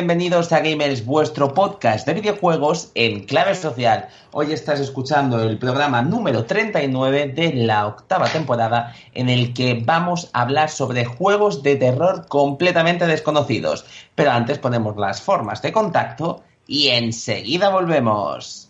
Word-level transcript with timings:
Bienvenidos 0.00 0.50
a 0.52 0.60
Gamers, 0.60 1.04
vuestro 1.04 1.52
podcast 1.52 2.06
de 2.06 2.14
videojuegos 2.14 2.90
en 2.94 3.26
clave 3.26 3.54
social. 3.54 4.08
Hoy 4.32 4.50
estás 4.50 4.80
escuchando 4.80 5.42
el 5.42 5.58
programa 5.58 6.00
número 6.00 6.46
39 6.46 7.28
de 7.28 7.52
la 7.52 7.86
octava 7.86 8.26
temporada 8.26 8.94
en 9.12 9.28
el 9.28 9.52
que 9.52 9.82
vamos 9.84 10.30
a 10.32 10.40
hablar 10.40 10.70
sobre 10.70 11.04
juegos 11.04 11.62
de 11.62 11.76
terror 11.76 12.26
completamente 12.28 13.06
desconocidos. 13.06 13.84
Pero 14.14 14.30
antes 14.30 14.58
ponemos 14.58 14.96
las 14.96 15.20
formas 15.20 15.60
de 15.60 15.70
contacto 15.70 16.44
y 16.66 16.88
enseguida 16.88 17.68
volvemos. 17.68 18.69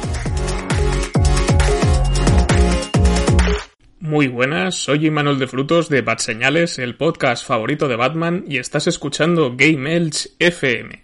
Muy 4.01 4.27
buenas, 4.27 4.73
soy 4.73 5.05
Imanol 5.05 5.37
de 5.37 5.45
Frutos 5.45 5.87
de 5.87 6.01
Bad 6.01 6.17
Señales, 6.17 6.79
el 6.79 6.95
podcast 6.95 7.45
favorito 7.45 7.87
de 7.87 7.95
Batman, 7.95 8.45
y 8.47 8.57
estás 8.57 8.87
escuchando 8.87 9.53
Game 9.55 9.95
Elch 9.95 10.27
FM. 10.39 11.03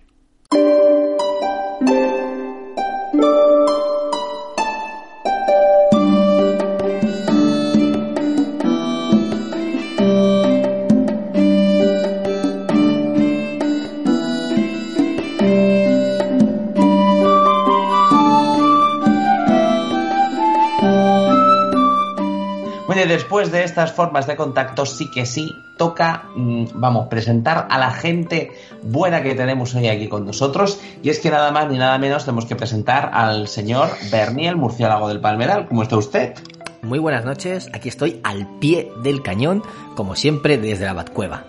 Después 23.05 23.51
de 23.51 23.63
estas 23.63 23.91
formas 23.91 24.25
de 24.25 24.35
contacto, 24.35 24.85
sí 24.85 25.11
que 25.11 25.25
sí 25.25 25.53
toca, 25.77 26.23
mm, 26.35 26.65
vamos, 26.73 27.07
presentar 27.07 27.67
a 27.69 27.77
la 27.77 27.91
gente 27.91 28.51
buena 28.81 29.21
que 29.21 29.35
tenemos 29.35 29.75
hoy 29.75 29.87
aquí 29.87 30.07
con 30.07 30.25
nosotros. 30.25 30.79
Y 31.03 31.09
es 31.09 31.19
que 31.19 31.29
nada 31.29 31.51
más 31.51 31.69
ni 31.69 31.77
nada 31.77 31.97
menos 31.97 32.25
tenemos 32.25 32.45
que 32.45 32.55
presentar 32.55 33.11
al 33.13 33.47
señor 33.47 33.89
Bernie, 34.11 34.47
el 34.47 34.55
murciélago 34.55 35.07
del 35.09 35.19
Palmeral. 35.19 35.67
¿Cómo 35.67 35.83
está 35.83 35.97
usted? 35.97 36.33
Muy 36.81 36.99
buenas 36.99 37.25
noches, 37.25 37.69
aquí 37.73 37.89
estoy 37.89 38.21
al 38.23 38.47
pie 38.59 38.91
del 39.03 39.21
cañón, 39.21 39.63
como 39.95 40.15
siempre 40.15 40.57
desde 40.57 40.85
la 40.85 40.93
Batcueva. 40.93 41.45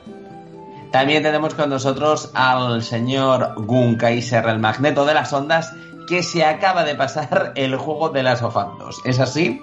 También 0.91 1.22
tenemos 1.22 1.54
con 1.54 1.70
nosotros 1.70 2.30
al 2.34 2.82
señor 2.82 3.54
Gun 3.56 3.97
Kaiser, 3.97 4.47
el 4.47 4.59
magneto 4.59 5.04
de 5.04 5.15
las 5.15 5.32
ondas, 5.32 5.72
que 6.09 6.22
se 6.22 6.44
acaba 6.44 6.84
de 6.84 6.94
pasar 6.94 7.53
el 7.54 7.76
juego 7.76 8.09
de 8.09 8.22
las 8.22 8.42
ofandos. 8.42 9.00
¿Es 9.04 9.20
así? 9.20 9.60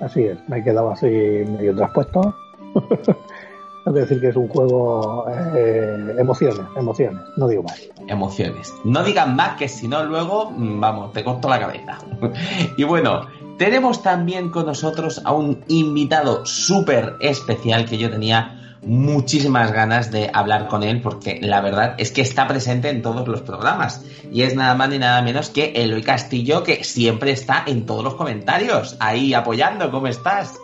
Así 0.00 0.24
es, 0.24 0.38
me 0.48 0.58
he 0.58 0.64
quedado 0.64 0.90
así 0.90 1.06
medio 1.06 1.74
traspuesto. 1.74 2.34
es 3.86 3.94
decir, 3.94 4.20
que 4.20 4.28
es 4.28 4.36
un 4.36 4.48
juego 4.48 5.26
eh, 5.28 6.14
emociones, 6.18 6.66
emociones, 6.76 7.22
no 7.36 7.48
digo 7.48 7.62
más. 7.62 7.80
Emociones. 8.08 8.72
No 8.84 9.02
digan 9.02 9.36
más 9.36 9.56
que 9.56 9.68
si 9.68 9.88
no 9.88 10.04
luego, 10.04 10.50
mm, 10.50 10.80
vamos, 10.80 11.12
te 11.12 11.24
corto 11.24 11.48
la 11.48 11.58
cabeza. 11.58 11.98
y 12.76 12.84
bueno, 12.84 13.26
tenemos 13.58 14.02
también 14.02 14.50
con 14.50 14.66
nosotros 14.66 15.20
a 15.24 15.32
un 15.32 15.62
invitado 15.68 16.46
súper 16.46 17.16
especial 17.20 17.84
que 17.84 17.98
yo 17.98 18.10
tenía 18.10 18.59
muchísimas 18.82 19.72
ganas 19.72 20.10
de 20.10 20.30
hablar 20.32 20.68
con 20.68 20.82
él 20.82 21.00
porque 21.02 21.38
la 21.42 21.60
verdad 21.60 21.94
es 21.98 22.10
que 22.10 22.22
está 22.22 22.46
presente 22.46 22.88
en 22.88 23.02
todos 23.02 23.28
los 23.28 23.42
programas 23.42 24.02
y 24.32 24.42
es 24.42 24.54
nada 24.54 24.74
más 24.74 24.88
ni 24.88 24.98
nada 24.98 25.22
menos 25.22 25.50
que 25.50 25.72
Eloy 25.74 26.02
Castillo 26.02 26.62
que 26.62 26.84
siempre 26.84 27.32
está 27.32 27.64
en 27.66 27.84
todos 27.86 28.02
los 28.02 28.14
comentarios 28.14 28.96
ahí 29.00 29.34
apoyando, 29.34 29.90
¿cómo 29.90 30.06
estás? 30.06 30.58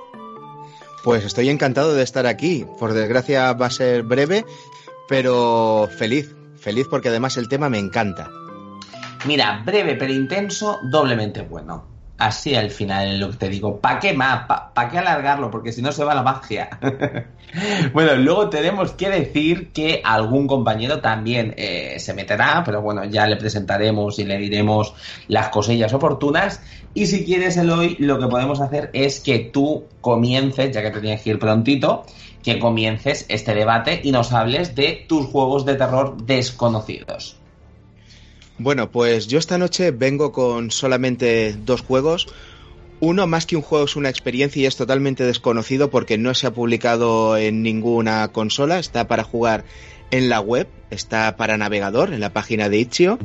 Pues 1.05 1.25
estoy 1.25 1.51
encantado 1.51 1.95
de 1.95 2.03
estar 2.03 2.27
aquí, 2.27 2.65
por 2.79 2.93
desgracia 2.93 3.53
va 3.53 3.67
a 3.67 3.71
ser 3.71 4.03
breve, 4.03 4.45
pero 5.09 5.89
feliz, 5.99 6.35
feliz 6.59 6.87
porque 6.91 7.11
además 7.11 7.37
el 7.37 7.49
tema 7.49 7.69
me 7.69 7.79
encanta. 7.79 8.29
Mira, 9.25 9.63
breve 9.65 9.95
pero 9.95 10.13
intenso, 10.13 10.79
doblemente 10.91 11.43
bueno 11.43 11.96
así 12.19 12.55
al 12.55 12.71
final 12.71 13.19
lo 13.19 13.31
que 13.31 13.37
te 13.37 13.49
digo. 13.49 13.81
¿Para 13.81 13.99
qué 13.99 14.13
más? 14.13 14.47
¿Para 14.47 14.73
pa 14.73 14.89
qué 14.89 14.99
alargarlo? 14.99 15.51
Porque 15.51 15.73
si 15.73 15.83
no 15.83 15.93
se 15.93 16.05
va 16.05 16.15
la 16.15 16.23
magia. 16.23 16.71
bueno, 17.93 18.17
luego 18.17 18.49
tenemos 18.49 18.93
que 18.93 19.11
decir 19.11 19.73
que 19.73 20.01
algún 20.05 20.47
compañero 20.47 21.01
también 21.01 21.55
eh, 21.57 21.97
se 21.99 22.15
meterá, 22.15 22.63
pero 22.65 22.83
bueno, 22.83 23.05
ya 23.05 23.27
le 23.27 23.37
presentaremos 23.37 24.19
y 24.19 24.25
le 24.25 24.39
diremos 24.39 24.95
las 25.29 25.49
cosillas 25.49 25.93
oportunas. 25.93 26.61
Y 26.95 27.07
si 27.07 27.25
quieres, 27.25 27.57
Eloy, 27.57 27.97
lo 27.99 28.19
que 28.19 28.27
podemos 28.27 28.61
hacer 28.61 28.91
es 28.93 29.21
que 29.21 29.39
tú 29.39 29.85
comiences, 30.01 30.73
ya 30.73 30.83
que 30.83 30.91
te 30.91 31.01
tienes 31.01 31.23
que 31.23 31.31
ir 31.31 31.39
prontito, 31.39 32.05
que 32.43 32.59
comiences 32.59 33.27
este 33.29 33.55
debate 33.55 34.01
y 34.03 34.13
nos 34.13 34.33
hables 34.33 34.75
de 34.75 35.05
tus 35.09 35.27
juegos 35.27 35.67
de 35.67 35.75
terror 35.75 36.17
desconocidos. 36.25 37.37
Bueno, 38.59 38.91
pues 38.91 39.27
yo 39.27 39.39
esta 39.39 39.59
noche 39.59 39.91
vengo 39.91 40.33
con 40.33 40.71
solamente 40.71 41.55
dos 41.65 41.83
juegos. 41.83 42.27
Uno, 43.01 43.27
más 43.27 43.45
que 43.45 43.57
un 43.57 43.63
juego, 43.63 43.85
es 43.85 43.97
una 43.97 44.09
experiencia 44.09 44.63
y 44.63 44.67
es 44.67 44.77
totalmente 44.77 45.25
desconocido 45.25 45.91
porque 45.91 46.17
no 46.17 46.33
se 46.33 46.47
ha 46.47 46.55
publicado 46.55 47.37
en 47.37 47.63
ninguna 47.63 48.29
consola. 48.29 48.79
Está 48.79 49.07
para 49.07 49.25
jugar 49.25 49.65
en 50.11 50.31
la 50.31 50.41
web, 50.41 50.69
está 50.91 51.37
para 51.37 51.59
navegador, 51.59 52.15
en 52.15 52.21
la 52.21 52.33
página 52.33 52.71
de 52.71 52.79
Itch.io. 52.79 53.19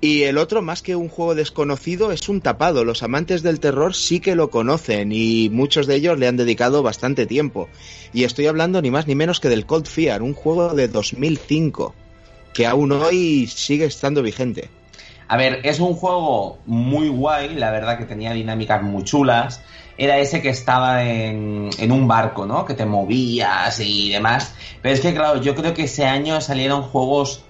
Y 0.00 0.22
el 0.22 0.38
otro, 0.38 0.62
más 0.62 0.80
que 0.80 0.96
un 0.96 1.10
juego 1.10 1.34
desconocido, 1.34 2.10
es 2.10 2.26
un 2.30 2.40
tapado. 2.40 2.84
Los 2.84 3.02
amantes 3.02 3.42
del 3.42 3.60
terror 3.60 3.94
sí 3.94 4.20
que 4.20 4.34
lo 4.34 4.48
conocen 4.48 5.12
y 5.12 5.50
muchos 5.50 5.86
de 5.86 5.96
ellos 5.96 6.18
le 6.18 6.26
han 6.26 6.38
dedicado 6.38 6.82
bastante 6.82 7.26
tiempo. 7.26 7.68
Y 8.14 8.24
estoy 8.24 8.46
hablando 8.46 8.80
ni 8.80 8.90
más 8.90 9.06
ni 9.06 9.14
menos 9.14 9.40
que 9.40 9.50
del 9.50 9.66
Cold 9.66 9.86
Fear, 9.86 10.22
un 10.22 10.32
juego 10.32 10.72
de 10.72 10.88
2005 10.88 11.94
que 12.56 12.66
aún 12.66 12.90
hoy 12.90 13.46
sigue 13.48 13.84
estando 13.84 14.22
vigente. 14.22 14.70
A 15.28 15.36
ver, 15.36 15.60
es 15.64 15.78
un 15.78 15.92
juego 15.92 16.58
muy 16.64 17.08
guay, 17.08 17.54
la 17.54 17.70
verdad 17.70 17.98
que 17.98 18.06
tenía 18.06 18.32
dinámicas 18.32 18.82
muy 18.82 19.04
chulas. 19.04 19.60
Era 19.98 20.16
ese 20.18 20.40
que 20.40 20.48
estaba 20.48 21.04
en, 21.04 21.70
un 21.90 22.08
barco, 22.08 22.46
¿no? 22.46 22.64
Que 22.64 22.72
te 22.72 22.86
movías 22.86 23.78
y 23.80 24.10
demás. 24.10 24.54
Pero 24.80 24.94
es 24.94 25.00
que, 25.02 25.12
claro, 25.12 25.42
yo 25.42 25.54
creo 25.54 25.74
que 25.74 25.84
ese 25.84 26.06
año 26.06 26.40
salieron 26.40 26.80
juegos 26.80 27.44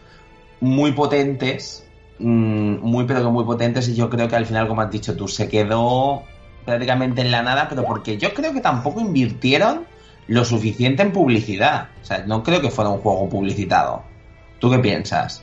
muy 0.61 0.91
potentes, 0.91 1.87
mmm, 2.19 2.79
muy 2.81 3.05
pero 3.05 3.23
que 3.23 3.29
muy 3.29 3.45
potentes, 3.45 3.87
y 3.89 3.95
yo 3.95 4.11
creo 4.11 4.27
que 4.27 4.35
al 4.35 4.47
final, 4.47 4.67
como 4.67 4.81
has 4.81 4.91
dicho 4.91 5.15
tú, 5.15 5.29
se 5.29 5.49
quedó 5.49 6.25
prácticamente 6.65 7.21
en 7.21 7.31
la 7.31 7.43
nada, 7.43 7.69
pero 7.69 7.85
porque 7.85 8.19
yo 8.19 8.35
creo 8.35 8.53
que 8.53 8.61
tampoco 8.61 9.01
invirtieron 9.01 9.87
lo 10.27 10.45
suficiente 10.45 11.05
en 11.05 11.13
publicidad. 11.13 11.91
O 12.03 12.05
sea, 12.05 12.25
no 12.27 12.43
creo 12.43 12.61
que 12.61 12.71
fuera 12.71 12.91
un 12.91 12.99
juego 12.99 13.29
publicitado. 13.29 14.16
¿Tú 14.59 14.71
qué 14.71 14.79
piensas? 14.79 15.43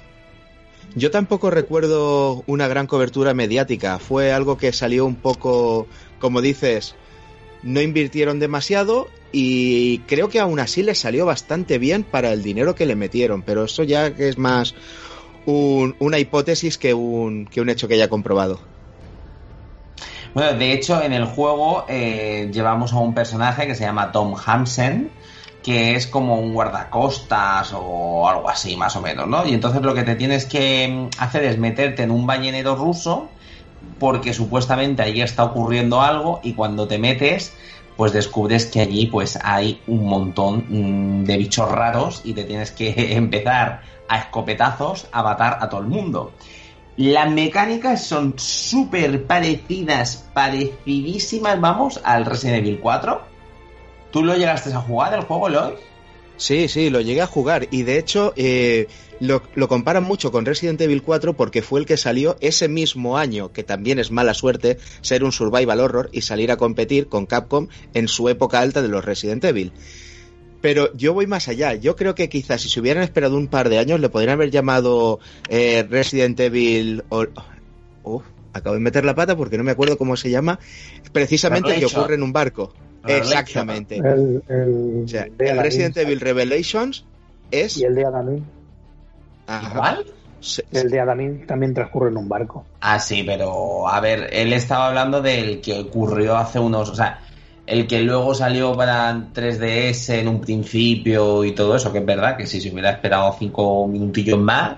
Yo 0.95 1.09
tampoco 1.11 1.49
recuerdo 1.49 2.43
una 2.45 2.67
gran 2.67 2.87
cobertura 2.87 3.33
mediática. 3.33 3.99
Fue 3.99 4.31
algo 4.31 4.57
que 4.57 4.71
salió 4.73 5.05
un 5.05 5.15
poco, 5.15 5.87
como 6.19 6.41
dices, 6.41 6.95
no 7.63 7.81
invirtieron 7.81 8.39
demasiado 8.39 9.07
y 9.31 9.99
creo 9.99 10.29
que 10.29 10.39
aún 10.39 10.59
así 10.59 10.83
les 10.83 10.99
salió 10.99 11.25
bastante 11.25 11.79
bien 11.79 12.03
para 12.03 12.31
el 12.31 12.43
dinero 12.43 12.75
que 12.75 12.85
le 12.85 12.95
metieron. 12.95 13.41
Pero 13.41 13.65
eso 13.65 13.83
ya 13.83 14.07
es 14.07 14.37
más 14.37 14.75
un, 15.45 15.95
una 15.99 16.19
hipótesis 16.19 16.77
que 16.77 16.93
un, 16.93 17.47
que 17.47 17.61
un 17.61 17.69
hecho 17.69 17.87
que 17.87 17.95
haya 17.95 18.09
comprobado. 18.09 18.59
Bueno, 20.33 20.57
de 20.57 20.73
hecho, 20.73 21.01
en 21.01 21.13
el 21.13 21.25
juego 21.25 21.85
eh, 21.87 22.49
llevamos 22.51 22.93
a 22.93 22.99
un 22.99 23.13
personaje 23.13 23.67
que 23.67 23.75
se 23.75 23.83
llama 23.83 24.11
Tom 24.11 24.35
Hansen, 24.43 25.11
que 25.63 25.95
es 25.95 26.07
como 26.07 26.39
un 26.39 26.53
guardacostas 26.53 27.73
o 27.73 28.27
algo 28.27 28.49
así, 28.49 28.75
más 28.75 28.95
o 28.95 29.01
menos, 29.01 29.27
¿no? 29.27 29.45
Y 29.45 29.53
entonces 29.53 29.81
lo 29.81 29.93
que 29.93 30.03
te 30.03 30.15
tienes 30.15 30.45
que 30.45 30.87
mm, 30.87 31.21
hacer 31.21 31.45
es 31.45 31.57
meterte 31.57 32.03
en 32.03 32.11
un 32.11 32.27
ballenero 32.27 32.75
ruso, 32.75 33.29
porque 33.99 34.33
supuestamente 34.33 35.01
allí 35.01 35.21
está 35.21 35.45
ocurriendo 35.45 36.01
algo, 36.01 36.41
y 36.43 36.53
cuando 36.53 36.87
te 36.87 36.99
metes, 36.99 37.53
pues 37.95 38.11
descubres 38.11 38.65
que 38.65 38.81
allí 38.81 39.07
pues 39.07 39.39
hay 39.41 39.81
un 39.87 40.05
montón 40.05 40.65
mm, 40.67 41.23
de 41.23 41.37
bichos 41.37 41.71
raros 41.71 42.21
y 42.25 42.33
te 42.33 42.43
tienes 42.43 42.71
que 42.71 42.93
empezar 43.15 43.81
a 44.09 44.19
escopetazos 44.19 45.07
a 45.11 45.23
matar 45.23 45.57
a 45.61 45.69
todo 45.69 45.81
el 45.81 45.87
mundo. 45.87 46.33
Las 46.95 47.31
mecánicas 47.31 48.05
son 48.05 48.35
súper 48.37 49.25
parecidas, 49.25 50.29
parecidísimas, 50.33 51.59
vamos, 51.59 51.99
al 52.03 52.23
Resident 52.25 52.59
Evil 52.59 52.79
4. 52.79 53.32
¿Tú 54.13 54.23
lo 54.23 54.37
llegaste 54.37 54.71
a 54.71 54.79
jugar 54.79 55.15
el 55.15 55.21
juego, 55.21 55.49
Lloyd? 55.49 55.73
Sí, 56.37 56.67
sí, 56.67 56.91
lo 56.91 57.01
llegué 57.01 57.21
a 57.21 57.27
jugar 57.27 57.67
y 57.71 57.81
de 57.81 57.97
hecho 57.97 58.31
eh, 58.35 58.87
lo, 59.19 59.41
lo, 59.55 59.67
comparan 59.67 60.03
mucho 60.03 60.31
con 60.31 60.45
Resident 60.45 60.79
Evil 60.81 61.01
4 61.01 61.33
porque 61.33 61.63
fue 61.63 61.79
el 61.79 61.87
que 61.87 61.97
salió 61.97 62.37
ese 62.39 62.67
mismo 62.67 63.17
año, 63.17 63.51
que 63.51 63.63
también 63.63 63.97
es 63.97 64.11
mala 64.11 64.35
suerte 64.35 64.77
ser 65.01 65.23
un 65.23 65.31
survival 65.31 65.79
horror 65.79 66.09
y 66.11 66.21
salir 66.21 66.51
a 66.51 66.57
competir 66.57 67.07
con 67.07 67.25
Capcom 67.25 67.69
en 67.95 68.07
su 68.07 68.29
época 68.29 68.59
alta 68.59 68.83
de 68.83 68.87
los 68.87 69.03
Resident 69.03 69.43
Evil. 69.45 69.73
Pero 70.61 70.93
yo 70.93 71.13
voy 71.13 71.25
más 71.25 71.47
allá. 71.47 71.73
Yo 71.73 71.95
creo 71.95 72.13
que 72.13 72.29
quizás 72.29 72.61
si 72.61 72.69
se 72.69 72.79
hubieran 72.79 73.03
esperado 73.03 73.35
un 73.35 73.47
par 73.47 73.67
de 73.67 73.79
años 73.79 73.99
le 73.99 74.09
podrían 74.09 74.33
haber 74.33 74.51
llamado 74.51 75.19
eh, 75.49 75.85
Resident 75.89 76.39
Evil... 76.39 77.03
O... 77.09 77.25
Oh, 78.03 78.21
acabo 78.53 78.75
de 78.75 78.81
meter 78.81 79.05
la 79.05 79.15
pata 79.15 79.35
porque 79.35 79.57
no 79.57 79.63
me 79.63 79.71
acuerdo 79.71 79.97
cómo 79.97 80.15
se 80.17 80.29
llama. 80.29 80.59
Precisamente 81.11 81.75
que 81.79 81.85
ocurre 81.85 82.15
en 82.15 82.23
un 82.23 82.31
barco. 82.31 82.73
Exactamente. 83.05 83.97
El, 83.97 84.43
el, 84.47 85.03
o 85.05 85.07
sea, 85.07 85.27
el 85.37 85.57
Resident 85.57 85.97
Evil 85.97 86.19
Revelations 86.19 87.05
es... 87.51 87.77
Y 87.77 87.83
el 87.83 87.95
de 87.95 88.05
Adamin. 88.05 88.45
¿Cuál? 89.45 90.05
El 90.71 90.89
de 90.89 90.99
Adamin 90.99 91.45
también 91.45 91.73
transcurre 91.73 92.09
en 92.09 92.17
un 92.17 92.27
barco. 92.27 92.65
Ah, 92.81 92.99
sí, 92.99 93.23
pero 93.23 93.87
a 93.87 93.99
ver, 93.99 94.29
él 94.31 94.53
estaba 94.53 94.87
hablando 94.87 95.21
del 95.21 95.61
que 95.61 95.79
ocurrió 95.79 96.37
hace 96.37 96.59
unos... 96.59 96.89
O 96.89 96.95
sea, 96.95 97.19
el 97.65 97.87
que 97.87 98.01
luego 98.01 98.33
salió 98.33 98.75
para 98.75 99.13
3DS 99.33 100.19
en 100.19 100.27
un 100.27 100.41
principio 100.41 101.43
y 101.43 101.53
todo 101.53 101.75
eso, 101.75 101.91
que 101.91 101.99
es 101.99 102.05
verdad 102.05 102.35
que 102.37 102.45
si 102.45 102.59
se 102.59 102.71
hubiera 102.71 102.91
esperado 102.91 103.35
cinco 103.37 103.87
minutillos 103.87 104.39
más. 104.39 104.77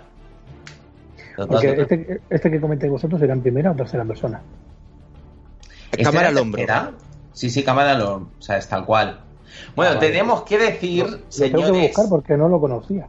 Porque 1.36 1.72
este, 1.72 2.22
este 2.30 2.52
que 2.52 2.62
comentáis 2.62 2.92
vosotros 2.92 3.22
era 3.22 3.34
en 3.34 3.42
primera 3.42 3.72
o 3.72 3.76
tercera 3.76 4.06
persona. 4.06 4.42
¿Este 5.92 6.04
cámara 6.04 6.30
al 6.30 6.38
hombro. 6.38 6.62
¿Era? 6.62 6.92
Sí, 7.36 7.50
sí, 7.50 7.64
cámara 7.64 7.94
hombro. 7.94 8.32
O 8.40 8.42
sea, 8.42 8.58
es 8.58 8.68
tal 8.68 8.86
cual. 8.86 9.20
Bueno, 9.76 9.92
ah, 9.92 9.96
vale. 9.96 10.08
tenemos 10.08 10.42
que 10.44 10.58
decir, 10.58 11.06
lo, 11.06 11.20
señores. 11.30 11.66
Tengo 11.66 11.74
que 11.74 11.88
buscar 11.88 12.10
porque 12.10 12.38
no 12.38 12.48
lo 12.48 12.60
conocía. 12.60 13.08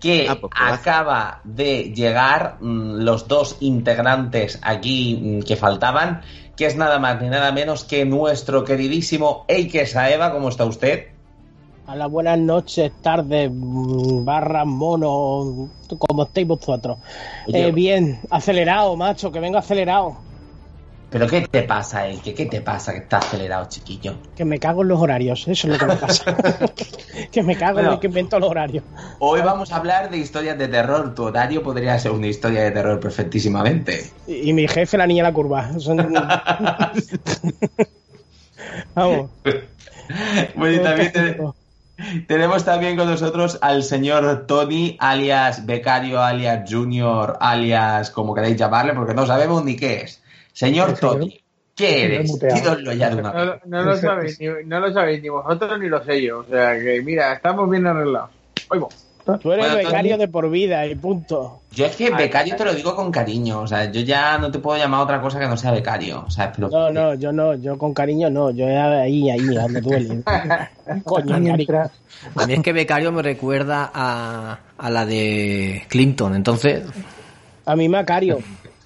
Que 0.00 0.26
ah, 0.28 0.38
pues, 0.40 0.52
acaba 0.56 1.40
de 1.44 1.92
llegar 1.92 2.56
mmm, 2.60 3.02
los 3.02 3.28
dos 3.28 3.56
integrantes 3.60 4.58
aquí 4.62 5.20
mmm, 5.20 5.40
que 5.42 5.56
faltaban, 5.56 6.22
que 6.56 6.66
es 6.66 6.76
nada 6.76 6.98
más 6.98 7.20
ni 7.20 7.28
nada 7.28 7.52
menos 7.52 7.84
que 7.84 8.04
nuestro 8.04 8.64
queridísimo 8.64 9.44
Eike 9.48 9.86
Saeva. 9.86 10.32
¿Cómo 10.32 10.48
está 10.48 10.64
usted? 10.64 11.08
A 11.86 11.96
las 11.96 12.10
buenas 12.10 12.38
noches, 12.38 12.92
tardes, 13.02 13.50
barras, 13.52 14.66
mono, 14.66 15.68
como 15.98 16.22
estéis 16.22 16.46
vosotros. 16.46 16.98
Eh, 17.48 17.72
bien, 17.72 18.20
acelerado, 18.30 18.94
macho, 18.94 19.32
que 19.32 19.40
vengo 19.40 19.58
acelerado. 19.58 20.16
¿Pero 21.12 21.26
qué 21.28 21.42
te 21.42 21.62
pasa, 21.64 22.06
Eike? 22.06 22.32
¿Qué 22.34 22.46
te 22.46 22.62
pasa 22.62 22.92
que 22.92 23.00
está 23.00 23.18
acelerado, 23.18 23.66
chiquillo? 23.68 24.16
Que 24.34 24.46
me 24.46 24.58
cago 24.58 24.80
en 24.82 24.88
los 24.88 24.98
horarios, 24.98 25.46
eso 25.46 25.66
es 25.68 25.72
lo 25.74 25.78
que 25.78 25.84
me 25.86 25.96
pasa. 25.96 26.24
que 27.30 27.42
me 27.42 27.54
cago 27.56 27.74
Bueno. 27.74 27.88
en 27.90 27.94
el 27.94 28.00
que 28.00 28.06
invento 28.06 28.38
los 28.40 28.48
horarios. 28.48 28.82
Hoy 29.18 29.42
vamos 29.42 29.70
a 29.72 29.76
hablar 29.76 30.08
de 30.10 30.16
historias 30.16 30.56
de 30.58 30.68
terror. 30.68 31.14
Tu 31.14 31.22
horario 31.24 31.62
podría 31.62 31.98
ser 31.98 32.12
una 32.12 32.28
historia 32.28 32.62
de 32.62 32.70
terror 32.70 32.98
perfectísimamente. 32.98 34.10
Y, 34.26 34.48
y 34.50 34.52
mi 34.54 34.66
jefe, 34.66 34.96
la 34.96 35.06
niña 35.06 35.22
de 35.24 35.28
la 35.30 35.34
curva. 35.34 35.78
Son- 35.78 35.98
Vamos. 38.94 39.30
Bueno, 40.54 40.76
y 40.76 40.82
también 40.82 41.12
te- 41.12 41.36
tenemos 42.26 42.64
también 42.64 42.96
con 42.96 43.06
nosotros 43.08 43.58
al 43.60 43.82
señor 43.84 44.46
Tony, 44.46 44.96
alias 44.98 45.66
becario, 45.66 46.22
alias 46.22 46.68
junior, 46.70 47.36
alias 47.40 48.10
como 48.10 48.34
queráis 48.34 48.56
llamarle, 48.56 48.94
porque 48.94 49.14
no 49.14 49.26
sabemos 49.26 49.62
ni 49.64 49.76
qué 49.76 50.00
es. 50.02 50.21
Señor. 50.52 50.98
Tony, 50.98 51.40
¿qué 51.74 52.04
eres? 52.04 52.30
muteado. 52.30 52.56
Dínoslo 52.56 52.92
ya 52.92 53.10
de 53.10 53.16
una 53.16 53.32
No, 53.32 53.52
vez. 53.52 53.60
no 53.66 53.82
lo 53.82 53.96
sabéis, 53.96 54.40
ni, 54.40 54.46
no 54.66 54.80
lo 54.80 54.92
sabéis 54.92 55.22
ni 55.22 55.28
vosotros 55.28 55.78
ni 55.80 55.88
lo 55.88 56.04
sé 56.04 56.22
yo. 56.22 56.40
O 56.40 56.44
sea 56.44 56.78
que, 56.78 57.02
mira, 57.02 57.32
estamos 57.34 57.68
bien 57.70 57.86
arreglados. 57.86 58.30
Oigo. 58.70 58.88
Tú 59.40 59.52
eres 59.52 59.66
Bueno, 59.72 59.88
becario 59.88 60.18
de 60.18 60.26
por 60.26 60.50
vida 60.50 60.84
y 60.84 60.96
punto. 60.96 61.60
Yo 61.70 61.86
es 61.86 61.94
que 61.94 62.10
becario 62.10 62.56
te 62.56 62.64
lo 62.64 62.74
digo 62.74 62.96
con 62.96 63.12
cariño, 63.12 63.60
o 63.60 63.66
sea, 63.68 63.88
yo 63.88 64.00
ya 64.00 64.36
no 64.36 64.50
te 64.50 64.58
puedo 64.58 64.76
llamar 64.76 65.00
otra 65.02 65.20
cosa 65.20 65.38
que 65.38 65.46
no 65.46 65.56
sea 65.56 65.70
becario, 65.70 66.28
¿sabes? 66.28 66.54
Pero 66.56 66.68
No, 66.68 66.90
no, 66.90 67.14
yo 67.14 67.30
no, 67.30 67.54
yo 67.54 67.78
con 67.78 67.94
cariño 67.94 68.28
no, 68.30 68.50
yo 68.50 68.66
ahí, 68.66 69.30
ahí, 69.30 69.46
donde 69.46 69.80
duele. 69.80 70.22
Coño. 71.04 71.38
Mientras, 71.38 71.92
A 72.34 72.46
mí 72.48 72.54
es 72.54 72.62
que 72.62 72.72
Becario 72.72 73.12
me 73.12 73.22
recuerda 73.22 73.92
a, 73.94 74.58
a 74.76 74.90
la 74.90 75.06
de 75.06 75.84
Clinton, 75.88 76.34
entonces... 76.34 76.82
A 77.64 77.76
mí 77.76 77.88
Macario. 77.88 78.40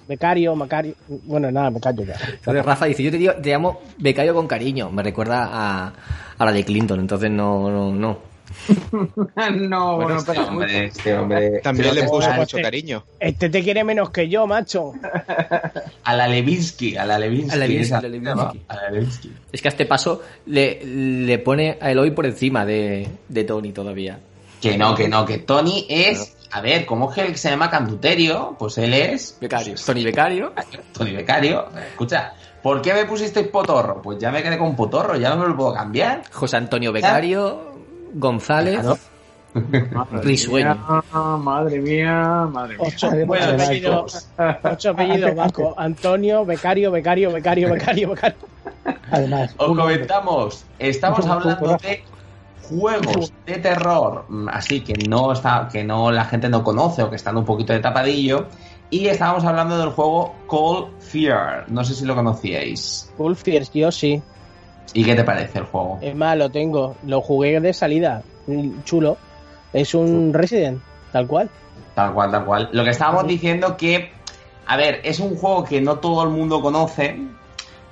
Becario, 0.07 0.55
Macario. 0.55 0.95
Bueno, 1.07 1.51
nada, 1.51 1.69
me 1.69 1.79
callo 1.79 2.03
ya. 2.03 2.15
Entonces 2.33 2.65
Rafa 2.65 2.85
dice, 2.85 3.03
yo 3.03 3.11
te, 3.11 3.17
digo- 3.17 3.33
te 3.35 3.49
llamo 3.49 3.81
Becario 3.97 4.33
con 4.33 4.47
cariño, 4.47 4.89
me 4.91 5.03
recuerda 5.03 5.49
a, 5.51 5.93
a 6.37 6.45
la 6.45 6.51
de 6.51 6.63
Clinton, 6.63 6.99
entonces 6.99 7.29
no, 7.31 7.69
no, 7.69 7.91
no. 7.93 8.37
no, 8.87 9.07
Bueno, 9.35 9.95
bueno, 9.97 10.17
este 10.17 10.31
pero 10.31 10.47
hombre, 10.47 10.85
este 10.85 11.17
hombre... 11.17 11.59
También 11.61 11.93
le 11.93 12.03
puso 12.03 12.31
mucho 12.33 12.57
cariño. 12.61 13.03
Este 13.19 13.49
te 13.49 13.61
quiere 13.61 13.83
menos 13.83 14.09
que 14.09 14.29
yo, 14.29 14.47
macho. 14.47 14.93
A 16.03 16.15
la 16.15 16.27
Levinsky, 16.27 16.95
a 16.95 17.05
la 17.05 17.19
Levinsky. 17.19 17.51
A 17.51 17.55
la 17.57 17.67
Levinsky, 17.67 17.83
esa- 17.85 17.97
a 17.97 18.01
la 18.01 18.07
Levinsky. 18.09 18.61
A 18.69 18.75
la 18.75 18.89
Levinsky. 18.91 19.31
Es 19.51 19.61
que 19.61 19.67
a 19.67 19.71
este 19.71 19.85
paso 19.85 20.23
le, 20.45 20.79
le 20.85 21.37
pone 21.39 21.77
a 21.81 21.91
Eloy 21.91 22.11
por 22.11 22.25
encima 22.25 22.65
de, 22.65 23.07
de 23.27 23.43
Tony 23.43 23.73
todavía. 23.73 24.17
Que 24.61 24.77
no, 24.77 24.95
que 24.95 25.07
no, 25.09 25.25
que 25.25 25.39
Tony 25.39 25.85
es. 25.89 26.36
A 26.51 26.61
ver, 26.61 26.85
¿cómo 26.85 27.09
es 27.09 27.15
que 27.15 27.21
él 27.25 27.35
se 27.37 27.49
llama 27.49 27.69
Canduterio? 27.69 28.55
Pues 28.57 28.77
él 28.77 28.93
es. 28.93 29.37
Becario. 29.39 29.75
Tony 29.85 30.03
Becario. 30.03 30.53
Tony 30.93 31.11
Becario. 31.13 31.65
Escucha, 31.91 32.33
¿por 32.63 32.81
qué 32.81 32.93
me 32.93 33.05
pusisteis 33.05 33.47
Potorro? 33.47 34.01
Pues 34.01 34.17
ya 34.19 34.31
me 34.31 34.41
quedé 34.41 34.57
con 34.57 34.75
Potorro, 34.75 35.15
ya 35.17 35.29
no 35.31 35.37
me 35.37 35.47
lo 35.47 35.55
puedo 35.57 35.73
cambiar. 35.73 36.23
José 36.31 36.57
Antonio 36.57 36.91
Becario. 36.91 37.73
González. 38.13 38.79
Madre 39.91 40.21
Risueño. 40.21 40.75
mía, 40.75 41.03
madre 41.37 41.79
mía, 41.79 42.13
madre 42.51 42.77
mía. 42.77 42.87
Ocho, 42.87 43.09
Bueno, 43.25 43.45
apellidos, 43.63 44.27
ocho 44.63 44.89
apellidos 44.91 45.35
vascos. 45.35 45.73
Antonio, 45.77 46.45
Becario, 46.45 46.91
Becario, 46.91 47.31
Becario, 47.31 47.71
Becario, 47.71 48.09
Becario. 48.09 48.37
además, 49.09 49.55
Os 49.57 49.75
comentamos, 49.75 50.65
estamos 50.77 51.25
hablando 51.25 51.77
de 51.81 52.03
juegos 52.69 53.33
de 53.45 53.57
terror, 53.57 54.25
mm, 54.27 54.49
así 54.49 54.81
que 54.81 54.93
no 55.07 55.31
está, 55.31 55.67
que 55.71 55.83
no 55.83 56.11
la 56.11 56.25
gente 56.25 56.49
no 56.49 56.63
conoce 56.63 57.03
o 57.03 57.09
que 57.09 57.15
están 57.15 57.37
un 57.37 57.45
poquito 57.45 57.73
de 57.73 57.79
tapadillo. 57.79 58.47
Y 58.89 59.07
estábamos 59.07 59.43
hablando 59.43 59.77
del 59.77 59.89
juego 59.89 60.33
Cold 60.47 60.99
Fear. 60.99 61.65
No 61.69 61.83
sé 61.83 61.93
si 61.93 62.05
lo 62.05 62.15
conocíais. 62.15 63.11
Full 63.17 63.33
Fierce, 63.33 63.79
yo 63.79 63.91
sí. 63.91 64.21
¿Y 64.93 65.03
qué 65.03 65.13
te 65.13 65.25
parece 65.25 65.59
el 65.59 65.65
juego? 65.65 65.99
Es 66.01 66.15
más, 66.15 66.37
lo 66.37 66.49
tengo. 66.49 66.95
Lo 67.05 67.21
jugué 67.21 67.59
de 67.59 67.73
salida. 67.73 68.23
Chulo. 68.85 69.17
Es 69.73 69.93
un 69.93 70.33
Resident, 70.33 70.81
tal 71.11 71.27
cual. 71.27 71.49
Tal 71.95 72.13
cual, 72.13 72.31
tal 72.31 72.45
cual. 72.45 72.69
Lo 72.71 72.83
que 72.85 72.91
estábamos 72.91 73.27
diciendo 73.27 73.75
que, 73.75 74.11
a 74.65 74.77
ver, 74.77 75.01
es 75.03 75.19
un 75.19 75.35
juego 75.35 75.65
que 75.65 75.81
no 75.81 75.99
todo 75.99 76.23
el 76.23 76.29
mundo 76.29 76.61
conoce. 76.61 77.19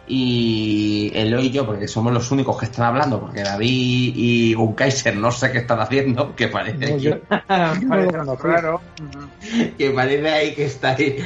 Y 0.08 1.12
Eloy 1.16 1.48
y 1.48 1.52
yo, 1.52 1.66
porque 1.66 1.88
somos 1.88 2.14
los 2.14 2.30
únicos 2.32 2.58
que 2.60 2.66
están 2.66 2.86
hablando, 2.88 3.20
porque 3.20 3.42
David 3.42 4.14
y 4.16 4.54
Gunkaiser 4.54 5.16
no 5.18 5.32
sé 5.32 5.52
qué 5.52 5.60
están 5.60 5.80
haciendo, 5.80 6.36
que 6.36 6.48
parece, 6.48 6.92
No, 6.92 6.98
yo- 6.98 7.20
que, 7.22 7.28
Parece 7.88 8.18
raro. 8.44 8.82
que 9.78 9.90
parece 9.92 10.30
ahí 10.30 10.54
que 10.54 10.66
está 10.66 10.92
ahí. 10.92 11.18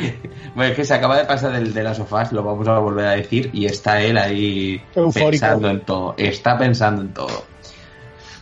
Bueno, 0.56 0.72
es 0.72 0.76
que 0.78 0.86
se 0.86 0.94
acaba 0.94 1.18
de 1.18 1.26
pasar 1.26 1.52
del 1.52 1.74
de 1.74 1.84
las 1.84 1.98
sofás, 1.98 2.32
lo 2.32 2.42
vamos 2.44 2.68
a 2.70 2.80
volver 2.80 3.06
a 3.08 3.12
decir, 3.12 3.50
y 3.54 3.66
está 3.66 4.02
él 4.02 4.18
ahí 4.18 4.82
Eufórico. 4.96 5.30
pensando 5.32 5.70
en 5.70 5.82
todo. 5.82 6.14
Está 6.18 6.58
pensando 6.58 7.02
en 7.02 7.14
todo. 7.14 7.44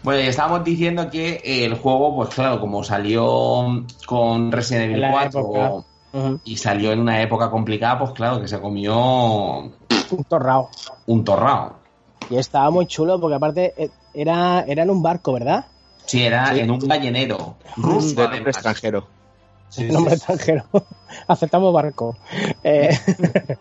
Bueno, 0.03 0.21
y 0.21 0.27
estábamos 0.27 0.63
diciendo 0.63 1.09
que 1.09 1.41
el 1.43 1.73
juego, 1.73 2.15
pues 2.15 2.29
claro, 2.29 2.59
como 2.61 2.83
salió 2.83 3.83
con 4.05 4.51
Resident 4.51 4.83
En 4.85 4.89
Evil 4.91 5.01
la 5.01 5.11
4 5.11 5.39
época. 5.39 5.71
Ujú. 6.13 6.39
y 6.45 6.55
salió 6.57 6.93
en 6.93 6.99
una 6.99 7.21
época 7.21 7.49
complicada, 7.49 7.99
pues 7.99 8.11
claro, 8.11 8.39
que 8.39 8.47
se 8.47 8.59
comió 8.59 9.69
Un 10.11 10.23
torrao. 10.23 10.69
un 11.07 11.23
torrao. 11.23 11.73
Y 12.29 12.37
estaba 12.37 12.69
muy 12.71 12.85
chulo 12.87 13.19
porque 13.19 13.35
aparte 13.35 13.73
eh, 13.77 13.89
era, 14.13 14.61
era 14.67 14.83
en 14.83 14.89
un 14.89 15.01
barco, 15.01 15.33
¿verdad? 15.33 15.65
Sí, 16.05 16.23
era 16.23 16.53
Sí. 16.53 16.59
en 16.61 16.71
un 16.71 16.79
ballenero 16.79 17.55
ruso, 17.77 18.15
De 18.21 18.27
nombre 18.29 18.51
extranjero. 18.51 19.07
Sí, 19.69 19.83
nombre 19.85 20.11
sí. 20.11 20.17
extranjero. 20.17 20.63
Aceptamos 21.27 21.73
barco. 21.73 22.17
Eh, 22.63 22.89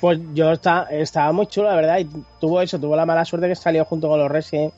Pues 0.00 0.18
yo 0.34 0.50
está, 0.50 0.82
estaba 0.90 1.32
muy 1.32 1.46
chulo, 1.46 1.68
la 1.70 1.76
verdad, 1.76 1.98
y 1.98 2.04
tuvo 2.38 2.60
eso, 2.60 2.78
tuvo 2.78 2.94
la 2.94 3.06
mala 3.06 3.24
suerte 3.24 3.48
que 3.48 3.54
salió 3.54 3.86
junto 3.86 4.06
con 4.08 4.18
los 4.18 4.30
Resident 4.30 4.74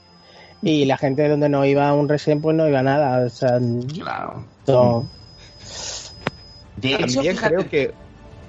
y 0.63 0.85
la 0.85 0.97
gente 0.99 1.23
de 1.23 1.31
donde 1.31 1.49
no 1.49 1.65
iba 1.65 1.93
un 1.95 2.09
Resident 2.09 2.43
pues 2.43 2.55
no 2.55 2.69
iba 2.69 2.81
nada. 2.81 3.27
O 3.27 3.29
sea, 3.29 3.59
Claro. 3.93 4.45
no. 4.69 5.09
De 6.77 6.95
hecho, 6.95 7.15
También 7.15 7.37
fíjate, 7.37 7.55
creo 7.57 7.69
que, 7.69 7.95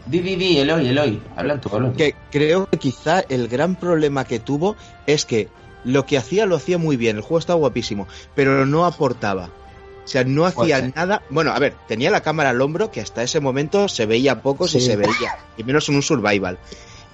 Di, 0.10 0.20
di, 0.22 0.36
di, 0.36 0.58
Eloy, 0.60 0.88
Eloy. 0.88 1.22
Habla 1.36 1.60
tú, 1.60 1.70
habla 1.74 1.92
tú. 1.92 1.98
que 1.98 2.16
creo 2.32 2.66
que 2.70 2.78
quizá 2.80 3.20
el 3.28 3.48
gran 3.48 3.76
problema 3.76 4.24
que 4.26 4.40
tuvo 4.40 4.78
es 5.06 5.26
que 5.26 5.50
lo 5.84 6.06
que 6.06 6.18
hacía 6.18 6.46
lo 6.46 6.56
hacía 6.56 6.78
muy 6.78 6.98
bien, 6.98 7.18
el 7.18 7.22
juego 7.22 7.40
estaba 7.40 7.60
guapísimo, 7.60 8.08
pero 8.36 8.66
no 8.66 8.86
aportaba. 8.86 9.52
O 10.04 10.08
sea, 10.08 10.24
no 10.24 10.46
hacía 10.46 10.92
nada. 10.96 11.22
Bueno, 11.30 11.52
a 11.52 11.60
ver, 11.60 11.76
tenía 11.88 12.10
la 12.10 12.22
cámara 12.22 12.52
al 12.52 12.62
hombro 12.62 12.92
que 12.92 13.02
hasta 13.02 13.24
ese 13.24 13.42
momento 13.42 13.90
se 13.90 14.06
veía 14.06 14.42
poco 14.42 14.68
si 14.68 14.80
Sí. 14.80 14.86
se 14.88 14.96
veía, 14.96 15.36
y 15.58 15.64
menos 15.64 15.90
en 15.90 15.96
un 15.96 16.02
survival. 16.02 16.58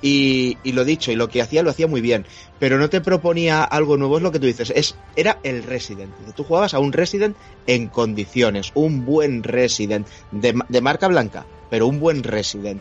Y, 0.01 0.57
y 0.63 0.73
lo 0.73 0.83
dicho, 0.85 1.11
y 1.11 1.15
lo 1.15 1.29
que 1.29 1.41
hacía 1.41 1.63
lo 1.63 1.69
hacía 1.71 1.87
muy 1.87 2.01
bien, 2.01 2.27
pero 2.59 2.77
no 2.77 2.89
te 2.89 2.99
proponía 3.01 3.63
algo 3.63 3.95
nuevo, 3.97 4.17
es 4.17 4.23
lo 4.23 4.31
que 4.31 4.39
tú 4.39 4.45
dices, 4.45 4.71
es 4.75 4.95
era 5.15 5.39
el 5.43 5.63
Resident. 5.63 6.13
Tú 6.35 6.43
jugabas 6.43 6.73
a 6.73 6.79
un 6.79 6.91
Resident 6.93 7.37
en 7.67 7.87
condiciones, 7.87 8.71
un 8.75 9.05
buen 9.05 9.43
Resident, 9.43 10.05
de, 10.31 10.53
ma- 10.53 10.65
de 10.67 10.81
marca 10.81 11.07
blanca, 11.07 11.45
pero 11.73 11.87
un 11.87 11.99
buen 11.99 12.21
Resident. 12.21 12.79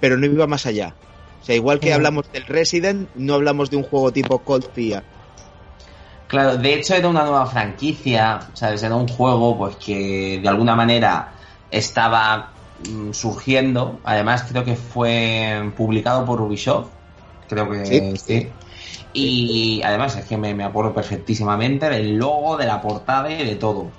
Pero 0.00 0.16
no 0.16 0.24
iba 0.24 0.46
más 0.46 0.64
allá. 0.64 0.94
O 1.42 1.44
sea, 1.44 1.54
igual 1.54 1.80
que 1.80 1.92
hablamos 1.92 2.32
del 2.32 2.46
Resident, 2.46 3.10
no 3.14 3.34
hablamos 3.34 3.68
de 3.68 3.76
un 3.76 3.82
juego 3.82 4.10
tipo 4.10 4.38
Cold 4.38 4.72
Fear. 4.72 5.04
Claro, 6.26 6.56
de 6.56 6.72
hecho 6.72 6.94
era 6.94 7.08
una 7.08 7.24
nueva 7.24 7.44
franquicia, 7.44 8.40
¿sabes? 8.54 8.82
Era 8.82 8.96
un 8.96 9.06
juego 9.06 9.58
pues 9.58 9.76
que 9.76 10.40
de 10.42 10.48
alguna 10.48 10.74
manera 10.74 11.34
estaba 11.70 12.52
mm, 12.88 13.12
surgiendo. 13.12 14.00
Además 14.02 14.46
creo 14.48 14.64
que 14.64 14.76
fue 14.76 15.70
publicado 15.76 16.24
por 16.24 16.40
Ubisoft. 16.40 16.88
Creo 17.50 17.68
que 17.68 17.84
sí. 17.84 18.16
Sí. 18.16 18.48
Y 19.12 19.82
además 19.84 20.16
es 20.16 20.24
que 20.24 20.38
me, 20.38 20.54
me 20.54 20.64
acuerdo 20.64 20.94
perfectísimamente 20.94 21.90
del 21.90 22.16
logo, 22.16 22.56
de 22.56 22.64
la 22.64 22.80
portada 22.80 23.30
y 23.30 23.44
de 23.44 23.56
todo. 23.56 23.90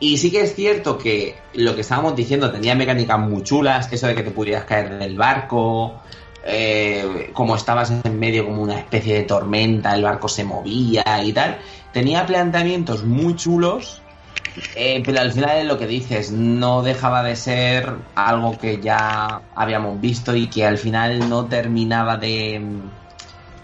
Y 0.00 0.16
sí 0.16 0.30
que 0.30 0.40
es 0.40 0.54
cierto 0.54 0.96
que 0.96 1.36
lo 1.54 1.74
que 1.74 1.82
estábamos 1.82 2.16
diciendo 2.16 2.50
tenía 2.50 2.74
mecánicas 2.74 3.18
muy 3.18 3.42
chulas, 3.42 3.92
eso 3.92 4.06
de 4.06 4.14
que 4.14 4.22
te 4.22 4.30
pudieras 4.30 4.64
caer 4.64 4.98
del 4.98 5.16
barco, 5.16 6.00
eh, 6.42 7.30
como 7.34 7.54
estabas 7.54 7.90
en 7.90 8.18
medio 8.18 8.46
como 8.46 8.62
una 8.62 8.78
especie 8.78 9.14
de 9.14 9.22
tormenta, 9.24 9.94
el 9.94 10.02
barco 10.02 10.26
se 10.26 10.42
movía 10.44 11.04
y 11.22 11.32
tal. 11.34 11.58
Tenía 11.92 12.24
planteamientos 12.24 13.04
muy 13.04 13.36
chulos, 13.36 14.00
eh, 14.74 15.02
pero 15.04 15.20
al 15.20 15.32
final 15.32 15.58
es 15.58 15.66
lo 15.66 15.78
que 15.78 15.86
dices, 15.86 16.32
no 16.32 16.82
dejaba 16.82 17.22
de 17.22 17.36
ser 17.36 17.92
algo 18.14 18.56
que 18.58 18.80
ya 18.80 19.42
habíamos 19.54 20.00
visto 20.00 20.34
y 20.34 20.46
que 20.48 20.64
al 20.66 20.78
final 20.78 21.28
no 21.28 21.44
terminaba 21.44 22.16
de, 22.16 22.62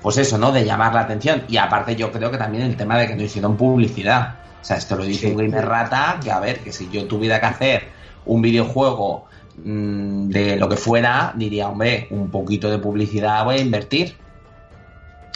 pues 0.02 0.19
eso, 0.19 0.37
¿no? 0.37 0.52
De 0.52 0.64
llamar 0.64 0.93
la 0.95 1.00
atención. 1.00 1.45
Y 1.49 1.57
aparte 1.57 1.97
yo 1.97 2.12
creo 2.12 2.31
que 2.31 2.37
también 2.37 2.64
el 2.64 2.76
tema 2.76 2.99
de 2.99 3.07
que 3.09 3.16
no 3.16 3.23
hicieron 3.23 3.57
publicidad. 3.57 4.46
O 4.66 4.68
sea, 4.68 4.78
esto 4.78 4.96
lo 4.96 5.04
dice 5.04 5.28
Sí. 5.28 5.32
un 5.32 5.37
gamer 5.37 5.64
rata, 5.64 6.18
que 6.20 6.28
a 6.28 6.40
ver, 6.40 6.58
que 6.58 6.73
si 6.73 6.90
yo 6.90 7.06
tuviera 7.06 7.38
que 7.38 7.46
hacer 7.46 7.82
un 8.25 8.42
videojuego 8.42 9.26
mm, 9.62 10.28
de 10.28 10.56
lo 10.56 10.68
que 10.68 10.75
fuera, 10.76 11.32
diría, 11.37 11.68
hombre, 11.68 12.08
un 12.11 12.32
poquito 12.32 12.68
de 12.68 12.78
publicidad 12.78 13.44
voy 13.44 13.58
a 13.58 13.61
invertir. 13.61 14.16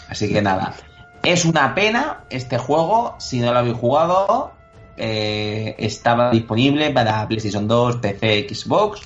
Así 0.09 0.33
que 0.33 0.43
nada. 0.43 0.75
Es 1.23 1.45
una 1.45 1.77
pena 1.77 2.25
este 2.29 2.59
juego, 2.59 3.15
si 3.21 3.39
no 3.39 3.53
lo 3.53 3.61
habéis 3.61 3.77
jugado, 3.77 4.51
eh, 4.97 5.77
estaba 5.79 6.33
disponible 6.33 6.91
para 6.91 7.29
PlayStation 7.29 7.69
2, 7.69 7.99
PC, 7.99 8.49
Xbox. 8.53 9.03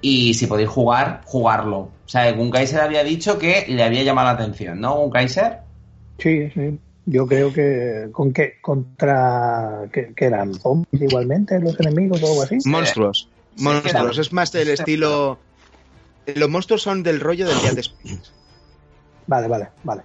Y 0.00 0.34
si 0.34 0.46
podéis 0.46 0.68
jugar, 0.68 1.22
jugarlo. 1.24 1.78
O 1.78 1.90
sea, 2.06 2.30
Gunkaiser 2.30 2.80
había 2.80 3.02
dicho 3.02 3.40
que 3.40 3.66
le 3.68 3.82
había 3.82 4.04
llamado 4.04 4.28
la 4.28 4.34
atención, 4.34 4.80
¿no, 4.80 4.94
Gunkaiser? 4.94 5.58
Sí, 6.18 6.48
sí. 6.54 6.78
Yo 7.10 7.26
creo 7.26 7.52
que 7.52 8.08
con 8.12 8.34
qué 8.34 8.58
contra 8.60 9.88
que, 9.90 10.12
que 10.14 10.24
eran 10.26 10.54
zombies 10.54 11.02
igualmente 11.02 11.58
los 11.58 11.78
enemigos 11.80 12.22
o 12.22 12.26
algo 12.26 12.42
así. 12.42 12.58
Monstruos. 12.66 13.28
Sí, 13.56 13.64
Monstruos. 13.64 14.18
Es 14.18 14.32
más 14.32 14.52
del 14.52 14.68
estilo. 14.68 15.38
Los 16.26 16.50
monstruos 16.50 16.82
son 16.82 17.02
del 17.02 17.20
rollo 17.20 17.48
del 17.48 17.58
Dead 17.62 17.78
Space. 17.78 18.30
Vale, 19.26 19.48
vale, 19.48 19.68
vale. 19.84 20.02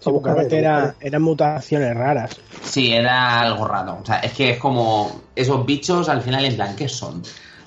Sí, 0.00 0.10
porque 0.10 0.56
era, 0.56 0.94
eran 1.00 1.20
mutaciones 1.22 1.94
raras. 1.94 2.40
Sí, 2.62 2.92
era 2.92 3.40
algo 3.40 3.66
raro. 3.66 3.98
O 4.00 4.06
sea, 4.06 4.20
es 4.20 4.32
que 4.32 4.52
es 4.52 4.58
como 4.58 5.20
esos 5.36 5.66
bichos 5.66 6.08
al 6.08 6.22
final 6.22 6.46
en 6.46 6.54
plan, 6.54 6.74
¿qué 6.76 6.88
son? 6.88 7.22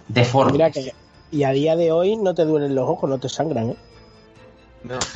Deformes. 0.07 0.53
Mira 0.53 0.71
que 0.71 0.93
y 1.31 1.43
a 1.43 1.51
día 1.51 1.75
de 1.75 1.91
hoy 1.91 2.17
no 2.17 2.33
te 2.33 2.45
duelen 2.45 2.73
los 2.73 2.89
ojos, 2.89 3.09
no 3.09 3.19
te 3.19 3.29
sangran, 3.29 3.69
¿eh? 3.69 3.75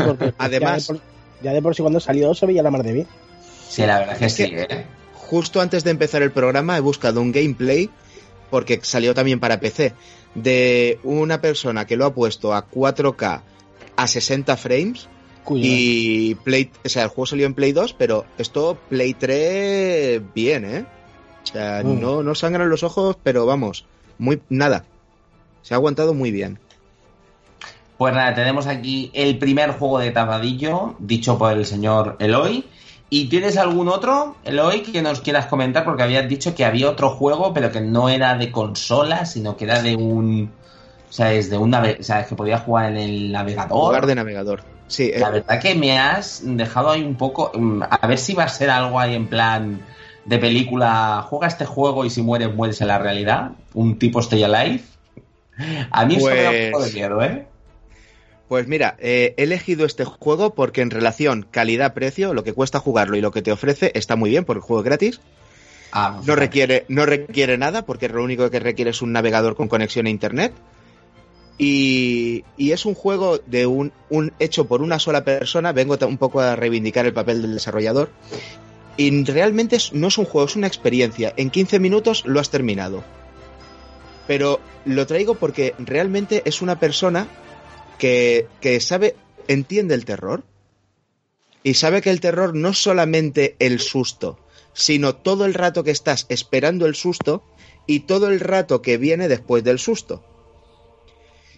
Porque 0.05 0.33
Además- 0.37 0.87
ya 0.87 0.93
de, 0.93 0.99
por, 0.99 1.07
ya 1.41 1.53
de 1.53 1.61
por 1.61 1.75
sí 1.75 1.81
cuando 1.81 1.99
salió 1.99 2.33
se 2.35 2.45
veía 2.45 2.61
la 2.61 2.71
mar 2.71 2.83
de 2.83 2.93
bien. 2.93 3.07
Sí, 3.67 3.85
la 3.85 3.99
verdad 3.99 4.13
es 4.15 4.19
que 4.19 4.29
sí, 4.29 4.43
¿eh? 4.55 4.85
Justo 5.13 5.59
antes 5.59 5.83
de 5.83 5.91
empezar 5.91 6.21
el 6.21 6.31
programa 6.31 6.77
he 6.77 6.81
buscado 6.81 7.21
un 7.21 7.31
gameplay, 7.31 7.89
porque 8.49 8.79
salió 8.83 9.13
también 9.13 9.39
para 9.39 9.59
PC, 9.59 9.93
de 10.35 10.99
una 11.03 11.41
persona 11.41 11.85
que 11.85 11.97
lo 11.97 12.05
ha 12.05 12.13
puesto 12.13 12.53
a 12.53 12.69
4K 12.69 13.41
a 13.95 14.07
60 14.07 14.57
frames 14.57 15.07
Cuidado. 15.43 15.73
y 15.73 16.35
Play, 16.43 16.71
o 16.83 16.89
sea, 16.89 17.03
el 17.03 17.09
juego 17.09 17.25
salió 17.25 17.45
en 17.45 17.53
Play 17.53 17.71
2, 17.71 17.93
pero 17.93 18.25
esto 18.37 18.77
Play 18.89 19.13
3 19.13 20.21
bien, 20.33 20.65
¿eh? 20.65 20.85
O 21.43 21.47
sea, 21.47 21.83
no, 21.83 22.23
no 22.23 22.35
sangran 22.35 22.69
los 22.69 22.83
ojos, 22.83 23.17
pero 23.21 23.45
vamos, 23.45 23.85
muy 24.17 24.41
nada. 24.49 24.85
Se 25.61 25.73
ha 25.73 25.77
aguantado 25.77 26.13
muy 26.13 26.31
bien. 26.31 26.59
Pues 27.97 28.13
nada, 28.13 28.33
tenemos 28.33 28.67
aquí 28.67 29.09
el 29.13 29.37
primer 29.37 29.71
juego 29.71 29.99
de 29.99 30.11
tapadillo, 30.11 30.95
dicho 30.99 31.37
por 31.37 31.53
el 31.53 31.65
señor 31.65 32.17
Eloy. 32.19 32.65
¿Y 33.09 33.27
tienes 33.29 33.57
algún 33.57 33.87
otro, 33.87 34.35
Eloy, 34.43 34.81
que 34.81 35.01
nos 35.01 35.21
quieras 35.21 35.45
comentar? 35.45 35.85
Porque 35.85 36.03
habías 36.03 36.27
dicho 36.27 36.55
que 36.55 36.65
había 36.65 36.89
otro 36.89 37.11
juego, 37.11 37.53
pero 37.53 37.71
que 37.71 37.79
no 37.81 38.09
era 38.09 38.35
de 38.35 38.51
consola, 38.51 39.25
sino 39.25 39.55
que 39.55 39.65
era 39.65 39.81
de 39.81 39.95
un. 39.95 40.51
O 41.09 41.13
sea, 41.13 41.31
es 41.31 41.49
de 41.49 41.57
un 41.57 41.69
nave- 41.69 41.97
o 41.99 42.03
sea, 42.03 42.21
es 42.21 42.27
que 42.27 42.35
podías 42.35 42.63
jugar 42.63 42.91
en 42.91 42.97
el 42.97 43.31
navegador. 43.31 43.85
Lugar 43.89 44.05
de 44.07 44.15
navegador. 44.15 44.63
Sí, 44.87 45.11
eh, 45.13 45.19
La 45.19 45.29
verdad 45.29 45.59
que 45.61 45.75
me 45.75 45.97
has 45.97 46.41
dejado 46.43 46.89
ahí 46.89 47.03
un 47.03 47.15
poco. 47.15 47.51
mm, 47.53 47.83
A 47.89 48.07
ver 48.07 48.17
si 48.17 48.33
va 48.33 48.43
a 48.43 48.49
ser 48.49 48.69
algo 48.69 48.99
ahí 48.99 49.15
en 49.15 49.27
plan 49.27 49.81
de 50.25 50.37
película. 50.39 51.23
Juega 51.29 51.47
este 51.47 51.65
juego 51.65 52.05
y 52.05 52.09
si 52.09 52.21
mueres, 52.21 52.53
mueres 52.53 52.81
en 52.81 52.87
la 52.87 52.97
realidad. 52.97 53.51
Un 53.75 53.97
tipo 53.99 54.19
Stay 54.19 54.43
Alive. 54.43 54.81
A 55.91 56.05
mí 56.05 56.15
eso 56.15 56.25
me 56.25 56.41
da 56.41 56.49
un 56.49 56.55
poco 56.71 56.83
de 56.83 56.89
Pues- 56.89 56.93
miedo, 56.95 57.21
¿eh? 57.23 57.47
Pues 58.47 58.67
mira, 58.67 58.95
eh, 58.99 59.33
he 59.37 59.43
elegido 59.43 59.85
este 59.85 60.05
juego 60.05 60.53
porque 60.53 60.81
en 60.81 60.91
relación 60.91 61.47
calidad-precio, 61.49 62.33
lo 62.33 62.43
que 62.43 62.53
cuesta 62.53 62.79
jugarlo 62.79 63.17
y 63.17 63.21
lo 63.21 63.31
que 63.31 63.41
te 63.41 63.51
ofrece 63.51 63.91
está 63.95 64.15
muy 64.15 64.29
bien 64.29 64.45
porque 64.45 64.59
el 64.59 64.63
juego 64.63 64.81
es 64.81 64.85
gratis. 64.85 65.21
Ah, 65.91 66.21
No 66.25 66.35
requiere, 66.35 66.85
no 66.87 67.05
requiere 67.05 67.57
nada 67.57 67.85
porque 67.85 68.09
lo 68.09 68.23
único 68.23 68.49
que 68.51 68.59
requiere 68.59 68.91
es 68.91 69.01
un 69.01 69.13
navegador 69.13 69.55
con 69.55 69.67
conexión 69.67 70.05
a 70.05 70.09
internet. 70.09 70.53
Y, 71.57 72.43
y 72.57 72.71
es 72.73 72.85
un 72.85 72.95
juego 72.95 73.39
de 73.39 73.65
un, 73.65 73.93
un 74.09 74.33
hecho 74.39 74.65
por 74.65 74.81
una 74.81 74.99
sola 74.99 75.23
persona. 75.23 75.71
Vengo 75.71 75.97
un 76.05 76.17
poco 76.17 76.41
a 76.41 76.55
reivindicar 76.55 77.05
el 77.05 77.13
papel 77.13 77.41
del 77.41 77.53
desarrollador. 77.53 78.09
Y 78.97 79.23
realmente 79.23 79.77
no 79.93 80.07
es 80.07 80.17
un 80.17 80.25
juego, 80.25 80.47
es 80.47 80.55
una 80.55 80.67
experiencia. 80.67 81.33
En 81.37 81.49
15 81.49 81.79
minutos 81.79 82.25
lo 82.25 82.39
has 82.39 82.49
terminado. 82.49 83.03
Pero 84.27 84.59
lo 84.83 85.07
traigo 85.07 85.35
porque 85.35 85.73
realmente 85.79 86.41
es 86.45 86.61
una 86.61 86.77
persona 86.77 87.27
que, 87.97 88.47
que 88.61 88.79
sabe, 88.79 89.15
entiende 89.47 89.95
el 89.95 90.05
terror. 90.05 90.43
Y 91.63 91.73
sabe 91.73 92.01
que 92.01 92.11
el 92.11 92.21
terror 92.21 92.55
no 92.55 92.69
es 92.69 92.77
solamente 92.77 93.55
el 93.59 93.79
susto, 93.79 94.37
sino 94.73 95.15
todo 95.15 95.45
el 95.45 95.53
rato 95.55 95.83
que 95.83 95.91
estás 95.91 96.27
esperando 96.29 96.85
el 96.85 96.95
susto 96.95 97.43
y 97.87 98.01
todo 98.01 98.27
el 98.27 98.39
rato 98.39 98.81
que 98.81 98.97
viene 98.97 99.27
después 99.27 99.63
del 99.63 99.79
susto. 99.79 100.23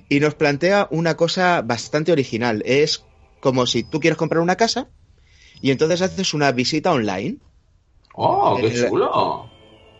Y 0.10 0.22
nos 0.22 0.36
plantea 0.36 0.88
una 0.92 1.18
cosa 1.18 1.62
bastante 1.62 2.14
original. 2.14 2.64
Es 2.66 3.04
como 3.42 3.66
si 3.66 3.84
tú 3.84 4.00
quieres 4.00 4.18
comprar 4.18 4.42
una 4.42 4.56
casa 4.56 4.88
y 5.62 5.72
entonces 5.72 6.02
haces 6.02 6.34
una 6.34 6.52
visita 6.54 6.92
online. 6.94 7.38
¡Oh, 8.14 8.58
qué 8.60 8.68
El- 8.68 8.90
chulo! 8.90 9.52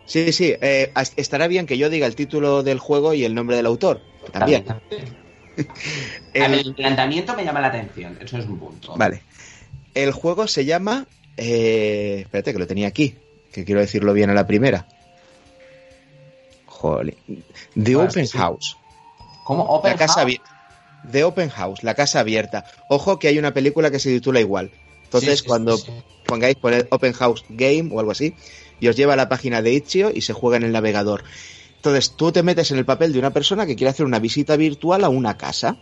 Sí, 0.06 0.32
sí, 0.32 0.54
eh, 0.62 0.90
estará 1.16 1.48
bien 1.48 1.66
que 1.66 1.76
yo 1.76 1.90
diga 1.90 2.06
el 2.06 2.16
título 2.16 2.62
del 2.62 2.78
juego 2.78 3.12
y 3.12 3.24
el 3.26 3.34
nombre 3.34 3.56
del 3.56 3.66
autor. 3.66 4.00
También. 4.32 4.64
El- 6.34 6.54
el 6.54 6.74
planteamiento 6.74 7.34
me 7.36 7.44
llama 7.44 7.60
la 7.60 7.68
atención, 7.68 8.16
eso 8.20 8.38
es 8.38 8.46
un 8.46 8.58
punto. 8.58 8.94
Vale. 8.96 9.22
El 9.94 10.12
juego 10.12 10.46
se 10.46 10.64
llama. 10.64 11.06
eh, 11.36 12.20
espérate, 12.22 12.52
que 12.52 12.58
lo 12.58 12.66
tenía 12.66 12.88
aquí. 12.88 13.14
Que 13.52 13.64
quiero 13.64 13.80
decirlo 13.80 14.12
bien 14.12 14.28
a 14.30 14.34
la 14.34 14.46
primera. 14.46 14.86
Jolín. 16.66 17.16
The 17.80 17.96
Open 17.96 18.26
sí. 18.26 18.36
House. 18.38 18.76
¿Cómo? 19.44 19.62
¿Open 19.64 19.92
La 19.92 19.96
casa 19.98 20.20
House? 20.22 20.40
The 21.10 21.24
Open 21.24 21.48
House, 21.48 21.82
la 21.82 21.94
casa 21.94 22.20
abierta. 22.20 22.64
Ojo 22.88 23.18
que 23.18 23.28
hay 23.28 23.38
una 23.38 23.54
película 23.54 23.90
que 23.90 23.98
se 23.98 24.10
titula 24.10 24.40
igual. 24.40 24.70
Entonces, 25.04 25.38
Sí, 25.38 25.42
sí, 25.42 25.46
cuando 25.46 25.78
pongáis 26.26 26.56
poned 26.56 26.86
Open 26.90 27.12
House 27.14 27.44
Game 27.48 27.88
o 27.92 28.00
algo 28.00 28.10
así, 28.12 28.34
y 28.80 28.88
os 28.88 28.96
lleva 28.96 29.14
a 29.14 29.16
la 29.16 29.28
página 29.28 29.62
de 29.62 29.72
Itch.io 29.72 30.10
y 30.14 30.20
se 30.20 30.32
juega 30.34 30.58
en 30.58 30.64
el 30.64 30.72
navegador. 30.72 31.24
Entonces, 31.78 32.16
tú 32.16 32.32
te 32.32 32.42
metes 32.42 32.72
en 32.72 32.78
el 32.78 32.84
papel 32.84 33.12
de 33.12 33.20
una 33.20 33.32
persona 33.32 33.64
que 33.64 33.76
quiere 33.76 33.90
hacer 33.90 34.04
una 34.04 34.18
visita 34.18 34.56
virtual 34.56 35.04
a 35.04 35.08
una 35.08 35.36
casa. 35.36 35.76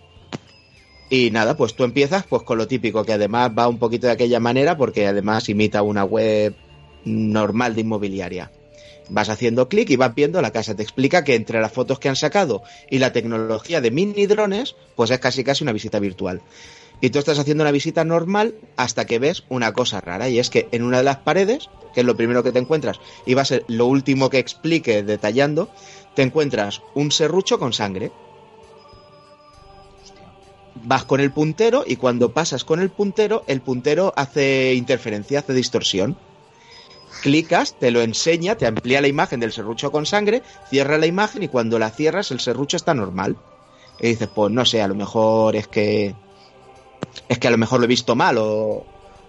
Y 1.08 1.30
nada, 1.30 1.56
pues 1.56 1.74
tú 1.74 1.84
empiezas 1.84 2.26
pues 2.26 2.42
con 2.42 2.58
lo 2.58 2.68
típico, 2.68 3.04
que 3.04 3.14
además 3.14 3.50
va 3.56 3.68
un 3.68 3.78
poquito 3.78 4.06
de 4.06 4.12
aquella 4.12 4.40
manera 4.40 4.76
porque 4.76 5.06
además 5.06 5.48
imita 5.48 5.82
una 5.82 6.04
web 6.04 6.54
normal 7.04 7.74
de 7.74 7.80
inmobiliaria. 7.80 8.52
Vas 9.08 9.30
haciendo 9.30 9.68
clic 9.68 9.88
y 9.88 9.96
vas 9.96 10.14
viendo 10.14 10.42
la 10.42 10.50
casa. 10.50 10.74
Te 10.74 10.82
explica 10.82 11.24
que 11.24 11.34
entre 11.34 11.60
las 11.60 11.72
fotos 11.72 11.98
que 11.98 12.10
han 12.10 12.16
sacado 12.16 12.62
y 12.90 12.98
la 12.98 13.12
tecnología 13.12 13.80
de 13.80 13.90
mini 13.90 14.26
drones, 14.26 14.74
pues 14.96 15.10
es 15.10 15.18
casi 15.18 15.44
casi 15.44 15.64
una 15.64 15.72
visita 15.72 15.98
virtual. 15.98 16.42
Y 17.00 17.10
tú 17.10 17.18
estás 17.18 17.38
haciendo 17.38 17.62
una 17.62 17.72
visita 17.72 18.04
normal 18.04 18.54
hasta 18.76 19.04
que 19.04 19.18
ves 19.18 19.44
una 19.48 19.72
cosa 19.72 20.00
rara. 20.00 20.28
Y 20.28 20.38
es 20.38 20.48
que 20.48 20.68
en 20.72 20.82
una 20.82 20.98
de 20.98 21.04
las 21.04 21.18
paredes, 21.18 21.68
que 21.94 22.00
es 22.00 22.06
lo 22.06 22.16
primero 22.16 22.42
que 22.42 22.52
te 22.52 22.58
encuentras, 22.58 23.00
y 23.26 23.34
va 23.34 23.42
a 23.42 23.46
ser 23.46 23.64
lo 23.68 23.86
último 23.86 24.30
que 24.30 24.38
explique 24.38 25.02
detallando, 25.02 25.68
te 26.14 26.22
encuentras 26.22 26.82
un 26.94 27.12
serrucho 27.12 27.58
con 27.58 27.72
sangre. 27.72 28.12
Vas 30.84 31.04
con 31.04 31.20
el 31.20 31.32
puntero 31.32 31.84
y 31.86 31.96
cuando 31.96 32.32
pasas 32.32 32.64
con 32.64 32.80
el 32.80 32.90
puntero, 32.90 33.44
el 33.46 33.60
puntero 33.60 34.12
hace 34.16 34.74
interferencia, 34.74 35.40
hace 35.40 35.52
distorsión. 35.52 36.16
Clicas, 37.22 37.78
te 37.78 37.90
lo 37.90 38.02
enseña, 38.02 38.56
te 38.56 38.66
amplía 38.66 39.00
la 39.00 39.08
imagen 39.08 39.40
del 39.40 39.52
serrucho 39.52 39.90
con 39.90 40.06
sangre, 40.06 40.42
cierra 40.68 40.98
la 40.98 41.06
imagen 41.06 41.42
y 41.42 41.48
cuando 41.48 41.78
la 41.78 41.90
cierras 41.90 42.30
el 42.30 42.40
serrucho 42.40 42.76
está 42.76 42.94
normal. 42.94 43.36
Y 44.00 44.08
dices, 44.08 44.28
pues 44.34 44.52
no 44.52 44.64
sé, 44.64 44.82
a 44.82 44.88
lo 44.88 44.94
mejor 44.94 45.56
es 45.56 45.66
que 45.66 46.14
es 47.28 47.38
que 47.38 47.48
a 47.48 47.50
lo 47.50 47.58
mejor 47.58 47.80
lo 47.80 47.84
he 47.84 47.88
visto 47.88 48.14
mal 48.14 48.38
o, 48.38 48.86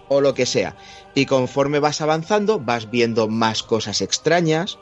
o 0.08 0.20
lo 0.20 0.34
que 0.34 0.46
sea. 0.46 0.76
Y 1.14 1.26
conforme 1.26 1.78
vas 1.78 2.00
avanzando, 2.00 2.58
vas 2.58 2.90
viendo 2.90 3.28
más 3.28 3.62
cosas 3.62 4.00
extrañas. 4.00 4.78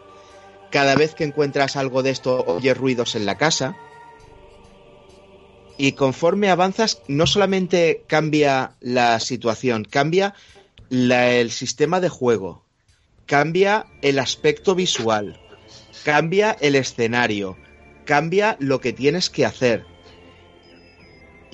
Cada 0.71 0.95
vez 0.95 1.15
que 1.15 1.25
encuentras 1.25 1.77
algo 1.77 2.03
de 2.03 2.11
esto, 2.11 2.45
oyes 2.47 2.77
ruidos 2.77 3.15
en 3.15 3.27
la 3.27 3.39
casa. 3.39 3.77
Y 5.79 5.93
conforme 5.93 6.51
avanzas, 6.51 7.03
no 7.07 7.27
solamente 7.27 8.03
cambia 8.07 8.73
la 8.81 9.21
situación, 9.21 9.85
cambia 9.85 10.35
el 10.91 11.51
sistema 11.51 12.01
de 12.01 12.09
juego, 12.09 12.63
cambia 13.27 13.87
el 14.03 14.19
aspecto 14.19 14.75
visual, 14.75 15.39
cambia 16.05 16.57
el 16.61 16.77
escenario, 16.77 17.57
cambia 18.05 18.57
lo 18.59 18.81
que 18.81 18.93
tienes 18.95 19.29
que 19.29 19.45
hacer. 19.45 19.85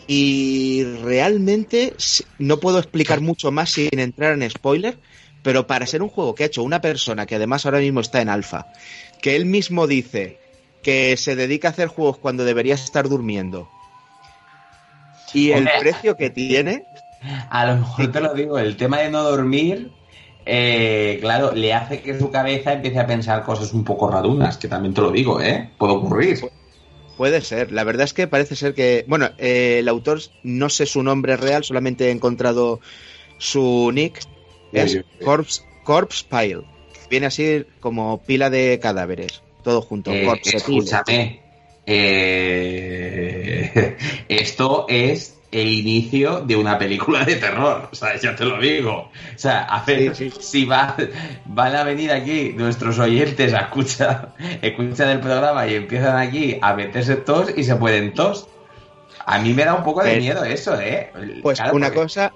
Y 0.06 0.84
realmente 1.02 1.94
no 2.38 2.58
puedo 2.58 2.78
explicar 2.78 3.20
mucho 3.20 3.50
más 3.50 3.70
sin 3.70 3.98
entrar 3.98 4.34
en 4.34 4.50
spoiler, 4.50 4.98
pero 5.42 5.66
para 5.66 5.86
ser 5.86 6.02
un 6.02 6.08
juego 6.08 6.34
que 6.34 6.44
ha 6.44 6.46
hecho 6.46 6.62
una 6.62 6.80
persona 6.80 7.26
que 7.26 7.36
además 7.36 7.64
ahora 7.64 7.78
mismo 7.78 8.00
está 8.00 8.20
en 8.20 8.28
alfa, 8.28 8.66
que 9.20 9.36
él 9.36 9.46
mismo 9.46 9.86
dice 9.86 10.38
que 10.82 11.16
se 11.16 11.36
dedica 11.36 11.68
a 11.68 11.70
hacer 11.70 11.88
juegos 11.88 12.18
cuando 12.18 12.44
debería 12.44 12.74
estar 12.74 13.08
durmiendo, 13.08 13.68
y 15.32 15.52
el 15.52 15.68
precio 15.80 16.16
que 16.16 16.30
tiene, 16.30 16.84
A 17.50 17.66
lo 17.66 17.76
mejor 17.76 18.12
te 18.12 18.20
lo 18.20 18.34
digo, 18.34 18.58
el 18.58 18.76
tema 18.76 18.98
de 18.98 19.10
no 19.10 19.22
dormir, 19.22 19.92
eh, 20.44 21.18
claro, 21.20 21.52
le 21.52 21.72
hace 21.72 22.02
que 22.02 22.18
su 22.18 22.30
cabeza 22.30 22.72
empiece 22.72 22.98
a 22.98 23.06
pensar 23.06 23.44
cosas 23.44 23.72
un 23.72 23.84
poco 23.84 24.10
rarunas, 24.10 24.56
que 24.56 24.68
también 24.68 24.92
te 24.92 25.00
lo 25.00 25.10
digo, 25.10 25.40
¿eh? 25.40 25.70
Puede 25.78 25.92
ocurrir. 25.92 26.40
Puede 27.22 27.40
ser. 27.40 27.70
La 27.70 27.84
verdad 27.84 28.02
es 28.02 28.14
que 28.14 28.26
parece 28.26 28.56
ser 28.56 28.74
que. 28.74 29.04
Bueno, 29.06 29.30
eh, 29.38 29.76
el 29.78 29.86
autor 29.86 30.20
no 30.42 30.68
sé 30.68 30.86
su 30.86 31.04
nombre 31.04 31.36
real, 31.36 31.62
solamente 31.62 32.08
he 32.08 32.10
encontrado 32.10 32.80
su 33.38 33.92
nick. 33.94 34.20
Es. 34.72 34.98
Corpse, 35.24 35.62
Corpse 35.84 36.24
Pile. 36.28 36.62
Viene 37.08 37.26
así 37.26 37.64
como 37.78 38.20
pila 38.24 38.50
de 38.50 38.80
cadáveres. 38.82 39.40
Todo 39.62 39.82
junto. 39.82 40.12
Eh, 40.12 40.24
Corpse 40.24 40.56
escúchame, 40.56 41.40
eh, 41.86 43.96
esto 44.28 44.86
es 44.88 45.36
el 45.52 45.68
inicio 45.68 46.40
de 46.40 46.56
una 46.56 46.78
película 46.78 47.24
de 47.24 47.36
terror, 47.36 47.88
o 47.92 47.94
sea, 47.94 48.18
ya 48.18 48.34
te 48.34 48.44
lo 48.44 48.58
digo. 48.58 49.10
O 49.34 49.38
sea, 49.38 49.64
a 49.64 49.84
ver, 49.84 50.16
Sí, 50.16 50.30
sí. 50.30 50.36
si 50.40 50.64
va, 50.64 50.96
van 51.44 51.76
a 51.76 51.84
venir 51.84 52.10
aquí 52.10 52.54
nuestros 52.56 52.98
oyentes 52.98 53.52
a 53.52 53.60
escuchar, 53.60 54.34
escuchan 54.62 55.10
el 55.10 55.20
programa 55.20 55.66
y 55.68 55.74
empiezan 55.74 56.16
aquí 56.16 56.56
a 56.62 56.72
meterse 56.74 57.16
tos 57.16 57.52
y 57.56 57.64
se 57.64 57.76
pueden 57.76 58.14
tos. 58.14 58.48
A 59.26 59.38
mí 59.38 59.52
me 59.52 59.64
da 59.64 59.74
un 59.74 59.84
poco 59.84 60.02
de 60.02 60.14
Eh, 60.16 60.20
miedo 60.20 60.42
eso, 60.44 60.80
¿eh? 60.80 61.12
Pues 61.42 61.58
Claro, 61.58 61.76
una 61.76 61.86
porque- 61.88 62.00
cosa. 62.00 62.32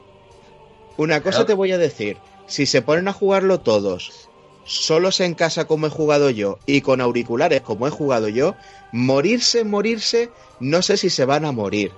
Una 0.99 1.21
cosa 1.21 1.31
Claro. 1.39 1.47
te 1.47 1.55
voy 1.55 1.73
a 1.73 1.79
decir. 1.79 2.19
Si 2.47 2.65
se 2.67 2.81
ponen 2.81 3.09
a 3.09 3.13
jugarlo 3.13 3.61
todos, 3.61 4.29
solos 4.65 5.21
en 5.21 5.35
casa 5.35 5.65
como 5.67 5.87
he 5.87 5.91
jugado 5.91 6.31
yo 6.31 6.59
y 6.67 6.81
con 6.83 7.01
auriculares 7.01 7.61
como 7.63 7.87
he 7.87 7.91
jugado 7.91 8.29
yo, 8.29 8.55
morirse, 8.93 9.65
morirse, 9.65 10.31
no 10.61 10.83
sé 10.83 10.97
si 10.97 11.11
se 11.11 11.25
van 11.25 11.45
a 11.45 11.53
morir. 11.53 11.93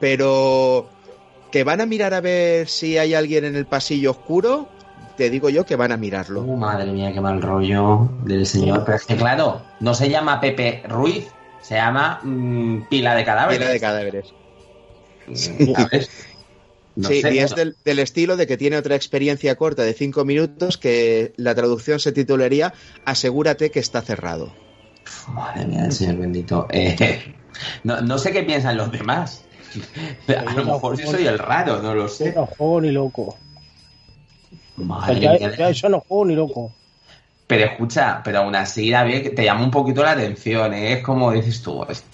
Pero 0.00 0.88
que 1.50 1.64
van 1.64 1.80
a 1.80 1.86
mirar 1.86 2.14
a 2.14 2.20
ver 2.20 2.68
si 2.68 2.98
hay 2.98 3.14
alguien 3.14 3.44
en 3.44 3.56
el 3.56 3.66
pasillo 3.66 4.12
oscuro, 4.12 4.68
te 5.16 5.30
digo 5.30 5.50
yo 5.50 5.66
que 5.66 5.76
van 5.76 5.92
a 5.92 5.96
mirarlo. 5.96 6.42
Oh, 6.42 6.56
madre 6.56 6.92
mía, 6.92 7.12
qué 7.12 7.20
mal 7.20 7.42
rollo 7.42 8.08
del 8.24 8.46
señor. 8.46 8.84
Pero 8.84 8.96
es 8.96 9.04
que, 9.04 9.16
claro, 9.16 9.62
no 9.80 9.94
se 9.94 10.08
llama 10.08 10.40
Pepe 10.40 10.82
Ruiz, 10.88 11.26
se 11.60 11.74
llama 11.74 12.20
mm, 12.22 12.82
Pila 12.88 13.14
de 13.14 13.24
Cadáveres. 13.24 13.58
Pila 13.58 13.70
de 13.70 13.80
cadáveres. 13.80 14.34
sí, 15.32 15.74
sé, 17.02 17.34
y 17.34 17.38
es 17.38 17.54
del, 17.54 17.76
del 17.84 17.98
estilo 17.98 18.36
de 18.36 18.46
que 18.46 18.56
tiene 18.56 18.76
otra 18.76 18.94
experiencia 18.94 19.56
corta 19.56 19.82
de 19.82 19.94
5 19.94 20.24
minutos 20.24 20.78
que 20.78 21.32
la 21.36 21.54
traducción 21.54 22.00
se 22.00 22.12
titularía 22.12 22.72
Asegúrate 23.04 23.70
que 23.70 23.80
está 23.80 24.02
cerrado. 24.02 24.52
Madre 25.28 25.66
mía, 25.66 25.86
el 25.86 25.92
señor 25.92 26.18
bendito. 26.18 26.66
Eh, 26.70 27.34
no, 27.84 28.00
no 28.02 28.18
sé 28.18 28.32
qué 28.32 28.42
piensan 28.42 28.76
los 28.76 28.92
demás. 28.92 29.47
A 30.28 30.54
lo 30.54 30.64
mejor 30.64 30.98
yo 30.98 31.06
soy 31.06 31.26
el 31.26 31.38
raro, 31.38 31.80
no 31.82 31.94
lo 31.94 32.08
sé. 32.08 32.34
No 32.34 32.46
juego 32.46 32.80
ni 32.80 32.90
loco. 32.90 33.36
Madre 34.76 35.20
Ya, 35.20 35.38
mía. 35.38 35.54
ya 35.58 35.68
eso 35.70 35.88
no 35.88 36.00
juego 36.00 36.24
ni 36.26 36.34
loco. 36.34 36.72
Pero 37.46 37.64
escucha, 37.64 38.20
pero 38.22 38.40
aún 38.40 38.54
así 38.54 38.90
David, 38.90 39.30
te 39.34 39.44
llama 39.44 39.64
un 39.64 39.70
poquito 39.70 40.02
la 40.02 40.12
atención, 40.12 40.74
¿eh? 40.74 40.94
Es 40.94 41.02
como 41.02 41.32
dices 41.32 41.62
tú, 41.62 41.82
es- 41.88 42.04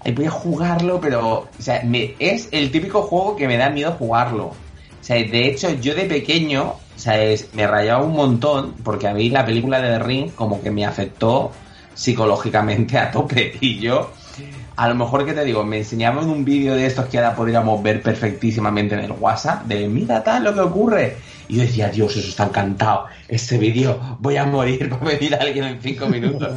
ay, 0.00 0.12
voy 0.12 0.24
a 0.26 0.30
jugarlo, 0.30 1.00
pero 1.00 1.50
o 1.58 1.62
sea, 1.62 1.82
me- 1.84 2.14
es 2.18 2.48
el 2.52 2.70
típico 2.70 3.02
juego 3.02 3.36
que 3.36 3.46
me 3.46 3.58
da 3.58 3.68
miedo 3.70 3.92
jugarlo. 3.92 4.46
O 4.46 4.56
sea, 5.00 5.16
de 5.16 5.46
hecho, 5.48 5.70
yo 5.74 5.94
de 5.94 6.04
pequeño, 6.06 6.62
o 6.94 6.98
sea, 6.98 7.22
es- 7.22 7.52
me 7.54 7.66
rayaba 7.66 8.02
un 8.02 8.12
montón, 8.14 8.74
porque 8.82 9.08
a 9.08 9.14
mí 9.14 9.28
la 9.30 9.44
película 9.44 9.80
de 9.80 9.98
The 9.98 10.04
Ring 10.04 10.30
como 10.34 10.62
que 10.62 10.70
me 10.70 10.86
afectó 10.86 11.52
psicológicamente 11.94 12.96
a 12.98 13.10
tope. 13.10 13.52
Y 13.60 13.80
yo, 13.80 14.10
a 14.78 14.88
lo 14.88 14.94
mejor 14.94 15.26
que 15.26 15.32
te 15.32 15.44
digo, 15.44 15.64
me 15.64 15.78
enseñaban 15.78 16.28
un 16.28 16.44
vídeo 16.44 16.74
de 16.76 16.86
estos 16.86 17.06
que 17.06 17.18
ahora 17.18 17.34
podríamos 17.34 17.82
ver 17.82 18.00
perfectísimamente 18.00 18.94
en 18.94 19.00
el 19.00 19.12
WhatsApp, 19.12 19.64
de 19.64 19.88
mira 19.88 20.22
tal 20.22 20.44
lo 20.44 20.54
que 20.54 20.60
ocurre. 20.60 21.16
Y 21.48 21.56
yo 21.56 21.62
decía, 21.62 21.88
Dios, 21.88 22.16
eso 22.16 22.28
está 22.28 22.44
encantado. 22.44 23.06
Este 23.26 23.58
vídeo, 23.58 23.98
voy 24.20 24.36
a 24.36 24.44
morir, 24.44 24.92
va 24.92 24.98
a 24.98 25.04
venir 25.04 25.34
alguien 25.34 25.64
en 25.64 25.80
cinco 25.80 26.06
minutos. 26.06 26.48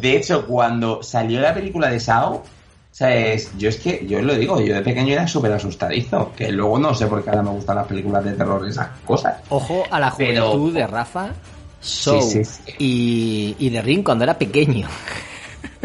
De 0.00 0.16
hecho, 0.16 0.46
cuando 0.46 1.02
salió 1.02 1.40
la 1.40 1.54
película 1.54 1.88
de 1.90 2.00
Sao, 2.00 2.42
¿sabes? 2.90 3.52
Yo 3.56 3.68
es 3.68 3.76
que, 3.76 4.04
yo 4.04 4.20
lo 4.20 4.34
digo, 4.34 4.60
yo 4.60 4.74
de 4.74 4.80
pequeño 4.82 5.12
era 5.12 5.28
súper 5.28 5.52
asustadizo. 5.52 6.32
Que 6.36 6.50
luego 6.50 6.76
no 6.78 6.92
sé 6.94 7.06
por 7.06 7.22
qué 7.22 7.30
ahora 7.30 7.42
me 7.42 7.50
gustan 7.50 7.76
las 7.76 7.86
películas 7.86 8.24
de 8.24 8.32
terror 8.32 8.62
y 8.66 8.70
esas 8.70 8.88
cosas. 9.04 9.36
Ojo 9.50 9.84
a 9.90 10.00
la 10.00 10.12
Pero- 10.16 10.48
juventud 10.50 10.74
de 10.74 10.86
Rafa, 10.88 11.28
Soul 11.80 12.22
Sí, 12.22 12.44
sí, 12.44 12.44
sí. 12.44 12.72
Y, 12.78 13.56
y 13.58 13.70
de 13.70 13.80
Ring 13.80 14.02
cuando 14.02 14.24
era 14.24 14.36
pequeño. 14.36 14.88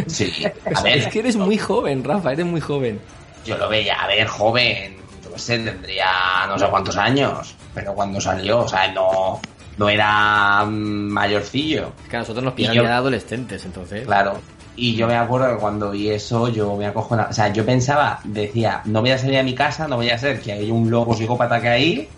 Sí, 0.08 0.32
a 0.66 0.80
sea, 0.82 0.94
es 0.96 1.04
ver, 1.06 1.10
que 1.10 1.20
eres 1.20 1.36
muy 1.36 1.58
joven, 1.58 2.04
Rafa, 2.04 2.32
eres 2.34 2.46
muy 2.46 2.62
joven. 2.62 3.00
yo 3.46 3.58
lo 3.58 3.70
veía, 3.70 3.96
a 3.96 4.08
ver, 4.08 4.28
joven, 4.28 4.96
yo 5.24 5.32
qué 5.34 5.40
sé, 5.40 5.60
tendría 5.60 6.46
no 6.48 6.58
sé 6.60 6.66
cuántos 6.68 6.98
años, 6.98 7.56
pero 7.74 7.94
cuando 7.94 8.20
salió, 8.22 8.60
o 8.60 8.68
sea, 8.68 8.92
no, 8.92 9.40
no 9.78 9.90
era 9.90 10.64
mayorcillo. 10.66 11.92
Es 12.04 12.10
que 12.10 12.16
a 12.16 12.20
nosotros 12.20 12.44
nos 12.44 12.54
yo- 12.56 12.84
de 12.84 12.90
adolescentes, 12.90 13.66
entonces. 13.66 14.06
Claro. 14.06 14.40
Y 14.78 14.96
yo 14.96 15.08
me 15.08 15.16
acuerdo 15.16 15.50
que 15.54 15.56
cuando 15.62 15.92
vi 15.92 16.10
eso, 16.10 16.50
yo 16.50 16.76
me 16.76 16.86
acojonaba. 16.86 17.30
O 17.30 17.34
sea, 17.34 17.48
yo 17.54 17.66
pensaba, 17.66 18.20
decía, 18.26 18.82
no 18.86 19.00
voy 19.00 19.12
a 19.12 19.18
salir 19.18 19.38
a 19.40 19.44
mi 19.44 19.56
casa, 19.56 19.88
no 19.88 19.96
voy 19.96 20.10
a 20.10 20.18
ser 20.18 20.42
que 20.42 20.52
hay 20.52 20.70
un 20.70 20.92
lobo 20.92 21.16
psicópata 21.16 21.62
que 21.62 21.70
hay 21.70 22.10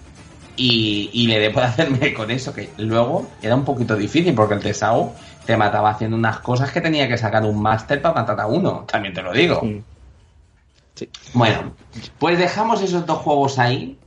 y, 0.58 1.10
y 1.14 1.28
le 1.28 1.40
dé 1.40 1.52
por 1.52 1.64
hacerme 1.64 2.14
con 2.14 2.30
eso, 2.32 2.54
que 2.54 2.70
luego 2.78 3.28
era 3.42 3.56
un 3.56 3.64
poquito 3.64 3.96
difícil 3.96 4.34
porque 4.34 4.56
el 4.56 4.62
Tesao 4.62 5.14
te 5.46 5.56
mataba 5.56 5.92
haciendo 5.92 6.18
unas 6.18 6.40
cosas 6.40 6.72
que 6.72 6.82
tenía 6.82 7.08
que 7.08 7.18
sacar 7.18 7.44
un 7.44 7.62
máster 7.62 8.02
para 8.02 8.16
matar 8.16 8.42
a 8.42 8.48
uno, 8.48 8.86
también 8.92 9.14
te 9.14 9.22
lo 9.22 9.32
digo. 9.32 9.62
Sí. 9.62 9.84
Sí. 10.96 11.10
Bueno, 11.34 11.74
pues 12.18 12.40
dejamos 12.40 12.82
esos 12.82 13.06
dos 13.06 13.20
juegos 13.20 13.60
ahí. 13.60 13.98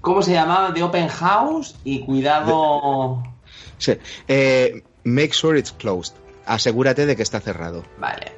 ¿Cómo 0.00 0.22
se 0.22 0.32
llamaba? 0.32 0.70
De 0.70 0.82
Open 0.82 1.08
House 1.08 1.74
y 1.82 2.00
cuidado... 2.04 3.22
Sí. 3.78 3.98
Eh, 4.28 4.82
make 5.02 5.32
sure 5.32 5.58
it's 5.58 5.72
closed. 5.72 6.14
Asegúrate 6.46 7.04
de 7.04 7.16
que 7.16 7.22
está 7.22 7.40
cerrado. 7.40 7.84
Vale. 7.98 8.32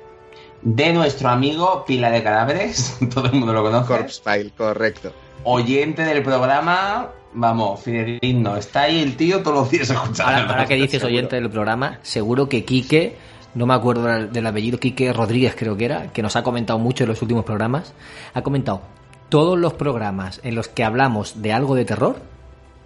De 0.62 0.92
nuestro 0.92 1.28
amigo 1.28 1.84
Pila 1.84 2.10
de 2.10 2.22
Cadáveres, 2.22 2.96
todo 3.14 3.26
el 3.26 3.32
mundo 3.32 3.52
lo 3.52 3.62
conoce. 3.62 3.88
Corpse 3.88 4.22
File, 4.22 4.52
correcto. 4.56 5.12
Oyente 5.44 6.02
del 6.02 6.22
programa, 6.22 7.10
vamos, 7.32 7.80
fidedigno. 7.80 8.56
Está 8.56 8.82
ahí 8.82 9.00
el 9.00 9.16
tío 9.16 9.42
todos 9.42 9.56
los 9.58 9.70
días 9.70 9.90
escuchando. 9.90 10.32
Ahora, 10.32 10.50
ahora 10.50 10.66
que 10.66 10.74
dices 10.74 11.02
oyente 11.04 11.36
del 11.36 11.50
programa, 11.50 11.98
seguro 12.02 12.48
que 12.48 12.64
Quique 12.64 13.16
no 13.54 13.64
me 13.64 13.74
acuerdo 13.74 14.04
del, 14.04 14.32
del 14.32 14.46
apellido, 14.46 14.78
Quique 14.78 15.12
Rodríguez 15.12 15.54
creo 15.56 15.76
que 15.76 15.86
era, 15.86 16.12
que 16.12 16.22
nos 16.22 16.36
ha 16.36 16.42
comentado 16.42 16.78
mucho 16.78 17.04
en 17.04 17.08
los 17.08 17.22
últimos 17.22 17.44
programas, 17.44 17.94
ha 18.34 18.42
comentado 18.42 18.82
todos 19.30 19.58
los 19.58 19.72
programas 19.72 20.40
en 20.44 20.54
los 20.54 20.68
que 20.68 20.84
hablamos 20.84 21.40
de 21.42 21.52
algo 21.52 21.74
de 21.74 21.86
terror, 21.86 22.16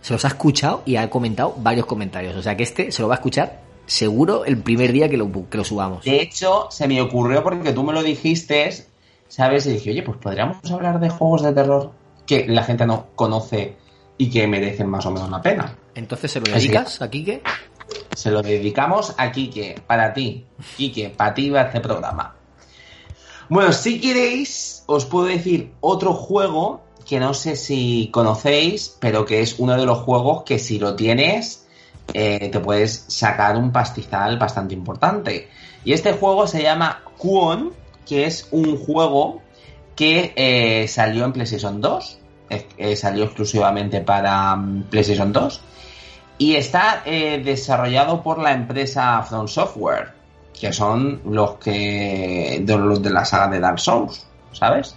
se 0.01 0.13
los 0.13 0.25
ha 0.25 0.29
escuchado 0.29 0.83
y 0.87 0.97
ha 0.97 1.11
comentado 1.11 1.55
varios 1.59 1.87
comentarios. 1.87 2.37
O 2.37 2.43
sea 2.43 2.57
que 2.57 2.63
este 2.63 2.93
se 2.93 3.03
lo 3.03 3.09
va 3.09 3.15
a 3.15 3.19
escuchar 3.19 3.61
seguro 3.87 4.45
el 4.45 4.59
primer 4.59 4.93
día 4.93 5.09
que 5.09 5.17
lo, 5.17 5.31
que 5.51 5.59
lo 5.59 5.65
subamos. 5.65 6.05
De 6.05 6.23
hecho, 6.23 6.69
se 6.71 6.87
me 6.87 7.03
ocurrió 7.03 7.43
porque 7.43 7.73
tú 7.73 7.83
me 7.83 7.93
lo 7.93 8.03
dijiste, 8.03 8.73
¿sabes? 9.29 9.67
Y 9.67 9.73
dije, 9.73 9.91
oye, 9.91 10.03
pues 10.03 10.19
podríamos 10.19 10.71
hablar 10.71 11.01
de 11.01 11.11
juegos 11.11 11.43
de 11.43 11.53
terror 11.53 11.93
que 12.31 12.47
la 12.47 12.63
gente 12.63 12.87
no 12.87 13.09
conoce 13.17 13.77
y 14.17 14.31
que 14.31 14.47
merecen 14.47 14.89
más 14.89 15.05
o 15.05 15.11
menos 15.11 15.29
la 15.29 15.43
pena. 15.43 15.77
Entonces, 15.97 16.31
¿se 16.31 16.39
lo 16.39 16.47
dedicas 16.47 17.03
a 17.03 17.11
Quique? 17.11 17.43
Se 18.15 18.31
lo 18.31 18.41
dedicamos 18.41 19.15
a 19.19 19.33
Quique, 19.33 19.83
para 19.85 20.15
ti. 20.15 20.47
Quique, 20.77 21.09
para 21.11 21.35
ti 21.35 21.51
va 21.51 21.63
este 21.63 21.81
programa. 21.81 22.37
Bueno, 23.49 23.73
si 23.73 24.01
queréis, 24.01 24.85
os 24.87 25.07
puedo 25.07 25.27
decir 25.27 25.73
otro 25.81 26.15
juego 26.15 26.83
que 27.05 27.19
no 27.19 27.35
sé 27.35 27.57
si 27.57 28.11
conocéis, 28.13 28.97
pero 29.01 29.25
que 29.25 29.41
es 29.41 29.59
uno 29.59 29.77
de 29.77 29.85
los 29.85 29.99
juegos 29.99 30.45
que 30.45 30.61
si 30.61 30.79
lo 30.79 30.95
tienes, 30.95 31.67
eh, 32.15 32.49
te 32.49 32.61
puedes 32.61 33.07
sacar 33.09 33.57
un 33.57 33.73
pastizal 33.73 34.39
bastante 34.39 34.73
importante. 34.73 35.49
Y 35.85 35.95
este 35.95 36.13
juego 36.13 36.47
se 36.47 36.63
llama 36.63 37.03
Kuon, 37.19 37.73
que 38.07 38.27
es 38.27 38.47
un 38.53 38.77
juego 38.77 39.43
que 39.97 40.33
eh, 40.37 40.87
salió 40.87 41.25
en 41.25 41.33
PlayStation 41.33 41.81
2, 41.81 42.20
eh, 42.51 42.97
salió 42.97 43.25
exclusivamente 43.25 44.01
para 44.01 44.57
mm, 44.57 44.85
PlayStation 44.91 45.33
2, 45.33 45.61
y 46.39 46.57
está 46.57 47.03
eh, 47.05 47.41
desarrollado 47.45 48.23
por 48.23 48.39
la 48.39 48.53
empresa 48.53 49.23
From 49.23 49.47
Software, 49.47 50.13
que 50.59 50.73
son 50.73 51.21
los 51.27 51.59
que 51.59 52.63
de 52.63 52.77
los 52.77 53.03
de 53.03 53.11
la 53.11 53.25
saga 53.25 53.49
de 53.49 53.61
Dark 53.61 53.79
Souls, 53.79 54.27
¿sabes? 54.53 54.95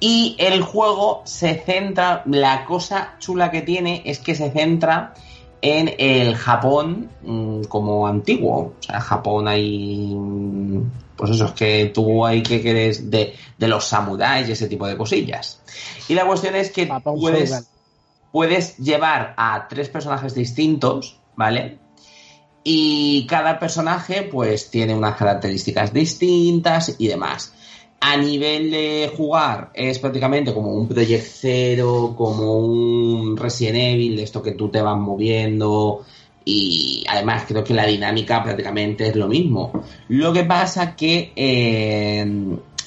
Y 0.00 0.34
el 0.38 0.62
juego 0.62 1.22
se 1.24 1.54
centra, 1.54 2.22
la 2.26 2.64
cosa 2.64 3.14
chula 3.20 3.50
que 3.50 3.62
tiene 3.62 4.02
es 4.04 4.18
que 4.18 4.34
se 4.34 4.50
centra 4.50 5.14
en 5.62 5.94
el 5.96 6.34
Japón 6.34 7.08
mm, 7.22 7.62
como 7.62 8.06
antiguo. 8.06 8.74
O 8.78 8.82
sea, 8.82 9.00
Japón 9.00 9.48
ahí. 9.48 10.12
mm, 10.14 10.90
Pues 11.16 11.30
eso, 11.30 11.46
es 11.46 11.52
que 11.52 11.90
tú 11.94 12.26
ahí 12.26 12.42
que 12.42 12.60
quieres 12.60 13.10
de, 13.10 13.34
de 13.56 13.68
los 13.68 13.84
samuráis 13.84 14.48
y 14.48 14.52
ese 14.52 14.68
tipo 14.68 14.86
de 14.86 14.96
cosillas. 14.96 15.62
Y 16.08 16.14
la 16.14 16.26
cuestión 16.26 16.56
es 16.56 16.70
que 16.72 16.88
Japón 16.88 17.18
puedes, 17.20 17.68
puedes 18.32 18.76
llevar 18.78 19.34
a 19.36 19.68
tres 19.68 19.88
personajes 19.88 20.34
distintos, 20.34 21.20
¿vale? 21.36 21.78
Y 22.64 23.26
cada 23.26 23.58
personaje 23.58 24.22
pues 24.24 24.70
tiene 24.70 24.94
unas 24.94 25.16
características 25.16 25.92
distintas 25.92 26.96
y 26.98 27.08
demás. 27.08 27.52
A 28.04 28.16
nivel 28.16 28.72
de 28.72 29.12
jugar 29.16 29.70
es 29.74 30.00
prácticamente 30.00 30.52
como 30.52 30.74
un 30.74 30.88
Project 30.88 31.24
Zero, 31.24 32.14
como 32.16 32.58
un 32.58 33.36
Resident 33.36 33.76
Evil, 33.76 34.16
de 34.16 34.24
esto 34.24 34.42
que 34.42 34.52
tú 34.52 34.70
te 34.70 34.82
vas 34.82 34.98
moviendo 34.98 36.04
y 36.44 37.04
además 37.08 37.44
creo 37.46 37.62
que 37.62 37.74
la 37.74 37.86
dinámica 37.86 38.42
prácticamente 38.42 39.06
es 39.06 39.14
lo 39.14 39.28
mismo. 39.28 39.84
Lo 40.08 40.32
que 40.32 40.42
pasa 40.42 40.96
que 40.96 41.32
eh, 41.36 42.26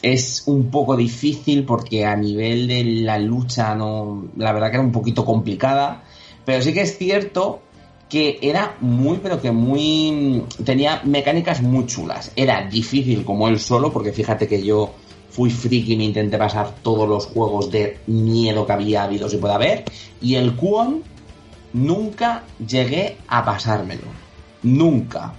es 0.01 0.43
un 0.47 0.69
poco 0.69 0.97
difícil 0.97 1.63
porque 1.63 2.05
a 2.05 2.17
nivel 2.17 2.67
de 2.67 2.83
la 2.83 3.17
lucha 3.17 3.73
no, 3.73 4.25
la 4.35 4.51
verdad 4.51 4.69
que 4.69 4.75
era 4.75 4.83
un 4.83 4.91
poquito 4.91 5.23
complicada, 5.23 6.03
pero 6.43 6.61
sí 6.61 6.73
que 6.73 6.81
es 6.81 6.97
cierto 6.97 7.61
que 8.09 8.37
era 8.41 8.75
muy, 8.81 9.19
pero 9.23 9.41
que 9.41 9.51
muy... 9.51 10.43
tenía 10.63 11.01
mecánicas 11.05 11.61
muy 11.61 11.85
chulas. 11.85 12.31
Era 12.35 12.67
difícil 12.67 13.23
como 13.23 13.47
él 13.47 13.59
solo, 13.59 13.91
porque 13.91 14.11
fíjate 14.11 14.47
que 14.47 14.61
yo 14.61 14.91
fui 15.35 15.49
friki 15.49 15.93
y 15.93 15.97
me 15.97 16.05
intenté 16.05 16.37
pasar 16.37 16.73
todos 16.81 17.07
los 17.09 17.25
juegos 17.25 17.69
de 17.69 17.99
miedo 18.07 18.65
que 18.65 18.73
había 18.73 19.03
habido 19.03 19.27
si 19.27 19.37
puede 19.37 19.53
haber. 19.53 19.83
Y 20.21 20.35
el 20.35 20.55
Kuon 20.55 21.03
nunca 21.73 22.43
llegué 22.65 23.17
a 23.27 23.43
pasármelo. 23.43 24.07
Nunca. 24.63 25.33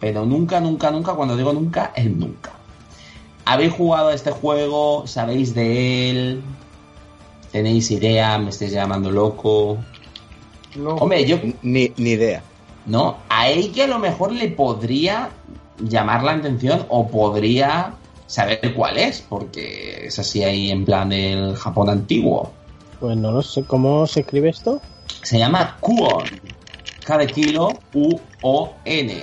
Pero 0.00 0.24
nunca, 0.24 0.60
nunca, 0.60 0.90
nunca, 0.90 1.12
cuando 1.14 1.36
digo 1.36 1.52
nunca, 1.52 1.92
es 1.94 2.10
nunca. 2.10 2.52
¿Habéis 3.44 3.72
jugado 3.74 4.08
a 4.08 4.14
este 4.14 4.30
juego? 4.30 5.06
¿Sabéis 5.06 5.54
de 5.54 6.10
él? 6.10 6.42
¿Tenéis 7.52 7.90
idea? 7.90 8.38
¿Me 8.38 8.50
estáis 8.50 8.72
llamando 8.72 9.10
loco? 9.10 9.78
No. 10.74 10.96
Hombre, 10.96 11.26
yo 11.26 11.38
Ni, 11.62 11.92
ni 11.96 12.10
idea. 12.10 12.42
¿no? 12.86 13.18
A 13.28 13.48
ella 13.48 13.84
a 13.84 13.88
lo 13.88 13.98
mejor 13.98 14.32
le 14.32 14.48
podría 14.48 15.30
llamar 15.78 16.22
la 16.22 16.32
atención 16.32 16.86
o 16.88 17.08
podría 17.08 17.92
saber 18.26 18.74
cuál 18.74 18.98
es, 18.98 19.20
porque 19.20 20.06
es 20.06 20.18
así 20.18 20.42
ahí 20.42 20.70
en 20.70 20.84
plan 20.84 21.08
del 21.08 21.56
Japón 21.56 21.88
antiguo. 21.90 22.50
Pues 23.00 23.16
no 23.16 23.32
lo 23.32 23.42
sé. 23.42 23.62
¿Cómo 23.64 24.06
se 24.06 24.20
escribe 24.20 24.48
esto? 24.48 24.80
Se 25.22 25.38
llama 25.38 25.76
Kuon. 25.80 26.24
Cada 27.04 27.26
kilo 27.26 27.72
U-O-N. 27.94 29.22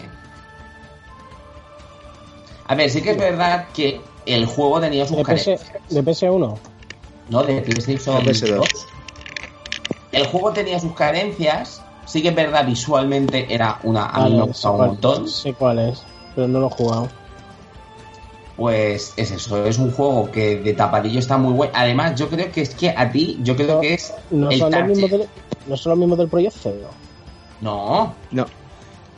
A 2.68 2.76
ver, 2.76 2.90
sí 2.90 3.02
que 3.02 3.12
es 3.12 3.18
verdad 3.18 3.68
que 3.74 4.00
el 4.26 4.46
juego 4.46 4.80
tenía 4.80 5.06
sus 5.06 5.18
¿De, 5.18 5.24
PS, 5.24 5.28
carencias. 5.28 5.72
de 5.90 6.04
PS1? 6.04 6.58
No, 7.30 7.44
de 7.44 7.62
PlayStation 7.62 8.24
De 8.24 8.32
PS2. 8.32 8.56
2. 8.56 8.68
El 10.14 10.28
juego 10.28 10.52
tenía 10.54 10.80
sus 10.80 10.94
carencias. 10.94 11.82
Sí 12.06 12.22
que 12.22 12.30
es 12.30 12.36
verdad, 12.36 12.66
visualmente 12.66 13.54
era 13.54 13.80
una. 13.84 14.06
A 14.06 14.26
mí 14.26 14.36
me 14.36 14.44
gustaba 14.44 14.76
un 14.76 14.88
montón. 14.88 15.28
Sé 15.28 15.54
cuál 15.54 15.80
es, 15.80 16.04
pero 16.36 16.48
no 16.48 16.60
lo 16.60 16.68
he 16.68 16.72
jugado. 16.72 17.10
Pues 18.56 19.14
es 19.18 19.32
eso, 19.32 19.66
es 19.66 19.80
un 19.80 19.92
juego 19.92 20.30
que 20.30 20.58
de 20.58 20.74
tapadillo 20.74 21.20
está 21.20 21.38
muy 21.38 21.54
bueno. 21.54 21.74
Además, 21.76 22.14
yo 22.20 22.30
creo 22.30 22.52
que 22.52 22.62
es 22.62 22.76
que 22.76 22.90
a 22.90 23.12
ti, 23.12 23.40
yo 23.42 23.56
creo 23.56 23.80
que 23.82 23.96
es 23.96 24.14
¿No 24.30 24.50
el 24.52 24.60
son, 24.60 24.72
los 24.72 24.88
mismos 24.88 25.10
del, 25.10 25.28
¿No 25.66 25.76
son 25.78 25.90
los 25.92 26.00
mismos 26.00 26.18
del 26.20 26.28
Project 26.28 26.56
Zero? 26.62 26.90
No, 27.62 28.14
No. 28.32 28.46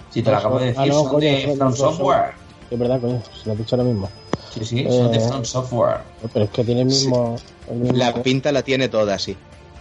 si 0.09 0.21
te 0.21 0.29
lo 0.31 0.37
Ah, 0.37 0.39
acabo 0.39 0.59
de 0.59 0.65
ah, 0.69 0.71
decir, 0.71 0.87
no, 0.87 0.99
son 1.01 1.07
coño, 1.09 1.19
de 1.27 1.55
From 1.57 1.75
Software. 1.75 2.31
Es 2.71 2.79
verdad, 2.79 3.01
coño, 3.01 3.21
se 3.43 3.47
lo 3.49 3.53
he 3.53 3.57
dicho 3.57 3.75
ahora 3.75 3.87
mismo. 3.89 4.09
Sí, 4.53 4.63
sí, 4.65 4.83
son 4.89 5.11
de 5.11 5.17
Eh, 5.17 5.21
From 5.27 5.43
Software. 5.43 5.97
Pero 6.31 6.45
es 6.45 6.51
que 6.51 6.63
tiene 6.63 6.81
el 6.81 6.87
mismo. 6.87 7.35
el 7.69 7.75
mismo- 7.77 7.97
La 7.97 8.13
pinta 8.13 8.51
la 8.53 8.61
tiene 8.63 8.87
toda, 8.87 9.19
sí. 9.19 9.35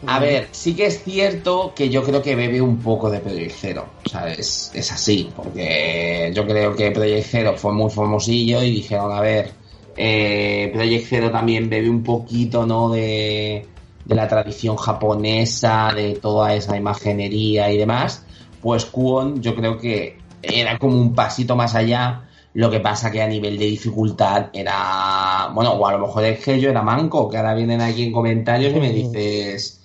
A 0.07 0.19
ver, 0.19 0.49
sí 0.53 0.75
que 0.75 0.87
es 0.87 1.03
cierto 1.03 1.73
que 1.75 1.89
yo 1.89 2.03
creo 2.03 2.23
que 2.23 2.35
bebe 2.37 2.61
un 2.61 2.79
poco 2.83 3.11
de 3.11 3.21
Project 3.21 3.53
Zero. 3.59 3.95
O 4.05 4.09
sea, 4.09 4.33
es, 4.33 4.71
es 4.75 4.93
así, 4.93 5.33
porque 5.35 6.33
yo 6.35 6.47
creo 6.47 6.75
que 6.75 6.91
Project 6.91 7.27
Zero 7.27 7.57
fue 7.57 7.73
muy 7.73 7.91
famosillo 7.91 8.63
y 8.63 8.71
dijeron, 8.71 9.13
a 9.13 9.21
ver, 9.21 9.53
eh, 9.97 10.71
Project 10.73 11.07
Zero 11.09 11.31
también 11.31 11.69
bebe 11.69 11.89
un 11.89 12.03
poquito, 12.03 12.67
¿no? 12.67 12.91
De, 12.91 13.67
de 14.05 14.15
la 14.15 14.29
tradición 14.29 14.77
japonesa, 14.77 15.93
de 15.95 16.15
toda 16.15 16.55
esa 16.55 16.77
imaginería 16.77 17.71
y 17.71 17.79
demás. 17.79 18.25
Pues 18.61 18.85
Kuon 18.87 19.43
yo 19.43 19.55
creo 19.55 19.79
que 19.79 20.19
era 20.43 20.79
como 20.79 20.99
un 20.99 21.15
pasito 21.15 21.57
más 21.57 21.75
allá. 21.75 22.29
Lo 22.55 22.71
que 22.71 22.81
pasa 22.81 23.11
que 23.11 23.21
a 23.21 23.27
nivel 23.27 23.59
de 23.59 23.67
dificultad 23.67 24.51
era. 24.53 25.51
Bueno, 25.53 25.73
o 25.73 25.87
a 25.87 25.93
lo 25.93 25.99
mejor 26.07 26.25
es 26.25 26.45
que 26.45 26.61
yo 26.61 26.71
era 26.71 26.83
manco, 26.83 27.29
que 27.29 27.37
ahora 27.37 27.55
vienen 27.55 27.81
aquí 27.81 28.05
en 28.05 28.13
comentarios 28.13 28.75
y 28.77 28.81
me 28.81 28.91
dices. 28.93 29.81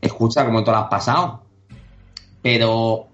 Escucha, 0.00 0.44
¿cómo 0.46 0.64
te 0.64 0.70
lo 0.70 0.76
has 0.78 0.88
pasado? 0.88 1.42
Pero 2.42 3.08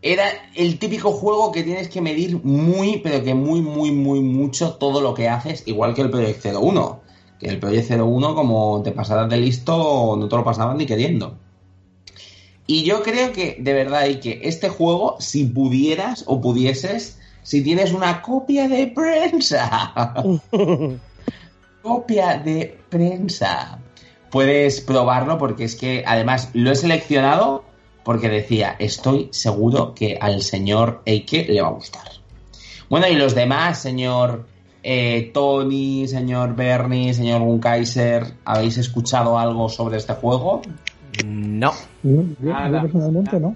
era 0.00 0.24
el 0.54 0.78
típico 0.78 1.12
juego 1.12 1.52
que 1.52 1.62
tienes 1.62 1.88
que 1.88 2.00
medir 2.00 2.42
muy, 2.42 2.98
pero 2.98 3.22
que 3.22 3.34
muy, 3.34 3.60
muy, 3.60 3.92
muy 3.92 4.20
mucho 4.20 4.74
todo 4.74 5.00
lo 5.00 5.14
que 5.14 5.28
haces, 5.28 5.62
igual 5.66 5.94
que 5.94 6.02
el 6.02 6.10
Project 6.10 6.44
01. 6.46 7.00
Que 7.38 7.48
el 7.48 7.58
Project 7.58 7.90
01, 7.90 8.34
como 8.34 8.82
te 8.82 8.92
pasaras 8.92 9.28
de 9.28 9.36
listo, 9.36 10.16
no 10.18 10.28
te 10.28 10.36
lo 10.36 10.44
pasabas 10.44 10.76
ni 10.76 10.86
queriendo. 10.86 11.36
Y 12.66 12.84
yo 12.84 13.02
creo 13.02 13.32
que, 13.32 13.56
de 13.60 13.72
verdad, 13.72 14.06
y 14.06 14.20
que 14.20 14.40
este 14.44 14.68
juego, 14.68 15.16
si 15.18 15.44
pudieras 15.44 16.24
o 16.26 16.40
pudieses, 16.40 17.18
si 17.42 17.62
tienes 17.62 17.92
una 17.92 18.22
copia 18.22 18.68
de 18.68 18.86
prensa, 18.86 19.92
copia 21.82 22.38
de 22.38 22.78
prensa, 22.88 23.78
puedes 24.32 24.80
probarlo 24.80 25.38
porque 25.38 25.64
es 25.64 25.76
que, 25.76 26.02
además, 26.06 26.50
lo 26.54 26.72
he 26.72 26.74
seleccionado 26.74 27.64
porque 28.02 28.28
decía, 28.28 28.74
estoy 28.80 29.28
seguro 29.30 29.94
que 29.94 30.18
al 30.20 30.42
señor 30.42 31.02
Eike 31.04 31.46
le 31.48 31.60
va 31.60 31.68
a 31.68 31.72
gustar. 31.72 32.08
Bueno, 32.88 33.06
y 33.06 33.14
los 33.14 33.34
demás, 33.34 33.78
señor 33.78 34.46
eh, 34.82 35.30
Tony, 35.32 36.08
señor 36.08 36.56
Bernie, 36.56 37.14
señor 37.14 37.42
Gunkaiser, 37.42 38.34
¿habéis 38.44 38.78
escuchado 38.78 39.38
algo 39.38 39.68
sobre 39.68 39.98
este 39.98 40.14
juego? 40.14 40.62
No. 41.24 41.72
Yo, 42.02 42.22
personalmente 42.40 43.38
no. 43.38 43.54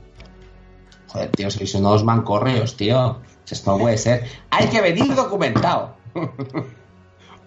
Joder, 1.08 1.30
tío, 1.30 1.50
sois 1.50 1.74
unos 1.74 2.04
mancorreos, 2.04 2.76
tío. 2.76 3.18
Esto 3.48 3.72
no 3.72 3.78
puede 3.78 3.96
ser. 3.96 4.24
Hay 4.50 4.68
que 4.68 4.80
venir 4.80 5.14
documentado. 5.14 5.96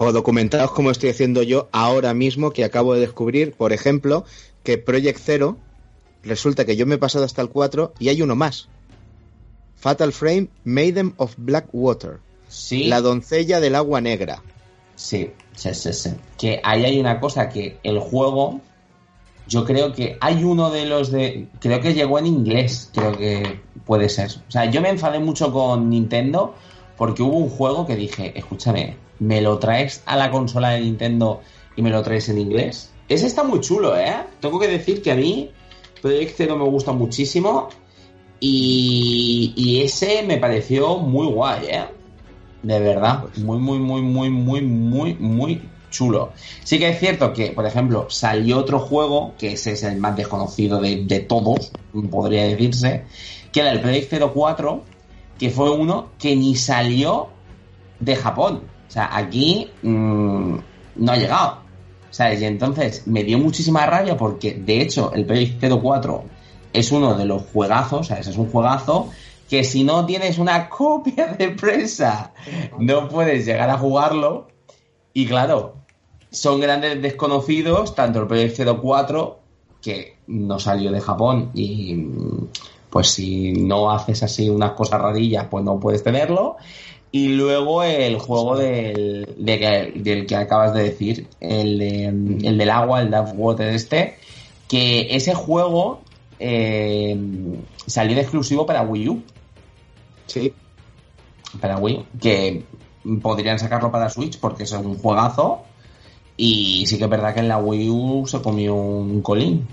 O 0.02 0.14
documentados 0.14 0.72
como 0.72 0.92
estoy 0.92 1.10
haciendo 1.10 1.44
yo 1.44 1.68
ahora 1.74 2.14
mismo, 2.14 2.52
que 2.52 2.64
acabo 2.64 2.94
de 2.94 3.02
descubrir, 3.02 3.52
por 3.52 3.74
ejemplo, 3.74 4.24
que 4.64 4.78
Project 4.78 5.20
Zero, 5.20 5.58
resulta 6.24 6.64
que 6.64 6.78
yo 6.78 6.86
me 6.86 6.96
he 6.96 6.98
pasado 6.98 7.26
hasta 7.26 7.42
el 7.42 7.50
4 7.50 7.94
y 8.00 8.08
hay 8.08 8.22
uno 8.22 8.38
más. 8.38 8.70
Fatal 9.76 10.14
Frame 10.14 10.48
Maiden 10.64 11.14
of 11.18 11.34
Black 11.36 11.68
Water. 11.74 12.20
Sí. 12.48 12.86
La 12.86 13.02
doncella 13.02 13.60
del 13.60 13.76
agua 13.76 14.00
negra. 14.00 14.42
Sí, 14.96 15.32
sí, 15.54 15.74
sí, 15.74 15.92
sí. 15.92 16.12
Que 16.38 16.62
ahí 16.64 16.86
hay 16.86 16.98
una 16.98 17.20
cosa 17.20 17.50
que 17.50 17.78
el 17.84 18.00
juego, 18.00 18.62
yo 19.50 19.66
creo 19.66 19.92
que 19.92 20.18
hay 20.22 20.46
uno 20.46 20.70
de 20.72 20.86
los 20.86 21.12
de, 21.12 21.50
creo 21.60 21.82
que 21.82 21.94
llegó 21.94 22.20
en 22.20 22.26
inglés, 22.26 22.90
creo 22.94 23.18
que 23.18 23.60
puede 23.86 24.08
ser. 24.08 24.32
O 24.48 24.52
sea, 24.52 24.64
yo 24.72 24.80
me 24.80 24.88
enfadé 24.88 25.20
mucho 25.20 25.52
con 25.52 25.90
Nintendo 25.90 26.56
porque 26.96 27.22
hubo 27.22 27.36
un 27.36 27.50
juego 27.50 27.86
que 27.86 27.98
dije, 27.98 28.32
escúchame, 28.40 28.96
¿me 29.20 29.42
lo 29.42 29.60
traes 29.60 30.02
a 30.06 30.16
la 30.16 30.32
consola 30.32 30.72
de 30.72 30.82
Nintendo 30.82 31.42
y 31.76 31.82
me 31.82 31.90
lo 31.90 32.02
traes 32.02 32.30
en 32.30 32.40
inglés? 32.40 32.92
Ese 33.08 33.28
está 33.28 33.44
muy 33.44 33.60
chulo, 33.60 33.98
¿eh? 33.98 34.16
Tengo 34.40 34.60
que 34.60 34.68
decir 34.68 35.02
que 35.02 35.12
a 35.12 35.16
mí 35.16 35.52
Project 36.02 36.36
Zero 36.36 36.58
me 36.58 36.66
gusta 36.66 36.92
muchísimo 36.92 37.70
y, 38.40 39.82
ese 39.84 40.24
me 40.24 40.38
pareció 40.38 40.98
muy 40.98 41.28
guay, 41.28 41.66
¿eh? 41.68 41.86
De 42.64 42.80
verdad, 42.80 43.26
muy, 43.38 43.58
muy, 43.58 43.80
muy, 43.80 44.02
muy, 44.02 44.30
muy, 44.30 44.62
muy, 44.62 45.14
muy 45.16 45.62
chulo. 45.90 46.32
Sí 46.64 46.78
que 46.78 46.90
es 46.90 47.00
cierto 47.00 47.34
que, 47.34 47.52
por 47.52 47.66
ejemplo, 47.66 48.08
salió 48.10 48.60
otro 48.60 48.80
juego, 48.80 49.34
que 49.38 49.54
ese 49.54 49.72
es 49.72 49.84
el 49.84 49.98
más 49.98 50.16
desconocido 50.16 50.80
de, 50.80 51.06
de 51.06 51.20
todos, 51.22 51.72
podría 52.12 52.44
decirse, 52.44 53.06
que 53.52 53.62
era 53.62 53.72
el 53.72 53.82
Project 53.82 54.14
04, 54.34 54.84
que 55.38 55.50
fue 55.50 55.72
uno 55.72 56.10
que 56.20 56.36
ni 56.36 56.56
salió 56.56 57.30
de 58.00 58.16
Japón. 58.16 58.62
O 58.90 58.92
sea, 58.92 59.16
aquí 59.16 59.70
mmm, 59.84 60.58
no 60.96 61.12
ha 61.12 61.16
llegado. 61.16 61.60
¿Sabes? 62.10 62.42
Y 62.42 62.46
entonces 62.46 63.06
me 63.06 63.24
dio 63.24 63.38
muchísima 63.38 63.86
rabia 63.86 64.18
porque, 64.18 64.56
de 64.56 64.82
hecho, 64.82 65.14
el 65.14 65.26
Project 65.26 65.64
04 65.64 66.24
es 66.74 66.92
uno 66.92 67.14
de 67.14 67.26
los 67.26 67.44
juegazos, 67.54 68.08
¿sabes? 68.08 68.28
Es 68.28 68.38
un 68.38 68.50
juegazo 68.50 69.10
que 69.48 69.64
si 69.64 69.84
no 69.84 70.06
tienes 70.06 70.40
una 70.40 70.70
copia 70.70 71.28
de 71.28 71.50
prensa 71.50 72.34
no 72.80 73.08
puedes 73.08 73.46
llegar 73.46 73.70
a 73.70 73.78
jugarlo. 73.78 74.48
Y 75.14 75.28
claro, 75.28 75.76
son 76.32 76.60
grandes 76.60 77.02
desconocidos, 77.02 77.96
tanto 77.96 78.22
el 78.22 78.28
Project 78.28 78.60
04, 78.82 79.40
que 79.82 80.18
no 80.28 80.60
salió 80.60 80.92
de 80.92 81.02
Japón, 81.02 81.52
y 81.54 82.06
pues 82.90 83.10
si 83.10 83.54
no 83.54 83.92
haces 83.92 84.24
así 84.24 84.50
unas 84.50 84.72
cosas 84.72 85.02
rarillas, 85.02 85.48
pues 85.50 85.64
no 85.64 85.80
puedes 85.80 86.04
tenerlo. 86.04 86.58
Y 87.12 87.30
luego 87.30 87.84
el 87.84 88.20
juego 88.20 88.56
del, 88.56 89.34
de, 89.38 89.94
del 89.96 90.28
que 90.28 90.36
acabas 90.36 90.74
de 90.76 90.84
decir, 90.84 91.28
el, 91.40 91.80
de, 91.80 92.06
el 92.06 92.58
del 92.58 92.70
agua, 92.70 93.02
el 93.02 93.10
Dark 93.10 93.34
Water 93.36 93.70
este, 93.70 94.18
que 94.68 95.16
ese 95.16 95.34
juego 95.34 96.02
eh, 96.40 97.18
salió 97.88 98.16
de 98.16 98.22
exclusivo 98.22 98.66
para 98.66 98.84
Wii 98.84 99.10
U. 99.10 99.24
Sí. 100.28 100.54
Para 101.60 101.78
Wii, 101.78 102.06
que 102.22 102.64
podrían 103.22 103.58
sacarlo 103.58 103.92
para 103.92 104.10
Switch 104.10 104.40
porque 104.40 104.64
es 104.64 104.72
un 104.72 104.98
juegazo. 104.98 105.64
Y 106.38 106.86
sí 106.86 106.98
que 106.98 107.06
es 107.06 107.10
verdad 107.10 107.34
que 107.34 107.40
en 107.40 107.48
la 107.48 107.58
Wii 107.58 107.90
U 107.90 108.28
se 108.28 108.42
comió 108.42 108.76
un 108.76 109.22
colín. 109.22 109.68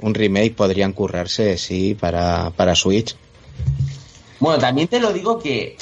Un 0.00 0.14
remake 0.14 0.54
podrían 0.54 0.92
currarse, 0.92 1.56
sí, 1.56 1.96
para, 1.98 2.50
para 2.50 2.74
Switch. 2.74 3.16
Bueno, 4.38 4.58
también 4.58 4.86
te 4.86 5.00
lo 5.00 5.12
digo 5.12 5.38
que 5.38 5.76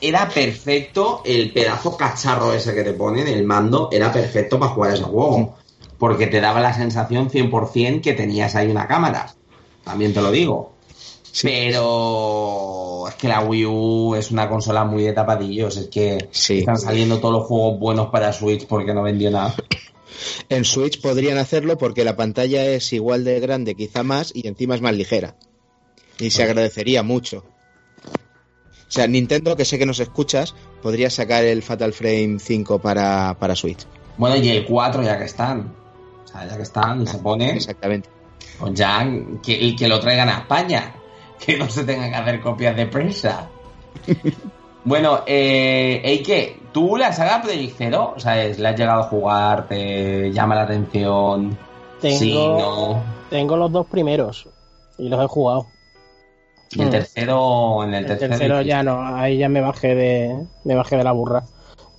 era 0.00 0.28
perfecto 0.28 1.22
el 1.24 1.52
pedazo 1.52 1.96
cacharro 1.96 2.52
ese 2.52 2.74
que 2.74 2.82
te 2.82 2.92
ponen, 2.92 3.26
el 3.28 3.44
mando, 3.44 3.88
era 3.90 4.12
perfecto 4.12 4.58
para 4.58 4.72
jugar 4.72 4.94
ese 4.94 5.04
juego. 5.04 5.56
Porque 5.98 6.26
te 6.26 6.40
daba 6.40 6.60
la 6.60 6.74
sensación 6.74 7.30
100% 7.30 8.02
que 8.02 8.12
tenías 8.12 8.54
ahí 8.54 8.70
una 8.70 8.86
cámara. 8.86 9.34
También 9.82 10.12
te 10.12 10.20
lo 10.20 10.30
digo. 10.30 10.72
Sí. 11.32 11.48
Pero 11.48 13.08
es 13.08 13.14
que 13.14 13.28
la 13.28 13.40
Wii 13.40 13.66
U 13.66 14.14
es 14.14 14.30
una 14.30 14.48
consola 14.48 14.84
muy 14.84 15.02
de 15.04 15.14
tapadillos. 15.14 15.76
Es 15.76 15.88
que 15.88 16.28
sí. 16.30 16.58
están 16.58 16.78
saliendo 16.78 17.18
todos 17.18 17.34
los 17.34 17.46
juegos 17.46 17.78
buenos 17.78 18.08
para 18.08 18.32
Switch 18.32 18.66
porque 18.66 18.92
no 18.92 19.02
vendió 19.02 19.30
nada. 19.30 19.54
En 20.48 20.64
Switch 20.64 21.02
podrían 21.02 21.36
hacerlo 21.36 21.76
porque 21.76 22.02
la 22.02 22.16
pantalla 22.16 22.64
es 22.64 22.90
igual 22.94 23.24
de 23.24 23.38
grande, 23.38 23.74
quizá 23.74 24.02
más, 24.02 24.32
y 24.34 24.48
encima 24.48 24.74
es 24.74 24.80
más 24.80 24.94
ligera. 24.94 25.36
Y 26.18 26.30
se 26.30 26.42
agradecería 26.42 27.02
mucho. 27.02 27.44
O 28.88 28.90
sea, 28.90 29.06
Nintendo, 29.06 29.56
que 29.56 29.64
sé 29.64 29.78
que 29.78 29.86
nos 29.86 29.98
escuchas, 29.98 30.54
podría 30.80 31.10
sacar 31.10 31.44
el 31.44 31.62
Fatal 31.62 31.92
Frame 31.92 32.38
5 32.38 32.78
para, 32.78 33.36
para 33.38 33.56
Switch. 33.56 33.84
Bueno, 34.16 34.36
y 34.36 34.48
el 34.48 34.64
4 34.64 35.02
ya 35.02 35.18
que 35.18 35.24
están. 35.24 35.72
O 36.24 36.28
sea, 36.28 36.46
ya 36.48 36.56
que 36.56 36.62
están 36.62 37.02
y 37.02 37.06
se 37.06 37.18
pone. 37.18 37.50
Exactamente. 37.50 38.08
Pues 38.58 38.74
ya 38.74 39.06
que, 39.42 39.74
que 39.74 39.88
lo 39.88 40.00
traigan 40.00 40.28
a 40.28 40.38
España. 40.38 40.94
Que 41.38 41.58
no 41.58 41.68
se 41.68 41.84
tengan 41.84 42.10
que 42.10 42.16
hacer 42.16 42.40
copias 42.40 42.74
de 42.74 42.86
prensa. 42.86 43.46
bueno, 44.84 45.20
eh, 45.26 46.00
Eike, 46.02 46.60
¿tú 46.72 46.96
la 46.96 47.12
saga 47.12 47.42
Project 47.42 47.74
Zero? 47.76 48.14
O 48.16 48.18
sea, 48.18 48.36
¿le 48.36 48.68
has 48.68 48.74
llegado 48.78 49.00
a 49.02 49.08
jugar? 49.08 49.68
¿Te 49.68 50.32
llama 50.32 50.54
la 50.54 50.62
atención? 50.62 51.58
Tengo, 52.00 52.18
sí, 52.18 52.32
no. 52.34 53.02
tengo 53.28 53.56
los 53.58 53.70
dos 53.70 53.86
primeros 53.86 54.48
y 54.96 55.10
los 55.10 55.22
he 55.22 55.26
jugado. 55.26 55.66
Y 56.72 56.82
el 56.82 56.90
tercero, 56.90 57.84
en 57.84 57.94
el, 57.94 58.02
el 58.02 58.06
tercero, 58.06 58.30
tercero 58.30 58.62
ya 58.62 58.82
no, 58.82 59.00
ahí 59.16 59.38
ya 59.38 59.48
me 59.48 59.60
bajé 59.60 59.94
de, 59.94 60.46
me 60.64 60.74
bajé 60.74 60.96
de 60.96 61.04
la 61.04 61.12
burra. 61.12 61.44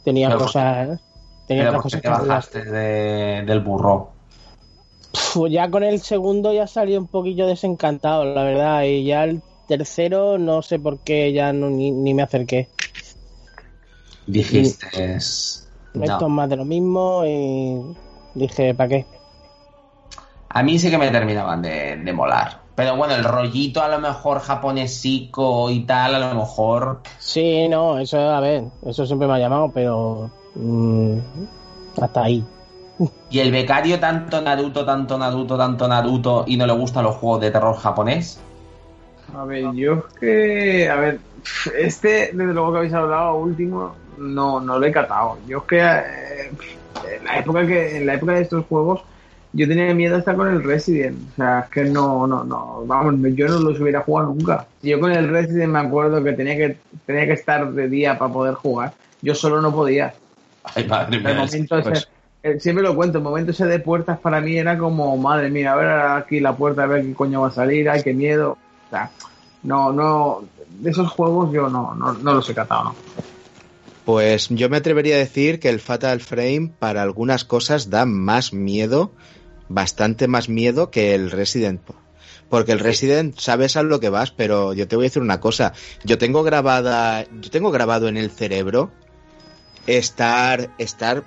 Tenía 0.03 0.27
Pero- 0.27 0.39
cosas, 0.39 0.99
tenía 1.47 1.63
Pero 1.63 1.77
otras 1.79 1.83
¿por 1.83 2.01
qué 2.01 2.01
cosas 2.01 2.01
te 2.01 2.01
que 2.01 2.09
bajaste 2.09 2.63
de- 2.65 3.41
del 3.43 3.59
burro? 3.61 4.09
Pf, 5.11 5.49
Ya 5.49 5.69
con 5.71 5.83
el 5.83 5.99
segundo 6.01 6.53
ya 6.53 6.67
salí 6.67 6.95
un 6.97 7.07
poquillo 7.07 7.47
desencantado, 7.47 8.25
la 8.25 8.43
verdad, 8.43 8.83
y 8.83 9.05
ya 9.05 9.23
el 9.23 9.41
tercero 9.67 10.37
no 10.37 10.61
sé 10.61 10.79
por 10.79 10.99
qué 10.99 11.31
ya 11.33 11.53
no, 11.53 11.69
ni, 11.69 11.91
ni 11.91 12.13
me 12.13 12.23
acerqué. 12.23 12.67
Dijiste. 14.25 15.15
Esto 15.15 15.67
No. 15.93 16.27
es 16.27 16.33
más 16.33 16.49
de 16.49 16.57
lo 16.57 16.65
mismo 16.65 17.23
y 17.25 17.81
dije, 18.35 18.75
¿para 18.75 18.89
qué? 18.89 19.05
A 20.49 20.63
mí 20.63 20.77
sí 20.77 20.89
que 20.89 20.97
me 20.97 21.09
terminaban 21.09 21.61
de, 21.61 21.97
de 21.97 22.13
molar. 22.13 22.59
Pero 22.77 22.95
bueno, 22.95 23.15
el 23.15 23.23
rollito 23.23 23.81
a 23.81 23.87
lo 23.89 23.97
mejor 23.97 24.39
japonesico 24.39 25.71
y 25.71 25.79
tal, 25.79 26.13
a 26.13 26.19
lo 26.19 26.39
mejor. 26.39 26.99
Sí, 27.17 27.67
no, 27.67 27.97
eso, 27.97 28.19
a 28.19 28.39
ver, 28.39 28.65
eso 28.85 29.03
siempre 29.03 29.27
me 29.27 29.33
ha 29.33 29.39
llamado, 29.39 29.71
pero 29.73 30.29
mm, 30.53 31.17
hasta 31.99 32.21
ahí. 32.21 32.45
Y 33.31 33.39
el 33.39 33.51
becario 33.51 33.99
tanto 33.99 34.39
Naruto, 34.41 34.85
tanto 34.85 35.17
Naruto, 35.17 35.57
tanto 35.57 35.87
Naruto 35.87 36.43
y 36.45 36.55
no 36.55 36.67
le 36.67 36.73
gustan 36.73 37.03
los 37.03 37.15
juegos 37.15 37.41
de 37.41 37.49
terror 37.49 37.75
japonés. 37.75 38.39
A 39.35 39.43
ver, 39.43 39.73
yo 39.73 39.93
es 39.93 40.13
que, 40.19 40.89
a 40.89 40.95
ver, 40.97 41.19
este, 41.75 42.29
desde 42.31 42.53
luego 42.53 42.73
que 42.73 42.77
habéis 42.77 42.93
hablado 42.93 43.37
último, 43.37 43.95
no, 44.19 44.61
no 44.61 44.77
lo 44.77 44.85
he 44.85 44.91
catado. 44.91 45.39
Yo 45.47 45.57
es 45.57 45.63
que 45.63 45.79
eh, 45.79 46.51
en 47.17 47.25
la 47.25 47.39
época 47.39 47.65
que, 47.65 47.97
en 47.97 48.05
la 48.05 48.13
época 48.13 48.33
de 48.33 48.41
estos 48.41 48.65
juegos, 48.67 49.01
yo 49.53 49.67
tenía 49.67 49.93
miedo 49.93 50.17
hasta 50.17 50.35
con 50.35 50.47
el 50.49 50.63
Resident. 50.63 51.17
O 51.33 51.35
sea, 51.35 51.59
es 51.61 51.69
que 51.69 51.83
no, 51.85 52.27
no, 52.27 52.43
no, 52.43 52.83
vamos, 52.85 53.15
yo 53.35 53.47
no 53.47 53.59
los 53.59 53.79
hubiera 53.79 54.01
jugado 54.01 54.33
nunca. 54.33 54.67
Yo 54.81 54.99
con 54.99 55.11
el 55.11 55.29
Resident 55.29 55.71
me 55.73 55.79
acuerdo 55.79 56.23
que 56.23 56.33
tenía 56.33 56.55
que, 56.57 56.77
tenía 57.05 57.25
que 57.25 57.33
estar 57.33 57.71
de 57.71 57.87
día 57.89 58.17
para 58.17 58.31
poder 58.31 58.53
jugar. 58.55 58.93
Yo 59.21 59.33
solo 59.33 59.61
no 59.61 59.73
podía. 59.73 60.13
Ay, 60.75 60.85
madre 60.87 61.17
El 61.17 61.23
mía. 61.23 61.33
momento 61.33 61.81
pues, 61.81 61.97
ese- 61.99 62.07
eh, 62.43 62.59
siempre 62.59 62.83
lo 62.83 62.95
cuento, 62.95 63.17
el 63.17 63.23
momento 63.23 63.51
ese 63.51 63.65
de 63.65 63.79
puertas 63.79 64.19
para 64.19 64.39
mí 64.41 64.57
era 64.57 64.77
como, 64.77 65.17
madre 65.17 65.49
mía, 65.49 65.73
a 65.73 65.75
ver 65.75 65.89
aquí 65.89 66.39
la 66.39 66.55
puerta, 66.55 66.83
a 66.83 66.87
ver 66.87 67.03
qué 67.03 67.13
coño 67.13 67.41
va 67.41 67.47
a 67.47 67.51
salir, 67.51 67.89
ay, 67.89 68.03
qué 68.03 68.13
miedo. 68.13 68.51
O 68.51 68.89
sea, 68.91 69.09
no, 69.63 69.91
no, 69.91 70.43
de 70.79 70.91
esos 70.91 71.09
juegos 71.11 71.51
yo 71.51 71.67
no, 71.69 71.95
no, 71.95 72.13
no 72.13 72.33
los 72.35 72.47
he 72.49 72.53
catado, 72.53 72.83
no. 72.85 72.95
Pues 74.05 74.47
yo 74.49 74.69
me 74.69 74.77
atrevería 74.77 75.15
a 75.15 75.19
decir 75.19 75.59
que 75.59 75.67
el 75.69 75.79
Fatal 75.81 76.21
Frame 76.21 76.71
para 76.79 77.01
algunas 77.01 77.43
cosas 77.43 77.89
da 77.89 78.05
más 78.05 78.53
miedo, 78.53 79.11
bastante 79.69 80.27
más 80.27 80.49
miedo 80.49 80.91
que 80.91 81.15
el 81.15 81.31
Resident. 81.31 81.81
Porque 82.49 82.71
el 82.71 82.79
Resident 82.79 83.37
sabes 83.37 83.75
a 83.75 83.83
lo 83.83 83.99
que 83.99 84.09
vas, 84.09 84.31
pero 84.31 84.73
yo 84.73 84.87
te 84.87 84.95
voy 84.95 85.05
a 85.05 85.09
decir 85.09 85.21
una 85.21 85.39
cosa. 85.39 85.73
Yo 86.03 86.17
tengo 86.17 86.43
grabada, 86.43 87.25
yo 87.41 87.49
tengo 87.49 87.71
grabado 87.71 88.07
en 88.07 88.17
el 88.17 88.31
cerebro 88.31 88.91
estar, 89.85 90.69
estar 90.77 91.23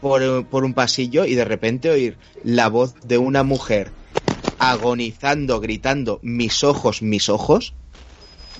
por, 0.00 0.46
por 0.46 0.64
un 0.64 0.74
pasillo 0.74 1.24
y 1.24 1.34
de 1.34 1.44
repente 1.44 1.90
oír 1.90 2.18
la 2.42 2.68
voz 2.68 2.94
de 3.04 3.16
una 3.18 3.42
mujer 3.42 3.90
agonizando, 4.58 5.60
gritando, 5.60 6.20
mis 6.22 6.62
ojos, 6.62 7.02
mis 7.02 7.28
ojos. 7.28 7.74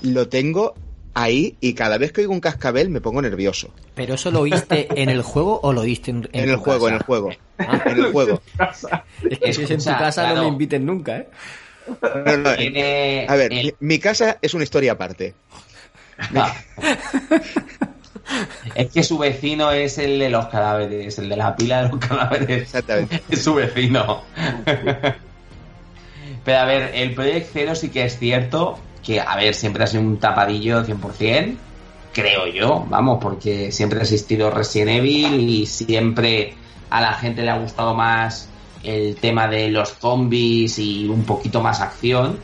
Lo 0.01 0.27
tengo 0.27 0.75
ahí 1.15 1.57
y 1.61 1.73
cada 1.73 1.97
vez 1.97 2.11
que 2.11 2.21
oigo 2.21 2.33
un 2.33 2.39
cascabel 2.41 2.89
me 2.89 3.01
pongo 3.01 3.21
nervioso. 3.21 3.71
¿Pero 3.95 4.13
eso 4.13 4.29
lo 4.31 4.41
oíste 4.41 4.87
en 5.01 5.09
el 5.09 5.21
juego 5.23 5.59
o 5.63 5.73
lo 5.73 5.81
oíste 5.81 6.11
en, 6.11 6.29
En, 6.33 6.49
el 6.49 6.55
tu 6.57 6.61
juego, 6.61 6.85
casa? 6.85 6.89
en 6.89 6.95
el 6.95 7.03
juego. 7.05 7.29
Ah, 7.57 7.81
En 7.85 7.97
el 7.97 8.11
juego. 8.11 8.41
es 9.29 9.39
que 9.39 9.53
si 9.53 9.63
es 9.63 9.71
en 9.71 9.77
tu 9.79 9.85
casa 9.85 10.33
no 10.33 10.41
me 10.43 10.47
inviten 10.49 10.85
nunca, 10.85 11.17
¿eh? 11.17 11.27
No, 12.25 12.37
no, 12.37 12.55
Tiene- 12.55 13.25
a 13.29 13.35
ver, 13.35 13.51
el- 13.53 13.75
mi, 13.79 13.87
mi 13.95 13.99
casa 13.99 14.37
es 14.41 14.53
una 14.53 14.63
historia 14.63 14.91
aparte. 14.93 15.33
es 18.75 18.91
que 18.91 19.03
su 19.03 19.17
vecino 19.17 19.71
es 19.71 19.97
el 19.97 20.17
de 20.19 20.29
los 20.29 20.47
cadáveres, 20.47 21.17
el 21.19 21.29
de 21.29 21.37
la 21.37 21.55
pila 21.55 21.83
de 21.83 21.89
los 21.89 21.99
cadáveres. 21.99 22.61
Exactamente. 22.63 23.21
Es 23.29 23.43
su 23.43 23.53
vecino. 23.53 24.23
Pero 26.43 26.57
a 26.59 26.65
ver, 26.65 26.91
el 26.95 27.13
Project 27.13 27.49
Zero 27.53 27.75
sí 27.75 27.89
que 27.89 28.05
es 28.05 28.17
cierto 28.17 28.77
que, 29.05 29.19
a 29.21 29.35
ver, 29.35 29.53
siempre 29.53 29.83
ha 29.83 29.87
sido 29.87 30.03
un 30.03 30.17
tapadillo 30.17 30.83
100%. 30.83 31.57
creo 32.13 32.47
yo, 32.47 32.85
vamos, 32.89 33.19
porque 33.21 33.71
siempre 33.71 33.99
ha 33.99 34.03
existido 34.03 34.49
Resident 34.49 34.99
Evil 34.99 35.49
y 35.49 35.65
siempre 35.65 36.55
a 36.89 37.01
la 37.01 37.13
gente 37.13 37.43
le 37.43 37.51
ha 37.51 37.57
gustado 37.57 37.93
más 37.93 38.49
el 38.83 39.15
tema 39.17 39.47
de 39.47 39.69
los 39.69 39.89
zombies 39.97 40.79
y 40.79 41.07
un 41.07 41.23
poquito 41.23 41.61
más 41.61 41.81
acción, 41.81 42.37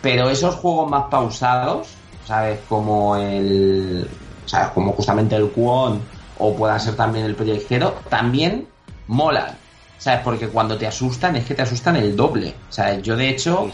pero 0.00 0.30
esos 0.30 0.54
juegos 0.54 0.90
más 0.90 1.04
pausados, 1.10 1.88
¿sabes? 2.26 2.60
Como 2.68 3.16
el, 3.16 4.08
¿sabes? 4.46 4.68
Como 4.68 4.92
justamente 4.92 5.34
el 5.36 5.50
Quon 5.50 6.00
o 6.38 6.54
pueda 6.54 6.78
ser 6.78 6.94
también 6.94 7.24
el 7.26 7.34
Project 7.34 7.66
Zero, 7.68 7.94
también 8.08 8.68
molan, 9.08 9.56
¿sabes? 9.98 10.20
Porque 10.22 10.48
cuando 10.48 10.76
te 10.76 10.86
asustan 10.86 11.36
es 11.36 11.44
que 11.44 11.54
te 11.54 11.62
asustan 11.62 11.96
el 11.96 12.14
doble, 12.14 12.54
¿sabes? 12.68 13.02
Yo 13.02 13.16
de 13.16 13.28
hecho 13.30 13.70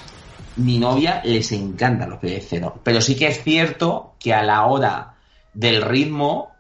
mi 0.59 0.79
novia 0.79 1.21
les 1.25 1.51
encanta 1.53 2.07
los 2.07 2.19
Zero, 2.21 2.81
pero 2.83 3.01
sí 3.01 3.17
que 3.17 3.29
es 3.29 3.43
cierto 3.43 4.15
que 4.19 4.35
a 4.35 4.43
la 4.43 4.67
hora 4.67 5.15
del 5.53 5.83
ritmo 5.83 6.53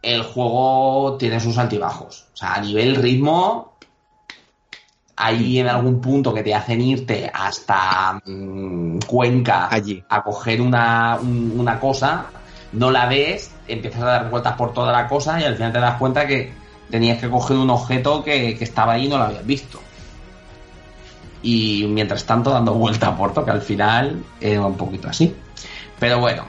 el 0.00 0.22
juego 0.22 1.16
tiene 1.18 1.38
sus 1.40 1.58
altibajos. 1.58 2.26
O 2.32 2.36
sea, 2.36 2.54
a 2.54 2.60
nivel 2.60 2.96
ritmo, 2.96 3.76
hay 5.16 5.58
en 5.58 5.68
algún 5.68 6.00
punto 6.00 6.32
que 6.32 6.42
te 6.42 6.54
hacen 6.54 6.80
irte 6.80 7.30
hasta 7.32 8.20
mm, 8.24 8.98
Cuenca 9.06 9.68
Allí. 9.70 10.02
a 10.08 10.22
coger 10.22 10.60
una, 10.60 11.18
un- 11.20 11.52
una 11.60 11.78
cosa, 11.78 12.30
no 12.72 12.90
la 12.90 13.06
ves, 13.06 13.52
empiezas 13.68 14.02
a 14.02 14.06
dar 14.06 14.30
vueltas 14.30 14.54
por 14.56 14.72
toda 14.72 14.90
la 14.92 15.06
cosa 15.06 15.40
y 15.40 15.44
al 15.44 15.54
final 15.56 15.72
te 15.72 15.78
das 15.80 15.98
cuenta 15.98 16.26
que 16.26 16.52
tenías 16.90 17.18
que 17.20 17.30
coger 17.30 17.56
un 17.58 17.70
objeto 17.70 18.22
que, 18.24 18.56
que 18.56 18.64
estaba 18.64 18.94
ahí 18.94 19.06
y 19.06 19.08
no 19.08 19.18
lo 19.18 19.24
habías 19.24 19.46
visto. 19.46 19.80
Y 21.42 21.86
mientras 21.88 22.24
tanto 22.24 22.50
dando 22.50 22.74
vueltas 22.74 23.16
por 23.16 23.34
todo, 23.34 23.44
que 23.44 23.50
al 23.50 23.62
final 23.62 24.22
era 24.40 24.64
un 24.64 24.76
poquito 24.76 25.08
así. 25.08 25.34
Pero 25.98 26.20
bueno, 26.20 26.44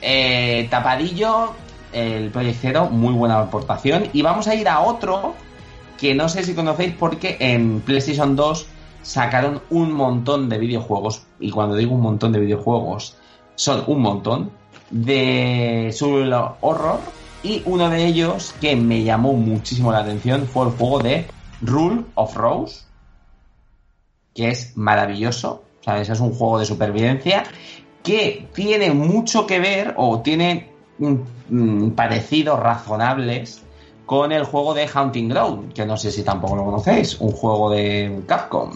eh, 0.00 0.66
tapadillo, 0.70 1.54
el 1.92 2.30
Project 2.30 2.58
Zero, 2.60 2.90
muy 2.90 3.14
buena 3.14 3.38
aportación. 3.38 4.08
Y 4.12 4.22
vamos 4.22 4.46
a 4.48 4.54
ir 4.54 4.68
a 4.68 4.80
otro 4.80 5.34
que 5.98 6.14
no 6.14 6.28
sé 6.28 6.44
si 6.44 6.54
conocéis 6.54 6.94
porque 6.98 7.36
en 7.40 7.80
PlayStation 7.80 8.36
2 8.36 8.66
sacaron 9.02 9.62
un 9.70 9.92
montón 9.92 10.48
de 10.48 10.58
videojuegos. 10.58 11.22
Y 11.40 11.50
cuando 11.50 11.76
digo 11.76 11.94
un 11.94 12.02
montón 12.02 12.32
de 12.32 12.40
videojuegos, 12.40 13.16
son 13.54 13.84
un 13.86 14.00
montón 14.00 14.50
de 14.90 15.90
survival 15.92 16.52
horror. 16.60 17.00
Y 17.42 17.62
uno 17.66 17.88
de 17.88 18.06
ellos 18.06 18.54
que 18.60 18.74
me 18.76 19.02
llamó 19.04 19.32
muchísimo 19.32 19.92
la 19.92 19.98
atención 19.98 20.46
fue 20.46 20.66
el 20.66 20.72
juego 20.72 20.98
de 21.00 21.26
Rule 21.62 22.04
of 22.14 22.36
Rose, 22.36 22.82
que 24.38 24.50
es 24.50 24.76
maravilloso. 24.76 25.64
¿sabes? 25.84 26.08
Es 26.08 26.20
un 26.20 26.32
juego 26.32 26.60
de 26.60 26.64
supervivencia 26.64 27.42
que 28.04 28.46
tiene 28.54 28.92
mucho 28.92 29.46
que 29.48 29.58
ver 29.58 29.94
o 29.96 30.20
tiene 30.20 30.70
mm, 30.98 31.14
mm, 31.48 31.90
parecidos 31.92 32.60
razonables 32.60 33.62
con 34.06 34.30
el 34.30 34.44
juego 34.44 34.74
de 34.74 34.88
Hunting 34.88 35.28
Ground, 35.28 35.72
que 35.72 35.84
no 35.84 35.96
sé 35.96 36.12
si 36.12 36.22
tampoco 36.22 36.54
lo 36.54 36.64
conocéis, 36.64 37.20
un 37.20 37.32
juego 37.32 37.70
de 37.70 38.22
Capcom. 38.26 38.70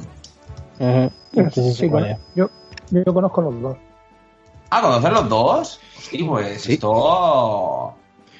Sí, 0.79 1.40
sí, 1.53 1.72
sí, 1.75 1.88
cuál 1.88 2.07
es. 2.07 2.18
yo, 2.35 2.51
yo 2.90 3.14
conozco 3.14 3.40
los 3.40 3.62
dos. 3.62 3.77
Ah, 4.70 4.81
¿conocen 4.83 5.14
los 5.14 5.29
dos? 5.29 5.81
Sí, 6.01 6.25
pues 6.25 6.62
Sí. 6.62 6.72
esto... 6.75 7.94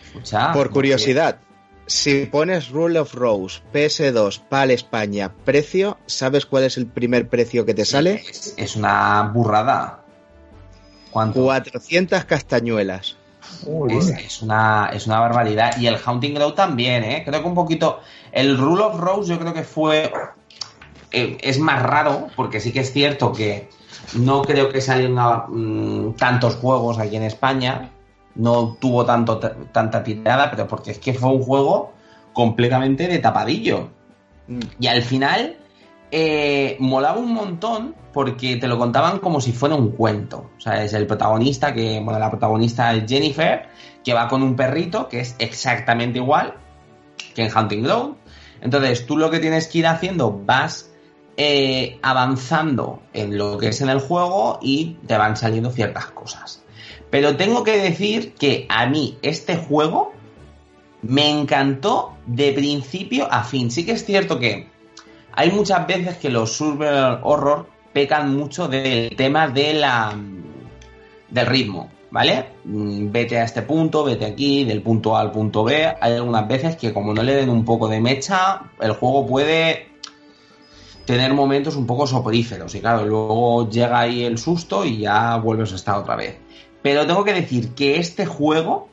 Escucha, 0.07 0.47
Por 0.47 0.55
porque 0.65 0.75
curiosidad, 0.75 1.39
si 1.87 2.27
pones 2.27 2.71
Rule 2.71 2.99
of 2.99 3.15
Rose 3.15 3.61
PS2 3.73 4.41
PAL 4.49 4.71
España 4.71 5.33
precio, 5.45 5.99
¿sabes 6.07 6.47
cuál 6.47 6.65
es 6.65 6.77
el 6.77 6.87
primer 6.87 7.29
precio 7.29 7.67
que 7.67 7.75
te 7.75 7.85
sale? 7.85 8.23
Es, 8.29 8.55
es 8.57 8.77
una 8.77 9.31
burrada. 9.35 10.03
¿Cuánto? 11.11 11.43
400 11.45 12.25
castañuelas. 12.25 13.17
Uy, 13.67 13.97
Es, 13.99 14.09
es 14.09 14.43
una, 14.43 14.91
es 14.93 15.07
una 15.07 15.21
barbaridad. 15.21 15.77
Y 15.79 15.87
el 15.87 15.99
Hunting 16.05 16.35
Ground 16.35 16.55
también, 16.55 17.05
¿eh? 17.05 17.23
Creo 17.25 17.43
que 17.43 17.49
un 17.49 17.55
poquito. 17.55 18.01
El 18.31 18.57
Rule 18.57 18.83
of 18.85 18.99
Rose 18.99 19.29
yo 19.31 19.39
creo 19.39 19.53
que 19.53 19.63
fue. 19.63 20.11
eh, 21.11 21.37
es 21.41 21.59
más 21.59 21.83
raro, 21.83 22.29
porque 22.35 22.61
sí 22.61 22.73
que 22.73 22.81
es 22.81 22.93
cierto 22.93 23.33
que 23.33 23.69
no 24.15 24.43
creo 24.43 24.71
que 24.71 24.81
salieran 24.81 25.45
mm, 25.49 26.15
tantos 26.15 26.57
juegos 26.57 26.99
aquí 26.99 27.17
en 27.17 27.25
España. 27.25 27.91
No 28.35 28.77
tuvo 28.81 29.05
tanto, 29.05 29.39
tanta 29.39 30.03
tirada, 30.03 30.51
pero 30.51 30.67
porque 30.67 30.93
es 30.93 30.99
que 30.99 31.15
fue 31.15 31.31
un 31.31 31.43
juego 31.43 31.93
completamente 32.33 33.09
de 33.09 33.19
tapadillo. 33.19 33.91
Y 34.79 34.87
al 34.87 35.03
final 35.03 35.57
eh, 36.11 36.77
molaba 36.81 37.19
un 37.19 37.33
montón 37.33 37.95
porque 38.13 38.57
te 38.57 38.69
lo 38.69 38.79
contaban 38.79 39.19
como 39.19 39.41
si 39.41 39.53
fuera 39.53 39.75
un 39.75 39.93
cuento. 39.93 40.51
O 40.57 40.61
sea, 40.61 40.85
es 40.85 40.93
el 40.93 41.07
protagonista 41.07 41.73
que, 41.73 42.01
bueno, 42.01 42.19
la 42.19 42.31
protagonista 42.31 42.93
es 42.95 43.05
Jennifer, 43.09 43.69
que 44.05 44.13
va 44.13 44.29
con 44.29 44.43
un 44.43 44.55
perrito 44.55 45.09
que 45.09 45.21
es 45.21 45.35
exactamente 45.39 46.19
igual 46.19 46.55
que 47.35 47.45
en 47.45 47.57
Hunting 47.57 47.83
Ground. 47.83 48.17
Entonces, 48.61 49.07
tú 49.07 49.17
lo 49.17 49.31
que 49.31 49.41
tienes 49.41 49.69
que 49.69 49.79
ir 49.79 49.87
haciendo, 49.87 50.41
vas 50.45 50.91
eh, 51.37 51.99
avanzando 52.03 53.03
en 53.13 53.39
lo 53.39 53.57
que 53.57 53.69
es 53.69 53.81
en 53.81 53.89
el 53.89 54.01
juego 54.01 54.59
y 54.61 54.99
te 55.07 55.17
van 55.17 55.37
saliendo 55.37 55.71
ciertas 55.71 56.07
cosas. 56.07 56.62
Pero 57.13 57.37
tengo 57.37 57.63
que 57.63 57.77
decir 57.77 58.33
que 58.33 58.65
a 58.71 58.87
mí 58.87 59.19
este 59.21 59.59
juego 59.59 60.15
me 61.03 61.29
encantó 61.29 62.15
de 62.25 62.53
principio 62.53 63.31
a 63.31 63.45
fin. 63.45 63.71
Sí 63.71 63.85
que 63.85 63.93
es 63.93 64.07
cierto 64.07 64.39
que 64.39 64.69
hay 65.35 65.51
muchas 65.51 65.87
veces 65.87 66.17
que 66.17 66.31
los 66.31 66.57
survival 66.57 67.21
horror 67.23 67.69
pecan 67.93 68.35
mucho 68.35 68.67
del 68.67 69.15
tema 69.15 69.47
de 69.47 69.75
la 69.75 70.17
del 71.29 71.47
ritmo, 71.47 71.91
¿vale? 72.11 72.47
Mm, 72.65 73.13
Vete 73.13 73.39
a 73.39 73.45
este 73.45 73.61
punto, 73.61 74.05
vete 74.05 74.25
aquí, 74.25 74.65
del 74.65 74.81
punto 74.81 75.15
A 75.15 75.21
al 75.21 75.33
punto 75.33 75.65
B. 75.65 75.95
Hay 76.01 76.15
algunas 76.15 76.49
veces 76.49 76.77
que 76.77 76.95
como 76.95 77.13
no 77.13 77.23
le 77.23 77.35
den 77.35 77.51
un 77.51 77.67
poco 77.67 77.89
de 77.89 78.01
mecha, 78.01 78.71
el 78.81 78.93
juego 78.93 79.27
puede 79.27 79.87
tener 81.05 81.35
momentos 81.35 81.77
un 81.77 81.87
poco 81.87 82.07
soporíferos 82.07 82.75
y 82.75 82.81
claro, 82.81 83.05
luego 83.05 83.69
llega 83.69 84.01
ahí 84.01 84.25
el 84.25 84.39
susto 84.39 84.87
y 84.87 85.01
ya 85.01 85.37
vuelves 85.37 85.73
a 85.73 85.77
estar 85.77 85.99
otra 85.99 86.17
vez. 86.17 86.39
Pero 86.83 87.07
tengo 87.07 87.25
que 87.25 87.33
decir 87.33 87.71
que 87.75 87.97
este 87.99 88.27
juego 88.27 88.89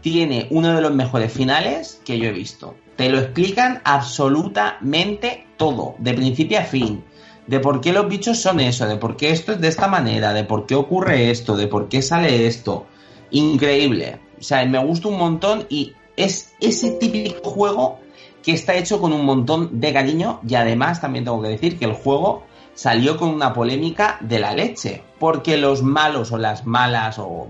tiene 0.00 0.46
uno 0.50 0.74
de 0.74 0.80
los 0.80 0.94
mejores 0.94 1.32
finales 1.32 2.00
que 2.04 2.18
yo 2.18 2.28
he 2.28 2.32
visto. 2.32 2.74
Te 2.96 3.08
lo 3.08 3.18
explican 3.18 3.80
absolutamente 3.84 5.46
todo, 5.56 5.94
de 5.98 6.14
principio 6.14 6.58
a 6.58 6.62
fin. 6.62 7.04
De 7.46 7.60
por 7.60 7.80
qué 7.80 7.92
los 7.92 8.08
bichos 8.08 8.38
son 8.38 8.60
eso, 8.60 8.86
de 8.86 8.96
por 8.96 9.16
qué 9.16 9.30
esto 9.30 9.52
es 9.52 9.60
de 9.60 9.68
esta 9.68 9.88
manera, 9.88 10.32
de 10.32 10.44
por 10.44 10.66
qué 10.66 10.74
ocurre 10.74 11.30
esto, 11.30 11.56
de 11.56 11.66
por 11.66 11.88
qué 11.88 12.02
sale 12.02 12.46
esto. 12.46 12.86
Increíble. 13.30 14.20
O 14.38 14.42
sea, 14.42 14.64
me 14.66 14.78
gusta 14.84 15.08
un 15.08 15.18
montón 15.18 15.66
y 15.68 15.94
es 16.16 16.52
ese 16.60 16.90
típico 16.92 17.50
juego 17.50 17.98
que 18.42 18.52
está 18.52 18.74
hecho 18.74 19.00
con 19.00 19.12
un 19.12 19.24
montón 19.24 19.80
de 19.80 19.92
cariño 19.92 20.40
y 20.46 20.54
además 20.54 21.00
también 21.00 21.24
tengo 21.24 21.42
que 21.42 21.48
decir 21.48 21.78
que 21.78 21.84
el 21.84 21.92
juego 21.92 22.44
salió 22.78 23.16
con 23.16 23.30
una 23.30 23.52
polémica 23.52 24.18
de 24.20 24.38
la 24.38 24.54
leche, 24.54 25.02
porque 25.18 25.56
los 25.56 25.82
malos 25.82 26.30
o 26.30 26.38
las 26.38 26.64
malas 26.64 27.18
o 27.18 27.48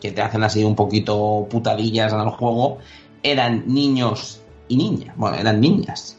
que 0.00 0.10
te 0.10 0.20
hacen 0.20 0.42
así 0.42 0.64
un 0.64 0.74
poquito 0.74 1.46
putadillas 1.48 2.12
en 2.12 2.18
el 2.18 2.30
juego 2.30 2.78
eran 3.22 3.62
niños 3.68 4.42
y 4.66 4.76
niñas, 4.76 5.14
bueno, 5.16 5.36
eran 5.36 5.60
niñas. 5.60 6.18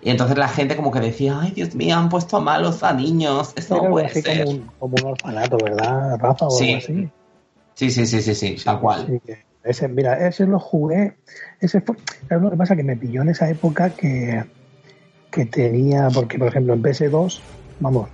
Y 0.00 0.08
entonces 0.08 0.38
la 0.38 0.48
gente 0.48 0.74
como 0.74 0.90
que 0.90 1.00
decía, 1.00 1.38
ay 1.38 1.50
Dios 1.50 1.74
mío, 1.74 1.98
han 1.98 2.08
puesto 2.08 2.40
malos 2.40 2.82
a 2.82 2.94
niños, 2.94 3.52
esto 3.56 3.74
Era 3.74 3.82
no 3.82 3.84
algo 3.88 3.96
puede 3.96 4.06
así 4.06 4.22
ser. 4.22 4.38
como 4.46 4.50
un, 4.52 4.66
como 4.78 4.96
un 4.96 5.04
orfanato, 5.12 5.58
¿verdad, 5.62 6.18
Rafa? 6.18 6.46
O 6.46 6.50
Sí. 6.50 6.64
algo 6.72 6.78
así. 6.78 7.08
Sí, 7.74 7.90
sí, 7.90 8.06
sí, 8.06 8.22
sí, 8.22 8.34
sí, 8.34 8.56
tal 8.64 8.80
cual. 8.80 9.06
Sí, 9.06 9.32
ese, 9.64 9.88
mira, 9.88 10.26
ese 10.26 10.46
lo 10.46 10.58
jugué. 10.58 11.18
Ese 11.60 11.82
fue, 11.82 11.96
¿sabes 12.26 12.42
lo 12.42 12.50
que 12.52 12.56
pasa? 12.56 12.74
Que 12.74 12.84
me 12.84 12.96
pilló 12.96 13.20
en 13.20 13.28
esa 13.28 13.50
época 13.50 13.90
que, 13.90 14.42
que 15.30 15.44
tenía, 15.44 16.08
porque 16.08 16.38
por 16.38 16.48
ejemplo 16.48 16.72
en 16.72 16.82
PS2, 16.82 17.42
vamos, 17.82 18.08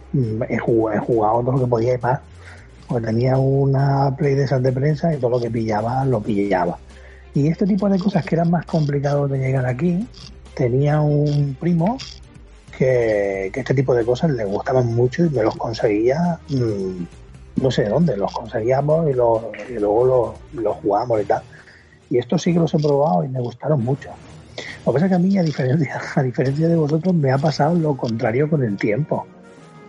he 0.49 0.59
jugado, 0.59 1.41
todo 1.43 1.53
lo 1.53 1.61
que 1.61 1.67
podía 1.67 1.95
y 1.95 1.99
más. 1.99 2.21
Pues 2.89 3.05
tenía 3.05 3.37
una 3.37 4.17
play 4.17 4.35
de 4.35 4.45
esas 4.45 4.63
de 4.63 4.73
prensa 4.73 5.13
y 5.15 5.19
todo 5.19 5.33
lo 5.33 5.41
que 5.41 5.51
pillaba, 5.51 6.05
lo 6.07 6.21
pillaba. 6.21 6.79
Y 7.35 7.49
este 7.49 7.67
tipo 7.67 7.89
de 7.89 7.99
cosas 7.99 8.25
que 8.25 8.35
eran 8.35 8.51
más 8.51 8.65
complicados 8.65 9.31
de 9.31 9.39
llegar 9.39 9.67
aquí, 9.67 10.09
tenía 10.55 11.01
un 11.03 11.55
primo 11.61 11.99
que, 12.77 13.53
este 13.55 13.75
tipo 13.75 13.95
de 13.95 14.05
cosas 14.05 14.31
le 14.31 14.45
gustaban 14.47 14.95
mucho 14.95 15.27
y 15.27 15.31
me 15.31 15.43
los 15.43 15.55
conseguía, 15.57 16.41
mm, 16.49 17.63
no 17.63 17.71
sé 17.71 17.83
de 17.83 17.91
dónde, 17.91 18.17
los 18.17 18.33
conseguíamos 18.33 19.11
y, 19.11 19.13
los, 19.13 19.43
y 19.69 19.75
luego 19.75 20.35
los, 20.55 20.77
jugábamos 20.79 21.21
y 21.21 21.25
tal. 21.27 21.43
Y 22.09 22.17
estos 22.17 22.41
sí 22.41 22.55
que 22.55 22.59
los 22.59 22.73
he 22.73 22.79
probado 22.79 23.23
y 23.23 23.29
me 23.29 23.41
gustaron 23.41 23.85
mucho. 23.85 24.09
Lo 24.87 24.93
que 24.93 24.95
pasa 24.95 25.07
es 25.07 25.11
que 25.11 25.17
a 25.17 25.19
mí, 25.19 25.37
a 25.37 25.43
diferencia 25.43 26.69
de 26.69 26.77
vosotros, 26.77 27.15
me 27.15 27.31
ha 27.31 27.39
pasado 27.39 27.75
lo 27.75 27.95
contrario 27.97 28.49
con 28.49 28.65
el 28.65 28.77
tiempo. 28.79 29.27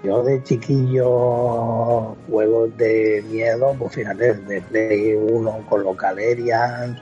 Yo 0.02 0.24
de 0.24 0.42
chiquillo, 0.44 2.16
juegos 2.26 2.76
de 2.78 3.22
miedo, 3.28 3.76
pues 3.78 3.94
fíjate, 3.96 4.34
de 4.36 4.62
Play 4.62 5.14
1 5.16 5.66
con 5.68 5.84
los 5.84 5.98
Galerians, 5.98 6.98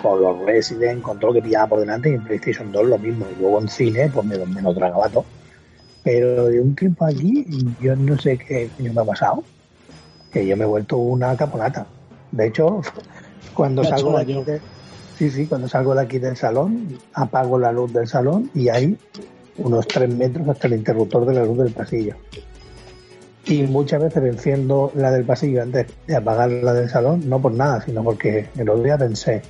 con 0.00 0.20
los 0.20 0.40
Resident, 0.44 1.02
con 1.02 1.18
todo 1.20 1.30
lo 1.30 1.34
que 1.36 1.42
pillaba 1.42 1.68
por 1.68 1.80
delante, 1.80 2.10
y 2.10 2.14
en 2.14 2.24
PlayStation 2.24 2.72
2 2.72 2.86
lo 2.86 2.98
mismo. 2.98 3.26
Y 3.30 3.36
luego 3.36 3.60
en 3.60 3.68
cine, 3.68 4.10
pues 4.10 4.26
me, 4.26 4.44
me 4.46 4.60
lo 4.62 4.74
tragaba 4.74 5.08
todo. 5.08 5.24
Pero 6.02 6.46
de 6.46 6.60
un 6.60 6.74
tiempo 6.74 7.04
aquí, 7.06 7.46
yo 7.78 7.94
no 7.96 8.18
sé 8.18 8.38
qué 8.38 8.72
coño 8.76 8.92
me 8.92 9.02
ha 9.02 9.04
pasado, 9.04 9.44
que 10.30 10.46
yo 10.46 10.56
me 10.56 10.64
he 10.64 10.66
vuelto 10.66 10.96
una 10.98 11.36
caponata. 11.36 11.86
De 12.30 12.48
hecho, 12.48 12.80
Cuando 13.54 13.84
salgo 13.84 14.16
de 14.16 14.22
aquí 14.22 14.42
de- 14.44 14.62
sí, 15.14 15.30
sí, 15.30 15.46
cuando 15.46 15.68
salgo 15.68 15.94
de 15.94 16.02
aquí 16.02 16.18
del 16.18 16.36
salón, 16.36 17.00
apago 17.12 17.58
la 17.58 17.70
luz 17.72 17.92
del 17.92 18.06
salón 18.08 18.50
y 18.54 18.68
hay 18.68 18.98
unos 19.58 19.86
tres 19.86 20.14
metros 20.14 20.48
hasta 20.48 20.66
el 20.66 20.74
interruptor 20.74 21.26
de 21.26 21.34
la 21.34 21.44
luz 21.44 21.58
del 21.58 21.72
pasillo. 21.72 22.16
Y 23.44 23.62
muchas 23.62 24.00
veces 24.00 24.22
enciendo 24.22 24.92
la 24.94 25.10
del 25.10 25.24
pasillo 25.24 25.62
antes 25.62 25.86
de 26.06 26.16
apagar 26.16 26.50
la 26.50 26.72
del 26.72 26.88
salón, 26.88 27.28
no 27.28 27.40
por 27.40 27.52
nada, 27.52 27.80
sino 27.80 28.04
porque 28.04 28.46
el 28.56 28.68
otro 28.68 28.84
día 28.84 28.96
pensé, 28.96 29.42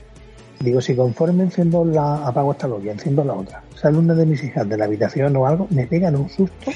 digo, 0.61 0.81
si 0.81 0.97
conforme 0.97 1.45
enciendo 1.45 1.85
la, 1.85 2.27
apago 2.27 2.53
esta 2.53 2.69
luz 2.69 2.85
y 2.85 2.89
enciendo 2.89 3.23
la 3.23 3.35
otra, 3.35 3.63
sale 3.75 3.99
una 3.99 4.15
de 4.15 4.25
mis 4.25 4.43
hijas 4.43 4.67
de 4.69 4.79
la 4.79 4.87
habitación 4.87 5.37
o 5.37 5.47
algo, 5.47 5.67
me 5.71 5.87
pegan 5.87 6.17
un 6.17 6.31
susto, 6.31 6.71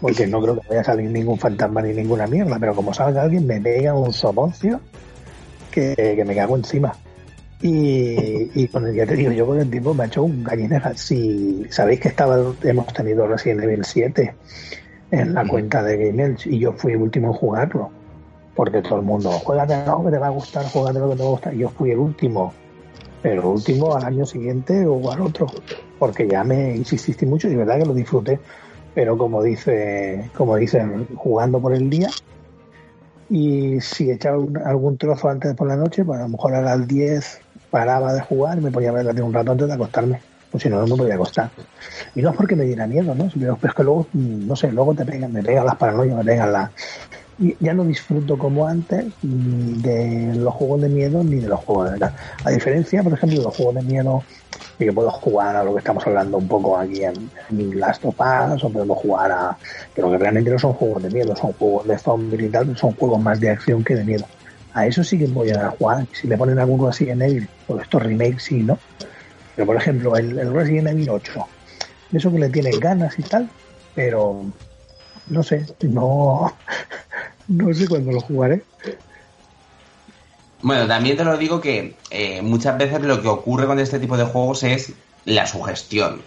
porque 0.00 0.26
no 0.26 0.40
creo 0.40 0.58
que 0.58 0.68
vaya 0.68 0.80
a 0.80 0.84
salir 0.84 1.10
ningún 1.10 1.38
fantasma 1.38 1.82
ni 1.82 1.92
ninguna 1.92 2.26
mierda, 2.26 2.58
pero 2.58 2.74
como 2.74 2.94
salga 2.94 3.22
alguien, 3.22 3.46
me 3.46 3.60
pega 3.60 3.92
un 3.92 4.12
soponcio 4.14 4.80
que, 5.70 5.94
que 5.94 6.24
me 6.24 6.34
cago 6.34 6.56
encima. 6.56 6.94
Y, 7.62 8.50
y 8.54 8.68
con 8.68 8.86
el, 8.86 8.94
ya 8.94 9.06
te 9.06 9.16
digo, 9.16 9.32
yo 9.32 9.46
con 9.46 9.58
el 9.58 9.70
tiempo 9.70 9.94
me 9.94 10.04
ha 10.04 10.06
hecho 10.06 10.22
un 10.22 10.44
gallineja. 10.44 10.94
Si 10.94 11.66
sabéis 11.70 12.00
que 12.00 12.08
estaba, 12.08 12.38
hemos 12.62 12.92
tenido 12.92 13.26
Resident 13.26 13.62
Evil 13.62 13.84
7 13.84 14.34
en 15.10 15.34
la 15.34 15.46
cuenta 15.46 15.82
de 15.82 15.96
Game 15.96 16.22
Elch 16.22 16.46
y 16.46 16.58
yo 16.58 16.72
fui 16.72 16.92
el 16.92 17.02
último 17.02 17.28
en 17.28 17.32
jugarlo. 17.32 17.90
Porque 18.54 18.80
todo 18.82 18.96
el 18.96 19.04
mundo, 19.04 19.30
juégate 19.30 19.84
lo 19.86 20.04
que 20.04 20.10
te 20.10 20.18
va 20.18 20.28
a 20.28 20.30
gustar, 20.30 20.64
juégate 20.66 20.98
lo 20.98 21.10
que 21.10 21.16
te 21.16 21.22
va 21.22 21.28
a 21.28 21.32
gustar. 21.32 21.54
Y 21.54 21.58
yo 21.58 21.68
fui 21.70 21.90
el 21.90 21.98
último, 21.98 22.52
el 23.22 23.38
último 23.40 23.94
al 23.94 24.04
año 24.04 24.26
siguiente 24.26 24.86
o 24.86 25.10
al 25.10 25.20
otro. 25.20 25.46
Porque 25.98 26.26
ya 26.26 26.44
me 26.44 26.74
insististe 26.76 27.26
mucho 27.26 27.48
y 27.48 27.50
de 27.50 27.56
verdad 27.56 27.78
que 27.78 27.86
lo 27.86 27.94
disfruté. 27.94 28.38
Pero 28.94 29.18
como 29.18 29.42
dice, 29.42 30.30
como 30.34 30.56
dicen, 30.56 31.06
jugando 31.16 31.60
por 31.60 31.74
el 31.74 31.90
día, 31.90 32.08
y 33.28 33.80
si 33.80 34.10
echaba 34.10 34.42
algún 34.64 34.96
trozo 34.96 35.28
antes 35.28 35.54
por 35.54 35.68
la 35.68 35.76
noche, 35.76 36.04
pues 36.04 36.18
a 36.18 36.22
lo 36.22 36.28
mejor 36.30 36.54
a 36.54 36.62
las 36.62 36.86
10 36.86 37.40
paraba 37.76 38.14
de 38.14 38.22
jugar 38.22 38.56
y 38.56 38.62
me 38.62 38.70
ponía 38.70 38.88
a 38.88 38.92
verla 38.92 39.12
de 39.12 39.20
un 39.20 39.34
rato 39.34 39.52
antes 39.52 39.68
de 39.68 39.74
acostarme. 39.74 40.18
Pues 40.50 40.62
si 40.62 40.70
no, 40.70 40.80
no 40.80 40.86
me 40.86 40.96
podía 40.96 41.16
acostar. 41.16 41.50
Y 42.14 42.22
no 42.22 42.30
es 42.30 42.36
porque 42.36 42.56
me 42.56 42.64
diera 42.64 42.86
miedo, 42.86 43.14
¿no? 43.14 43.28
Pero 43.38 43.58
es 43.62 43.74
que 43.74 43.82
luego, 43.82 44.06
mm, 44.14 44.46
no 44.46 44.56
sé, 44.56 44.72
luego 44.72 44.94
te 44.94 45.04
pegan, 45.04 45.30
me 45.30 45.42
pegan 45.42 45.66
las 45.66 45.76
paranoias, 45.76 46.16
me 46.16 46.24
pegan 46.24 46.52
las... 46.54 46.70
Y 47.38 47.54
ya 47.60 47.74
no 47.74 47.84
disfruto 47.84 48.38
como 48.38 48.66
antes 48.66 49.04
de 49.20 50.32
los 50.36 50.54
juegos 50.54 50.80
de 50.80 50.88
miedo 50.88 51.22
ni 51.22 51.36
de 51.36 51.48
los 51.48 51.60
juegos 51.60 51.92
de 51.92 51.98
tal. 51.98 52.14
A 52.44 52.50
diferencia, 52.50 53.02
por 53.02 53.12
ejemplo, 53.12 53.40
de 53.40 53.44
los 53.44 53.54
juegos 53.54 53.74
de 53.74 53.82
miedo 53.82 54.22
y 54.78 54.86
que 54.86 54.92
puedo 54.92 55.10
jugar 55.10 55.54
a 55.54 55.62
lo 55.62 55.74
que 55.74 55.80
estamos 55.80 56.06
hablando 56.06 56.38
un 56.38 56.48
poco 56.48 56.78
aquí 56.78 57.04
en, 57.04 57.30
en 57.50 57.78
Last 57.78 58.06
of 58.06 58.16
Us, 58.18 58.64
o 58.64 58.70
podemos 58.70 58.96
jugar 58.96 59.32
a... 59.32 59.58
Pero 59.94 60.10
que 60.10 60.16
realmente 60.16 60.50
no 60.50 60.58
son 60.58 60.72
juegos 60.72 61.02
de 61.02 61.10
miedo, 61.10 61.36
son 61.36 61.52
juegos 61.52 61.86
de 61.86 61.98
zombies 61.98 62.42
y 62.42 62.48
tal, 62.48 62.74
son 62.74 62.92
juegos 62.92 63.20
más 63.20 63.38
de 63.38 63.50
acción 63.50 63.84
que 63.84 63.96
de 63.96 64.04
miedo. 64.04 64.24
A 64.76 64.86
eso 64.86 65.02
sí 65.02 65.18
que 65.18 65.26
voy 65.26 65.48
a 65.50 65.70
jugar. 65.70 66.06
Si 66.12 66.28
le 66.28 66.36
ponen 66.36 66.58
alguno 66.58 66.88
así 66.88 67.08
en 67.08 67.22
Evil, 67.22 67.48
por 67.66 67.80
estos 67.80 68.02
remakes 68.02 68.42
sí, 68.42 68.56
¿no? 68.56 68.78
Pero 69.54 69.64
por 69.64 69.76
ejemplo, 69.76 70.14
el, 70.18 70.38
el 70.38 70.52
Resident 70.52 70.88
Evil 70.88 71.08
8, 71.08 71.46
de 72.10 72.18
eso 72.18 72.30
que 72.30 72.38
le 72.38 72.50
tienen 72.50 72.78
ganas 72.78 73.18
y 73.18 73.22
tal, 73.22 73.48
pero 73.94 74.44
no 75.28 75.42
sé, 75.42 75.64
no, 75.80 76.54
no 77.48 77.72
sé 77.72 77.88
cuándo 77.88 78.12
lo 78.12 78.20
jugaré. 78.20 78.64
Bueno, 80.60 80.86
también 80.86 81.16
te 81.16 81.24
lo 81.24 81.38
digo 81.38 81.58
que 81.58 81.96
eh, 82.10 82.42
muchas 82.42 82.76
veces 82.76 83.00
lo 83.00 83.22
que 83.22 83.28
ocurre 83.28 83.66
con 83.66 83.78
este 83.78 83.98
tipo 83.98 84.18
de 84.18 84.24
juegos 84.24 84.62
es 84.62 84.92
la 85.24 85.46
sugestión. 85.46 86.20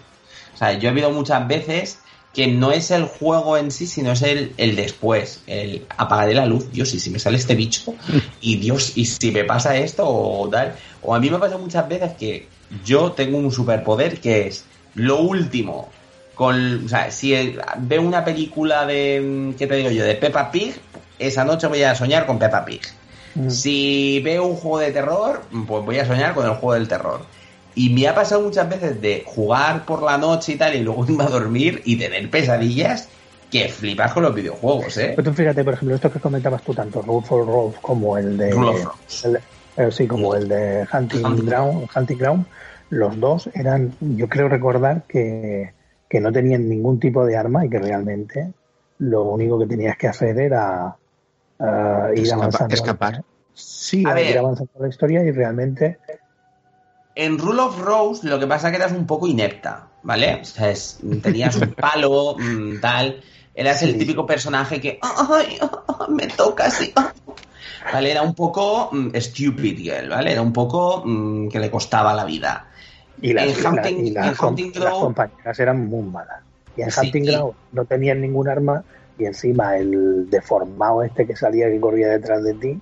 O 0.54 0.56
sea, 0.56 0.72
yo 0.72 0.88
he 0.88 0.92
visto 0.92 1.12
muchas 1.12 1.46
veces 1.46 2.00
que 2.32 2.46
no 2.46 2.70
es 2.70 2.90
el 2.92 3.04
juego 3.04 3.56
en 3.56 3.70
sí, 3.72 3.86
sino 3.86 4.12
es 4.12 4.22
el, 4.22 4.52
el 4.56 4.76
después. 4.76 5.42
El 5.46 5.86
apagaré 5.96 6.34
la 6.34 6.46
luz, 6.46 6.70
Dios, 6.72 6.94
y 6.94 7.00
si 7.00 7.10
me 7.10 7.18
sale 7.18 7.36
este 7.36 7.54
bicho, 7.54 7.94
y 8.40 8.56
Dios, 8.56 8.92
y 8.96 9.04
si 9.06 9.30
me 9.32 9.44
pasa 9.44 9.76
esto 9.76 10.06
o 10.08 10.48
tal. 10.48 10.74
O 11.02 11.14
a 11.14 11.18
mí 11.20 11.28
me 11.30 11.38
pasa 11.38 11.58
muchas 11.58 11.88
veces 11.88 12.12
que 12.18 12.46
yo 12.84 13.12
tengo 13.12 13.38
un 13.38 13.50
superpoder 13.50 14.20
que 14.20 14.46
es 14.46 14.64
lo 14.94 15.18
último. 15.20 15.88
Con, 16.34 16.86
o 16.86 16.88
sea, 16.88 17.10
si 17.10 17.34
el- 17.34 17.60
veo 17.80 18.00
una 18.02 18.24
película 18.24 18.86
de, 18.86 19.52
¿qué 19.58 19.66
te 19.66 19.74
digo 19.74 19.90
yo? 19.90 20.04
De 20.04 20.14
Peppa 20.14 20.50
Pig, 20.50 20.74
esa 21.18 21.44
noche 21.44 21.66
voy 21.66 21.82
a 21.82 21.94
soñar 21.94 22.26
con 22.26 22.38
Peppa 22.38 22.64
Pig. 22.64 22.80
Si 23.48 24.20
veo 24.24 24.46
un 24.46 24.56
juego 24.56 24.78
de 24.78 24.90
terror, 24.90 25.42
pues 25.66 25.84
voy 25.84 25.98
a 25.98 26.06
soñar 26.06 26.34
con 26.34 26.44
el 26.46 26.52
juego 26.52 26.74
del 26.74 26.88
terror. 26.88 27.20
Y 27.74 27.90
me 27.94 28.08
ha 28.08 28.14
pasado 28.14 28.42
muchas 28.42 28.68
veces 28.68 29.00
de 29.00 29.22
jugar 29.26 29.84
por 29.86 30.02
la 30.02 30.18
noche 30.18 30.52
y 30.52 30.56
tal, 30.56 30.74
y 30.74 30.80
luego 30.82 31.04
irme 31.08 31.24
a 31.24 31.28
dormir 31.28 31.80
y 31.84 31.98
tener 31.98 32.30
pesadillas 32.30 33.10
que 33.50 33.68
flipas 33.68 34.12
con 34.12 34.22
los 34.22 34.34
videojuegos, 34.34 34.96
¿eh? 34.98 35.12
Pero 35.16 35.30
tú 35.30 35.34
fíjate, 35.34 35.64
por 35.64 35.74
ejemplo, 35.74 35.94
esto 35.96 36.10
que 36.10 36.20
comentabas 36.20 36.62
tú, 36.62 36.72
tanto 36.72 37.02
Road 37.02 37.24
for 37.24 37.46
Road 37.46 37.74
como 37.82 38.16
el 38.16 38.36
de. 38.36 38.50
El- 39.24 39.40
eh, 39.76 39.90
sí, 39.90 40.06
como 40.06 40.34
el 40.34 40.48
de 40.48 40.86
Hunting, 40.92 41.24
Hunting. 41.24 41.46
Ground, 41.46 41.88
Hunting 41.94 42.18
Ground, 42.18 42.46
los 42.90 43.18
dos 43.18 43.48
eran, 43.54 43.96
yo 44.00 44.28
creo 44.28 44.48
recordar 44.48 45.04
que, 45.08 45.74
que 46.08 46.20
no 46.20 46.32
tenían 46.32 46.68
ningún 46.68 46.98
tipo 47.00 47.24
de 47.24 47.36
arma 47.36 47.64
y 47.64 47.70
que 47.70 47.78
realmente 47.78 48.52
lo 48.98 49.24
único 49.24 49.58
que 49.58 49.66
tenías 49.66 49.96
que 49.96 50.08
hacer 50.08 50.38
era 50.38 50.96
eh, 51.58 52.12
ir 52.16 52.24
Escapa- 52.24 52.34
avanzando. 52.34 52.74
escapar. 52.74 53.24
Sí, 53.52 54.04
A 54.06 54.10
ir 54.10 54.14
ver. 54.26 54.38
avanzando 54.38 54.72
la 54.78 54.88
historia 54.88 55.24
y 55.24 55.30
realmente 55.32 55.98
En 57.14 57.38
Rule 57.38 57.60
of 57.60 57.78
Rose 57.80 58.26
lo 58.26 58.38
que 58.38 58.46
pasa 58.46 58.68
es 58.68 58.72
que 58.72 58.76
eras 58.78 58.92
un 58.92 59.06
poco 59.06 59.26
inepta, 59.26 59.88
¿vale? 60.02 60.38
O 60.40 60.44
sea, 60.44 60.70
es- 60.70 60.98
tenías 61.22 61.56
un 61.56 61.72
palo, 61.72 62.36
mm, 62.38 62.80
tal. 62.80 63.20
Eras 63.54 63.82
el 63.82 63.98
típico 63.98 64.24
personaje 64.24 64.80
que, 64.80 64.98
ay, 65.02 65.58
me 66.08 66.26
toca 66.28 66.66
así. 66.66 66.92
ah". 66.96 67.12
¿Vale? 67.92 68.10
Era 68.12 68.22
un 68.22 68.34
poco 68.34 68.90
mm, 68.92 69.10
stupid 69.16 69.78
girl, 69.78 70.08
¿vale? 70.10 70.32
Era 70.32 70.42
un 70.42 70.52
poco 70.52 71.02
mm, 71.04 71.48
que 71.48 71.58
le 71.58 71.70
costaba 71.70 72.14
la 72.14 72.24
vida. 72.24 72.66
Y 73.20 73.32
las, 73.32 73.44
En 73.46 73.50
y 73.50 73.62
la- 73.62 73.70
Hunting- 73.70 74.06
y 74.06 74.10
las 74.10 74.26
en 74.28 74.34
com- 74.34 74.48
Hunting 74.50 74.72
las 74.74 74.82
Ground- 74.82 75.00
compañeras 75.02 75.60
eran 75.60 75.86
muy 75.86 76.02
malas. 76.04 76.40
Y 76.76 76.82
en 76.82 76.90
Sí, 76.90 77.00
Hunting 77.06 77.24
Ground 77.24 77.54
no 77.72 77.84
tenían 77.84 78.20
ningún 78.20 78.48
arma 78.48 78.84
y 79.18 79.24
encima 79.26 79.76
el 79.76 80.30
deformado 80.30 81.02
este 81.02 81.26
que 81.26 81.36
salía 81.36 81.68
que 81.68 81.80
corría 81.80 82.08
detrás 82.08 82.42
de 82.44 82.54
ti 82.54 82.80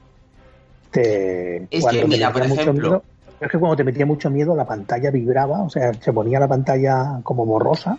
te 0.90 1.66
Es 1.70 1.80
cuando 1.82 2.00
que, 2.02 2.06
mira, 2.06 2.32
por 2.32 2.42
ejemplo- 2.42 2.72
miedo 2.90 3.04
es 3.40 3.50
que 3.50 3.58
cuando 3.58 3.76
te 3.76 3.84
metía 3.84 4.06
mucho 4.06 4.30
miedo 4.30 4.56
la 4.56 4.66
pantalla 4.66 5.10
vibraba, 5.10 5.62
o 5.62 5.70
sea, 5.70 5.92
se 5.94 6.12
ponía 6.12 6.40
la 6.40 6.48
pantalla 6.48 7.20
como 7.22 7.46
borrosa 7.46 7.98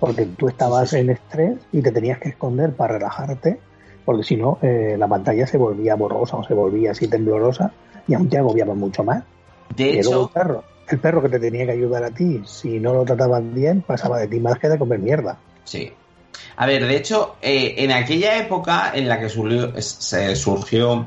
porque 0.00 0.26
tú 0.26 0.48
estabas 0.48 0.92
en 0.94 1.10
estrés 1.10 1.58
y 1.72 1.82
te 1.82 1.92
tenías 1.92 2.18
que 2.18 2.30
esconder 2.30 2.72
para 2.72 2.94
relajarte 2.94 3.58
porque 4.04 4.24
si 4.24 4.36
no 4.36 4.58
eh, 4.62 4.96
la 4.98 5.06
pantalla 5.06 5.46
se 5.46 5.58
volvía 5.58 5.94
borrosa 5.94 6.36
o 6.36 6.44
se 6.44 6.54
volvía 6.54 6.90
así 6.90 7.08
temblorosa 7.08 7.72
y 8.08 8.14
aún 8.14 8.28
te 8.28 8.38
agobiaba 8.38 8.74
mucho 8.74 9.04
más. 9.04 9.22
De 9.76 9.84
Y 9.84 10.02
luego 10.02 10.08
hecho, 10.08 10.22
el 10.24 10.28
perro, 10.28 10.64
el 10.88 10.98
perro 10.98 11.22
que 11.22 11.28
te 11.28 11.38
tenía 11.38 11.66
que 11.66 11.72
ayudar 11.72 12.04
a 12.04 12.10
ti, 12.10 12.42
si 12.44 12.80
no 12.80 12.94
lo 12.94 13.04
trataban 13.04 13.54
bien, 13.54 13.82
pasaba 13.82 14.18
de 14.18 14.28
ti 14.28 14.40
más 14.40 14.58
que 14.58 14.68
de 14.68 14.78
comer 14.78 14.98
mierda. 14.98 15.38
Sí. 15.64 15.92
A 16.56 16.66
ver, 16.66 16.86
de 16.86 16.96
hecho, 16.96 17.36
eh, 17.40 17.74
en 17.78 17.92
aquella 17.92 18.38
época 18.38 18.92
en 18.94 19.08
la 19.08 19.20
que 19.20 19.28
surgió, 19.28 19.80
se 19.80 20.34
surgió 20.34 21.06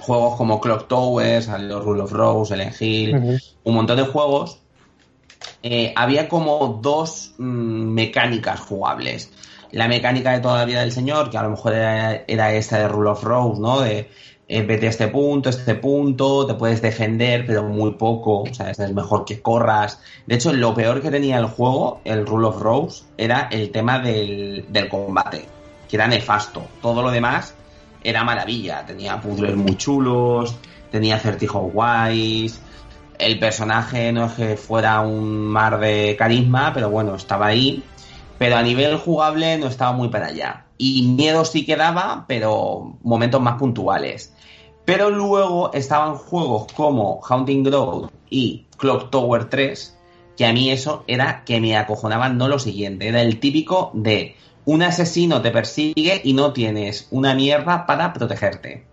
juegos 0.00 0.36
como 0.36 0.60
Clock 0.60 0.88
Tower, 0.88 1.42
salió 1.42 1.80
Rule 1.80 2.02
of 2.02 2.12
Rose, 2.12 2.54
Silent 2.54 2.80
Hill, 2.80 3.40
un 3.64 3.74
montón 3.74 3.96
de 3.96 4.04
juegos, 4.04 4.60
eh, 5.62 5.92
había 5.96 6.28
como 6.28 6.80
dos 6.82 7.34
mm, 7.38 7.92
mecánicas 7.92 8.60
jugables. 8.60 9.30
La 9.72 9.86
mecánica 9.88 10.32
de 10.32 10.40
toda 10.40 10.58
la 10.58 10.64
vida 10.64 10.80
del 10.80 10.92
señor, 10.92 11.30
que 11.30 11.38
a 11.38 11.42
lo 11.42 11.50
mejor 11.50 11.74
era, 11.74 12.24
era 12.26 12.52
esta 12.54 12.78
de 12.78 12.88
Rule 12.88 13.10
of 13.10 13.22
Rose, 13.22 13.60
¿no? 13.60 13.80
De 13.80 14.08
eh, 14.48 14.62
vete 14.62 14.88
a 14.88 14.90
este 14.90 15.06
punto, 15.06 15.48
a 15.48 15.52
este 15.52 15.76
punto, 15.76 16.44
te 16.44 16.54
puedes 16.54 16.82
defender, 16.82 17.44
pero 17.46 17.62
muy 17.62 17.92
poco, 17.92 18.42
o 18.42 18.54
sea, 18.54 18.70
es 18.70 18.78
mejor 18.92 19.24
que 19.24 19.40
corras. 19.40 20.00
De 20.26 20.34
hecho, 20.34 20.52
lo 20.52 20.74
peor 20.74 21.00
que 21.00 21.10
tenía 21.10 21.38
el 21.38 21.46
juego, 21.46 22.00
el 22.04 22.26
Rule 22.26 22.48
of 22.48 22.60
Rose, 22.60 23.04
era 23.16 23.48
el 23.52 23.70
tema 23.70 24.00
del, 24.00 24.64
del 24.68 24.88
combate, 24.88 25.44
que 25.88 25.96
era 25.96 26.08
nefasto. 26.08 26.64
Todo 26.82 27.00
lo 27.00 27.12
demás 27.12 27.54
era 28.02 28.24
maravilla. 28.24 28.84
Tenía 28.86 29.20
puzzles 29.20 29.56
muy 29.56 29.76
chulos, 29.76 30.56
tenía 30.90 31.16
acertijos 31.16 31.72
guays. 31.72 32.60
El 33.18 33.38
personaje 33.38 34.12
no 34.12 34.26
es 34.26 34.32
que 34.32 34.56
fuera 34.56 35.00
un 35.00 35.46
mar 35.46 35.78
de 35.78 36.16
carisma, 36.18 36.72
pero 36.72 36.90
bueno, 36.90 37.14
estaba 37.14 37.46
ahí. 37.46 37.82
Pero 38.38 38.56
a 38.56 38.62
nivel 38.62 38.96
jugable 38.96 39.58
no 39.58 39.66
estaba 39.66 39.92
muy 39.92 40.08
para 40.08 40.28
allá. 40.28 40.64
Y 40.78 41.02
miedo 41.02 41.44
sí 41.44 41.66
que 41.66 41.76
daba, 41.76 42.24
pero 42.26 42.96
momentos 43.02 43.42
más 43.42 43.58
puntuales. 43.58 44.34
Pero 44.86 45.10
luego 45.10 45.72
estaban 45.74 46.16
juegos 46.16 46.72
como 46.72 47.20
Haunting 47.22 47.64
Ground 47.64 48.10
y 48.30 48.64
Clock 48.78 49.10
Tower 49.10 49.50
3, 49.50 49.98
que 50.36 50.46
a 50.46 50.52
mí 50.54 50.70
eso 50.70 51.04
era 51.06 51.44
que 51.44 51.60
me 51.60 51.76
acojonaban 51.76 52.38
no 52.38 52.48
lo 52.48 52.58
siguiente. 52.58 53.08
Era 53.08 53.20
el 53.20 53.38
típico 53.38 53.90
de 53.92 54.36
un 54.70 54.82
asesino 54.84 55.42
te 55.42 55.50
persigue 55.50 56.20
y 56.22 56.32
no 56.32 56.52
tienes 56.52 57.08
una 57.10 57.34
mierda 57.34 57.86
para 57.86 58.12
protegerte. 58.12 58.84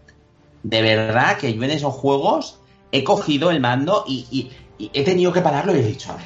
De 0.64 0.82
verdad 0.82 1.38
que 1.38 1.54
yo 1.54 1.64
en 1.64 1.70
esos 1.70 1.94
juegos 1.94 2.60
he 2.92 3.04
cogido 3.04 3.52
el 3.52 3.60
mando 3.60 4.04
y, 4.08 4.50
he 4.80 5.04
tenido 5.04 5.32
que 5.32 5.42
pararlo 5.42 5.76
y 5.76 5.80
he 5.80 5.84
dicho, 5.84 6.12
a 6.12 6.16
ver, 6.16 6.26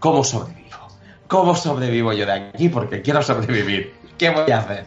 ¿cómo 0.00 0.24
sobrevivo? 0.24 0.88
¿Cómo 1.28 1.54
sobrevivo 1.54 2.12
yo 2.12 2.26
de 2.26 2.32
aquí? 2.32 2.68
Porque 2.68 3.00
quiero 3.00 3.22
sobrevivir. 3.22 3.94
¿Qué 4.18 4.30
voy 4.30 4.50
a 4.50 4.58
hacer? 4.58 4.86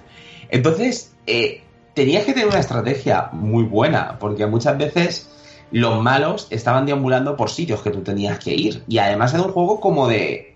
Entonces, 0.50 1.14
eh, 1.26 1.64
tenías 1.94 2.26
que 2.26 2.34
tener 2.34 2.50
una 2.50 2.60
estrategia 2.60 3.30
muy 3.32 3.64
buena, 3.64 4.20
porque 4.20 4.46
muchas 4.48 4.78
veces 4.78 5.30
los 5.72 6.04
malos 6.04 6.48
estaban 6.50 6.86
deambulando 6.86 7.38
por 7.38 7.50
sitios 7.50 7.82
que 7.82 7.90
tú 7.90 8.02
tenías 8.02 8.38
que 8.40 8.54
ir. 8.54 8.84
Y 8.90 8.98
además 8.98 9.34
era 9.34 9.44
un 9.44 9.54
juego 9.54 9.80
como 9.80 10.10
de, 10.10 10.53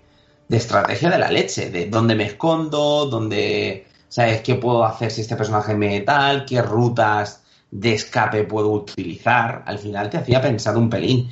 de 0.47 0.57
estrategia 0.57 1.09
de 1.09 1.17
la 1.19 1.29
leche, 1.31 1.69
de 1.69 1.87
dónde 1.87 2.15
me 2.15 2.25
escondo, 2.25 3.05
dónde, 3.05 3.85
¿sabes? 4.07 4.41
¿Qué 4.41 4.55
puedo 4.55 4.85
hacer 4.85 5.11
si 5.11 5.21
este 5.21 5.35
personaje 5.35 5.75
me 5.75 5.99
tal? 6.01 6.45
¿Qué 6.45 6.61
rutas 6.61 7.43
de 7.71 7.93
escape 7.93 8.43
puedo 8.43 8.71
utilizar? 8.71 9.63
Al 9.65 9.77
final 9.79 10.09
te 10.09 10.17
hacía 10.17 10.41
pensar 10.41 10.77
un 10.77 10.89
pelín. 10.89 11.29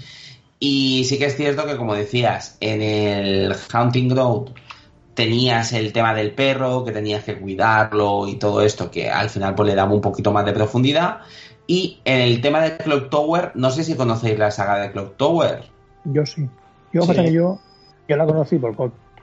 Y 0.59 1.03
sí 1.05 1.17
que 1.17 1.25
es 1.25 1.35
cierto 1.35 1.65
que, 1.65 1.77
como 1.77 1.95
decías, 1.95 2.57
en 2.59 2.81
el 2.81 3.55
Hunting 3.73 4.09
Ground 4.09 4.51
tenías 5.13 5.71
el 5.71 5.93
tema 5.93 6.13
del 6.13 6.33
perro, 6.33 6.83
que 6.83 6.91
tenías 6.91 7.23
que 7.23 7.39
cuidarlo 7.39 8.27
y 8.27 8.35
todo 8.35 8.61
esto, 8.61 8.91
que 8.91 9.09
al 9.09 9.29
final 9.29 9.55
pues 9.55 9.67
le 9.69 9.75
daba 9.75 9.93
un 9.93 10.01
poquito 10.01 10.31
más 10.31 10.45
de 10.45 10.51
profundidad. 10.53 11.19
Y 11.67 11.99
en 12.03 12.19
el 12.21 12.41
tema 12.41 12.61
de 12.61 12.77
Clock 12.77 13.09
Tower, 13.09 13.51
no 13.55 13.71
sé 13.71 13.83
si 13.83 13.95
conocéis 13.95 14.37
la 14.37 14.51
saga 14.51 14.77
de 14.79 14.91
Clock 14.91 15.15
Tower. 15.15 15.63
Yo 16.03 16.25
sí. 16.25 16.47
Yo, 16.93 17.01
Sí. 17.01 17.07
pasa 17.07 17.23
que 17.23 17.33
yo, 17.33 17.59
yo 18.07 18.17
la 18.17 18.25
conocí 18.25 18.57
por 18.57 18.75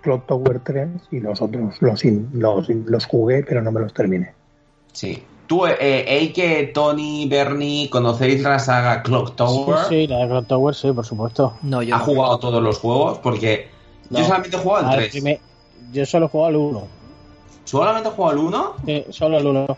Clock- 0.03 0.27
Tower 0.27 0.61
3 0.65 0.89
y 1.11 1.21
los 1.21 1.41
otros 1.41 1.81
los, 1.81 2.05
los, 2.33 2.69
los 2.69 3.07
jugué, 3.07 3.45
pero 3.45 3.63
no 3.63 3.71
me 3.73 3.81
los 3.81 3.95
terminé. 3.95 4.33
Sí. 4.93 5.23
Tú, 5.47 5.67
eh, 5.67 6.05
Eike, 6.09 6.71
Tony, 6.73 7.27
Bernie, 7.29 7.91
¿conocéis 7.91 8.43
la 8.43 8.59
saga 8.59 9.03
Clock 9.03 9.35
Tower? 9.37 9.79
Sí, 9.89 10.03
sí, 10.03 10.07
la 10.07 10.19
de 10.19 10.29
Clock 10.29 10.47
Tower, 10.47 10.75
sí, 10.75 10.93
por 10.93 11.05
supuesto. 11.05 11.55
No, 11.63 11.83
yo 11.83 11.95
¿Ha 11.95 11.99
no. 11.99 12.05
jugado 12.05 12.39
todos 12.39 12.63
los 12.63 12.79
juegos? 12.79 13.19
Porque 13.19 13.69
yo 14.11 14.21
No. 14.21 14.25
solamente 14.25 14.57
he 14.57 14.61
jugado 14.61 14.87
al 14.89 14.97
ver, 14.97 15.11
3. 15.11 15.13
primer- 15.13 15.41
yo 15.93 16.07
solo 16.07 16.27
he 16.27 16.29
jugado 16.29 16.49
al 16.49 16.57
1. 16.57 16.83
¿Solamente 17.65 18.09
he 18.09 18.13
jugado 18.13 18.33
al 18.33 18.39
1? 18.47 18.73
Sí, 18.87 19.05
solo 19.11 19.37
al 19.37 19.47
1. 19.47 19.77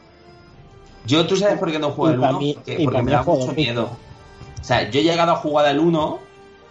Yo, 1.06 1.26
¿tú 1.26 1.36
sabes 1.36 1.58
por 1.58 1.70
qué 1.70 1.78
no 1.78 1.90
juego 1.90 2.14
al 2.14 2.20
para 2.20 2.30
1? 2.32 2.38
mí- 2.40 2.54
Porque, 2.54 2.80
porque 2.84 3.02
me 3.02 3.10
da 3.12 3.22
mucho. 3.22 3.52
miedo. 3.52 3.90
O 4.60 4.64
sea, 4.64 4.88
yo 4.90 5.00
he 5.00 5.02
llegado 5.02 5.32
a 5.32 5.36
jugar 5.36 5.66
al 5.66 5.78
1, 5.80 6.18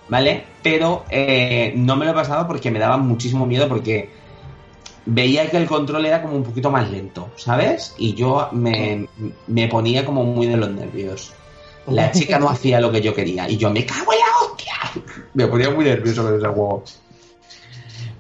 ¿vale? 0.10 0.43
Pero 0.62 1.06
eh, 1.10 1.74
no 1.76 1.95
me 1.95 2.06
lo 2.06 2.12
he 2.12 2.16
pasado 2.16 2.47
porque 2.47 2.72
me 2.72 2.80
daba 2.80 2.97
muchísimo 2.97 3.45
miedo 3.45 3.68
porque 3.68 4.10
veía 5.06 5.49
que 5.49 5.58
el 5.58 5.66
control 5.66 6.06
era 6.06 6.22
como 6.22 6.36
un 6.36 6.43
poquito 6.43 6.72
más 6.72 6.89
lento, 6.89 7.30
¿sabes? 7.36 7.93
Y 7.97 8.14
yo 8.14 8.49
me, 8.51 9.08
me 9.47 9.68
ponía 9.68 10.06
como 10.06 10.24
muy 10.24 10.47
de 10.47 10.58
los 10.58 10.70
nervios. 10.70 11.34
La 11.88 12.12
chica 12.12 12.39
no 12.39 12.49
hacía 12.49 12.80
lo 12.80 12.91
que 12.91 13.01
yo 13.01 13.14
quería 13.14 13.49
y 13.49 13.58
yo 13.58 13.70
me 13.70 13.86
cago 13.86 14.14
en 14.14 14.20
la 14.20 14.26
hostia. 14.41 14.74
Me 15.34 15.47
ponía 15.47 15.70
muy 15.72 15.86
nervioso 15.86 16.24
con 16.24 16.36
ese 16.36 16.47
juego. 16.47 16.84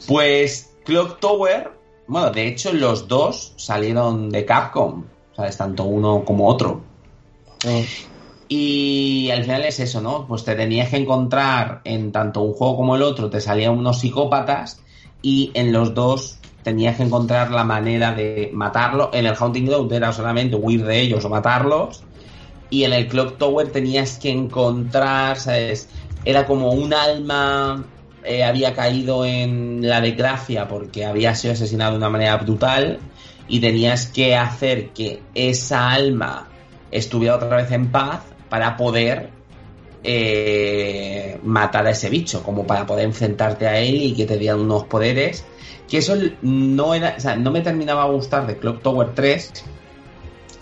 Pues 0.07 0.71
Clock 0.83 1.19
Tower, 1.19 1.71
bueno, 2.07 2.31
de 2.31 2.47
hecho 2.47 2.73
los 2.73 3.07
dos 3.07 3.53
salieron 3.57 4.29
de 4.29 4.43
Capcom, 4.43 5.03
¿sabes? 5.35 5.55
Tanto 5.55 5.83
uno 5.83 6.25
como 6.25 6.47
otro. 6.47 6.81
Y 8.55 9.31
al 9.31 9.41
final 9.41 9.65
es 9.65 9.79
eso, 9.79 9.99
¿no? 9.99 10.27
Pues 10.27 10.43
te 10.43 10.53
tenías 10.53 10.89
que 10.89 10.97
encontrar 10.97 11.81
en 11.85 12.11
tanto 12.11 12.41
un 12.41 12.53
juego 12.53 12.77
como 12.77 12.95
el 12.95 13.01
otro, 13.01 13.27
te 13.27 13.41
salían 13.41 13.75
unos 13.75 14.01
psicópatas 14.01 14.79
y 15.23 15.49
en 15.55 15.73
los 15.73 15.95
dos 15.95 16.37
tenías 16.61 16.97
que 16.97 17.01
encontrar 17.01 17.49
la 17.49 17.63
manera 17.63 18.13
de 18.13 18.51
matarlo. 18.53 19.09
En 19.11 19.25
el 19.25 19.33
Hunting 19.39 19.65
Ground 19.65 19.91
era 19.91 20.13
solamente 20.13 20.55
huir 20.55 20.85
de 20.85 21.01
ellos 21.01 21.25
o 21.25 21.29
matarlos. 21.29 22.03
Y 22.69 22.83
en 22.83 22.93
el 22.93 23.07
Clock 23.07 23.39
Tower 23.39 23.71
tenías 23.71 24.19
que 24.19 24.29
encontrar, 24.29 25.39
¿sabes? 25.39 25.89
Era 26.23 26.45
como 26.45 26.73
un 26.73 26.93
alma 26.93 27.83
eh, 28.23 28.43
había 28.43 28.75
caído 28.75 29.25
en 29.25 29.79
la 29.81 29.99
desgracia 29.99 30.67
porque 30.67 31.05
había 31.05 31.33
sido 31.33 31.53
asesinado 31.53 31.93
de 31.93 31.97
una 31.97 32.09
manera 32.11 32.37
brutal 32.37 32.99
y 33.47 33.59
tenías 33.59 34.05
que 34.05 34.35
hacer 34.35 34.89
que 34.89 35.23
esa 35.33 35.89
alma 35.89 36.49
estuviera 36.91 37.37
otra 37.37 37.57
vez 37.57 37.71
en 37.71 37.91
paz 37.91 38.32
para 38.53 38.77
poder 38.77 39.31
eh, 40.03 41.39
matar 41.41 41.87
a 41.87 41.89
ese 41.89 42.07
bicho, 42.11 42.43
como 42.43 42.67
para 42.67 42.85
poder 42.85 43.05
enfrentarte 43.05 43.67
a 43.67 43.79
él 43.79 43.95
y 43.95 44.13
que 44.13 44.27
te 44.27 44.37
dieran 44.37 44.59
unos 44.59 44.83
poderes. 44.83 45.43
Que 45.89 45.97
eso 45.97 46.13
no 46.43 46.93
era, 46.93 47.15
o 47.17 47.19
sea, 47.19 47.35
no 47.35 47.49
me 47.49 47.61
terminaba 47.61 48.03
a 48.03 48.11
gustar 48.11 48.45
de 48.45 48.57
Clock 48.57 48.83
Tower 48.83 49.15
3 49.15 49.51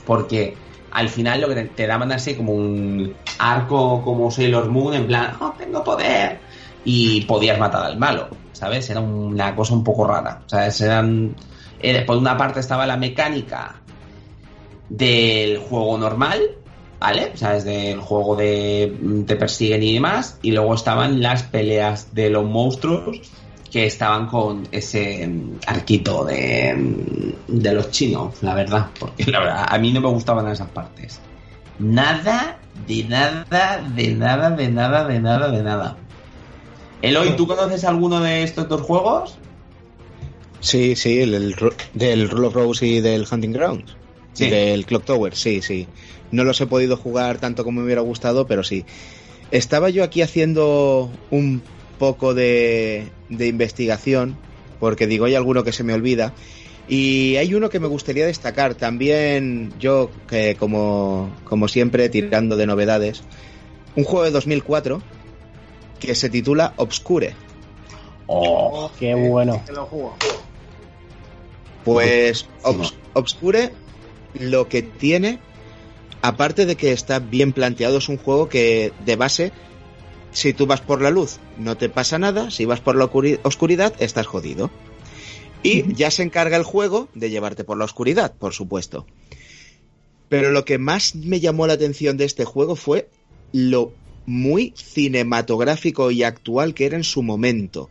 porque 0.06 0.56
al 0.92 1.10
final 1.10 1.42
lo 1.42 1.50
que 1.50 1.64
te, 1.66 1.86
daban 1.86 2.14
así 2.14 2.36
como 2.36 2.54
un 2.54 3.14
arco 3.40 4.02
como 4.04 4.32
Sailor 4.32 4.70
Moon 4.70 4.94
en 4.94 5.08
plan, 5.08 5.36
oh, 5.42 5.54
tengo 5.58 5.84
poder 5.84 6.40
y 6.86 7.20
podías 7.26 7.60
matar 7.60 7.84
al 7.84 7.98
malo, 7.98 8.30
¿sabes? 8.54 8.90
Era 8.90 9.02
una 9.02 9.54
cosa 9.54 9.74
un 9.74 9.84
poco 9.84 10.08
rara, 10.08 10.44
¿sabes? 10.46 10.80
Eran, 10.80 11.36
era- 11.82 12.06
por 12.06 12.16
una 12.16 12.38
parte 12.38 12.62
estaba 12.62 12.88
la 12.88 12.96
mecánica 12.96 13.82
del 14.88 15.58
juego 15.58 15.98
normal, 15.98 16.40
¿vale? 17.02 17.32
O 17.34 17.38
sea, 17.38 17.54
desde 17.54 17.92
el 17.92 18.00
juego 18.00 18.36
de 18.36 18.96
mm, 19.02 19.24
te 19.24 19.36
persiguen 19.36 19.82
y 19.82 19.96
demás, 19.96 20.38
y 20.44 20.52
luego 20.52 20.76
estaban 20.76 21.22
las 21.22 21.44
peleas 21.44 22.14
de 22.14 22.30
los 22.30 22.46
monstruos 22.46 23.20
que 23.72 23.88
estaban 23.88 24.28
con 24.28 24.68
ese 24.72 25.28
mm, 25.28 25.60
arquito 25.66 26.24
de, 26.24 26.76
mm, 26.76 27.60
de 27.60 27.74
los 27.74 27.90
chinos, 27.90 28.36
la 28.42 28.54
verdad, 28.54 28.88
porque 29.00 29.26
la 29.32 29.40
verdad, 29.40 29.66
a 29.68 29.78
mí 29.80 29.92
no 29.92 30.00
me 30.00 30.10
gustaban 30.10 30.48
esas 30.48 30.70
partes. 30.70 31.20
Nada, 31.80 32.60
de 32.88 33.04
nada, 33.06 33.84
de 33.96 34.14
nada, 34.14 34.52
de 34.52 34.70
nada, 34.70 35.08
de 35.08 35.20
nada, 35.20 35.50
de 35.50 35.64
nada. 35.64 35.98
Eloy, 37.02 37.36
¿tú 37.36 37.48
conoces 37.48 37.84
alguno 37.84 38.20
de 38.20 38.44
estos 38.44 38.70
dos 38.70 38.82
juegos? 38.82 39.40
Sí, 40.60 40.96
sí, 40.96 41.20
el, 41.22 41.34
el 41.34 41.56
del 41.96 42.30
Rule 42.30 42.48
of 42.48 42.54
Rose 42.54 42.86
y 42.86 43.02
del 43.02 43.26
Hunting 43.30 43.54
Grounds. 43.54 43.98
Sí. 44.34 44.50
Del 44.50 44.86
Clock 44.86 45.06
Tower, 45.06 45.36
sí, 45.36 45.62
sí. 45.62 45.88
No 46.32 46.44
los 46.44 46.60
he 46.62 46.66
podido 46.68 46.98
jugar 46.98 47.38
tanto 47.40 47.64
como 47.64 47.80
me 47.82 47.86
hubiera 47.86 48.02
gustado, 48.02 48.48
pero 48.48 48.64
sí. 48.64 48.86
Estaba 49.52 49.90
yo 49.90 50.04
aquí 50.04 50.22
haciendo 50.22 51.12
un 51.30 51.62
poco 52.00 52.34
de, 52.34 53.10
de 53.30 53.48
investigación, 53.48 54.38
porque 54.80 55.08
digo, 55.08 55.26
hay 55.26 55.36
alguno 55.36 55.64
que 55.64 55.74
se 55.74 55.84
me 55.84 55.94
olvida. 55.94 56.34
Y 56.88 57.36
hay 57.36 57.54
uno 57.54 57.70
que 57.70 57.80
me 57.80 57.88
gustaría 57.88 58.26
destacar. 58.26 58.76
También 58.76 59.74
yo, 59.80 60.10
que 60.28 60.56
como, 60.56 61.30
como 61.44 61.68
siempre, 61.68 62.10
tirando 62.10 62.56
de 62.58 62.66
novedades. 62.66 63.24
Un 63.96 64.04
juego 64.06 64.24
de 64.26 64.32
2004 64.32 65.02
que 66.00 66.16
se 66.16 66.30
titula 66.30 66.74
Obscure. 66.78 67.36
Oh, 68.28 68.90
Qué 68.98 69.14
bueno. 69.14 69.62
Pues 71.84 72.48
Obs- 72.64 72.94
Obscure 73.14 73.72
lo 74.40 74.68
que 74.70 74.82
tiene, 74.82 75.40
aparte 76.22 76.66
de 76.66 76.76
que 76.76 76.92
está 76.92 77.20
bien 77.20 77.54
planteado, 77.54 77.98
es 77.98 78.10
un 78.10 78.18
juego 78.18 78.50
que 78.50 78.94
de 79.06 79.16
base, 79.16 79.52
si 80.32 80.54
tú 80.54 80.66
vas 80.66 80.82
por 80.82 81.02
la 81.02 81.10
luz 81.10 81.40
no 81.58 81.78
te 81.78 81.90
pasa 81.90 82.20
nada, 82.20 82.52
si 82.52 82.66
vas 82.66 82.80
por 82.80 82.96
la 82.96 83.10
oscuridad 83.44 83.94
estás 84.00 84.28
jodido. 84.28 84.72
Y 85.64 85.94
ya 85.94 86.10
se 86.10 86.24
encarga 86.24 86.58
el 86.58 86.64
juego 86.64 87.08
de 87.14 87.30
llevarte 87.30 87.64
por 87.64 87.78
la 87.78 87.86
oscuridad, 87.86 88.34
por 88.34 88.54
supuesto. 88.54 89.06
Pero 90.28 90.52
lo 90.52 90.66
que 90.66 90.78
más 90.78 91.14
me 91.14 91.40
llamó 91.40 91.68
la 91.68 91.74
atención 91.74 92.18
de 92.18 92.26
este 92.26 92.46
juego 92.46 92.76
fue 92.76 93.10
lo 93.52 93.94
muy 94.26 94.74
cinematográfico 94.76 96.10
y 96.10 96.24
actual 96.24 96.74
que 96.74 96.86
era 96.86 96.98
en 96.98 97.04
su 97.04 97.22
momento. 97.22 97.90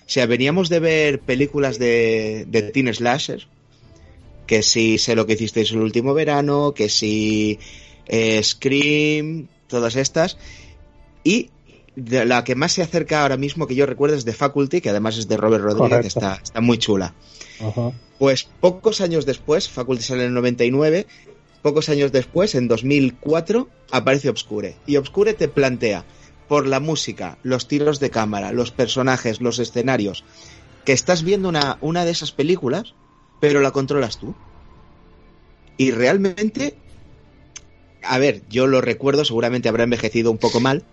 O 0.00 0.08
sea, 0.08 0.26
veníamos 0.26 0.68
de 0.68 0.80
ver 0.80 1.20
películas 1.20 1.78
de, 1.78 2.46
de 2.48 2.62
teen 2.62 2.92
slasher, 2.92 3.46
que 4.46 4.62
si 4.62 4.98
sé 4.98 5.14
lo 5.14 5.26
que 5.26 5.34
hicisteis 5.34 5.72
el 5.72 5.78
último 5.78 6.14
verano, 6.14 6.72
que 6.74 6.88
si 6.88 7.58
eh, 8.06 8.42
Scream, 8.42 9.48
todas 9.66 9.96
estas, 9.96 10.38
y 11.24 11.50
de 11.96 12.24
la 12.24 12.44
que 12.44 12.54
más 12.54 12.72
se 12.72 12.82
acerca 12.82 13.22
ahora 13.22 13.36
mismo 13.36 13.66
que 13.66 13.74
yo 13.74 13.86
recuerdo 13.86 14.16
es 14.16 14.24
de 14.24 14.34
Faculty, 14.34 14.80
que 14.80 14.90
además 14.90 15.16
es 15.16 15.28
de 15.28 15.36
Robert 15.36 15.64
Rodríguez, 15.64 16.06
está, 16.06 16.40
está 16.42 16.60
muy 16.60 16.78
chula. 16.78 17.14
Ajá. 17.60 17.92
Pues 18.18 18.48
pocos 18.60 19.00
años 19.00 19.26
después, 19.26 19.68
Faculty 19.68 20.02
sale 20.02 20.22
en 20.22 20.28
el 20.28 20.34
99, 20.34 21.06
pocos 21.62 21.88
años 21.88 22.12
después, 22.12 22.54
en 22.54 22.68
2004, 22.68 23.68
aparece 23.90 24.28
Obscure. 24.28 24.76
Y 24.86 24.96
Obscure 24.96 25.34
te 25.34 25.48
plantea, 25.48 26.04
por 26.48 26.66
la 26.66 26.80
música, 26.80 27.38
los 27.42 27.66
tiros 27.66 27.98
de 27.98 28.10
cámara, 28.10 28.52
los 28.52 28.70
personajes, 28.70 29.40
los 29.40 29.58
escenarios, 29.58 30.24
que 30.84 30.92
estás 30.92 31.22
viendo 31.24 31.48
una, 31.48 31.78
una 31.80 32.04
de 32.04 32.12
esas 32.12 32.32
películas, 32.32 32.94
pero 33.40 33.60
la 33.60 33.70
controlas 33.70 34.18
tú. 34.18 34.34
Y 35.76 35.90
realmente, 35.90 36.74
a 38.02 38.18
ver, 38.18 38.42
yo 38.48 38.66
lo 38.66 38.80
recuerdo, 38.80 39.24
seguramente 39.24 39.68
habrá 39.68 39.84
envejecido 39.84 40.30
un 40.30 40.38
poco 40.38 40.60
mal, 40.60 40.84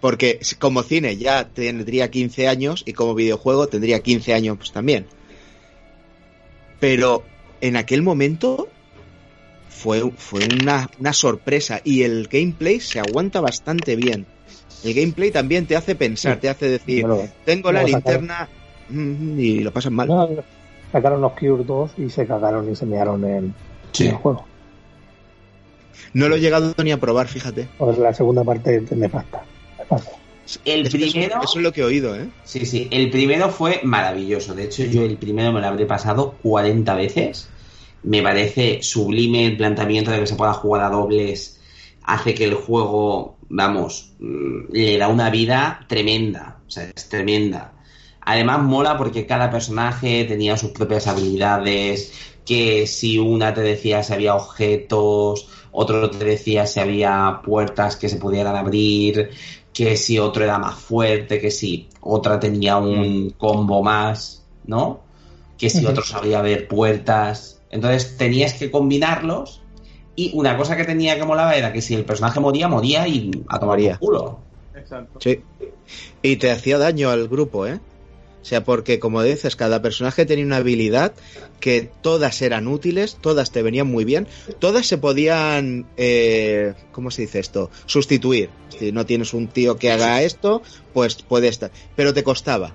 porque 0.00 0.40
como 0.58 0.82
cine 0.82 1.16
ya 1.16 1.48
tendría 1.48 2.10
15 2.10 2.48
años 2.48 2.82
y 2.86 2.92
como 2.92 3.14
videojuego 3.14 3.68
tendría 3.68 4.00
15 4.00 4.34
años 4.34 4.56
pues, 4.56 4.72
también. 4.72 5.06
Pero 6.80 7.24
en 7.60 7.76
aquel 7.76 8.02
momento 8.02 8.68
fue, 9.68 10.10
fue 10.16 10.46
una, 10.60 10.90
una 10.98 11.12
sorpresa 11.12 11.80
y 11.84 12.02
el 12.02 12.28
gameplay 12.28 12.80
se 12.80 13.00
aguanta 13.00 13.40
bastante 13.40 13.96
bien. 13.96 14.26
El 14.84 14.94
gameplay 14.94 15.30
también 15.30 15.66
te 15.66 15.76
hace 15.76 15.94
pensar, 15.94 16.38
te 16.38 16.48
hace 16.48 16.68
decir, 16.68 17.06
tengo 17.44 17.72
la 17.72 17.82
linterna 17.82 18.48
mm, 18.88 19.40
y 19.40 19.60
lo 19.60 19.72
pasan 19.72 19.94
mal. 19.94 20.08
No, 20.96 21.02
sacaron 21.02 21.20
los 21.20 21.32
Cure 21.32 21.64
2 21.64 21.90
y 21.98 22.10
se 22.10 22.26
cagaron 22.26 22.70
y 22.70 22.76
se 22.76 22.86
mearon 22.86 23.24
en, 23.24 23.54
Sí. 23.92 24.04
en 24.04 24.10
el 24.10 24.16
juego. 24.16 24.44
No 26.12 26.28
lo 26.28 26.36
he 26.36 26.40
llegado 26.40 26.74
ni 26.82 26.92
a 26.92 26.98
probar, 27.00 27.28
fíjate. 27.28 27.68
Pues 27.78 27.98
la 27.98 28.12
segunda 28.14 28.44
parte 28.44 28.82
me 28.94 29.08
falta. 29.08 29.42
Me 29.78 29.84
falta. 29.84 30.10
El 30.64 30.86
Es 30.86 30.94
que 30.94 31.04
eso- 31.04 31.12
primero. 31.12 31.40
Eso, 31.42 31.58
es 31.58 31.62
lo 31.64 31.72
que 31.72 31.80
he 31.80 31.84
oído, 31.84 32.14
¿eh? 32.14 32.28
Sí, 32.44 32.64
sí, 32.66 32.88
el 32.90 33.10
primero 33.10 33.48
fue 33.48 33.80
maravilloso. 33.82 34.54
De 34.54 34.64
hecho, 34.64 34.84
yo 34.84 35.02
el 35.02 35.16
primero 35.16 35.52
me 35.52 35.60
lo 35.60 35.66
habré 35.66 35.86
pasado 35.86 36.34
40 36.42 36.94
veces. 36.94 37.48
Me 38.04 38.22
parece 38.22 38.80
sublime 38.82 39.46
el 39.46 39.56
planteamiento 39.56 40.10
de 40.12 40.20
que 40.20 40.26
se 40.26 40.36
pueda 40.36 40.52
jugar 40.52 40.84
a 40.84 40.90
dobles. 40.90 41.60
Hace 42.04 42.34
que 42.34 42.44
el 42.44 42.54
juego, 42.54 43.36
vamos, 43.48 44.12
mm, 44.20 44.72
le 44.72 44.96
da 44.98 45.08
una 45.08 45.28
vida 45.30 45.84
tremenda. 45.88 46.58
O 46.66 46.70
sea, 46.70 46.84
es 46.94 47.08
tremenda. 47.08 47.72
Además, 48.26 48.60
mola 48.60 48.98
porque 48.98 49.24
cada 49.24 49.50
personaje 49.50 50.24
tenía 50.24 50.56
sus 50.56 50.72
propias 50.72 51.06
habilidades. 51.06 52.12
Que 52.44 52.86
si 52.86 53.18
una 53.18 53.54
te 53.54 53.60
decía 53.60 54.02
si 54.02 54.12
había 54.12 54.34
objetos, 54.34 55.48
otro 55.72 56.10
te 56.10 56.24
decía 56.24 56.66
si 56.66 56.80
había 56.80 57.40
puertas 57.44 57.96
que 57.96 58.08
se 58.08 58.16
pudieran 58.16 58.54
abrir, 58.54 59.30
que 59.72 59.96
si 59.96 60.18
otro 60.18 60.44
era 60.44 60.58
más 60.58 60.74
fuerte, 60.74 61.40
que 61.40 61.50
si 61.50 61.88
otra 62.00 62.38
tenía 62.38 62.76
un 62.78 63.30
combo 63.30 63.82
más, 63.82 64.44
¿no? 64.64 65.00
Que 65.58 65.70
si 65.70 65.84
otro 65.86 66.04
sabía 66.04 66.40
ver 66.40 66.68
puertas. 66.68 67.60
Entonces 67.70 68.16
tenías 68.16 68.54
que 68.54 68.70
combinarlos. 68.70 69.62
Y 70.14 70.32
una 70.34 70.56
cosa 70.56 70.76
que 70.76 70.84
tenía 70.84 71.16
que 71.16 71.24
molaba 71.24 71.54
era 71.54 71.72
que 71.72 71.82
si 71.82 71.94
el 71.94 72.04
personaje 72.04 72.40
moría, 72.40 72.68
moría 72.68 73.06
y 73.06 73.30
a 73.48 73.58
tomar 73.58 73.76
Moría. 73.76 73.98
por 73.98 74.08
culo. 74.08 74.38
Exacto. 74.74 75.20
Sí. 75.20 75.40
Y 76.22 76.36
te 76.36 76.50
hacía 76.50 76.78
daño 76.78 77.10
al 77.10 77.28
grupo, 77.28 77.66
¿eh? 77.66 77.78
O 78.46 78.48
sea, 78.48 78.62
porque 78.62 79.00
como 79.00 79.24
dices, 79.24 79.56
cada 79.56 79.82
personaje 79.82 80.24
tenía 80.24 80.44
una 80.44 80.58
habilidad 80.58 81.12
que 81.58 81.90
todas 82.00 82.42
eran 82.42 82.68
útiles, 82.68 83.18
todas 83.20 83.50
te 83.50 83.60
venían 83.60 83.88
muy 83.88 84.04
bien, 84.04 84.28
todas 84.60 84.86
se 84.86 84.98
podían, 84.98 85.84
eh, 85.96 86.74
¿cómo 86.92 87.10
se 87.10 87.22
dice 87.22 87.40
esto? 87.40 87.72
Sustituir. 87.86 88.48
Si 88.78 88.92
no 88.92 89.04
tienes 89.04 89.34
un 89.34 89.48
tío 89.48 89.78
que 89.78 89.90
haga 89.90 90.22
esto, 90.22 90.62
pues 90.94 91.16
puede 91.16 91.48
estar. 91.48 91.72
Pero 91.96 92.14
te 92.14 92.22
costaba. 92.22 92.72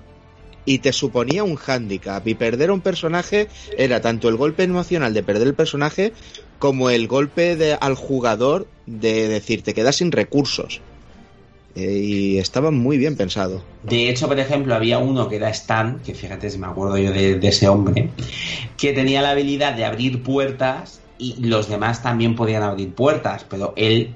Y 0.66 0.80
te 0.80 0.92
suponía 0.92 1.42
un 1.42 1.56
hándicap. 1.56 2.28
Y 2.28 2.34
perder 2.34 2.68
a 2.68 2.74
un 2.74 2.82
personaje 2.82 3.48
era 3.78 4.02
tanto 4.02 4.28
el 4.28 4.36
golpe 4.36 4.64
emocional 4.64 5.14
de 5.14 5.22
perder 5.22 5.48
el 5.48 5.54
personaje 5.54 6.12
como 6.58 6.90
el 6.90 7.08
golpe 7.08 7.56
de, 7.56 7.78
al 7.80 7.94
jugador 7.94 8.66
de 8.84 9.26
decir, 9.26 9.62
te 9.62 9.72
quedas 9.72 9.96
sin 9.96 10.12
recursos. 10.12 10.82
Eh, 11.74 11.98
y 12.02 12.38
estaba 12.38 12.70
muy 12.70 12.98
bien 12.98 13.16
pensado. 13.16 13.62
De 13.82 14.08
hecho, 14.10 14.28
por 14.28 14.38
ejemplo, 14.38 14.74
había 14.74 14.98
uno 14.98 15.28
que 15.28 15.36
era 15.36 15.48
Stan, 15.50 16.00
que 16.04 16.14
fíjate 16.14 16.50
si 16.50 16.58
me 16.58 16.66
acuerdo 16.66 16.98
yo 16.98 17.12
de, 17.12 17.36
de 17.38 17.48
ese 17.48 17.68
hombre, 17.68 18.10
que 18.76 18.92
tenía 18.92 19.22
la 19.22 19.30
habilidad 19.30 19.74
de 19.74 19.84
abrir 19.84 20.22
puertas 20.22 21.00
y 21.18 21.44
los 21.46 21.68
demás 21.68 22.02
también 22.02 22.34
podían 22.36 22.62
abrir 22.62 22.94
puertas, 22.94 23.44
pero 23.48 23.72
él 23.76 24.14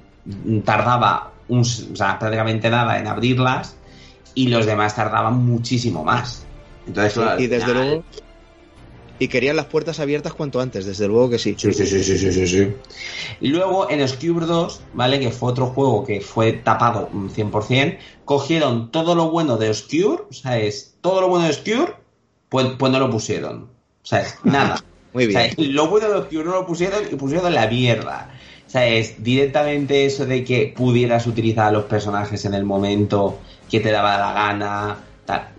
tardaba 0.65 1.33
un, 1.49 1.61
s- 1.61 1.85
o 1.93 1.97
sea, 1.97 2.19
prácticamente 2.19 2.69
nada 2.71 2.99
en 2.99 3.07
abrirlas 3.07 3.77
y 4.35 4.49
los 4.49 4.67
demás 4.67 4.95
tardaban 4.95 5.39
muchísimo 5.45 6.05
más. 6.05 6.45
Entonces, 6.87 7.15
claro, 7.15 7.41
y 7.41 7.47
desde 7.47 7.73
luego. 7.75 8.05
Y 9.19 9.29
querían 9.29 9.57
las 9.57 9.67
puertas 9.67 9.99
abiertas 10.01 10.35
cuanto 10.35 10.61
antes, 10.61 10.85
desde 10.85 11.09
luego 11.09 11.31
que 11.31 11.39
sí. 11.39 11.55
Sí, 11.57 11.73
sí, 11.73 11.87
sí, 11.87 12.03
sí, 12.03 12.19
sí, 12.19 12.33
sí, 12.33 12.47
sí. 12.47 12.73
Y 13.41 13.49
luego 13.49 13.91
en 13.91 14.03
Obscure 14.03 14.45
2, 14.47 14.81
¿vale? 14.95 15.19
Que 15.21 15.31
fue 15.31 15.51
otro 15.51 15.67
juego 15.69 16.05
que 16.05 16.21
fue 16.21 16.53
tapado 16.53 17.09
un 17.13 17.31
100%, 17.31 17.99
cogieron 18.25 18.91
todo 18.91 19.15
lo 19.15 19.31
bueno 19.31 19.57
de 19.57 19.71
Obscure, 19.71 20.25
o 20.29 20.33
sea, 20.33 20.59
es 20.59 20.97
todo 21.01 21.21
lo 21.23 21.29
bueno 21.29 21.45
de 21.45 21.51
Obscure, 21.51 21.95
pues, 22.49 22.67
pues 22.79 22.93
no 22.93 22.99
lo 22.99 23.11
pusieron. 23.11 23.63
O 24.03 24.07
sea, 24.07 24.21
es 24.21 24.37
nada. 24.45 24.83
Muy 25.15 25.27
O 25.27 25.31
sea, 25.31 25.49
bien. 25.57 25.75
lo 25.75 25.89
bueno 25.89 26.09
de 26.09 26.15
Obscure 26.17 26.45
no 26.45 26.53
lo 26.53 26.67
pusieron 26.67 27.05
y 27.11 27.15
pusieron 27.15 27.55
la 27.55 27.67
mierda. 27.69 28.31
O 28.67 28.71
sea, 28.71 28.87
es 28.89 29.23
directamente 29.23 30.05
eso 30.05 30.27
de 30.27 30.45
que 30.45 30.75
pudieras 30.77 31.27
utilizar 31.27 31.69
a 31.69 31.73
los 31.73 31.85
personajes 31.85 32.45
en 32.45 32.53
el 32.53 32.65
momento 32.65 33.39
que 33.71 33.81
te 33.81 33.91
daba 33.93 34.19
la 34.19 34.33
gana. 34.33 34.99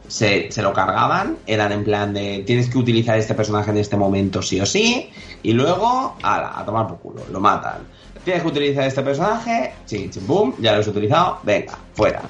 Se, 0.08 0.52
se 0.52 0.62
lo 0.62 0.72
cargaban, 0.72 1.38
eran 1.48 1.72
en 1.72 1.84
plan 1.84 2.14
de 2.14 2.44
tienes 2.46 2.70
que 2.70 2.78
utilizar 2.78 3.18
este 3.18 3.34
personaje 3.34 3.72
en 3.72 3.78
este 3.78 3.98
momento 3.98 4.42
sí 4.42 4.60
o 4.62 4.66
sí, 4.66 5.10
y 5.44 5.52
luego 5.52 6.16
ala, 6.22 6.54
a 6.58 6.66
tomar 6.66 6.88
por 6.88 7.00
culo, 7.00 7.22
lo 7.32 7.40
matan. 7.40 7.80
Tienes 8.24 8.42
que 8.42 8.50
utilizar 8.50 8.86
este 8.86 9.02
personaje, 9.02 9.74
ching, 9.86 10.10
ching, 10.10 10.28
boom, 10.28 10.56
ya 10.60 10.74
lo 10.74 10.80
has 10.80 10.88
utilizado, 10.88 11.40
venga, 11.44 11.78
fuera. 11.94 12.22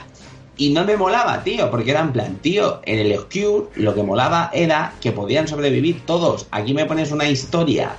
Y 0.58 0.72
no 0.72 0.84
me 0.86 0.98
molaba, 0.98 1.44
tío, 1.44 1.70
porque 1.70 1.92
era 1.92 2.02
en 2.02 2.12
plan, 2.12 2.36
tío, 2.38 2.82
en 2.84 3.00
el 3.00 3.18
Obscure 3.18 3.68
lo 3.76 3.94
que 3.94 4.02
molaba 4.02 4.50
era 4.54 4.94
que 5.00 5.12
podían 5.12 5.48
sobrevivir 5.48 6.04
todos. 6.06 6.48
Aquí 6.50 6.74
me 6.74 6.86
pones 6.86 7.12
una 7.12 7.30
historia 7.30 7.96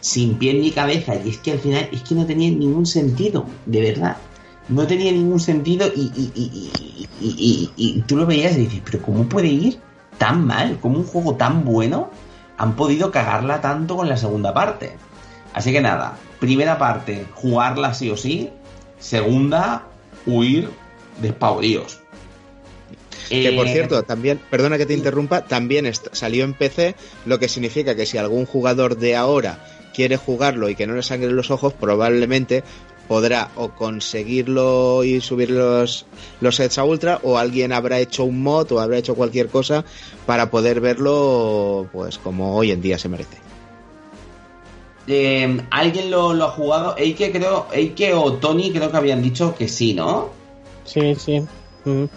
sin 0.00 0.34
pie 0.34 0.54
ni 0.54 0.70
cabeza 0.70 1.14
y 1.14 1.30
es 1.30 1.38
que 1.38 1.52
al 1.52 1.58
final 1.58 1.88
es 1.92 2.02
que 2.02 2.14
no 2.14 2.26
tenía 2.26 2.50
ningún 2.50 2.86
sentido, 2.86 3.46
de 3.66 3.80
verdad. 3.80 4.16
No 4.68 4.86
tenía 4.86 5.12
ningún 5.12 5.40
sentido 5.40 5.86
y, 5.94 6.10
y, 6.14 6.70
y, 7.20 7.70
y- 7.76 8.00
tú 8.02 8.16
lo 8.16 8.26
veías 8.26 8.56
y 8.56 8.60
dices, 8.66 8.80
pero 8.84 9.02
¿cómo 9.02 9.28
puede 9.28 9.48
ir 9.48 9.78
tan 10.18 10.46
mal? 10.46 10.78
¿Cómo 10.80 10.98
un 10.98 11.04
juego 11.06 11.34
tan 11.34 11.64
bueno 11.64 12.10
han 12.58 12.74
podido 12.76 13.10
cagarla 13.10 13.60
tanto 13.60 13.96
con 13.96 14.08
la 14.08 14.16
segunda 14.16 14.54
parte? 14.54 14.92
Así 15.52 15.72
que 15.72 15.80
nada, 15.80 16.16
primera 16.40 16.78
parte, 16.78 17.26
jugarla 17.34 17.92
sí 17.92 18.08
o 18.10 18.16
sí. 18.16 18.50
Segunda, 18.98 19.82
huir 20.26 20.70
despavoridos. 21.20 21.98
Que 23.28 23.52
por 23.52 23.66
Eh, 23.66 23.72
cierto, 23.72 24.02
también, 24.04 24.40
perdona 24.50 24.78
que 24.78 24.86
te 24.86 24.94
interrumpa, 24.94 25.42
también 25.42 25.90
salió 26.12 26.44
en 26.44 26.54
PC, 26.54 26.94
lo 27.26 27.38
que 27.38 27.48
significa 27.48 27.94
que 27.94 28.06
si 28.06 28.18
algún 28.18 28.46
jugador 28.46 28.96
de 28.96 29.16
ahora 29.16 29.58
quiere 29.94 30.16
jugarlo 30.16 30.68
y 30.68 30.74
que 30.74 30.86
no 30.86 30.94
le 30.94 31.02
sangren 31.02 31.34
los 31.36 31.50
ojos, 31.50 31.72
probablemente 31.74 32.62
podrá 33.08 33.50
o 33.56 33.70
conseguirlo 33.70 35.04
y 35.04 35.20
subir 35.20 35.50
los, 35.50 36.06
los 36.40 36.56
sets 36.56 36.78
a 36.78 36.84
ultra 36.84 37.20
o 37.22 37.36
alguien 37.38 37.72
habrá 37.72 37.98
hecho 37.98 38.24
un 38.24 38.42
mod 38.42 38.70
o 38.72 38.80
habrá 38.80 38.98
hecho 38.98 39.14
cualquier 39.14 39.48
cosa 39.48 39.84
para 40.26 40.50
poder 40.50 40.80
verlo 40.80 41.88
pues 41.92 42.18
como 42.18 42.56
hoy 42.56 42.70
en 42.70 42.80
día 42.80 42.98
se 42.98 43.08
merece. 43.08 43.36
eh, 45.08 45.60
¿Alguien 45.70 46.10
lo, 46.10 46.32
lo 46.32 46.44
ha 46.46 46.50
jugado? 46.50 46.94
Eike, 46.96 47.32
creo, 47.32 47.66
Eike 47.72 48.14
o 48.14 48.34
Tony 48.34 48.72
creo 48.72 48.90
que 48.90 48.96
habían 48.96 49.22
dicho 49.22 49.54
que 49.54 49.68
sí, 49.68 49.94
¿no? 49.94 50.30
Sí, 50.84 51.14
sí. 51.16 51.40
Mm. 51.84 52.04
Yo 52.04 52.08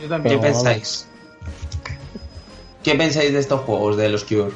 ¿Qué 0.00 0.08
también. 0.08 0.40
Pensáis? 0.40 1.06
¿Qué 2.82 2.94
pensáis 2.94 3.32
de 3.32 3.38
estos 3.40 3.62
juegos 3.62 3.96
de 3.96 4.08
los 4.10 4.24
Cure? 4.24 4.52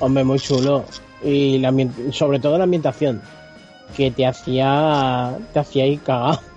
Hombre, 0.00 0.24
muy 0.24 0.38
chulo. 0.38 0.84
Y 1.22 1.58
la 1.58 1.74
sobre 2.12 2.38
todo 2.38 2.56
la 2.56 2.64
ambientación. 2.64 3.20
Que 3.96 4.10
te 4.10 4.26
hacía. 4.26 5.36
Te 5.52 5.58
hacía 5.58 5.86
ir 5.86 6.00
cagado. 6.00 6.40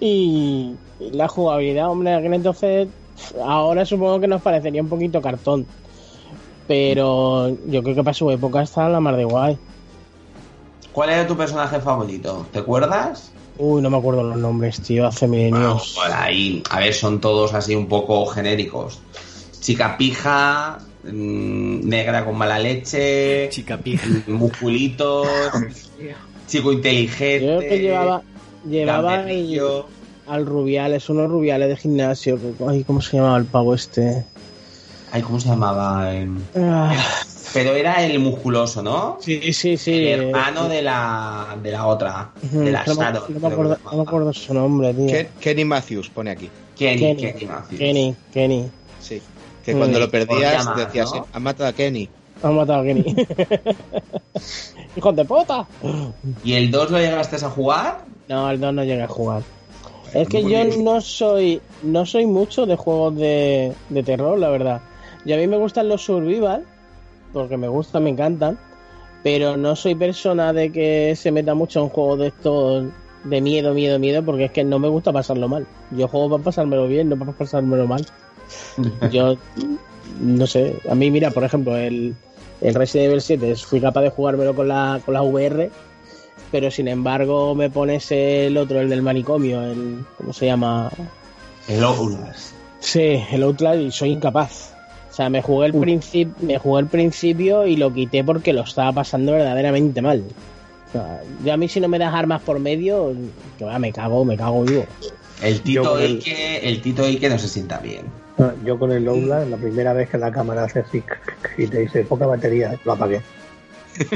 Y, 0.00 0.74
y 0.98 1.10
la 1.12 1.28
jugabilidad, 1.28 1.88
hombre, 1.88 2.12
aquel 2.12 2.34
entonces. 2.34 2.88
Ahora 3.42 3.86
supongo 3.86 4.20
que 4.20 4.26
nos 4.26 4.42
parecería 4.42 4.82
un 4.82 4.88
poquito 4.88 5.22
cartón. 5.22 5.64
Pero 6.66 7.56
yo 7.66 7.82
creo 7.82 7.94
que 7.94 8.02
para 8.02 8.14
su 8.14 8.30
época 8.30 8.62
está 8.62 8.88
la 8.88 9.00
mar 9.00 9.16
de 9.16 9.24
guay. 9.24 9.58
¿Cuál 10.92 11.10
era 11.10 11.26
tu 11.26 11.36
personaje 11.36 11.80
favorito? 11.80 12.46
¿Te 12.52 12.60
acuerdas? 12.60 13.32
Uy, 13.58 13.82
no 13.82 13.90
me 13.90 13.98
acuerdo 13.98 14.22
los 14.22 14.36
nombres, 14.36 14.80
tío, 14.80 15.06
hace 15.06 15.28
milenios. 15.28 15.94
Bueno, 15.94 16.12
por 16.12 16.12
ahí, 16.12 16.62
a 16.70 16.80
ver, 16.80 16.94
son 16.94 17.20
todos 17.20 17.54
así 17.54 17.74
un 17.74 17.86
poco 17.86 18.26
genéricos. 18.26 19.00
Chica 19.60 19.96
pija, 19.96 20.78
negra 21.12 22.24
con 22.24 22.36
mala 22.36 22.58
leche, 22.58 23.48
Chica 23.50 23.78
pija. 23.78 24.06
musculitos, 24.26 25.28
chico 26.46 26.72
inteligente. 26.72 27.46
Yo 27.46 27.58
creo 27.58 27.70
que 27.70 27.78
llevaba. 27.80 28.22
Llevaba 28.68 29.30
el- 29.30 29.60
al 30.26 30.46
Rubiales, 30.46 31.08
unos 31.10 31.28
Rubiales 31.30 31.68
de 31.68 31.76
gimnasio. 31.76 32.38
Ay, 32.66 32.82
¿cómo 32.84 33.02
se 33.02 33.16
llamaba 33.18 33.36
el 33.36 33.44
pavo 33.44 33.74
este? 33.74 34.24
Ay, 35.12 35.20
¿cómo 35.20 35.38
se 35.38 35.48
llamaba? 35.48 36.14
Em, 36.14 36.38
Ah, 36.56 36.96
Pero 37.52 37.74
era 37.74 38.04
el 38.04 38.18
musculoso, 38.18 38.82
¿no? 38.82 39.18
sí, 39.20 39.52
sí, 39.52 39.76
sí. 39.76 39.92
el 39.92 40.00
eh, 40.22 40.28
hermano 40.28 40.66
de 40.68 40.80
la, 40.82 41.56
de 41.62 41.70
la 41.70 41.86
otra, 41.86 42.32
de 42.40 42.72
la 42.72 42.84
no, 42.86 42.94
Sharon. 42.94 43.22
no 43.28 43.38
me 43.40 43.46
acuerdo, 43.48 43.78
no 43.84 43.96
me 43.98 44.02
acuerdo 44.02 44.32
su 44.32 44.54
nombre, 44.54 44.94
tío. 44.94 45.06
Ken- 45.06 45.28
Kenny 45.38 45.64
Matthews 45.66 46.08
pone 46.08 46.30
aquí. 46.30 46.48
Kenny, 46.76 46.98
Kenny. 47.00 47.20
Kenny 47.32 47.46
Matthews. 47.46 47.78
Kenny, 47.78 48.16
Kenny. 48.32 48.70
Sí. 49.00 49.20
Que 49.64 49.74
Mm. 49.74 49.78
cuando 49.78 49.98
lo 49.98 50.10
Podría 50.10 50.26
perdías 50.26 50.76
decías, 50.76 51.14
¿no? 51.14 51.26
han 51.32 51.42
matado 51.42 51.68
a 51.70 51.72
Kenny. 51.72 52.08
Han 52.42 52.54
matado 52.56 52.80
a 52.80 52.84
Kenny. 52.84 53.04
¡Hijos 54.96 55.16
de 55.16 55.24
puta! 55.24 55.66
¿Y 56.44 56.52
el 56.54 56.70
2 56.70 56.90
lo 56.90 56.98
llegaste 56.98 57.36
a 57.44 57.50
jugar? 57.50 58.04
No, 58.28 58.50
el 58.50 58.60
2 58.60 58.74
no 58.74 58.84
llega 58.84 59.04
a 59.04 59.08
jugar. 59.08 59.42
Es 60.12 60.28
que 60.28 60.42
Muy 60.42 60.52
yo 60.52 60.64
bien. 60.64 60.84
no 60.84 61.00
soy 61.00 61.60
no 61.82 62.06
soy 62.06 62.26
mucho 62.26 62.66
de 62.66 62.76
juegos 62.76 63.16
de, 63.16 63.72
de 63.88 64.02
terror, 64.02 64.38
la 64.38 64.48
verdad. 64.50 64.80
Y 65.24 65.32
a 65.32 65.36
mí 65.36 65.46
me 65.46 65.56
gustan 65.56 65.88
los 65.88 66.02
survival, 66.04 66.64
porque 67.32 67.56
me 67.56 67.66
gustan, 67.68 68.04
me 68.04 68.10
encantan, 68.10 68.58
pero 69.22 69.56
no 69.56 69.74
soy 69.74 69.94
persona 69.96 70.52
de 70.52 70.70
que 70.70 71.16
se 71.16 71.32
meta 71.32 71.54
mucho 71.54 71.80
en 71.80 71.88
juegos 71.88 72.18
de 72.20 72.26
estos 72.28 72.84
de 73.24 73.40
miedo, 73.40 73.72
miedo, 73.74 73.98
miedo, 73.98 74.22
porque 74.24 74.44
es 74.44 74.50
que 74.52 74.62
no 74.64 74.78
me 74.78 74.88
gusta 74.88 75.12
pasarlo 75.12 75.48
mal. 75.48 75.66
Yo 75.90 76.06
juego 76.06 76.30
para 76.30 76.44
pasármelo 76.44 76.86
bien, 76.86 77.08
no 77.08 77.18
para 77.18 77.32
pasármelo 77.32 77.86
mal. 77.88 78.06
Yo 79.10 79.36
no 80.20 80.46
sé, 80.46 80.76
a 80.88 80.94
mí 80.94 81.10
mira, 81.10 81.30
por 81.30 81.44
ejemplo, 81.44 81.76
el, 81.76 82.14
el 82.60 82.74
Resident 82.74 83.08
Evil 83.08 83.20
7 83.20 83.56
fui 83.56 83.80
capaz 83.80 84.02
de 84.02 84.10
jugármelo 84.10 84.54
con 84.54 84.68
la, 84.68 85.00
con 85.04 85.14
la 85.14 85.22
VR, 85.22 85.70
pero 86.52 86.70
sin 86.70 86.88
embargo 86.88 87.54
me 87.54 87.70
pones 87.70 88.10
el 88.12 88.56
otro, 88.56 88.80
el 88.80 88.88
del 88.90 89.02
manicomio, 89.02 89.62
el 89.62 90.04
¿cómo 90.18 90.32
se 90.32 90.46
llama? 90.46 90.90
El 91.68 91.82
Outlast. 91.82 92.52
Sí, 92.80 93.22
el 93.32 93.42
Outlast 93.42 93.80
y 93.80 93.90
soy 93.90 94.10
incapaz. 94.10 94.72
O 95.10 95.14
sea, 95.16 95.30
me 95.30 95.40
jugué 95.42 95.66
el 95.68 95.74
principio, 95.74 96.34
me 96.40 96.58
jugué 96.58 96.80
el 96.82 96.88
principio 96.88 97.66
y 97.66 97.76
lo 97.76 97.92
quité 97.92 98.24
porque 98.24 98.52
lo 98.52 98.62
estaba 98.62 98.92
pasando 98.92 99.32
verdaderamente 99.32 100.02
mal. 100.02 100.22
O 100.88 100.92
sea, 100.92 101.22
yo 101.44 101.52
a 101.52 101.56
mí 101.56 101.68
si 101.68 101.80
no 101.80 101.88
me 101.88 101.98
das 101.98 102.12
armas 102.12 102.42
por 102.42 102.58
medio, 102.58 103.14
que 103.58 103.64
va, 103.64 103.78
me 103.78 103.92
cago, 103.92 104.24
me 104.24 104.36
cago 104.36 104.62
vivo. 104.64 104.84
El 105.42 105.60
Tito 105.60 105.82
Yo 105.84 105.98
el- 105.98 106.22
el 106.26 106.82
Tito 106.82 107.04
Ike 107.06 107.28
no 107.28 107.38
se 107.38 107.48
sienta 107.48 107.78
bien. 107.78 108.02
Yo 108.64 108.78
con 108.78 108.90
el 108.90 109.06
Outlast, 109.06 109.48
la 109.48 109.56
primera 109.56 109.92
vez 109.92 110.10
que 110.10 110.18
la 110.18 110.32
cámara 110.32 110.64
hace 110.64 110.80
así 110.80 111.02
y 111.56 111.66
te 111.68 111.80
dice 111.80 112.04
poca 112.04 112.26
batería, 112.26 112.78
lo 112.84 112.92
apagué. 112.92 113.22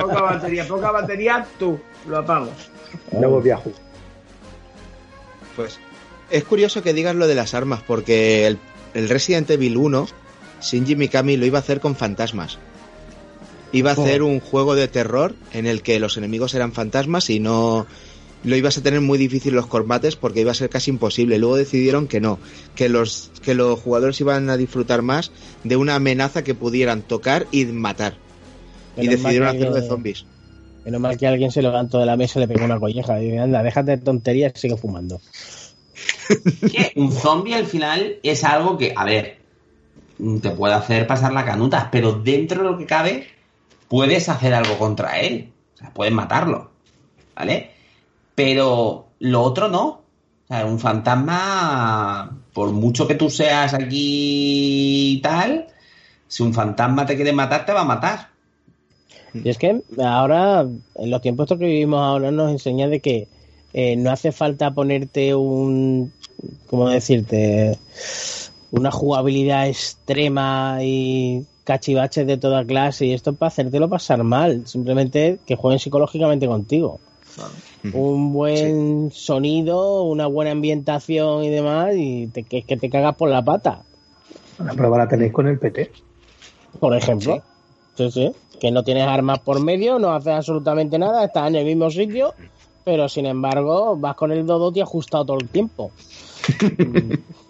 poca 0.00 0.22
batería, 0.22 0.66
poca 0.66 0.90
batería, 0.90 1.46
tú, 1.58 1.78
lo 2.08 2.18
apago. 2.18 2.50
No 3.12 3.30
volví 3.30 3.50
a 3.50 3.56
jugar. 3.58 3.78
Pues 5.54 5.78
es 6.30 6.44
curioso 6.44 6.82
que 6.82 6.92
digas 6.92 7.14
lo 7.14 7.28
de 7.28 7.36
las 7.36 7.54
armas, 7.54 7.80
porque 7.86 8.46
el, 8.46 8.58
el 8.94 9.08
Resident 9.08 9.48
Evil 9.50 9.76
1, 9.76 10.08
Shinji 10.60 10.96
Mikami 10.96 11.36
lo 11.36 11.46
iba 11.46 11.58
a 11.58 11.62
hacer 11.62 11.80
con 11.80 11.94
fantasmas. 11.94 12.58
Iba 13.70 13.90
a 13.90 13.92
hacer 13.92 14.22
un 14.22 14.40
juego 14.40 14.74
de 14.74 14.88
terror 14.88 15.34
en 15.52 15.66
el 15.66 15.82
que 15.82 16.00
los 16.00 16.16
enemigos 16.16 16.54
eran 16.54 16.72
fantasmas 16.72 17.28
y 17.28 17.38
no 17.38 17.86
lo 18.44 18.56
ibas 18.56 18.78
a 18.78 18.82
tener 18.82 19.00
muy 19.00 19.18
difícil 19.18 19.54
los 19.54 19.66
combates 19.66 20.16
porque 20.16 20.40
iba 20.40 20.52
a 20.52 20.54
ser 20.54 20.70
casi 20.70 20.90
imposible. 20.90 21.38
Luego 21.38 21.56
decidieron 21.56 22.06
que 22.06 22.20
no, 22.20 22.38
que 22.74 22.88
los 22.88 23.30
que 23.42 23.54
los 23.54 23.80
jugadores 23.80 24.20
iban 24.20 24.48
a 24.50 24.56
disfrutar 24.56 25.02
más 25.02 25.32
de 25.64 25.76
una 25.76 25.96
amenaza 25.96 26.44
que 26.44 26.54
pudieran 26.54 27.02
tocar 27.02 27.46
y 27.50 27.64
matar. 27.66 28.14
y 28.96 29.06
decidieron 29.08 29.48
hacerlo 29.48 29.74
de 29.74 29.88
zombies. 29.88 30.24
Menos 30.84 31.00
mal 31.00 31.18
que 31.18 31.26
alguien 31.26 31.50
se 31.50 31.62
levantó 31.62 31.98
de 31.98 32.06
la 32.06 32.16
mesa 32.16 32.38
y 32.38 32.42
le 32.42 32.48
pegó 32.48 32.64
una 32.64 32.78
colleja. 32.78 33.20
Y 33.20 33.26
dice, 33.26 33.38
anda, 33.40 33.62
déjate 33.62 33.92
de 33.92 33.98
tonterías 33.98 34.52
y 34.56 34.58
sigue 34.58 34.76
fumando. 34.76 35.20
Que 36.60 36.92
un 36.96 37.12
zombie 37.12 37.54
al 37.54 37.66
final 37.66 38.16
es 38.22 38.44
algo 38.44 38.78
que, 38.78 38.92
a 38.96 39.04
ver, 39.04 39.38
te 40.40 40.50
puede 40.50 40.74
hacer 40.74 41.06
pasar 41.06 41.32
la 41.32 41.44
canuta, 41.44 41.90
pero 41.90 42.12
dentro 42.12 42.62
de 42.62 42.70
lo 42.70 42.78
que 42.78 42.86
cabe, 42.86 43.26
puedes 43.88 44.28
hacer 44.28 44.54
algo 44.54 44.78
contra 44.78 45.20
él. 45.20 45.52
O 45.74 45.78
sea, 45.78 45.92
puedes 45.92 46.12
matarlo. 46.12 46.70
¿Vale? 47.34 47.77
Pero 48.38 49.08
lo 49.18 49.42
otro 49.42 49.68
no. 49.68 49.86
O 49.88 50.46
sea, 50.46 50.64
un 50.64 50.78
fantasma, 50.78 52.38
por 52.52 52.70
mucho 52.70 53.08
que 53.08 53.16
tú 53.16 53.30
seas 53.30 53.74
aquí 53.74 55.14
y 55.14 55.20
tal, 55.20 55.66
si 56.28 56.44
un 56.44 56.54
fantasma 56.54 57.04
te 57.04 57.16
quiere 57.16 57.32
matar, 57.32 57.66
te 57.66 57.72
va 57.72 57.80
a 57.80 57.84
matar. 57.84 58.28
Y 59.34 59.48
es 59.48 59.58
que 59.58 59.82
ahora, 60.00 60.60
en 60.60 61.10
los 61.10 61.20
tiempos 61.20 61.46
estos 61.46 61.58
que 61.58 61.64
vivimos 61.64 61.98
ahora, 61.98 62.30
nos 62.30 62.52
enseña 62.52 62.86
de 62.86 63.00
que 63.00 63.26
eh, 63.72 63.96
no 63.96 64.12
hace 64.12 64.30
falta 64.30 64.70
ponerte 64.70 65.34
un, 65.34 66.12
¿cómo 66.68 66.90
decirte? 66.90 67.76
Una 68.70 68.92
jugabilidad 68.92 69.66
extrema 69.66 70.78
y 70.82 71.44
cachivaches 71.64 72.24
de 72.24 72.36
toda 72.36 72.64
clase 72.64 73.06
y 73.06 73.14
esto 73.14 73.32
para 73.32 73.48
hacértelo 73.48 73.88
pasar 73.88 74.22
mal. 74.22 74.64
Simplemente 74.68 75.40
que 75.44 75.56
jueguen 75.56 75.80
psicológicamente 75.80 76.46
contigo. 76.46 77.00
Un 77.92 78.32
buen 78.32 79.10
sonido, 79.12 80.02
una 80.04 80.26
buena 80.26 80.50
ambientación 80.52 81.44
y 81.44 81.48
demás, 81.50 81.94
y 81.96 82.28
te, 82.28 82.44
que, 82.44 82.64
que 82.64 82.76
te 82.76 82.90
cagas 82.90 83.14
por 83.16 83.30
la 83.30 83.44
pata, 83.44 83.84
La 84.58 84.74
prueba 84.74 84.98
la 84.98 85.08
tenéis 85.08 85.32
con 85.32 85.46
el 85.48 85.58
PT. 85.58 85.92
por 86.80 86.94
ejemplo. 86.96 87.44
Sí, 87.96 88.10
sí. 88.10 88.32
Que 88.60 88.70
no 88.70 88.82
tienes 88.84 89.06
armas 89.06 89.40
por 89.40 89.60
medio, 89.60 89.98
no 89.98 90.12
haces 90.12 90.32
absolutamente 90.32 90.98
nada, 90.98 91.24
estás 91.24 91.48
en 91.48 91.56
el 91.56 91.64
mismo 91.64 91.90
sitio, 91.90 92.34
pero 92.84 93.08
sin 93.08 93.26
embargo 93.26 93.96
vas 93.96 94.14
con 94.16 94.32
el 94.32 94.46
Dodoti 94.46 94.80
ajustado 94.80 95.26
todo 95.26 95.38
el 95.40 95.48
tiempo. 95.48 95.92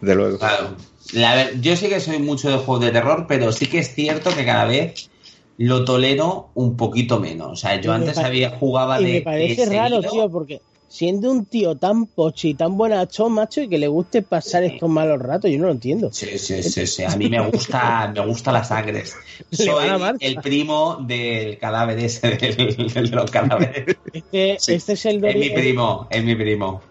De 0.00 0.14
luego. 0.14 0.38
Claro. 0.38 0.76
La 1.12 1.34
ver- 1.34 1.60
yo 1.60 1.76
sí 1.76 1.88
que 1.88 2.00
soy 2.00 2.18
mucho 2.18 2.50
de 2.50 2.56
juegos 2.58 2.84
de 2.84 2.90
terror, 2.90 3.26
pero 3.28 3.52
sí 3.52 3.66
que 3.68 3.78
es 3.78 3.94
cierto 3.94 4.30
que 4.34 4.44
cada 4.44 4.64
vez 4.66 5.11
lo 5.58 5.84
tolero 5.84 6.48
un 6.54 6.76
poquito 6.76 7.18
menos. 7.20 7.52
O 7.52 7.56
sea, 7.56 7.80
yo 7.80 7.92
antes 7.92 8.18
había 8.18 8.50
jugaba 8.50 9.00
y 9.00 9.04
de. 9.04 9.12
me 9.14 9.20
parece 9.22 9.66
de 9.66 9.76
raro, 9.76 10.00
tío, 10.00 10.30
porque 10.30 10.60
siendo 10.88 11.30
un 11.30 11.46
tío 11.46 11.74
tan 11.76 12.04
pochi 12.06 12.50
y 12.50 12.54
tan 12.54 12.76
buenachón, 12.76 13.32
macho, 13.32 13.62
y 13.62 13.68
que 13.68 13.78
le 13.78 13.88
guste 13.88 14.20
pasar 14.22 14.62
estos 14.62 14.90
malos 14.90 15.18
ratos, 15.20 15.50
yo 15.50 15.58
no 15.58 15.66
lo 15.66 15.72
entiendo. 15.72 16.10
Sí, 16.12 16.38
sí, 16.38 16.62
sí, 16.62 16.86
sí. 16.86 17.02
A 17.04 17.16
mí 17.16 17.30
me 17.30 17.40
gusta, 17.48 18.12
me 18.14 18.26
gusta 18.26 18.52
las 18.52 18.68
sangres. 18.68 19.14
Le 19.58 19.72
va 19.72 19.80
Soy 19.80 19.88
la 20.00 20.14
el 20.20 20.36
primo 20.36 20.96
del 21.06 21.56
cadáver 21.58 21.98
ese, 21.98 22.28
del, 22.36 22.56
del 22.76 23.10
de 23.10 23.16
los 23.16 23.30
cadáveres. 23.30 23.96
Este, 24.12 24.56
Sí. 24.58 24.74
este 24.74 24.92
es 24.92 25.06
el 25.06 25.20
de, 25.22 25.30
Es 25.30 25.36
mi 25.36 25.50
primo, 25.50 26.06
es 26.10 26.22
mi 26.24 26.34
primo. 26.34 26.82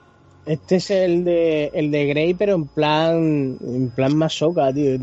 este 0.48 0.78
es 0.78 0.90
el 0.90 1.24
de 1.24 1.70
el 1.74 1.92
de 1.92 2.06
Grey, 2.08 2.34
pero 2.34 2.56
en 2.56 2.66
plan 2.66 3.58
en 3.62 3.90
plan 3.92 4.16
masoca, 4.16 4.74
tío. 4.74 4.98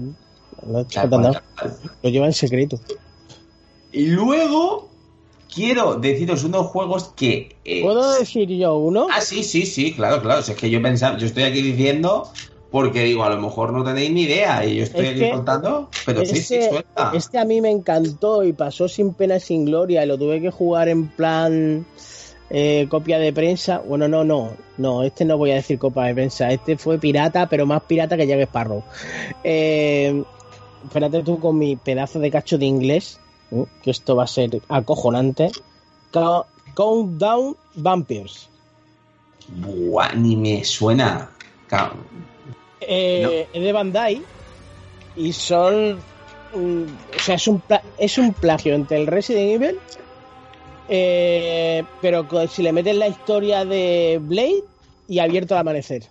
Lo 0.66 2.10
lleva 2.10 2.26
en 2.26 2.32
secreto. 2.32 2.80
Y 3.92 4.06
luego 4.06 4.88
quiero 5.52 5.94
deciros 5.96 6.44
unos 6.44 6.66
juegos 6.66 7.12
que. 7.16 7.56
eh, 7.64 7.82
¿Puedo 7.82 8.18
decir 8.18 8.48
yo 8.48 8.76
uno? 8.76 9.08
Ah, 9.10 9.20
sí, 9.20 9.42
sí, 9.42 9.66
sí, 9.66 9.92
claro, 9.94 10.20
claro. 10.22 10.42
Si 10.42 10.52
es 10.52 10.58
que 10.58 10.70
yo 10.70 10.80
pensaba, 10.82 11.16
yo 11.16 11.26
estoy 11.26 11.44
aquí 11.44 11.62
diciendo 11.62 12.30
porque 12.70 13.04
digo, 13.04 13.24
a 13.24 13.30
lo 13.30 13.40
mejor 13.40 13.72
no 13.72 13.82
tenéis 13.82 14.10
ni 14.10 14.22
idea 14.22 14.64
y 14.64 14.76
yo 14.76 14.82
estoy 14.82 15.06
Es 15.06 15.12
aquí 15.12 15.30
contando, 15.30 15.88
pero 16.04 16.24
sí, 16.24 16.36
sí, 16.36 16.60
suelta. 16.68 17.12
Este 17.14 17.38
a 17.38 17.44
mí 17.44 17.60
me 17.60 17.70
encantó 17.70 18.44
y 18.44 18.52
pasó 18.52 18.88
sin 18.88 19.14
pena 19.14 19.36
y 19.36 19.40
sin 19.40 19.64
gloria 19.64 20.04
y 20.04 20.06
lo 20.06 20.18
tuve 20.18 20.40
que 20.40 20.50
jugar 20.50 20.88
en 20.88 21.08
plan 21.08 21.86
eh, 22.50 22.86
copia 22.90 23.18
de 23.18 23.32
prensa. 23.32 23.78
Bueno, 23.78 24.06
no, 24.06 24.24
no, 24.24 24.50
no, 24.76 25.02
este 25.02 25.24
no 25.24 25.38
voy 25.38 25.52
a 25.52 25.56
decir 25.56 25.78
copia 25.78 26.04
de 26.04 26.14
prensa. 26.14 26.50
Este 26.50 26.76
fue 26.76 26.98
pirata, 26.98 27.48
pero 27.48 27.64
más 27.64 27.82
pirata 27.82 28.16
que 28.16 28.26
Jack 28.26 28.40
Sparrow. 28.40 28.82
Eh, 29.44 30.22
espérate 30.84 31.22
tú 31.22 31.38
con 31.40 31.56
mi 31.58 31.76
pedazo 31.76 32.18
de 32.18 32.30
cacho 32.30 32.58
de 32.58 32.66
inglés. 32.66 33.18
Que 33.82 33.90
esto 33.90 34.16
va 34.16 34.24
a 34.24 34.26
ser 34.26 34.60
acojonante. 34.68 35.50
Countdown 36.74 37.56
Vampires. 37.76 38.48
Buah, 39.48 40.14
ni 40.14 40.36
me 40.36 40.64
suena. 40.64 41.30
Ca- 41.68 41.92
Eh, 42.80 43.46
Es 43.52 43.62
de 43.62 43.72
Bandai 43.72 44.22
y 45.16 45.32
son. 45.32 45.98
mm, 46.54 46.82
o 47.16 47.18
sea, 47.18 47.34
es 47.34 47.46
un, 47.48 47.60
pla- 47.60 47.82
es 47.98 48.16
un 48.18 48.32
plagio 48.32 48.74
entre 48.74 48.96
el 48.98 49.06
Resident 49.06 49.62
Evil, 49.62 49.78
eh, 50.88 51.84
pero 52.00 52.26
si 52.48 52.62
le 52.62 52.72
metes 52.72 52.96
la 52.96 53.08
historia 53.08 53.64
de 53.64 54.18
Blade 54.22 54.64
y 55.08 55.18
Abierto 55.18 55.54
al 55.54 55.60
Amanecer. 55.60 56.04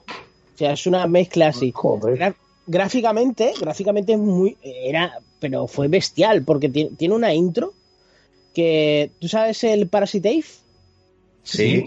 O 0.53 0.57
sea, 0.57 0.73
es 0.73 0.85
una 0.87 1.07
mezcla 1.07 1.47
así. 1.47 1.71
Joder. 1.73 2.35
Gráficamente, 2.67 3.53
gráficamente 3.59 4.13
es 4.13 4.19
muy. 4.19 4.57
Era. 4.61 5.19
Pero 5.39 5.67
fue 5.67 5.87
bestial, 5.87 6.43
porque 6.43 6.69
ti- 6.69 6.89
tiene 6.97 7.15
una 7.15 7.33
intro 7.33 7.73
que. 8.53 9.11
¿Tú 9.19 9.27
sabes 9.27 9.63
el 9.63 9.87
Parasite 9.87 10.29
Eve? 10.31 10.45
Sí. 11.43 11.85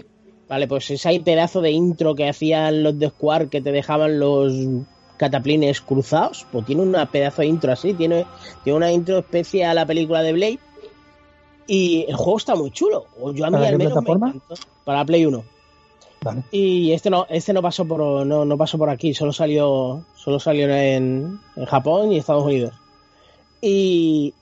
Vale, 0.49 0.67
pues 0.67 0.89
ese 0.91 1.07
ahí 1.07 1.19
pedazo 1.19 1.61
de 1.61 1.71
intro 1.71 2.13
que 2.15 2.27
hacían 2.27 2.83
los 2.83 2.97
de 2.99 3.09
Square 3.09 3.47
que 3.47 3.61
te 3.61 3.71
dejaban 3.71 4.19
los 4.19 4.53
cataplines 5.17 5.79
cruzados, 5.81 6.45
pues 6.51 6.65
tiene 6.65 6.81
una 6.81 7.09
pedazo 7.09 7.41
de 7.43 7.47
intro 7.47 7.71
así, 7.71 7.93
tiene, 7.93 8.25
tiene 8.63 8.75
una 8.77 8.91
intro 8.91 9.19
especie 9.19 9.63
a 9.63 9.73
la 9.73 9.85
película 9.85 10.23
de 10.23 10.33
Blade. 10.33 10.59
Y 11.67 12.05
el 12.09 12.15
juego 12.15 12.37
está 12.37 12.55
muy 12.55 12.71
chulo. 12.71 13.05
O 13.21 13.31
yo 13.31 13.45
a 13.45 13.49
mí 13.49 13.57
¿Para 13.57 13.67
al 13.69 13.77
menos 13.77 13.93
me 13.95 14.01
plataforma? 14.01 14.27
encantó. 14.35 14.55
Para 14.83 15.05
Play 15.05 15.25
1. 15.25 15.43
Y 16.51 16.91
este 16.91 17.09
no, 17.09 17.25
este 17.29 17.51
no 17.51 17.63
pasó 17.63 17.85
por 17.85 18.25
no, 18.27 18.45
no 18.45 18.57
pasó 18.57 18.77
por 18.77 18.91
aquí, 18.91 19.13
solo 19.15 19.33
salió, 19.33 20.05
solo 20.15 20.39
salió 20.39 20.69
en, 20.69 21.39
en 21.55 21.65
Japón 21.65 22.11
y 22.11 22.17
Estados 22.17 22.43
Unidos. 22.43 22.75
Y 23.59 24.35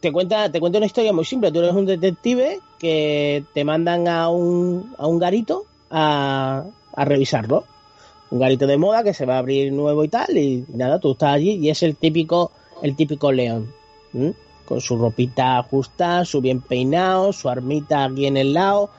te 0.00 0.12
cuenta, 0.12 0.50
te 0.50 0.60
cuenta 0.60 0.78
una 0.78 0.86
historia 0.86 1.12
muy 1.12 1.26
simple. 1.26 1.52
Tú 1.52 1.58
eres 1.58 1.74
un 1.74 1.84
detective 1.84 2.60
que 2.78 3.44
te 3.52 3.64
mandan 3.64 4.08
a 4.08 4.30
un, 4.30 4.94
a 4.96 5.06
un 5.06 5.18
garito 5.18 5.66
a, 5.90 6.64
a 6.94 7.04
revisarlo. 7.04 7.64
Un 8.30 8.38
garito 8.38 8.66
de 8.66 8.78
moda 8.78 9.04
que 9.04 9.14
se 9.14 9.26
va 9.26 9.36
a 9.36 9.38
abrir 9.38 9.72
nuevo 9.72 10.04
y 10.04 10.08
tal. 10.08 10.36
Y 10.38 10.64
nada, 10.72 10.98
tú 11.00 11.12
estás 11.12 11.34
allí 11.34 11.52
y 11.52 11.68
es 11.68 11.82
el 11.82 11.96
típico, 11.96 12.50
el 12.82 12.96
típico 12.96 13.30
león. 13.30 13.72
Con 14.66 14.80
su 14.80 14.98
ropita 14.98 15.62
justa, 15.62 16.24
su 16.24 16.40
bien 16.42 16.60
peinado, 16.60 17.32
su 17.32 17.48
armita 17.48 18.04
aquí 18.04 18.26
en 18.26 18.36
el 18.36 18.52
lado. 18.52 18.90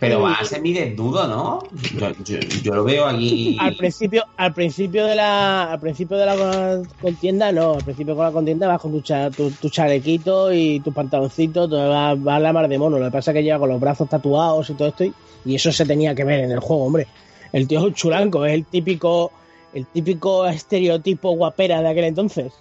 Pero 0.00 0.18
Y- 0.18 0.22
va 0.22 0.34
a 0.34 0.44
ser 0.44 0.60
mi 0.60 0.72
desnudo, 0.72 1.26
¿no? 1.28 1.68
Yo, 1.94 2.12
yo- 2.24 2.38
yo 2.60 2.74
lo 2.74 2.82
veo 2.84 3.06
aquí. 3.06 3.56
al 3.60 3.76
principio 3.76 4.24
al 4.36 4.52
principio 4.52 5.06
de 5.06 5.14
la 5.14 5.72
al 5.72 5.78
principio 5.80 6.16
de 6.16 6.26
la 6.26 6.82
contienda 7.00 7.52
no 7.52 7.76
al 7.76 7.84
principio 7.84 8.16
con 8.16 8.24
la 8.24 8.32
contienda 8.32 8.66
vas 8.66 8.80
con 8.80 8.90
tu, 8.90 9.00
cha- 9.00 9.30
tu, 9.30 9.52
tu 9.52 9.68
chalequito 9.70 10.52
y 10.52 10.80
tu 10.80 10.92
pantaloncito 10.92 11.68
tú 11.68 11.76
vas, 11.76 12.20
vas 12.20 12.36
a 12.36 12.40
la 12.40 12.52
mar 12.52 12.68
de 12.68 12.78
mono 12.78 12.98
lo 12.98 13.04
que 13.06 13.12
pasa 13.12 13.30
es 13.30 13.36
que 13.36 13.42
lleva 13.44 13.60
con 13.60 13.68
los 13.68 13.78
brazos 13.80 14.08
tatuados 14.08 14.68
y 14.70 14.74
todo 14.74 14.88
esto 14.88 15.04
y, 15.04 15.14
y 15.44 15.54
eso 15.54 15.70
se 15.70 15.86
tenía 15.86 16.14
que 16.16 16.24
ver 16.24 16.40
en 16.40 16.50
el 16.50 16.58
juego 16.58 16.84
hombre 16.86 17.06
el 17.52 17.68
tío 17.68 17.78
es 17.78 17.84
un 17.84 17.94
chulanco 17.94 18.44
es 18.44 18.54
el 18.54 18.64
típico 18.66 19.30
el 19.72 19.86
típico 19.86 20.44
estereotipo 20.46 21.30
guapera 21.36 21.80
de 21.80 21.88
aquel 21.88 22.04
entonces 22.04 22.52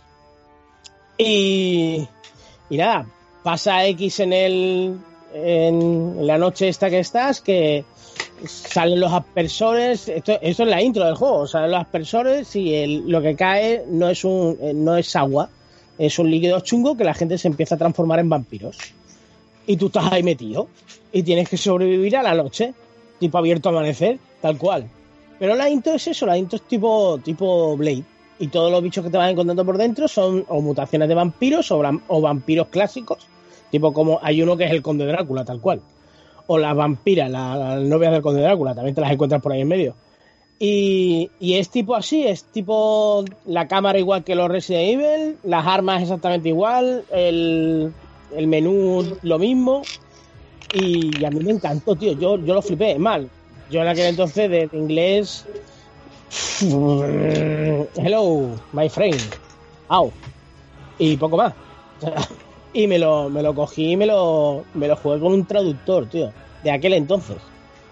y 1.17 2.07
y 2.71 2.77
nada 2.77 3.05
pasa 3.43 3.85
X 3.85 4.21
en 4.21 4.33
el 4.33 4.97
en, 5.33 6.25
la 6.25 6.37
noche 6.37 6.69
esta 6.69 6.89
que 6.89 6.99
estás 6.99 7.41
que 7.41 7.83
salen 8.45 8.99
los 8.99 9.11
aspersores. 9.11 10.07
Esto, 10.07 10.39
esto 10.41 10.63
es 10.63 10.69
la 10.69 10.81
intro 10.81 11.05
del 11.05 11.15
juego. 11.15 11.45
Salen 11.47 11.71
los 11.71 11.81
aspersores 11.81 12.55
y 12.55 13.03
lo 13.07 13.21
que 13.21 13.35
cae 13.35 13.83
no 13.87 14.09
es, 14.09 14.23
un, 14.23 14.57
eh, 14.61 14.73
no 14.73 14.95
es 14.95 15.15
agua, 15.15 15.49
es 15.97 16.17
un 16.17 16.31
líquido 16.31 16.61
chungo 16.61 16.97
que 16.97 17.03
la 17.03 17.13
gente 17.13 17.37
se 17.37 17.47
empieza 17.47 17.75
a 17.75 17.77
transformar 17.77 18.19
en 18.19 18.29
vampiros. 18.29 18.77
Y 19.67 19.77
tú 19.77 19.87
estás 19.87 20.11
ahí 20.11 20.23
metido 20.23 20.67
y 21.11 21.23
tienes 21.23 21.49
que 21.49 21.57
sobrevivir 21.57 22.17
a 22.17 22.23
la 22.23 22.33
noche, 22.33 22.73
tipo 23.19 23.37
abierto 23.37 23.69
a 23.69 23.73
amanecer, 23.73 24.17
tal 24.41 24.57
cual. 24.57 24.87
Pero 25.37 25.55
la 25.55 25.69
intro 25.69 25.93
es 25.93 26.07
eso, 26.07 26.25
la 26.25 26.37
intro 26.37 26.55
es 26.55 26.63
tipo, 26.63 27.19
tipo 27.23 27.75
Blade. 27.75 28.03
Y 28.41 28.47
todos 28.47 28.71
los 28.71 28.81
bichos 28.81 29.05
que 29.05 29.11
te 29.11 29.17
vas 29.17 29.31
encontrando 29.31 29.63
por 29.63 29.77
dentro 29.77 30.07
son 30.07 30.43
o 30.47 30.61
mutaciones 30.61 31.07
de 31.07 31.13
vampiros 31.13 31.71
o, 31.71 32.21
vampiros 32.21 32.67
clásicos. 32.69 33.19
Tipo 33.69 33.93
como 33.93 34.19
hay 34.23 34.41
uno 34.41 34.57
que 34.57 34.65
es 34.65 34.71
el 34.71 34.81
conde 34.81 35.05
Drácula, 35.05 35.45
tal 35.45 35.61
cual. 35.61 35.79
O 36.47 36.57
las 36.57 36.75
vampiras, 36.75 37.29
la- 37.29 37.55
las 37.55 37.81
novias 37.83 38.11
del 38.11 38.23
conde 38.23 38.41
Drácula, 38.41 38.73
también 38.73 38.95
te 38.95 39.01
las 39.01 39.11
encuentras 39.11 39.43
por 39.43 39.51
ahí 39.51 39.61
en 39.61 39.67
medio. 39.67 39.93
Y, 40.57 41.29
y 41.39 41.53
es 41.53 41.69
tipo 41.69 41.95
así, 41.95 42.23
es 42.23 42.43
tipo 42.45 43.23
la 43.45 43.67
cámara 43.67 43.99
igual 43.99 44.23
que 44.23 44.33
los 44.33 44.49
Resident 44.49 44.89
Evil, 45.01 45.37
las 45.43 45.65
armas 45.67 46.01
exactamente 46.01 46.49
igual, 46.49 47.03
el, 47.11 47.93
el 48.35 48.47
menú 48.47 49.17
lo 49.21 49.37
mismo. 49.37 49.85
Y 50.73 51.23
a 51.23 51.29
mí 51.29 51.41
me 51.41 51.51
encantó, 51.51 51.95
tío. 51.95 52.13
Yo, 52.13 52.37
yo 52.39 52.55
lo 52.55 52.61
flipé. 52.63 52.97
Mal. 52.97 53.29
Yo 53.69 53.81
en 53.81 53.87
aquel 53.87 54.05
entonces 54.07 54.49
de 54.49 54.67
inglés. 54.73 55.45
Hello, 57.95 58.55
my 58.73 58.89
friend. 58.89 59.19
Au. 59.89 60.11
Y 60.97 61.17
poco 61.17 61.37
más. 61.37 61.53
Y 62.73 62.87
me 62.87 62.97
lo, 62.97 63.29
me 63.29 63.43
lo 63.43 63.53
cogí 63.53 63.91
y 63.91 63.97
me 63.97 64.05
lo, 64.05 64.63
me 64.75 64.87
lo 64.87 64.95
jugué 64.95 65.19
con 65.19 65.33
un 65.33 65.45
traductor, 65.45 66.07
tío. 66.07 66.31
De 66.63 66.71
aquel 66.71 66.93
entonces. 66.93 67.35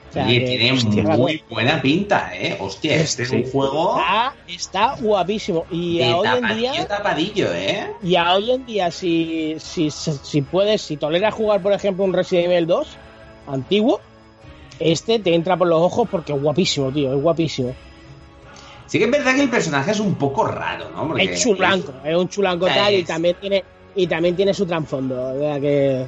O 0.10 0.14
sea, 0.14 0.26
que- 0.26 0.40
tiene 0.40 0.72
hostia, 0.72 1.04
muy 1.04 1.44
buena 1.50 1.82
pinta, 1.82 2.32
¿eh? 2.34 2.56
Hostia, 2.62 2.96
este 2.96 3.24
es 3.24 3.32
un 3.32 3.44
juego 3.44 3.98
Está, 4.00 4.34
está 4.48 4.96
guapísimo. 5.02 5.66
Y 5.70 6.02
a 6.02 6.16
hoy 6.16 6.28
en 6.30 6.58
día. 6.58 6.88
tapadillo, 6.88 7.54
¿eh? 7.54 7.92
Y 8.02 8.16
a 8.16 8.34
hoy 8.36 8.52
en 8.52 8.66
día, 8.66 8.90
si, 8.90 9.58
si, 9.60 9.92
si 9.92 10.42
puedes, 10.44 10.82
si 10.82 10.96
toleras 10.96 11.34
jugar, 11.34 11.62
por 11.62 11.74
ejemplo, 11.74 12.06
un 12.06 12.14
Resident 12.14 12.50
Evil 12.50 12.66
2 12.68 12.88
antiguo, 13.48 14.00
este 14.80 15.20
te 15.20 15.36
entra 15.36 15.58
por 15.58 15.68
los 15.68 15.82
ojos 15.82 16.08
porque 16.10 16.32
es 16.32 16.42
guapísimo, 16.42 16.90
tío, 16.90 17.14
es 17.14 17.22
guapísimo. 17.22 17.76
Sí 18.90 18.98
que 18.98 19.06
es 19.06 19.12
verdad 19.12 19.36
que 19.36 19.44
el 19.44 19.50
personaje 19.50 19.92
es 19.92 20.00
un 20.00 20.16
poco 20.16 20.46
raro, 20.48 20.90
¿no? 20.96 21.08
Porque 21.08 21.26
es 21.26 21.42
chulanco, 21.44 21.94
es 22.04 22.16
un 22.18 22.28
chulanco 22.28 22.66
O 22.66 22.68
sea, 22.68 22.78
tal 22.78 22.94
y 22.94 22.98
es- 22.98 23.08
también 23.08 23.36
tiene 23.40 23.64
y 23.96 24.08
también 24.08 24.36
tiene 24.36 24.54
su 24.54 24.66
trasfondo, 24.66 25.36
o 25.36 25.40
sea 25.40 25.60
que 25.60 26.06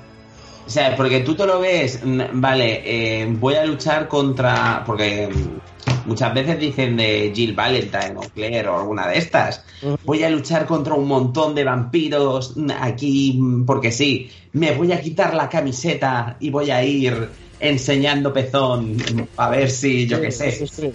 O 0.65 0.69
sea, 0.69 0.95
porque 0.95 1.19
tú 1.21 1.36
te 1.36 1.45
lo 1.45 1.59
ves, 1.59 1.99
mm, 2.03 2.21
vale, 2.34 2.82
eh, 2.86 3.27
voy 3.27 3.55
a 3.55 3.65
luchar 3.65 4.07
contra. 4.07 4.84
Porque 4.86 5.27
mm, 5.27 6.07
muchas 6.07 6.34
veces 6.34 6.59
dicen 6.59 6.95
de 6.97 7.32
Jill 7.36 7.53
Valentine 7.53 8.13
o 8.17 8.29
Claire 8.29 8.67
o 8.69 8.77
alguna 8.79 9.07
de 9.07 9.17
estas. 9.17 9.63
Voy 10.03 10.23
a 10.23 10.29
luchar 10.29 10.65
contra 10.65 10.93
un 10.93 11.07
montón 11.07 11.53
de 11.55 11.63
vampiros 11.63 12.55
mm, 12.55 12.71
aquí 12.79 13.39
porque 13.65 13.91
sí. 13.91 14.29
Me 14.53 14.71
voy 14.73 14.91
a 14.91 15.01
quitar 15.01 15.34
la 15.34 15.49
camiseta 15.49 16.38
y 16.39 16.49
voy 16.49 16.71
a 16.71 16.84
ir 16.84 17.32
enseñando 17.59 18.34
pezón 18.34 19.27
a 19.38 19.49
ver 19.49 19.69
si, 19.69 20.07
yo 20.07 20.21
qué 20.21 20.32
sé. 20.32 20.51
Sí, 20.51 20.67
sí. 20.67 20.82
Sí, 20.82 20.91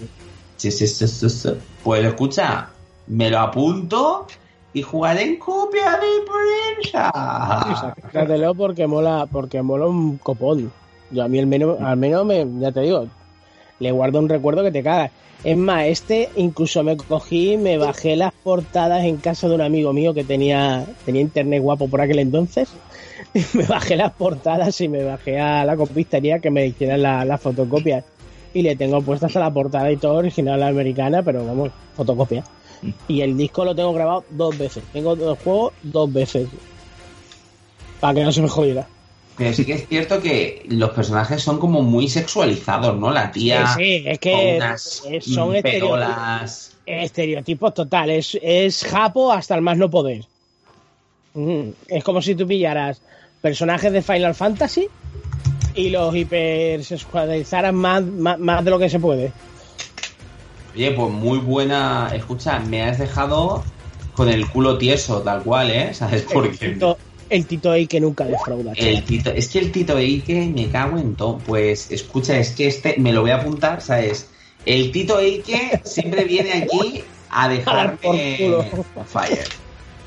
sí, 0.57 0.71
sí, 0.71 0.87
sí, 0.87 1.07
sí. 1.29 1.49
Pues 1.83 2.03
escucha, 2.05 2.69
me 3.07 3.29
lo 3.29 3.39
apunto 3.39 4.27
y 4.73 4.81
jugaré 4.81 5.23
en 5.23 5.37
copia 5.39 5.91
de 5.91 6.81
prensa. 6.81 7.11
Trátelo 8.11 8.53
porque 8.55 8.85
mola, 8.87 9.27
porque 9.31 9.61
mola 9.61 9.87
un 9.87 10.17
copón. 10.17 10.71
Yo 11.11 11.23
a 11.23 11.27
mí 11.27 11.39
al 11.39 11.47
menos, 11.47 11.79
al 11.79 11.97
menos 11.97 12.25
me, 12.25 12.45
ya 12.59 12.71
te 12.71 12.81
digo, 12.81 13.07
le 13.79 13.91
guardo 13.91 14.19
un 14.19 14.27
recuerdo 14.29 14.63
que 14.63 14.71
te 14.71 14.83
cagas. 14.83 15.11
Es 15.43 15.55
más, 15.55 15.85
este 15.85 16.29
incluso 16.35 16.83
me 16.83 16.97
cogí, 16.97 17.57
me 17.57 17.77
bajé 17.77 18.15
las 18.15 18.33
portadas 18.43 19.03
en 19.03 19.17
casa 19.17 19.47
de 19.47 19.55
un 19.55 19.61
amigo 19.61 19.93
mío 19.93 20.13
que 20.13 20.23
tenía, 20.23 20.83
tenía 21.05 21.21
internet 21.21 21.61
guapo 21.61 21.87
por 21.87 22.01
aquel 22.01 22.19
entonces. 22.19 22.69
Me 23.53 23.63
bajé 23.65 23.95
las 23.95 24.13
portadas 24.13 24.79
y 24.81 24.87
me 24.89 25.03
bajé 25.03 25.39
a 25.39 25.63
la 25.65 25.75
copistería 25.75 26.39
que 26.39 26.49
me 26.49 26.65
hicieran 26.67 27.01
la- 27.03 27.25
las 27.25 27.39
fotocopias. 27.41 28.03
Y 28.53 28.61
le 28.61 28.75
tengo 28.75 29.01
puestas 29.01 29.35
a 29.35 29.39
la 29.39 29.53
portada 29.53 29.91
y 29.91 29.97
todo 29.97 30.15
original 30.15 30.61
americana, 30.63 31.21
pero 31.21 31.45
vamos, 31.45 31.71
fotocopia. 31.95 32.43
Y 33.07 33.21
el 33.21 33.37
disco 33.37 33.65
lo 33.65 33.75
tengo 33.75 33.93
grabado 33.93 34.23
dos 34.29 34.57
veces. 34.57 34.83
Tengo 34.93 35.13
el 35.13 35.35
juego 35.35 35.73
dos 35.83 36.11
veces. 36.11 36.47
Para 37.99 38.13
que 38.15 38.23
no 38.23 38.31
se 38.31 38.41
me 38.41 38.49
jodiera. 38.49 38.87
Pero 39.37 39.53
sí 39.53 39.65
que 39.65 39.73
es 39.73 39.87
cierto 39.87 40.19
que 40.19 40.65
los 40.69 40.89
personajes 40.91 41.43
son 41.43 41.59
como 41.59 41.83
muy 41.83 42.07
sexualizados, 42.07 42.97
¿no? 42.97 43.11
La 43.11 43.31
tía 43.31 43.67
Sí, 43.75 43.99
sí, 43.99 44.03
es 44.07 44.19
que 44.19 44.57
unas 44.57 45.03
son 45.21 45.51
mm, 45.51 45.55
estereotipos, 45.55 46.71
estereotipos 46.85 47.73
totales. 47.73 48.37
Es 48.41 48.83
japo 48.83 49.31
hasta 49.31 49.55
el 49.55 49.61
más 49.61 49.77
no 49.77 49.89
poder. 49.89 50.25
Mm, 51.35 51.69
Es 51.87 52.03
como 52.03 52.21
si 52.21 52.33
tú 52.33 52.47
pillaras 52.47 53.01
personajes 53.41 53.91
de 53.91 54.01
Final 54.01 54.33
Fantasy 54.33 54.87
y 55.77 55.89
los 55.91 56.13
hipersexualizaras 56.15 57.73
más, 57.73 58.03
más, 58.03 58.39
más 58.39 58.65
de 58.65 58.71
lo 58.71 58.79
que 58.79 58.89
se 58.89 58.99
puede. 58.99 59.31
Oye, 60.75 60.91
pues 60.91 61.11
muy 61.11 61.37
buena. 61.37 62.11
Escucha, 62.13 62.59
me 62.59 62.81
has 62.81 62.97
dejado 62.97 63.63
con 64.13 64.27
el 64.29 64.47
culo 64.49 64.77
tieso, 64.77 65.21
tal 65.21 65.43
cual, 65.43 65.69
¿eh? 65.69 65.93
¿Sabes? 65.93 66.23
El 66.23 66.27
Porque 66.27 66.69
Tito, 66.69 66.97
el 67.29 67.45
Tito 67.45 67.71
que 67.87 67.99
nunca 67.99 68.25
defrauda. 68.25 68.73
el 68.75 69.03
Tito, 69.03 69.29
es 69.29 69.49
que 69.49 69.59
el 69.59 69.71
Tito 69.71 69.97
Eike 69.97 70.51
me 70.53 70.67
cago 70.69 70.97
en 70.97 71.15
todo. 71.15 71.37
Pues 71.39 71.91
escucha, 71.91 72.37
es 72.39 72.51
que 72.51 72.67
este 72.67 72.95
me 72.97 73.13
lo 73.13 73.21
voy 73.21 73.31
a 73.31 73.37
apuntar, 73.37 73.81
¿sabes? 73.81 74.29
El 74.65 74.91
Tito 74.91 75.19
Eike 75.19 75.81
siempre 75.83 76.25
viene 76.25 76.53
aquí 76.53 77.03
a 77.29 77.47
por 77.47 77.57
dejarme 77.57 78.65
fire. 79.05 79.45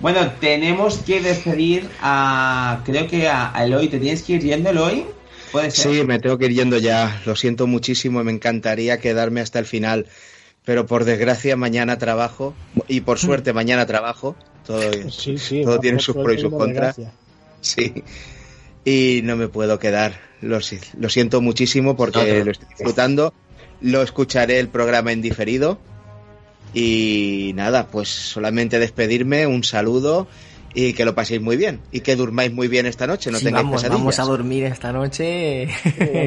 Bueno, 0.00 0.32
tenemos 0.40 0.98
que 0.98 1.20
despedir 1.20 1.88
a. 2.02 2.80
Creo 2.84 3.06
que 3.06 3.28
a, 3.28 3.56
a 3.56 3.64
Eloy. 3.64 3.88
¿Te 3.88 4.00
tienes 4.00 4.22
que 4.22 4.34
ir 4.34 4.42
yendo, 4.42 4.70
Eloy? 4.70 5.04
Puede 5.52 5.70
ser. 5.70 5.92
Sí, 5.94 6.04
me 6.04 6.18
tengo 6.18 6.38
que 6.38 6.46
ir 6.46 6.52
yendo 6.54 6.78
ya. 6.78 7.20
Lo 7.26 7.36
siento 7.36 7.66
muchísimo, 7.66 8.22
me 8.24 8.32
encantaría 8.32 8.98
quedarme 9.00 9.40
hasta 9.40 9.58
el 9.58 9.66
final. 9.66 10.06
Pero 10.64 10.86
por 10.86 11.04
desgracia 11.04 11.56
mañana 11.56 11.98
trabajo 11.98 12.54
y 12.86 13.00
por 13.00 13.18
suerte 13.18 13.52
mañana 13.52 13.86
trabajo. 13.86 14.36
Todo, 14.66 14.80
Sí, 15.10 15.38
sí, 15.38 15.62
todo 15.62 15.72
más 15.74 15.80
tiene 15.80 15.98
sus 16.00 16.14
pros 16.16 16.36
y 16.36 16.40
sus 16.40 16.52
contras. 16.52 16.96
Sí. 17.60 18.04
Y 18.84 19.20
no 19.24 19.36
me 19.36 19.48
puedo 19.48 19.78
quedar. 19.78 20.20
Lo, 20.40 20.60
si- 20.60 20.78
lo 20.98 21.08
siento 21.08 21.40
muchísimo 21.40 21.96
porque 21.96 22.44
lo 22.44 22.50
estoy 22.52 22.68
disfrutando. 22.68 23.32
Lo 23.80 24.02
escucharé 24.02 24.58
el 24.58 24.68
programa 24.68 25.12
en 25.12 25.22
diferido. 25.22 25.78
Y 26.72 27.52
nada, 27.56 27.88
pues 27.88 28.08
solamente 28.08 28.78
despedirme, 28.78 29.46
un 29.46 29.64
saludo 29.64 30.28
y 30.74 30.92
que 30.92 31.04
lo 31.04 31.14
paséis 31.14 31.40
muy 31.40 31.56
bien. 31.56 31.80
Y 31.90 32.00
que 32.00 32.16
durmáis 32.16 32.52
muy 32.52 32.68
bien 32.68 32.86
esta 32.86 33.06
noche, 33.06 33.30
no 33.30 33.38
Sí, 33.38 33.44
tengáis 33.46 33.64
vamos, 33.64 33.82
pesadillas. 33.82 33.98
vamos 34.00 34.18
a 34.18 34.22
dormir 34.24 34.64
esta 34.64 34.92
noche. 34.92 35.68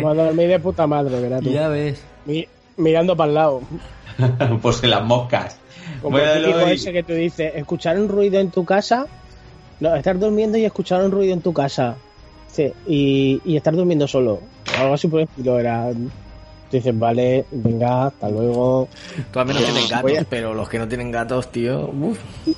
Vamos 0.03 0.17
a 0.19 0.23
dormir 0.25 0.47
de 0.49 0.59
puta 0.59 0.87
madre, 0.87 1.19
¿verdad? 1.19 1.41
tú? 1.41 1.51
ya 1.51 1.67
ves. 1.67 2.01
Mi- 2.25 2.47
mirando 2.77 3.15
para 3.15 3.29
el 3.29 3.35
lado. 3.35 3.61
pues 4.61 4.83
en 4.83 4.89
las 4.89 5.03
moscas. 5.03 5.59
Como 6.01 6.17
Bueno, 6.17 6.33
el 6.33 6.43
típico 6.43 6.67
ese 6.67 6.91
que 6.91 7.03
tú 7.03 7.13
dices, 7.13 7.51
escuchar 7.55 7.97
un 7.99 8.09
ruido 8.09 8.39
en 8.39 8.51
tu 8.51 8.65
casa, 8.65 9.07
no, 9.79 9.95
estar 9.95 10.17
durmiendo 10.19 10.57
y 10.57 10.65
escuchar 10.65 11.03
un 11.03 11.11
ruido 11.11 11.33
en 11.33 11.41
tu 11.41 11.53
casa, 11.53 11.97
sí, 12.47 12.71
y, 12.87 13.41
y 13.45 13.57
estar 13.57 13.73
durmiendo 13.75 14.07
solo, 14.07 14.41
algo 14.79 14.93
así 14.93 15.07
por 15.07 15.19
el 15.21 15.25
estilo, 15.27 15.59
era, 15.59 15.89
tú 16.73 16.77
dices, 16.77 16.97
vale, 16.97 17.45
venga, 17.51 18.07
hasta 18.07 18.29
luego, 18.29 18.89
Tú 19.31 19.39
al 19.39 19.45
menos 19.45 19.63
tienes 19.63 19.87
gatos, 19.91 20.17
a- 20.17 20.23
pero 20.27 20.55
los 20.55 20.67
que 20.67 20.79
no 20.79 20.87
tienen 20.87 21.11
gatos, 21.11 21.51
tío. 21.51 21.87
uf. 21.89 22.17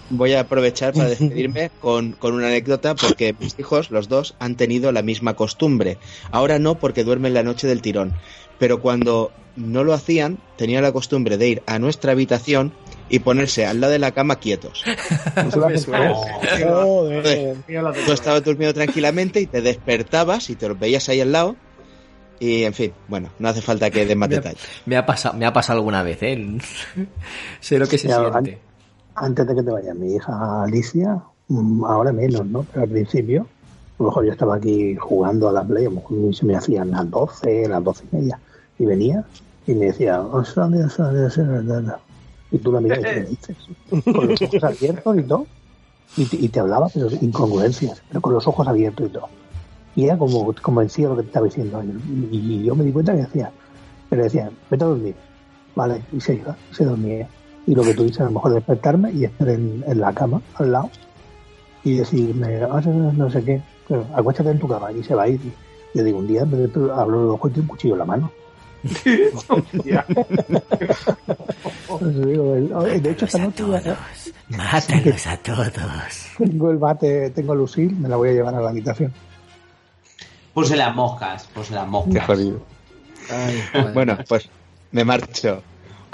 Voy 0.10 0.32
a 0.34 0.40
aprovechar 0.42 0.94
para 0.94 1.10
despedirme 1.10 1.70
con, 1.82 2.14
con 2.14 2.34
una 2.34 2.48
anécdota 2.48 2.96
porque 2.96 3.36
mis 3.38 3.60
hijos, 3.60 3.92
los 3.92 4.08
dos, 4.08 4.36
han 4.40 4.56
tenido 4.56 4.94
la 4.94 5.02
misma 5.02 5.34
costumbre. 5.34 5.98
Ahora 6.32 6.60
no 6.60 6.76
porque 6.76 7.04
duermen 7.04 7.34
la 7.34 7.44
noche 7.44 7.68
del 7.68 7.82
tirón, 7.82 8.14
pero 8.58 8.80
cuando 8.82 9.32
no 9.58 9.84
lo 9.84 9.94
hacían, 9.94 10.38
tenían 10.58 10.84
la 10.84 10.94
costumbre 10.94 11.38
de 11.38 11.50
ir 11.50 11.64
a 11.68 11.78
nuestra 11.78 12.14
habitación 12.14 12.74
y 13.10 13.20
ponerse 13.20 13.66
al 13.66 13.82
lado 13.82 13.92
de 13.92 14.00
la 14.00 14.12
cama 14.12 14.38
quietos. 14.40 14.84
Tú 18.06 18.12
estabas 18.12 18.44
durmiendo 18.44 18.74
tranquilamente 18.74 19.42
y 19.42 19.46
te 19.48 19.62
despertabas 19.62 20.50
y 20.50 20.56
te 20.56 20.68
los 20.70 20.80
veías 20.80 21.10
ahí 21.10 21.20
al 21.22 21.32
lado. 21.32 21.56
Y 22.40 22.64
en 22.64 22.74
fin, 22.74 22.92
bueno, 23.08 23.30
no 23.40 23.48
hace 23.50 23.62
falta 23.62 23.90
que 23.90 24.06
dé 24.06 24.16
más 24.16 24.30
Me 24.30 24.36
ha- 24.36 24.40
detalles. 24.40 24.62
Me 24.86 24.98
ha 24.98 25.06
pasado, 25.06 25.38
me 25.38 25.46
ha 25.46 25.54
pasado 25.54 25.80
alguna 25.80 26.04
vez, 26.04 26.22
¿eh? 26.24 26.58
sé 27.62 27.80
lo 27.80 27.88
que 27.88 27.98
se 27.98 28.08
Ya, 28.08 28.18
siente. 28.20 28.60
Antes 29.16 29.48
de 29.48 29.56
que 29.56 29.64
te 29.64 29.72
vayas, 29.72 29.96
mi 29.96 30.16
hija 30.16 30.64
Alicia, 30.64 31.22
mm, 31.48 31.86
ahora 31.86 32.12
menos, 32.12 32.46
¿no? 32.46 32.64
Pero 32.72 32.84
al 32.84 32.90
principio, 32.90 33.44
a 33.98 34.04
lo 34.04 34.06
mejor 34.10 34.26
yo 34.26 34.32
estaba 34.34 34.56
aquí 34.56 34.96
jugando 34.96 35.48
a 35.48 35.54
la 35.54 35.64
Play, 35.64 35.86
a 35.86 35.90
lo 35.90 35.96
mejor 35.96 36.36
se 36.36 36.46
me 36.46 36.56
hacían 36.56 36.92
las 36.92 37.10
12, 37.10 37.68
las 37.70 37.82
12 37.84 38.04
y 38.12 38.16
media, 38.18 38.40
y 38.78 38.86
venía 38.86 39.24
y 39.66 39.74
me 39.74 39.86
decía, 39.88 40.22
"Oh, 40.22 40.44
Sunday, 40.44 40.90
Sunday, 40.90 41.30
Sunday, 41.30 41.62
Sunday". 41.66 41.96
y 42.52 42.58
tú 42.60 42.72
la 42.74 42.82
miras 42.82 43.00
y 43.00 43.04
¿qué 43.04 43.14
me 43.22 43.26
dices? 43.30 43.58
Con 44.14 44.28
los 44.28 44.42
ojos 44.42 44.64
abiertos 44.64 45.18
y 45.18 45.24
todo, 45.24 45.48
y 46.18 46.26
te, 46.26 46.36
y 46.38 46.50
te 46.50 46.60
hablaba, 46.60 46.90
pero 46.94 47.08
incongruencias, 47.22 48.04
pero 48.10 48.20
con 48.22 48.34
los 48.34 48.46
ojos 48.48 48.68
abiertos 48.68 49.08
y 49.08 49.10
todo. 49.14 49.30
Y 49.96 50.06
era 50.06 50.18
como 50.18 50.54
convencido 50.62 51.12
de 51.12 51.16
lo 51.16 51.22
que 51.22 51.24
te 51.24 51.30
estaba 51.30 51.46
diciendo. 51.46 51.84
Y, 52.32 52.38
y 52.38 52.64
yo 52.66 52.76
me 52.76 52.84
di 52.84 52.92
cuenta 52.92 53.14
que 53.14 53.22
decía, 53.22 53.52
pero 54.10 54.24
decía, 54.24 54.50
vete 54.70 54.84
a 54.84 54.88
dormir. 54.88 55.16
Vale, 55.76 56.02
y 56.12 56.20
se 56.22 56.36
iba, 56.36 56.56
se 56.72 56.86
dormía. 56.86 57.28
Y 57.68 57.76
lo 57.76 57.84
que 57.84 57.94
tú 57.94 58.04
dices, 58.04 58.22
a 58.22 58.26
lo 58.26 58.32
mejor 58.32 58.54
despertarme 58.54 59.12
y 59.12 59.26
estar 59.26 59.48
en, 59.50 59.84
en 59.88 60.00
la 60.00 60.14
cama, 60.14 60.42
al 60.56 60.72
lado, 60.72 60.90
y 61.84 61.98
decirme, 61.98 62.62
"Ah, 62.64 62.82
no 62.82 63.30
sé 63.30 63.44
qué, 63.44 63.62
pero 63.88 64.06
acuéstate 64.16 64.52
en 64.52 64.60
tu 64.60 64.68
cama 64.68 64.92
y 64.92 65.04
se 65.04 65.16
va 65.16 65.24
a 65.24 65.28
ir. 65.30 65.40
Y 65.94 65.98
yo 65.98 66.04
digo, 66.04 66.20
un 66.20 66.28
día 66.28 66.42
en 66.42 66.52
vez 66.52 66.74
de 66.74 66.80
los 66.80 67.34
ojos 67.34 67.52
y 67.56 67.60
un 67.60 67.68
cuchillo 67.68 67.94
en 67.96 68.00
la 68.00 68.06
mano. 68.06 68.32
El- 72.02 73.02
de 73.02 73.12
hecho, 73.12 73.26
esta 73.26 73.38
noche 73.40 73.64
Mátalos 73.64 75.28
a 75.28 75.38
todos. 75.38 76.26
tengo 76.38 76.72
el 76.72 76.78
bate, 76.78 77.30
tengo 77.32 77.54
el 77.54 77.62
usil, 77.62 77.96
me 77.98 78.10
la 78.10 78.16
voy 78.18 78.30
a 78.30 78.34
llevar 78.34 78.54
a 78.56 78.62
la 78.62 78.70
habitación. 78.70 79.12
Puse 80.56 80.78
las 80.78 80.96
moscas, 80.96 81.48
puse 81.54 81.74
las 81.74 81.84
Qué 81.84 81.90
moscas. 81.90 82.26
jodido. 82.26 82.60
Bueno, 83.94 84.18
pues 84.26 84.50
me 84.92 85.04
marcho. 85.04 85.62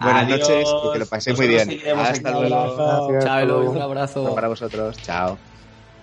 Buenas 0.01 0.23
Adiós. 0.25 0.39
noches 0.39 0.69
y 0.83 0.91
que 0.93 0.99
lo 0.99 1.05
paséis 1.05 1.37
muy 1.37 1.47
bien. 1.47 1.79
Hasta 1.95 2.31
luego. 2.31 3.19
Chao, 3.21 3.39
Eloy, 3.39 3.67
un 3.67 3.81
abrazo. 3.81 4.33
Para 4.33 4.47
vosotros. 4.47 4.97
Chao. 5.03 5.37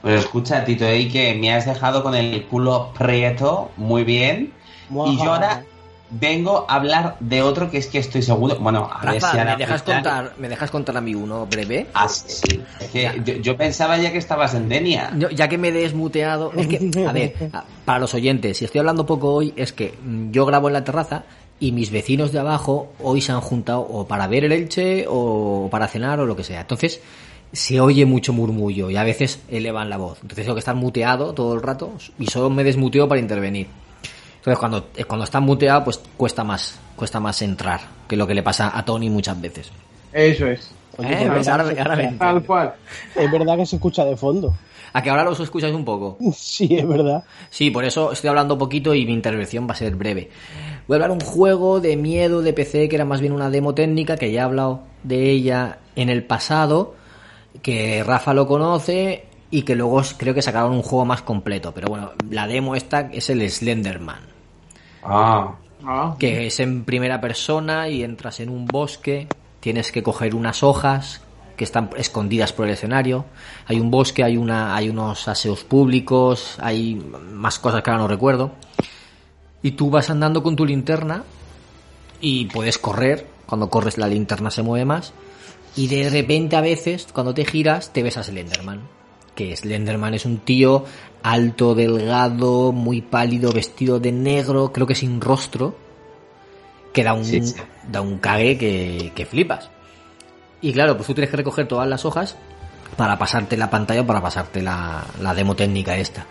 Pues 0.03 0.21
escucha, 0.21 0.65
Tito, 0.65 0.85
Ey, 0.85 1.09
que 1.09 1.35
me 1.35 1.53
has 1.53 1.67
dejado 1.67 2.05
con 2.05 2.15
el 2.15 2.47
culo 2.47 2.93
prieto, 2.97 3.73
muy 3.77 4.05
bien. 4.05 4.53
Y 4.89 5.17
yo 5.17 5.33
ahora 5.35 5.65
vengo 6.11 6.65
a 6.69 6.75
hablar 6.77 7.17
de 7.21 7.43
otro 7.43 7.71
que 7.71 7.79
es 7.79 7.87
que 7.89 7.99
estoy 7.99 8.23
seguro. 8.23 8.57
Bueno, 8.61 8.89
a 8.91 9.13
ver 9.13 9.21
si. 9.21 9.37
¿me 9.37 9.57
dejas 9.57 9.83
contar, 9.83 10.33
¿me 10.39 10.49
dejas 10.49 10.71
contar 10.71 10.97
a 10.97 11.01
mí 11.01 11.15
uno 11.15 11.47
breve? 11.47 11.87
Ah, 11.95 12.09
sí. 12.09 12.63
Es 12.81 12.89
que 12.89 13.11
yo, 13.25 13.35
yo 13.35 13.57
pensaba 13.57 13.99
ya 13.99 14.11
que 14.13 14.19
estabas 14.19 14.55
en 14.55 14.69
Denia. 14.69 15.13
Yo- 15.19 15.31
ya 15.31 15.49
que 15.49 15.59
me 15.59 15.69
he 15.69 15.73
desmuteado, 15.73 16.53
es 16.57 16.67
que, 16.67 16.91
a 17.07 17.13
ver, 17.13 17.35
para 17.85 17.99
los 17.99 18.15
oyentes, 18.15 18.57
si 18.59 18.65
estoy 18.65 18.79
hablando 18.81 19.05
poco 19.07 19.33
hoy, 19.35 19.53
es 19.57 19.73
que 19.73 19.95
mm, 20.03 20.31
yo 20.31 20.47
grabo 20.47 20.69
en 20.69 20.75
la 20.75 20.85
terraza 20.85 21.25
y 21.61 21.73
mis 21.73 21.91
vecinos 21.91 22.33
de 22.33 22.39
abajo 22.39 22.93
hoy 23.03 23.21
se 23.21 23.33
han 23.33 23.41
juntado 23.41 23.81
o 23.81 24.07
para 24.07 24.27
ver 24.29 24.45
el 24.45 24.53
Elche 24.53 25.07
o 25.09 25.69
para 25.71 25.89
cenar 25.89 26.21
o 26.21 26.27
lo 26.27 26.37
que 26.37 26.45
sea. 26.45 26.61
Entonces, 26.63 27.01
se 27.53 27.81
oye 27.81 28.05
mucho 28.07 28.33
murmullo 28.33 28.91
y 28.91 28.97
a 28.97 29.03
veces 29.05 29.41
elevan 29.49 29.89
la 29.91 29.97
voz. 29.97 30.19
Entonces 30.23 30.45
tengo 30.45 30.55
que 30.55 30.61
estar 30.61 30.75
muteado 30.75 31.33
todo 31.35 31.55
el 31.55 31.63
rato 31.63 31.93
y 32.19 32.27
solo 32.27 32.49
me 32.51 32.63
desmuteo 32.63 33.09
para 33.09 33.21
intervenir. 33.21 33.67
Entonces 34.39 34.59
cuando, 34.59 34.89
eh, 34.97 35.05
cuando 35.05 35.25
está 35.25 35.41
muteado, 35.41 35.85
pues 35.85 36.01
cuesta 36.17 36.43
más, 36.45 36.79
cuesta 36.97 37.21
más 37.21 37.43
entrar, 37.43 37.81
que 38.09 38.15
es 38.15 38.19
lo 38.19 38.27
que 38.27 38.35
le 38.35 38.43
pasa 38.43 38.77
a 38.77 38.85
Tony 38.85 39.11
muchas 39.11 39.41
veces. 39.41 39.71
Eso 40.13 40.47
es. 40.47 40.71
Eh, 40.99 41.29
¿ves? 41.33 41.47
Ahora- 41.49 41.65
ahora. 41.79 42.13
Tal 42.19 42.43
cual. 42.45 42.75
Es 43.15 43.31
verdad 43.31 43.57
que 43.57 43.67
se 43.67 43.77
escucha 43.77 44.05
de 44.05 44.17
fondo. 44.17 44.55
A 44.93 45.03
que 45.03 45.11
ahora 45.11 45.23
los 45.25 45.39
escucháis 45.39 45.75
un 45.75 45.85
poco. 45.85 46.17
Sí, 46.35 46.67
es 46.71 46.89
verdad. 46.89 47.23
Sí, 47.51 47.71
por 47.71 47.85
eso 47.85 48.11
estoy 48.11 48.29
hablando 48.29 48.57
poquito 48.59 48.95
y 48.95 49.05
mi 49.05 49.13
intervención 49.13 49.69
va 49.69 49.73
a 49.73 49.77
ser 49.77 49.95
breve. 49.97 50.31
Voy 50.89 50.95
a 50.95 50.97
hablar 50.97 51.11
un 51.11 51.21
juego 51.21 51.79
de 51.81 51.97
miedo 51.97 52.41
de 52.43 52.53
PC 52.53 52.89
que 52.89 52.97
era 52.97 53.05
más 53.05 53.21
bien 53.21 53.33
una 53.33 53.51
demo 53.51 53.75
técnica, 53.75 54.17
que 54.17 54.33
ya 54.33 54.41
he 54.41 54.45
hablado 54.45 54.83
de 55.03 55.31
ella 55.31 55.79
en 55.95 56.09
el 56.09 56.25
pasado, 56.25 56.95
que 57.63 58.03
Rafa 58.03 58.33
lo 58.35 58.47
conoce 58.47 59.27
y 59.51 59.63
que 59.63 59.75
luego 59.75 60.03
creo 60.17 60.35
que 60.35 60.43
sacaron 60.43 60.73
un 60.73 60.83
juego 60.83 61.05
más 61.05 61.23
completo. 61.23 61.73
Pero 61.73 61.89
bueno, 61.89 62.13
la 62.31 62.47
demo 62.47 62.75
esta 62.75 63.09
es 63.13 63.31
el 63.31 63.49
Slenderman, 63.51 64.21
Ah. 65.03 65.55
Ah, 65.87 66.17
que 66.19 66.49
es 66.49 66.59
en 66.59 66.85
primera 66.85 67.21
persona 67.21 67.89
y 67.89 68.03
entras 68.03 68.41
en 68.41 68.49
un 68.49 68.67
bosque, 68.67 69.29
tienes 69.61 69.93
que 69.93 70.03
coger 70.03 70.35
unas 70.35 70.65
hojas 70.65 71.21
que 71.57 71.65
están 71.65 71.91
escondidas 71.97 72.53
por 72.53 72.67
el 72.67 72.73
escenario. 72.73 73.25
Hay 73.67 73.81
un 73.81 73.91
bosque, 73.91 74.25
hay 74.25 74.37
una, 74.37 74.75
hay 74.75 74.89
unos 74.89 75.29
aseos 75.29 75.65
públicos, 75.65 76.57
hay 76.61 76.95
más 76.95 77.59
cosas 77.59 77.83
que 77.83 77.91
ahora 77.91 78.03
no 78.03 78.09
recuerdo. 78.09 78.53
Y 79.63 79.73
tú 79.73 79.91
vas 79.91 80.11
andando 80.11 80.43
con 80.43 80.57
tu 80.57 80.65
linterna 80.65 81.25
y 82.21 82.47
puedes 82.47 82.79
correr. 82.79 83.27
Cuando 83.47 83.71
corres 83.71 83.99
la 83.99 84.09
linterna 84.09 84.51
se 84.51 84.63
mueve 84.63 84.85
más. 84.85 85.13
Y 85.75 85.89
de 85.89 86.11
repente 86.11 86.57
a 86.57 86.61
veces, 86.61 87.09
cuando 87.13 87.35
te 87.35 87.45
giras, 87.45 87.93
te 87.93 88.03
ves 88.03 88.17
a 88.19 88.23
Slenderman. 88.23 88.98
Que 89.39 89.57
Slenderman 89.57 90.15
es 90.15 90.25
un 90.25 90.39
tío 90.39 90.85
alto, 91.23 91.77
delgado, 91.77 92.73
muy 92.73 93.03
pálido, 93.03 93.53
vestido 93.53 94.01
de 94.01 94.11
negro, 94.11 94.73
creo 94.73 94.85
que 94.87 94.97
sin 94.97 95.21
rostro. 95.21 95.77
Que 96.93 97.05
da 97.05 97.13
un, 97.13 97.25
Sí, 97.25 97.41
sí. 97.43 97.55
da 97.89 98.01
un 98.01 98.19
cague 98.19 98.59
que, 98.59 99.13
que 99.15 99.27
flipas. 99.27 99.71
Y 100.61 100.73
claro, 100.73 100.97
pues 100.97 101.07
tú 101.07 101.15
tienes 101.15 101.31
que 101.31 101.37
recoger 101.37 101.69
todas 101.69 101.87
las 101.89 102.05
hojas 102.05 102.35
para 102.97 103.17
pasarte 103.17 103.57
la 103.57 103.71
pantalla 103.71 104.01
o 104.01 104.07
para 104.07 104.21
pasarte 104.21 104.61
la, 104.61 105.05
la 105.21 105.35
demo 105.35 105.55
técnica 105.55 105.97
esta. 105.97 106.27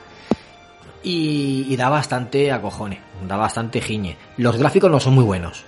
Y, 1.04 1.66
y 1.70 1.76
da 1.78 1.88
bastante 1.90 2.52
a 2.52 2.62
cojones, 2.62 3.00
da 3.26 3.38
bastante 3.38 3.80
giñe. 3.80 4.18
Los 4.38 4.58
gráficos 4.58 4.92
no 4.92 5.00
son 5.00 5.14
muy 5.14 5.24
buenos. 5.24 5.64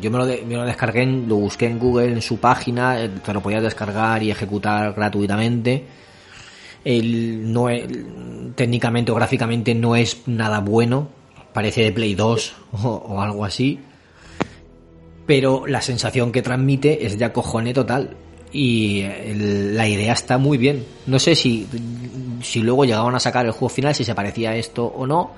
Yo- 0.00 0.10
me 0.10 0.18
lo, 0.18 0.26
de- 0.26 0.44
me 0.46 0.54
lo 0.54 0.64
descargué, 0.64 1.04
lo 1.06 1.36
busqué 1.36 1.66
en 1.66 1.78
Google, 1.80 2.12
en 2.12 2.22
su 2.22 2.38
página, 2.38 3.00
eh, 3.02 3.08
te 3.08 3.32
lo 3.32 3.40
podías 3.42 3.62
descargar 3.62 4.22
y 4.22 4.30
ejecutar 4.30 4.92
gratuitamente. 4.94 5.84
El, 6.84 7.52
no 7.52 7.68
es- 7.68 7.88
técnicamente 8.54 9.10
o 9.10 9.14
gráficamente 9.14 9.74
no 9.74 9.96
es 9.96 10.22
nada 10.26 10.60
bueno, 10.60 11.08
parece 11.52 11.82
de 11.82 11.92
Play 11.92 12.14
2 12.14 12.54
o, 12.84 13.20
algo 13.20 13.44
así. 13.44 13.80
Pero 15.26 15.66
la 15.66 15.80
sensación 15.80 16.30
que 16.32 16.42
transmite 16.42 17.06
es 17.06 17.18
de 17.18 17.24
acojone 17.24 17.72
total. 17.72 18.10
Y 18.52 19.00
el- 19.00 19.76
la 19.76 19.88
idea 19.88 20.12
está 20.12 20.38
muy 20.38 20.58
bien. 20.58 20.84
No 21.06 21.18
sé 21.18 21.34
si, 21.34 21.66
si 22.42 22.60
luego 22.60 22.84
llegaban 22.84 23.14
a 23.14 23.20
sacar 23.20 23.46
el 23.46 23.52
juego 23.52 23.68
final, 23.70 23.94
si 23.94 24.04
se 24.04 24.14
parecía 24.14 24.50
a 24.50 24.56
esto 24.56 24.84
o 24.86 25.06
no. 25.06 25.32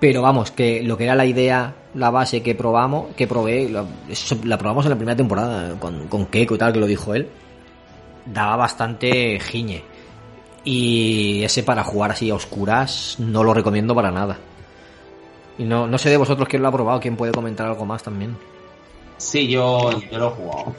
Pero 0.00 0.22
vamos, 0.22 0.52
que 0.52 0.80
lo 0.84 0.96
que 0.96 1.04
era 1.04 1.16
la 1.16 1.26
idea, 1.26 1.74
la 1.94 2.10
base 2.10 2.40
que 2.40 2.54
probamos, 2.54 3.16
que 3.16 3.26
probé, 3.26 3.68
la 3.68 4.58
probamos 4.58 4.84
en 4.84 4.90
la 4.90 4.96
primera 4.96 5.16
temporada 5.16 5.76
con, 5.80 6.06
con 6.06 6.26
Keiko 6.26 6.54
y 6.54 6.58
tal, 6.58 6.72
que 6.72 6.78
lo 6.78 6.86
dijo 6.86 7.14
él, 7.16 7.26
daba 8.24 8.54
bastante 8.54 9.40
giñe. 9.40 9.82
Y 10.64 11.42
ese 11.44 11.62
para 11.62 11.84
jugar 11.84 12.10
así 12.10 12.30
a 12.30 12.34
oscuras 12.34 13.16
no 13.18 13.42
lo 13.44 13.54
recomiendo 13.54 13.94
para 13.94 14.10
nada. 14.10 14.38
Y 15.56 15.64
no, 15.64 15.86
no 15.86 15.98
sé 15.98 16.10
de 16.10 16.16
vosotros 16.16 16.48
quién 16.48 16.62
lo 16.62 16.68
ha 16.68 16.72
probado, 16.72 17.00
quién 17.00 17.16
puede 17.16 17.32
comentar 17.32 17.66
algo 17.66 17.84
más 17.84 18.02
también. 18.02 18.36
Sí, 19.16 19.48
yo, 19.48 19.90
yo 20.10 20.18
lo 20.18 20.28
he 20.28 20.30
jugado. 20.30 20.74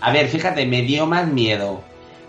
A 0.00 0.12
ver, 0.12 0.28
fíjate, 0.28 0.64
me 0.66 0.82
dio 0.82 1.06
más 1.06 1.26
miedo 1.28 1.82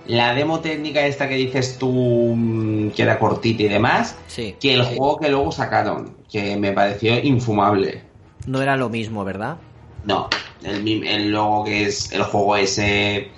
la 0.07 0.33
demo 0.33 0.59
técnica 0.59 1.05
esta 1.05 1.29
que 1.29 1.35
dices 1.35 1.77
tú, 1.77 2.33
mm, 2.35 2.89
que 2.89 3.03
era 3.03 3.19
cortita 3.19 3.63
y 3.63 3.67
demás, 3.67 4.17
Sí. 4.27 4.55
que 4.59 4.73
el 4.73 4.83
juego 4.83 5.17
que 5.17 5.29
luego 5.29 5.51
sacaron, 5.51 6.15
que 6.29 6.57
me 6.57 6.71
pareció 6.73 7.19
infumable. 7.23 8.01
No 8.47 8.61
era 8.61 8.75
lo 8.75 8.89
mismo, 8.89 9.23
¿verdad? 9.23 9.57
No, 10.03 10.27
el, 10.63 11.07
el 11.07 11.31
logo 11.31 11.63
que 11.65 11.85
es 11.85 12.11
el 12.11 12.23
juego 12.23 12.57
ese, 12.57 13.29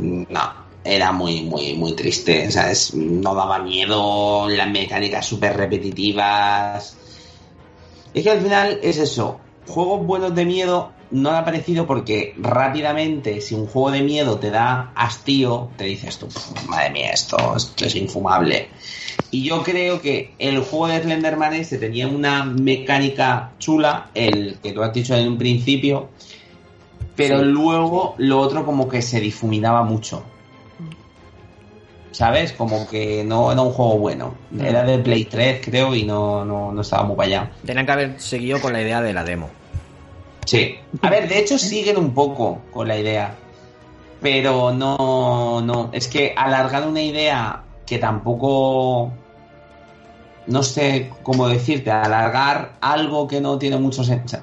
mm, 0.00 0.22
no, 0.30 0.52
era 0.84 1.12
muy, 1.12 1.42
muy, 1.42 1.74
muy 1.74 1.92
triste. 1.92 2.48
O 2.48 2.50
sea, 2.50 2.70
es- 2.70 2.94
no 2.94 3.34
daba 3.34 3.58
miedo, 3.58 4.48
las 4.48 4.70
mecánicas 4.70 5.26
súper 5.26 5.56
repetitivas. 5.56 6.96
Es 8.14 8.22
que 8.24 8.30
al 8.30 8.40
final 8.40 8.78
es 8.82 8.96
eso. 8.98 9.38
Juegos 9.68 10.04
buenos 10.06 10.34
de 10.34 10.44
miedo 10.44 10.92
no 11.12 11.30
han 11.30 11.36
aparecido 11.36 11.86
porque 11.86 12.34
rápidamente, 12.38 13.40
si 13.40 13.54
un 13.54 13.66
juego 13.66 13.90
de 13.90 14.02
miedo 14.02 14.38
te 14.38 14.50
da 14.50 14.92
hastío, 14.94 15.68
te 15.76 15.84
dices 15.84 16.18
tú, 16.18 16.26
"Pf, 16.28 16.66
madre 16.68 16.90
mía, 16.90 17.10
esto, 17.12 17.36
esto 17.56 17.84
es 17.84 17.94
infumable. 17.96 18.68
Y 19.32 19.42
yo 19.44 19.62
creo 19.62 20.00
que 20.00 20.34
el 20.38 20.60
juego 20.60 20.88
de 20.88 21.02
Slenderman 21.02 21.54
este 21.54 21.78
tenía 21.78 22.08
una 22.08 22.44
mecánica 22.44 23.52
chula, 23.58 24.10
el 24.14 24.58
que 24.62 24.72
tú 24.72 24.82
has 24.82 24.92
dicho 24.92 25.14
en 25.14 25.28
un 25.28 25.38
principio, 25.38 26.08
pero 27.16 27.40
Sí. 27.40 27.44
luego 27.44 28.14
lo 28.18 28.40
otro 28.40 28.64
como 28.64 28.88
que 28.88 29.02
se 29.02 29.20
difuminaba 29.20 29.82
mucho. 29.84 30.22
¿Sabes? 32.12 32.52
Como 32.52 32.88
que 32.88 33.22
no 33.24 33.52
era 33.52 33.62
un 33.62 33.72
juego 33.72 33.98
bueno. 33.98 34.34
Era 34.58 34.82
de 34.82 34.98
Play 34.98 35.24
3, 35.26 35.60
creo, 35.64 35.94
y 35.94 36.04
no, 36.04 36.44
no, 36.44 36.72
no 36.72 36.80
estaba 36.80 37.04
muy 37.04 37.16
para 37.16 37.26
allá. 37.26 37.50
Tenían 37.64 37.86
que 37.86 37.92
haber 37.92 38.20
seguido 38.20 38.60
con 38.60 38.72
la 38.72 38.82
idea 38.82 39.00
de 39.00 39.12
la 39.12 39.24
demo. 39.24 39.48
Sí. 40.44 40.76
A 41.02 41.10
ver, 41.10 41.28
de 41.28 41.38
hecho 41.38 41.58
siguen 41.58 41.96
un 41.96 42.12
poco 42.12 42.62
con 42.72 42.88
la 42.88 42.98
idea. 42.98 43.36
Pero 44.20 44.72
no, 44.72 45.60
no. 45.62 45.90
Es 45.92 46.08
que 46.08 46.34
alargar 46.36 46.86
una 46.86 47.00
idea 47.00 47.62
que 47.86 47.98
tampoco. 47.98 49.12
No 50.46 50.62
sé 50.62 51.10
cómo 51.22 51.48
decirte, 51.48 51.90
alargar 51.90 52.72
algo 52.80 53.28
que 53.28 53.40
no 53.40 53.58
tiene 53.58 53.76
mucho 53.76 54.02
sentido. 54.02 54.42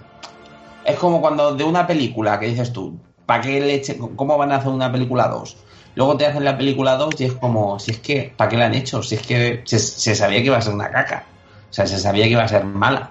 Es 0.85 0.95
como 0.95 1.19
cuando 1.19 1.53
de 1.53 1.65
una 1.65 1.85
película 1.85 2.39
que 2.39 2.45
dices 2.47 2.71
tú, 2.71 2.97
¿para 3.25 3.41
qué 3.41 3.59
leche? 3.59 3.97
¿Cómo 4.15 4.37
van 4.37 4.53
a 4.53 4.55
hacer 4.55 4.71
una 4.71 4.89
película 4.89 5.27
2? 5.27 5.57
Luego 5.97 6.15
te 6.15 6.27
hacen 6.27 6.43
la 6.45 6.55
película 6.55 6.95
2 6.95 7.19
y 7.19 7.23
es 7.25 7.33
como, 7.33 7.79
si 7.79 7.89
es 7.91 7.97
que, 7.99 8.31
¿para 8.37 8.49
qué 8.51 8.55
la 8.57 8.67
han 8.67 8.75
hecho? 8.75 9.01
Si 9.01 9.15
es 9.15 9.25
que 9.25 9.63
se, 9.65 9.79
se 9.79 10.13
sabía 10.13 10.39
que 10.41 10.45
iba 10.45 10.57
a 10.57 10.61
ser 10.61 10.75
una 10.75 10.91
caca. 10.91 11.25
O 11.71 11.73
sea, 11.73 11.87
se 11.87 11.97
sabía 11.97 12.25
que 12.25 12.31
iba 12.33 12.43
a 12.43 12.47
ser 12.47 12.63
mala. 12.65 13.09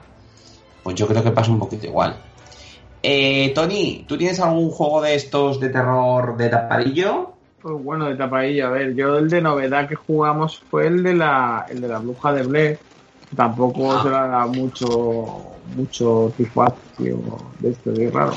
Pues 0.85 0.95
yo 0.95 1.09
creo 1.09 1.21
que 1.25 1.33
pasa 1.33 1.51
un 1.51 1.59
poquito 1.59 1.85
igual. 1.87 2.15
Eh, 3.03 3.51
Tony, 3.57 4.05
¿tú 4.07 4.17
tienes 4.17 4.39
algún 4.39 4.71
juego 4.71 5.03
de 5.03 5.17
estos 5.17 5.59
de 5.59 5.69
terror 5.71 6.37
de 6.37 6.49
tapadillo? 6.49 7.33
Pues 7.61 7.75
bueno, 7.83 8.05
de 8.07 8.15
tapadillo, 8.15 8.69
a 8.69 8.71
ver, 8.71 8.95
yo 8.95 9.19
el 9.19 9.29
de 9.29 9.41
novedad 9.43 9.89
que 9.89 9.97
jugamos 9.97 10.63
fue 10.71 10.87
el 10.87 11.03
de 11.03 11.15
la, 11.15 11.67
el 11.69 11.81
de 11.81 11.89
la 11.89 11.99
bruja 11.99 12.33
de 12.33 12.43
Blair, 12.45 12.79
tampoco 13.35 13.91
Ah. 13.93 14.01
se 14.05 14.09
le 14.11 14.15
da 14.15 14.47
mucho, 14.47 15.55
mucho 15.75 16.33
tifacio 16.37 17.19
de 17.59 17.71
esto, 17.71 17.91
de 17.91 18.11
raro. 18.13 18.33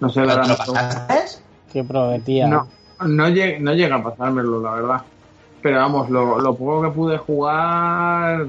No 0.00 0.10
se 0.10 0.20
le 0.20 0.26
¿Pero 0.26 0.36
da 0.36 0.42
te 0.42 0.48
lo 0.48 0.56
mucho- 0.58 0.72
pasaste? 0.74 1.42
Que 1.72 1.82
prometía. 1.84 2.46
No, 2.46 2.68
no, 3.00 3.28
llega, 3.28 3.58
no 3.58 3.74
llega 3.74 3.96
a 3.96 4.02
pasármelo, 4.02 4.60
la 4.60 4.72
verdad. 4.72 5.02
Pero 5.62 5.78
vamos, 5.78 6.10
lo, 6.10 6.40
lo 6.40 6.54
poco 6.54 6.82
que 6.82 6.90
pude 6.90 7.18
jugar 7.18 8.46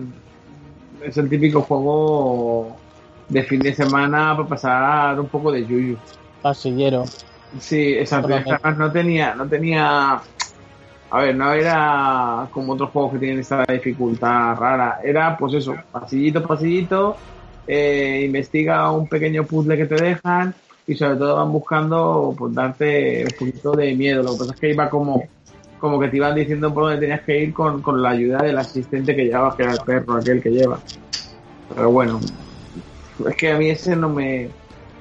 es 1.03 1.17
el 1.17 1.29
típico 1.29 1.61
juego 1.61 2.75
de 3.29 3.43
fin 3.43 3.59
de 3.59 3.73
semana 3.73 4.35
para 4.35 4.47
pasar 4.47 5.19
un 5.19 5.27
poco 5.27 5.51
de 5.51 5.65
yuyu. 5.65 5.97
Pasillero. 6.41 7.05
Sí, 7.59 7.93
exacto. 7.93 8.29
No 8.77 8.91
tenía, 8.91 9.33
no 9.35 9.47
tenía. 9.47 10.21
A 11.09 11.21
ver, 11.21 11.35
no 11.35 11.53
era 11.53 12.47
como 12.51 12.73
otros 12.73 12.89
juegos 12.91 13.13
que 13.13 13.19
tienen 13.19 13.39
esta 13.39 13.63
dificultad 13.63 14.55
rara. 14.57 14.99
Era, 15.03 15.37
pues 15.37 15.53
eso, 15.53 15.75
pasillito, 15.91 16.43
pasillito. 16.45 17.15
eh, 17.67 18.23
investiga 18.25 18.91
un 18.91 19.07
pequeño 19.07 19.43
puzzle 19.45 19.77
que 19.77 19.85
te 19.85 19.95
dejan 19.95 20.53
y 20.87 20.95
sobre 20.95 21.17
todo 21.17 21.35
van 21.35 21.51
buscando 21.51 22.33
pues 22.37 22.53
darte 22.55 23.25
un 23.25 23.37
poquito 23.37 23.71
de 23.73 23.93
miedo. 23.93 24.23
Lo 24.23 24.31
que 24.31 24.39
pasa 24.39 24.53
es 24.53 24.59
que 24.59 24.69
iba 24.71 24.89
como, 24.89 25.21
como 25.79 25.99
que 25.99 26.07
te 26.07 26.15
iban 26.15 26.33
diciendo 26.33 26.73
por 26.73 26.83
dónde 26.83 26.99
tenías 26.99 27.21
que 27.21 27.43
ir 27.43 27.53
con, 27.53 27.81
con 27.81 28.01
la 28.01 28.11
ayuda 28.11 28.37
del 28.39 28.57
asistente 28.57 29.13
que 29.13 29.25
llevabas, 29.25 29.55
que 29.55 29.63
era 29.63 29.73
el 29.73 29.79
perro 29.85 30.15
aquel 30.15 30.41
que 30.41 30.49
lleva. 30.49 30.79
Pero 31.75 31.91
bueno, 31.91 32.21
es 33.29 33.35
que 33.35 33.51
a 33.51 33.57
mí 33.57 33.69
ese 33.69 33.95
no 33.95 34.09
me. 34.09 34.49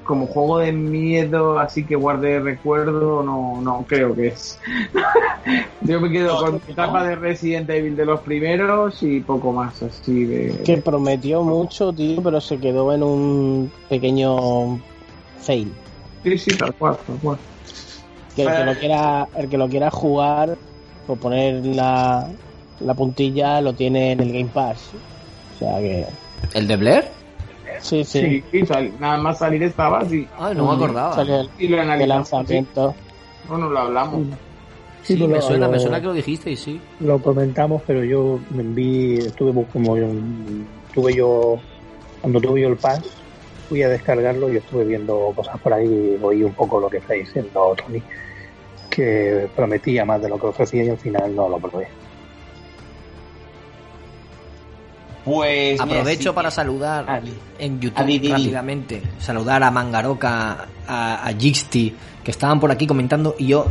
Como 0.03 0.25
juego 0.25 0.59
de 0.59 0.71
miedo, 0.71 1.59
así 1.59 1.83
que 1.83 1.97
guarde 1.97 2.39
recuerdo, 2.39 3.23
no, 3.23 3.59
no 3.61 3.85
creo 3.85 4.15
que 4.15 4.27
es. 4.27 4.57
Yo 5.81 5.99
me 5.99 6.09
quedo 6.09 6.37
con 6.37 6.53
mi 6.53 6.71
etapa 6.71 7.03
de 7.03 7.17
Resident 7.17 7.69
Evil 7.69 7.97
de 7.97 8.05
los 8.05 8.21
primeros 8.21 9.03
y 9.03 9.19
poco 9.19 9.51
más, 9.51 9.83
así 9.83 10.23
de. 10.23 10.61
Que 10.63 10.77
prometió 10.77 11.43
mucho, 11.43 11.91
tío, 11.91 12.21
pero 12.23 12.39
se 12.39 12.57
quedó 12.57 12.93
en 12.93 13.03
un 13.03 13.71
pequeño 13.89 14.79
fail. 15.39 15.71
Sí, 16.23 16.37
sí, 16.37 16.57
tal 16.57 16.73
cual, 16.75 16.97
tal 17.05 17.17
cual. 17.17 17.37
Que 18.35 18.43
el 18.43 18.55
que 18.55 18.63
lo 18.65 18.73
quiera, 18.75 19.27
el 19.35 19.49
que 19.49 19.57
lo 19.57 19.67
quiera 19.67 19.89
jugar, 19.91 20.57
por 21.07 21.17
poner 21.17 21.65
la, 21.65 22.27
la 22.79 22.93
puntilla, 22.93 23.61
lo 23.61 23.73
tiene 23.73 24.11
en 24.11 24.19
el 24.19 24.27
Game 24.31 24.49
Pass. 24.53 24.91
O 25.55 25.59
sea 25.59 25.79
que. 25.79 26.05
¿El 26.53 26.67
de 26.67 26.75
Blair? 26.75 27.05
Sí, 27.81 28.03
sí. 28.03 28.43
Sí, 28.51 28.65
sal- 28.65 28.91
nada 28.99 29.17
más 29.17 29.37
salir 29.39 29.61
estaba 29.63 29.99
así. 29.99 30.27
Ay, 30.37 30.55
no 30.55 30.67
me 30.67 30.73
acordaba. 30.75 31.21
El, 31.21 31.49
Y 31.59 31.67
lo 31.67 31.75
el 31.77 31.81
analizamos. 31.81 32.27
sí. 32.27 32.33
lanzamiento. 32.35 32.95
Bueno, 33.47 33.69
lo 33.69 33.79
hablamos. 33.79 34.21
Sí, 35.03 35.15
Sí, 35.15 35.23
me 35.27 35.35
lo- 35.35 35.41
suena, 35.41 35.67
me 35.69 35.79
suena 35.79 35.99
que 36.01 36.07
lo 36.07 36.13
dijiste 36.13 36.51
y 36.51 36.55
sí. 36.57 36.81
Lo 36.99 37.19
comentamos, 37.21 37.81
pero 37.87 38.03
yo 38.03 38.39
me 38.49 38.63
vi, 38.63 39.19
estuve 39.19 39.63
como 39.71 39.95
yo, 39.97 40.07
tuve 40.93 41.15
yo, 41.15 41.57
cuando 42.21 42.41
tuve 42.41 42.61
yo 42.61 42.67
el 42.69 42.75
pass, 42.77 43.01
fui 43.67 43.83
a 43.83 43.89
descargarlo 43.89 44.51
y 44.51 44.57
estuve 44.57 44.85
viendo 44.85 45.31
cosas 45.35 45.59
por 45.59 45.73
ahí 45.73 46.17
y 46.19 46.23
oí 46.23 46.43
un 46.43 46.53
poco 46.53 46.79
lo 46.79 46.89
que 46.89 46.97
está 46.97 47.13
diciendo 47.13 47.75
Tony, 47.75 48.01
que 48.89 49.47
prometía 49.55 50.05
más 50.05 50.21
de 50.21 50.29
lo 50.29 50.39
que 50.39 50.47
ofrecía 50.47 50.83
y 50.83 50.89
al 50.89 50.97
final 50.97 51.35
no 51.35 51.49
lo 51.49 51.57
probé. 51.59 51.87
Pues. 55.25 55.73
mira, 55.73 55.83
Aprovecho 55.99 56.29
sí 56.29 56.35
para 56.35 56.49
que- 56.49 56.55
saludar 56.55 57.21
en 57.59 57.79
YouTube 57.81 58.29
rápidamente. 58.31 59.01
Saludar 59.19 59.61
a 59.63 59.71
Mangaroka, 59.71 60.67
a, 60.87 61.27
a 61.27 61.33
que 61.37 62.31
estaban 62.31 62.59
por 62.61 62.71
aquí 62.71 62.87
comentando 62.87 63.35
y 63.37 63.47
yo 63.47 63.67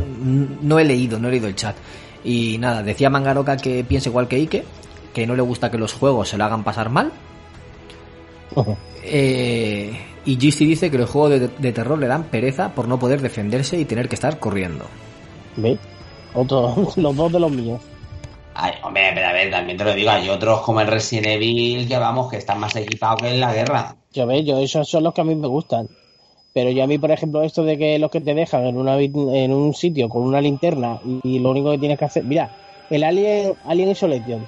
no 0.61 0.77
he 0.77 0.83
leído, 0.83 1.17
no 1.19 1.27
he 1.27 1.31
leído 1.31 1.47
el 1.47 1.55
chat. 1.55 1.75
Y 2.23 2.57
nada, 2.59 2.83
decía 2.83 3.09
Mangaroka 3.09 3.57
que 3.57 3.83
piensa 3.83 4.09
igual 4.09 4.27
que 4.27 4.35
Ike, 4.35 4.65
que 5.13 5.25
no 5.25 5.35
le 5.35 5.41
gusta 5.41 5.71
que 5.71 5.79
los 5.79 5.93
juegos 5.93 6.29
se 6.29 6.37
lo 6.37 6.43
hagan 6.43 6.63
pasar 6.63 6.89
mal. 6.91 7.11
Eh, 9.09 9.91
y 10.25 10.37
Jixty 10.37 10.65
dice 10.65 10.91
que 10.91 10.97
los 10.97 11.09
juegos 11.09 11.31
de, 11.31 11.47
de 11.47 11.71
terror 11.71 11.97
le 11.97 12.07
dan 12.07 12.25
pereza 12.25 12.73
por 12.73 12.87
no 12.87 12.99
poder 12.99 13.21
defenderse 13.21 13.79
y 13.79 13.85
tener 13.85 14.09
que 14.09 14.15
estar 14.15 14.39
corriendo. 14.39 14.85
¿Veis? 15.55 15.79
Otro, 16.33 16.75
los 16.95 17.15
dos 17.15 17.31
de 17.31 17.39
los 17.39 17.51
míos. 17.51 17.81
Ay, 18.53 18.73
hombre, 18.83 19.11
pero 19.13 19.27
a 19.27 19.33
ver, 19.33 19.51
también 19.51 19.77
te 19.77 19.83
lo 19.83 19.93
digo, 19.93 20.09
hay 20.09 20.29
otros 20.29 20.61
como 20.61 20.81
el 20.81 20.87
Resident 20.87 21.27
Evil 21.27 21.87
que 21.87 21.97
vamos, 21.97 22.29
que 22.29 22.37
están 22.37 22.59
más 22.59 22.75
equipados 22.75 23.21
que 23.21 23.29
en 23.29 23.39
la 23.39 23.53
guerra. 23.53 23.95
Yo 24.11 24.25
ve, 24.25 24.43
yo 24.43 24.57
esos 24.57 24.89
son 24.89 25.03
los 25.03 25.13
que 25.13 25.21
a 25.21 25.23
mí 25.23 25.35
me 25.35 25.47
gustan. 25.47 25.87
Pero 26.53 26.71
yo 26.71 26.83
a 26.83 26.87
mí, 26.87 26.97
por 26.97 27.11
ejemplo, 27.11 27.43
esto 27.43 27.63
de 27.63 27.77
que 27.77 27.99
los 27.99 28.09
que 28.09 28.19
te 28.19 28.33
dejan 28.33 28.65
en, 28.65 28.77
una, 28.77 28.99
en 28.99 29.53
un 29.53 29.75
sitio 29.75 30.09
con 30.09 30.23
una 30.23 30.41
linterna 30.41 30.99
y, 31.05 31.35
y 31.35 31.39
lo 31.39 31.51
único 31.51 31.69
que 31.69 31.77
tienes 31.77 31.99
que 31.99 32.05
hacer... 32.05 32.23
Mira, 32.23 32.49
el 32.89 33.03
Alien, 33.03 33.53
Alien 33.65 33.89
Isolation. 33.89 34.47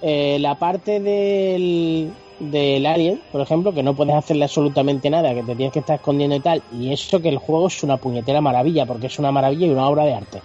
Eh, 0.00 0.38
la 0.40 0.54
parte 0.54 0.98
del, 1.00 2.10
del 2.40 2.86
Alien, 2.86 3.20
por 3.30 3.40
ejemplo, 3.40 3.72
que 3.72 3.82
no 3.82 3.94
puedes 3.94 4.14
hacerle 4.14 4.44
absolutamente 4.44 5.10
nada, 5.10 5.34
que 5.34 5.42
te 5.42 5.54
tienes 5.54 5.72
que 5.72 5.80
estar 5.80 5.96
escondiendo 5.96 6.36
y 6.36 6.40
tal. 6.40 6.62
Y 6.72 6.92
eso 6.92 7.20
que 7.20 7.28
el 7.28 7.38
juego 7.38 7.68
es 7.68 7.82
una 7.82 7.98
puñetera 7.98 8.40
maravilla, 8.40 8.86
porque 8.86 9.06
es 9.06 9.18
una 9.18 9.30
maravilla 9.30 9.66
y 9.66 9.70
una 9.70 9.88
obra 9.88 10.04
de 10.04 10.14
arte. 10.14 10.42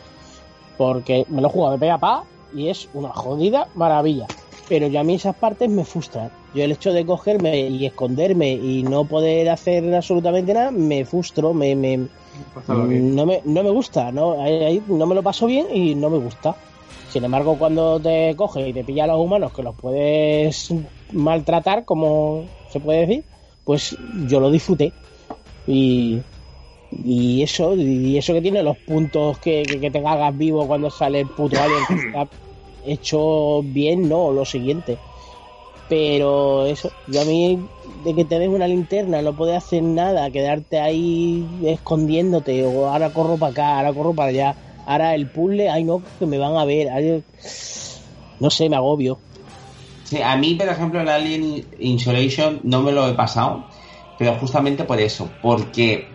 Porque 0.78 1.26
me 1.30 1.42
lo 1.42 1.48
he 1.48 1.52
jugado 1.52 1.74
de 1.74 1.80
pega 1.80 1.98
pa 1.98 2.24
y 2.54 2.68
es 2.68 2.90
una 2.94 3.10
jodida 3.10 3.70
maravilla. 3.76 4.28
Pero 4.68 4.88
yo 4.88 5.00
a 5.00 5.04
mí 5.04 5.16
esas 5.16 5.36
partes 5.36 5.70
me 5.70 5.86
frustran. 5.86 6.32
Yo 6.54 6.64
el 6.64 6.72
hecho 6.72 6.92
de 6.92 7.06
cogerme 7.06 7.68
y 7.70 7.86
esconderme 7.86 8.52
y 8.52 8.84
no 8.84 9.06
poder 9.06 9.50
hacer 9.50 9.94
absolutamente 9.94 10.54
nada, 10.54 10.72
me 10.72 11.06
frustro, 11.06 11.54
me, 11.54 11.76
me, 11.76 12.08
no, 12.68 13.26
me, 13.26 13.42
no 13.46 13.64
me 13.64 13.70
gusta, 13.70 14.12
¿no? 14.12 14.42
Ahí 14.42 14.82
no 14.88 15.06
me 15.06 15.16
lo 15.16 15.24
paso 15.24 15.46
bien 15.46 15.68
y 15.74 15.96
no 15.96 16.10
me 16.10 16.18
gusta. 16.18 16.56
Sin 17.10 17.24
embargo, 17.24 17.58
cuando 17.58 18.00
te 18.00 18.36
coge 18.36 18.68
y 18.68 18.74
te 18.74 18.84
pilla 18.84 19.06
a 19.06 19.08
los 19.08 19.20
humanos 19.20 19.54
que 19.54 19.64
los 19.64 19.76
puedes 19.76 20.74
maltratar, 21.12 21.86
como 21.86 22.46
se 22.70 22.80
puede 22.80 23.06
decir, 23.06 23.24
pues 23.64 23.96
yo 24.28 24.40
lo 24.40 24.52
disfruté. 24.52 24.94
Y, 25.68 26.22
y 27.04 27.42
eso, 27.42 27.76
y 27.76 28.18
eso 28.18 28.34
que 28.34 28.42
tiene 28.42 28.64
los 28.64 28.78
puntos 28.78 29.40
que, 29.40 29.64
que, 29.64 29.92
te 29.92 30.04
cagas 30.04 30.38
vivo 30.38 30.68
cuando 30.68 30.90
sale 30.90 31.22
el 31.22 31.28
puto 31.28 31.60
alien 31.60 31.86
que 31.88 32.08
está 32.08 32.28
hecho 32.86 33.64
bien, 33.64 34.08
no, 34.08 34.32
lo 34.32 34.46
siguiente. 34.46 34.98
Pero 35.88 36.66
eso, 36.66 36.92
yo 37.08 37.22
a 37.22 37.26
mí, 37.26 37.60
de 38.04 38.16
que 38.16 38.26
te 38.26 38.40
des 38.40 38.50
una 38.50 38.68
linterna, 38.68 39.22
no 39.22 39.34
puedes 39.34 39.56
hacer 39.56 39.84
nada, 39.84 40.32
quedarte 40.32 40.80
ahí 40.80 41.46
escondiéndote, 41.64 42.66
o 42.66 42.88
ahora 42.88 43.12
corro 43.12 43.38
para 43.38 43.52
acá, 43.52 43.78
ahora 43.78 43.94
corro 43.94 44.14
para 44.14 44.30
allá, 44.30 44.56
ahora 44.88 45.14
el 45.14 45.28
puzzle, 45.28 45.70
ay 45.70 45.84
no, 45.84 46.02
que 46.18 46.26
me 46.26 46.40
van 46.40 46.56
a 46.56 46.66
ver, 46.66 46.90
no 48.40 48.50
sé, 48.50 48.68
me 48.68 48.76
agobio. 48.76 49.20
Sí, 50.06 50.22
a 50.22 50.38
mí, 50.38 50.54
por 50.54 50.70
ejemplo, 50.70 51.02
el 51.02 51.10
Alien 51.10 51.66
Insulation 51.80 52.62
no 52.64 52.82
me 52.82 52.92
lo 52.92 53.08
he 53.08 53.14
pasado, 53.14 53.64
pero 54.18 54.36
justamente 54.36 54.84
por 54.84 55.00
eso, 55.00 55.28
porque 55.42 56.08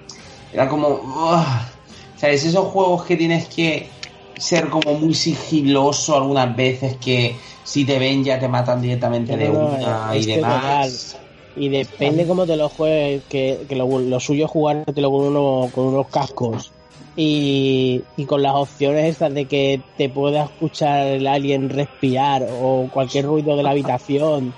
era 0.53 0.69
como. 0.69 0.89
¡Uah! 0.89 1.69
¿Sabes? 2.17 2.45
Esos 2.45 2.67
juegos 2.67 3.05
que 3.05 3.17
tienes 3.17 3.49
que 3.49 3.89
ser 4.37 4.69
como 4.69 4.95
muy 4.95 5.15
sigiloso 5.15 6.17
algunas 6.17 6.55
veces, 6.55 6.97
que 6.97 7.37
si 7.65 7.85
te 7.85 7.99
ven 7.99 8.23
ya 8.25 8.39
te 8.39 8.49
matan 8.49 8.81
directamente 8.81 9.37
de 9.37 9.49
No, 9.49 9.67
una 9.67 10.17
y 10.17 10.27
demás. 10.27 11.17
Y 11.57 11.69
depende 11.69 12.27
cómo 12.27 12.47
te 12.47 12.57
lo 12.57 12.69
juegues, 12.69 13.23
que, 13.29 13.67
que 13.69 13.75
lo, 13.75 13.99
lo 13.99 14.21
suyo 14.21 14.45
es 14.45 14.51
jugártelo 14.51 15.11
con, 15.11 15.21
uno, 15.27 15.69
con 15.75 15.87
unos 15.87 16.09
cascos. 16.09 16.73
Y, 17.17 18.03
con 18.27 18.43
las 18.43 18.55
opciones 18.55 19.05
estas 19.05 19.35
de 19.35 19.47
que 19.47 19.83
te 19.97 20.09
pueda 20.09 20.45
escuchar 20.45 21.07
el 21.07 21.27
alien 21.27 21.69
respirar 21.69 22.47
o 22.63 22.89
cualquier 22.93 23.27
ruido 23.27 23.57
de 23.57 23.63
la 23.63 23.71
habitación 23.71 24.55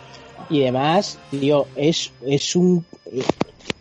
y 0.50 0.60
demás, 0.60 1.18
tío, 1.30 1.66
es, 1.76 2.12
es 2.24 2.54
un 2.54 2.84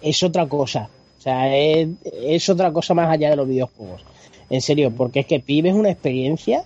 es 0.02 0.24
otra 0.24 0.48
cosa. 0.48 0.90
O 1.18 1.22
sea, 1.22 1.56
es, 1.56 1.90
es 2.04 2.50
otra 2.50 2.72
cosa 2.72 2.94
más 2.94 3.10
allá 3.10 3.30
de 3.30 3.36
los 3.36 3.48
videojuegos. 3.48 4.04
En 4.50 4.62
serio, 4.62 4.92
porque 4.92 5.22
es 5.22 5.26
que 5.26 5.38
vives 5.40 5.74
una 5.74 5.92
experiencia 5.92 6.64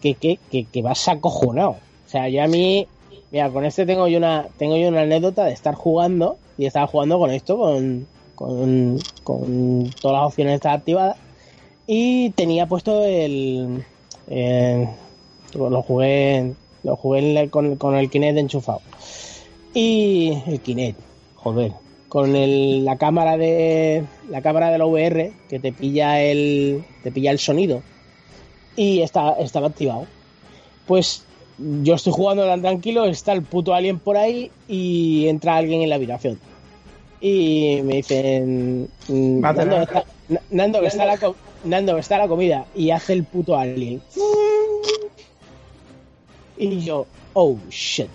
que, 0.00 0.14
que, 0.14 0.38
que, 0.50 0.64
que 0.64 0.82
vas 0.82 1.08
acojonado. 1.08 1.76
O 2.06 2.08
sea, 2.08 2.28
yo 2.28 2.42
a 2.42 2.46
mí, 2.46 2.86
mira, 3.30 3.50
con 3.50 3.64
este 3.64 3.86
tengo 3.86 4.08
yo 4.08 4.18
una, 4.18 4.46
tengo 4.58 4.76
yo 4.76 4.88
una 4.88 5.02
anécdota 5.02 5.44
de 5.44 5.52
estar 5.52 5.74
jugando 5.74 6.36
y 6.58 6.66
estar 6.66 6.86
jugando 6.88 7.18
con 7.18 7.30
esto, 7.30 7.56
con, 7.56 8.06
con, 8.34 8.98
con 9.22 9.90
todas 10.00 10.18
las 10.18 10.26
opciones 10.26 10.54
estas 10.54 10.76
activadas. 10.76 11.16
Y 11.86 12.30
tenía 12.30 12.66
puesto 12.66 13.04
el, 13.04 13.84
el- 14.28 14.88
lo 15.54 15.82
jugué, 15.82 16.52
lo 16.82 16.96
jugué 16.96 17.48
con, 17.50 17.76
con 17.76 17.94
el 17.96 18.10
Kinect 18.10 18.38
enchufado. 18.38 18.80
Y 19.74 20.38
el 20.46 20.60
Kinect, 20.60 20.98
joder, 21.36 21.72
con 22.08 22.34
el, 22.36 22.84
la 22.84 22.96
cámara 22.96 23.36
de 23.36 24.04
la 24.30 24.40
cámara 24.40 24.70
de 24.70 24.78
la 24.78 24.86
VR 24.86 25.32
que 25.48 25.58
te 25.58 25.72
pilla 25.72 26.22
el 26.22 26.82
te 27.02 27.10
pilla 27.12 27.30
el 27.32 27.38
sonido 27.38 27.82
y 28.76 29.00
está, 29.02 29.32
estaba 29.34 29.66
activado. 29.68 30.06
Pues 30.86 31.24
yo 31.82 31.94
estoy 31.94 32.12
jugando 32.12 32.46
tan 32.46 32.62
tranquilo, 32.62 33.04
está 33.04 33.32
el 33.32 33.42
puto 33.42 33.74
alien 33.74 33.98
por 33.98 34.16
ahí 34.16 34.50
y 34.68 35.26
entra 35.28 35.56
alguien 35.56 35.82
en 35.82 35.88
la 35.90 35.96
habitación. 35.96 36.38
Y 37.20 37.80
me 37.84 37.96
dicen. 37.96 38.88
Nando, 39.08 39.82
está, 39.82 40.04
Na- 40.28 40.40
Nando, 40.50 40.80
que 40.80 40.86
está 40.88 41.04
la 41.06 41.18
Nando, 41.64 41.96
está 41.98 42.18
la 42.18 42.28
comida. 42.28 42.66
Y 42.74 42.90
hace 42.90 43.14
el 43.14 43.24
puto 43.24 43.56
alien. 43.56 44.02
Y 46.56 46.80
yo, 46.80 47.06
oh 47.32 47.56
shit. 47.70 48.08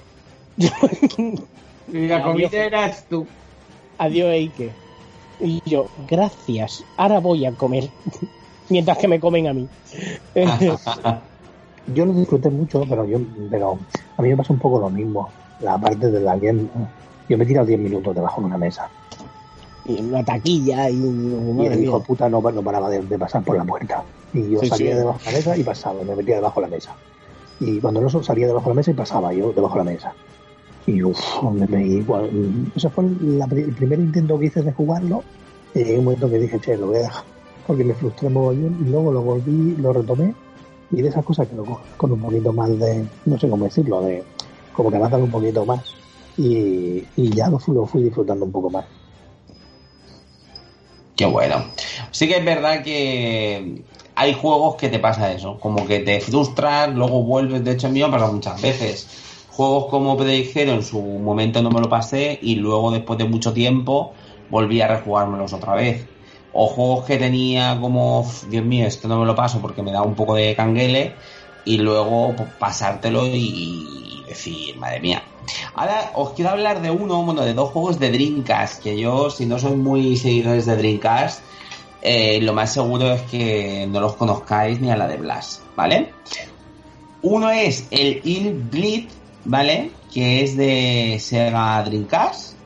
Y 1.91 2.07
la 2.07 2.23
comida 2.23 2.49
eras 2.51 3.05
tú. 3.09 3.25
Adiós, 3.97 4.31
Eike. 4.31 4.71
Y 5.39 5.61
yo, 5.65 5.87
gracias, 6.07 6.83
ahora 6.97 7.19
voy 7.19 7.45
a 7.45 7.51
comer. 7.51 7.89
Mientras 8.69 8.97
que 8.97 9.07
me 9.07 9.19
comen 9.19 9.47
a 9.47 9.53
mí. 9.53 9.67
Yo 11.93 12.05
lo 12.05 12.13
disfruté 12.13 12.51
mucho, 12.51 12.85
pero 12.87 13.03
yo 13.03 13.19
pero 13.49 13.79
a 14.15 14.21
mí 14.21 14.29
me 14.29 14.37
pasa 14.37 14.53
un 14.53 14.59
poco 14.59 14.79
lo 14.79 14.91
mismo. 14.91 15.27
La 15.59 15.75
parte 15.75 16.11
de 16.11 16.19
la 16.19 16.37
game, 16.37 16.67
yo 17.27 17.35
me 17.35 17.43
he 17.43 17.47
tirado 17.47 17.65
10 17.65 17.79
minutos 17.79 18.13
debajo 18.13 18.41
de 18.41 18.47
una 18.47 18.59
mesa. 18.59 18.89
Y 19.89 20.01
una 20.01 20.23
taquilla 20.23 20.89
y. 20.89 20.95
El 21.65 21.83
hijo 21.83 22.01
puta 22.03 22.29
no, 22.29 22.41
no 22.41 22.61
paraba 22.61 22.89
de, 22.89 23.01
de 23.01 23.17
pasar 23.19 23.43
por 23.43 23.57
la 23.57 23.63
puerta. 23.65 24.03
Y 24.33 24.51
yo 24.51 24.59
Sí, 24.61 24.69
salía 24.69 24.91
sí. 24.91 24.97
debajo 24.99 25.19
de 25.19 25.25
la 25.25 25.31
mesa 25.37 25.57
y 25.57 25.63
pasaba, 25.63 26.03
me 26.03 26.15
metía 26.15 26.35
debajo 26.35 26.61
de 26.61 26.67
la 26.67 26.75
mesa. 26.75 26.95
Y 27.59 27.79
cuando 27.79 28.01
no 28.01 28.09
salía 28.09 28.47
debajo 28.47 28.65
de 28.65 28.75
la 28.75 28.75
mesa 28.75 28.91
y 28.91 28.93
pasaba 28.93 29.33
yo 29.33 29.51
debajo 29.51 29.79
de 29.79 29.85
la 29.85 29.91
mesa. 29.91 30.13
Y 30.85 31.03
uff, 31.03 31.43
me, 31.53 31.67
me, 31.67 31.85
igual, 31.85 32.29
ese 32.75 32.89
fue 32.89 33.03
la 33.21 33.45
el 33.45 33.73
primer 33.73 33.99
intento 33.99 34.39
que 34.39 34.45
hice 34.45 34.61
de 34.61 34.71
jugarlo. 34.71 35.23
Y 35.73 35.79
llegué 35.79 35.99
un 35.99 36.05
momento 36.05 36.29
que 36.29 36.39
dije, 36.39 36.59
che, 36.59 36.77
lo 36.77 36.87
voy 36.87 36.97
a 36.97 36.99
dejar. 37.01 37.23
Porque 37.67 37.83
me 37.83 37.93
frustré 37.93 38.29
mogollón 38.29 38.77
y 38.85 38.89
luego 38.89 39.11
lo 39.11 39.21
volví, 39.21 39.75
lo 39.77 39.93
retomé. 39.93 40.33
Y 40.91 41.01
de 41.01 41.09
esas 41.09 41.23
cosas 41.23 41.47
que 41.47 41.55
lo 41.55 41.65
coges 41.65 41.85
con 41.97 42.11
un 42.11 42.19
poquito 42.19 42.51
más 42.53 42.69
de, 42.79 43.05
no 43.25 43.37
sé 43.37 43.47
cómo 43.49 43.65
decirlo, 43.65 44.01
de 44.01 44.23
como 44.73 44.89
que 44.89 44.95
avanzan 44.97 45.21
un 45.21 45.29
poquito 45.31 45.65
más. 45.65 45.81
Y, 46.37 47.03
y 47.17 47.29
ya 47.31 47.49
lo 47.49 47.59
fui, 47.59 47.75
lo 47.75 47.85
fui 47.85 48.01
disfrutando 48.01 48.45
un 48.45 48.51
poco 48.51 48.69
más. 48.69 48.85
Qué 51.19 51.25
bueno. 51.25 51.73
Sí 52.11 52.29
que 52.29 52.37
es 52.37 52.45
verdad 52.45 52.81
que 52.81 53.83
hay 54.15 54.33
juegos 54.33 54.77
que 54.77 54.87
te 54.87 54.99
pasa 54.99 55.33
eso, 55.33 55.59
como 55.59 55.85
que 55.85 55.99
te 55.99 56.21
frustras, 56.21 56.95
luego 56.95 57.23
vuelves, 57.25 57.61
de 57.65 57.73
hecho 57.73 57.87
a 57.87 57.89
mí 57.89 57.99
me 58.01 58.07
muchas 58.07 58.61
veces. 58.61 59.09
Juegos 59.49 59.87
como 59.89 60.15
Predict 60.15 60.53
Zero 60.53 60.71
en 60.71 60.81
su 60.83 61.01
momento 61.19 61.61
no 61.61 61.71
me 61.71 61.81
lo 61.81 61.89
pasé 61.89 62.39
y 62.41 62.55
luego 62.55 62.89
después 62.91 63.19
de 63.19 63.25
mucho 63.25 63.51
tiempo 63.51 64.15
volví 64.47 64.79
a 64.79 64.87
rejugármelos 64.87 65.51
otra 65.51 65.75
vez. 65.75 66.09
O 66.51 66.67
juegos 66.67 67.05
que 67.05 67.17
tenía 67.17 67.77
como, 67.81 68.21
"Uf, 68.21 68.45
Dios 68.47 68.63
mío, 68.63 68.87
esto 68.87 69.09
no 69.09 69.19
me 69.19 69.25
lo 69.25 69.35
paso 69.35 69.59
porque 69.61 69.83
me 69.83 69.91
da 69.91 70.03
un 70.03 70.15
poco 70.15 70.35
de 70.35 70.55
canguele 70.55 71.19
y 71.65 71.79
luego 71.79 72.33
pues, 72.37 72.49
pasártelo 72.57 73.27
y, 73.27 74.21
y 74.21 74.23
decir, 74.25 74.77
madre 74.77 75.01
mía. 75.01 75.28
Ahora 75.73 76.11
os 76.15 76.31
quiero 76.31 76.51
hablar 76.51 76.81
de 76.81 76.91
uno, 76.91 77.23
bueno, 77.23 77.43
de 77.43 77.53
dos 77.53 77.69
juegos 77.71 77.99
de 77.99 78.11
Dreamcast, 78.11 78.81
que 78.81 78.99
yo, 78.99 79.29
si 79.29 79.45
no 79.45 79.59
sois 79.59 79.75
muy 79.75 80.17
seguidores 80.17 80.65
de 80.65 80.75
Dreamcast, 80.75 81.41
eh, 82.01 82.39
lo 82.41 82.53
más 82.53 82.73
seguro 82.73 83.11
es 83.11 83.21
que 83.23 83.87
no 83.89 83.99
los 83.99 84.15
conozcáis 84.15 84.79
ni 84.79 84.89
a 84.89 84.95
la 84.95 85.07
de 85.07 85.17
Blast, 85.17 85.61
¿vale? 85.75 86.13
Uno 87.21 87.49
es 87.49 87.87
el 87.91 88.21
Il 88.23 88.53
Bleed, 88.53 89.09
¿vale? 89.43 89.91
Que 90.13 90.43
es 90.43 90.55
de 90.55 91.17
Sega 91.19 91.83
Dreamcast. 91.83 92.57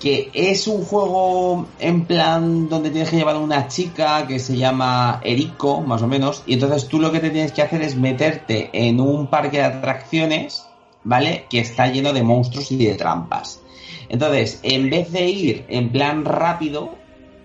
Que 0.00 0.30
es 0.34 0.66
un 0.66 0.84
juego 0.84 1.66
en 1.78 2.04
plan 2.04 2.68
donde 2.68 2.90
tienes 2.90 3.08
que 3.08 3.16
llevar 3.16 3.36
a 3.36 3.38
una 3.38 3.66
chica 3.68 4.26
que 4.26 4.38
se 4.38 4.56
llama 4.56 5.20
Eriko, 5.24 5.80
más 5.80 6.02
o 6.02 6.06
menos. 6.06 6.42
Y 6.46 6.54
entonces 6.54 6.86
tú 6.88 6.98
lo 7.00 7.12
que 7.12 7.20
te 7.20 7.30
tienes 7.30 7.52
que 7.52 7.62
hacer 7.62 7.80
es 7.82 7.96
meterte 7.96 8.68
en 8.72 9.00
un 9.00 9.28
parque 9.28 9.58
de 9.58 9.64
atracciones, 9.64 10.65
¿vale? 11.06 11.46
Que 11.48 11.60
está 11.60 11.86
lleno 11.86 12.12
de 12.12 12.22
monstruos 12.22 12.70
y 12.72 12.84
de 12.84 12.94
trampas. 12.94 13.60
Entonces, 14.08 14.60
en 14.62 14.90
vez 14.90 15.10
de 15.12 15.28
ir 15.28 15.64
en 15.68 15.90
plan 15.90 16.24
rápido, 16.24 16.96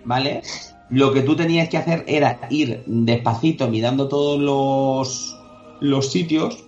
¿vale? 0.04 0.42
Lo 0.90 1.12
que 1.12 1.22
tú 1.22 1.36
tenías 1.36 1.68
que 1.68 1.78
hacer 1.78 2.04
era 2.06 2.40
ir 2.50 2.82
despacito 2.86 3.68
mirando 3.68 4.08
todos 4.08 4.38
los, 4.40 5.38
los 5.80 6.10
sitios 6.10 6.64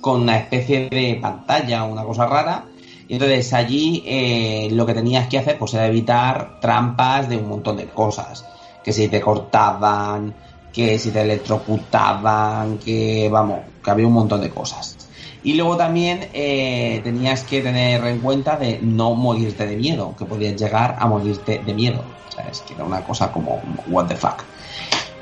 con 0.00 0.22
una 0.22 0.38
especie 0.38 0.88
de 0.90 1.18
pantalla 1.22 1.84
o 1.84 1.92
una 1.92 2.04
cosa 2.04 2.26
rara. 2.26 2.66
Y 3.08 3.14
entonces 3.14 3.52
allí 3.52 4.02
eh, 4.04 4.68
lo 4.72 4.84
que 4.84 4.94
tenías 4.94 5.28
que 5.28 5.38
hacer 5.38 5.56
pues 5.56 5.74
era 5.74 5.86
evitar 5.86 6.58
trampas 6.60 7.28
de 7.28 7.36
un 7.36 7.48
montón 7.48 7.76
de 7.76 7.86
cosas. 7.86 8.44
Que 8.82 8.92
si 8.92 9.06
te 9.06 9.20
cortaban, 9.20 10.34
que 10.72 10.98
si 10.98 11.12
te 11.12 11.22
electrocutaban, 11.22 12.78
que 12.78 13.28
vamos, 13.30 13.60
que 13.82 13.90
había 13.90 14.06
un 14.06 14.14
montón 14.14 14.40
de 14.40 14.50
cosas. 14.50 15.01
Y 15.44 15.54
luego 15.54 15.76
también 15.76 16.28
eh, 16.32 17.00
tenías 17.02 17.42
que 17.42 17.60
tener 17.62 18.04
en 18.04 18.20
cuenta 18.20 18.56
de 18.56 18.78
no 18.80 19.14
morirte 19.14 19.66
de 19.66 19.76
miedo, 19.76 20.14
que 20.16 20.24
podías 20.24 20.60
llegar 20.60 20.96
a 20.98 21.06
morirte 21.06 21.60
de 21.64 21.74
miedo. 21.74 22.04
¿Sabes? 22.28 22.60
Que 22.60 22.74
era 22.74 22.84
una 22.84 23.02
cosa 23.02 23.30
como, 23.32 23.60
what 23.88 24.06
the 24.06 24.16
fuck. 24.16 24.44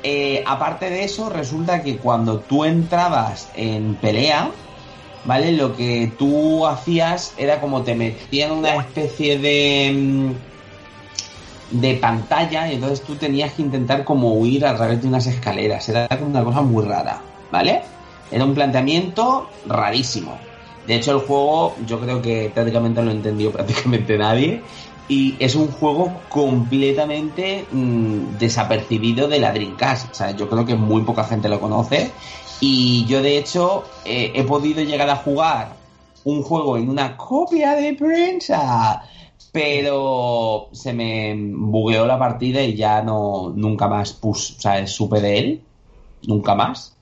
Eh, 0.03 0.43
aparte 0.45 0.89
de 0.89 1.03
eso, 1.03 1.29
resulta 1.29 1.83
que 1.83 1.97
cuando 1.97 2.39
tú 2.39 2.65
entrabas 2.65 3.49
en 3.55 3.95
pelea, 3.95 4.51
¿vale? 5.25 5.51
Lo 5.51 5.75
que 5.75 6.11
tú 6.17 6.65
hacías 6.65 7.33
era 7.37 7.59
como 7.59 7.81
te 7.81 7.95
metían 7.95 8.51
una 8.51 8.75
especie 8.75 9.37
de 9.37 9.91
mm, 9.93 10.51
de 11.71 11.95
pantalla 11.95 12.69
y 12.69 12.75
entonces 12.75 13.01
tú 13.01 13.15
tenías 13.15 13.53
que 13.53 13.61
intentar 13.61 14.03
como 14.03 14.33
huir 14.33 14.65
a 14.65 14.75
través 14.75 15.01
de 15.01 15.07
unas 15.07 15.25
escaleras. 15.27 15.87
Era 15.89 16.07
una 16.21 16.43
cosa 16.43 16.61
muy 16.61 16.83
rara, 16.83 17.21
¿vale? 17.51 17.81
Era 18.31 18.45
un 18.45 18.55
planteamiento 18.55 19.49
rarísimo. 19.67 20.37
De 20.87 20.95
hecho, 20.95 21.11
el 21.11 21.19
juego 21.19 21.75
yo 21.85 21.99
creo 21.99 22.21
que 22.21 22.49
prácticamente 22.53 23.01
no 23.01 23.07
lo 23.07 23.11
entendió 23.11 23.51
prácticamente 23.53 24.17
nadie. 24.17 24.61
Y 25.07 25.35
es 25.39 25.55
un 25.55 25.67
juego 25.67 26.21
completamente 26.29 27.65
mm, 27.69 28.37
desapercibido 28.39 29.27
de 29.27 29.39
la 29.39 29.51
Dreamcast. 29.51 30.11
O 30.11 30.13
sea, 30.13 30.31
yo 30.31 30.49
creo 30.49 30.65
que 30.65 30.75
muy 30.75 31.01
poca 31.01 31.25
gente 31.25 31.49
lo 31.49 31.59
conoce. 31.59 32.11
Y 32.61 33.05
yo, 33.05 33.21
de 33.21 33.37
hecho, 33.37 33.83
eh, 34.05 34.31
he 34.33 34.43
podido 34.43 34.81
llegar 34.83 35.09
a 35.09 35.17
jugar 35.17 35.75
un 36.23 36.43
juego 36.43 36.77
en 36.77 36.89
una 36.89 37.17
copia 37.17 37.75
de 37.75 37.93
prensa. 37.93 39.03
Pero 39.51 40.69
se 40.71 40.93
me 40.93 41.35
bugueó 41.35 42.05
la 42.05 42.17
partida 42.17 42.61
y 42.61 42.75
ya 42.75 43.01
no 43.01 43.51
nunca 43.53 43.89
más 43.89 44.13
pus, 44.13 44.55
o 44.57 44.61
sea, 44.61 44.87
supe 44.87 45.19
de 45.19 45.39
él. 45.39 45.61
Nunca 46.23 46.55
más. 46.55 46.95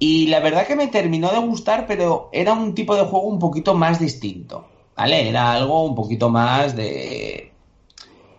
Y 0.00 0.28
la 0.28 0.40
verdad 0.40 0.66
que 0.66 0.76
me 0.76 0.88
terminó 0.88 1.30
de 1.30 1.38
gustar, 1.38 1.86
pero 1.86 2.30
era 2.32 2.54
un 2.54 2.74
tipo 2.74 2.96
de 2.96 3.02
juego 3.02 3.26
un 3.26 3.38
poquito 3.38 3.74
más 3.74 4.00
distinto. 4.00 4.66
¿Vale? 4.96 5.28
Era 5.28 5.52
algo 5.52 5.84
un 5.84 5.94
poquito 5.94 6.30
más 6.30 6.74
de. 6.74 7.52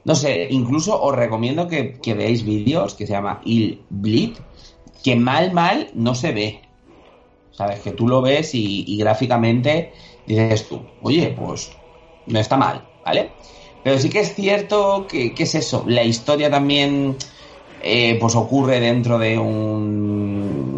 No 0.04 0.16
sé, 0.16 0.48
incluso 0.50 1.00
os 1.00 1.16
recomiendo 1.16 1.68
que, 1.68 2.00
veáis 2.16 2.44
vídeos 2.44 2.96
que 2.96 3.06
se 3.06 3.14
llama 3.14 3.42
Il 3.46 3.84
Bleed, 3.90 4.38
que 5.04 5.16
mal, 5.16 5.54
mal 5.54 5.92
no 5.94 6.16
se 6.16 6.32
ve. 6.32 6.62
Sabes, 7.52 7.80
que 7.82 7.92
tú 7.92 8.08
lo 8.08 8.24
ves 8.24 8.56
y, 8.56 8.84
y 8.88 8.98
gráficamente 8.98 9.94
dices 10.26 10.68
tú, 10.68 10.82
oye, 11.04 11.36
pues 11.38 11.72
no 12.26 12.40
está 12.40 12.58
mal, 12.58 12.88
¿vale? 13.06 13.30
Pero 13.84 14.00
sí 14.00 14.10
que 14.10 14.22
es 14.22 14.34
cierto 14.34 15.06
que, 15.08 15.36
que 15.36 15.44
es 15.44 15.54
eso, 15.54 15.84
la 15.86 16.04
historia 16.04 16.50
también 16.50 17.18
eh, 17.84 18.18
pues 18.20 18.36
ocurre 18.36 18.80
dentro 18.80 19.18
de 19.18 19.38
un 19.40 20.71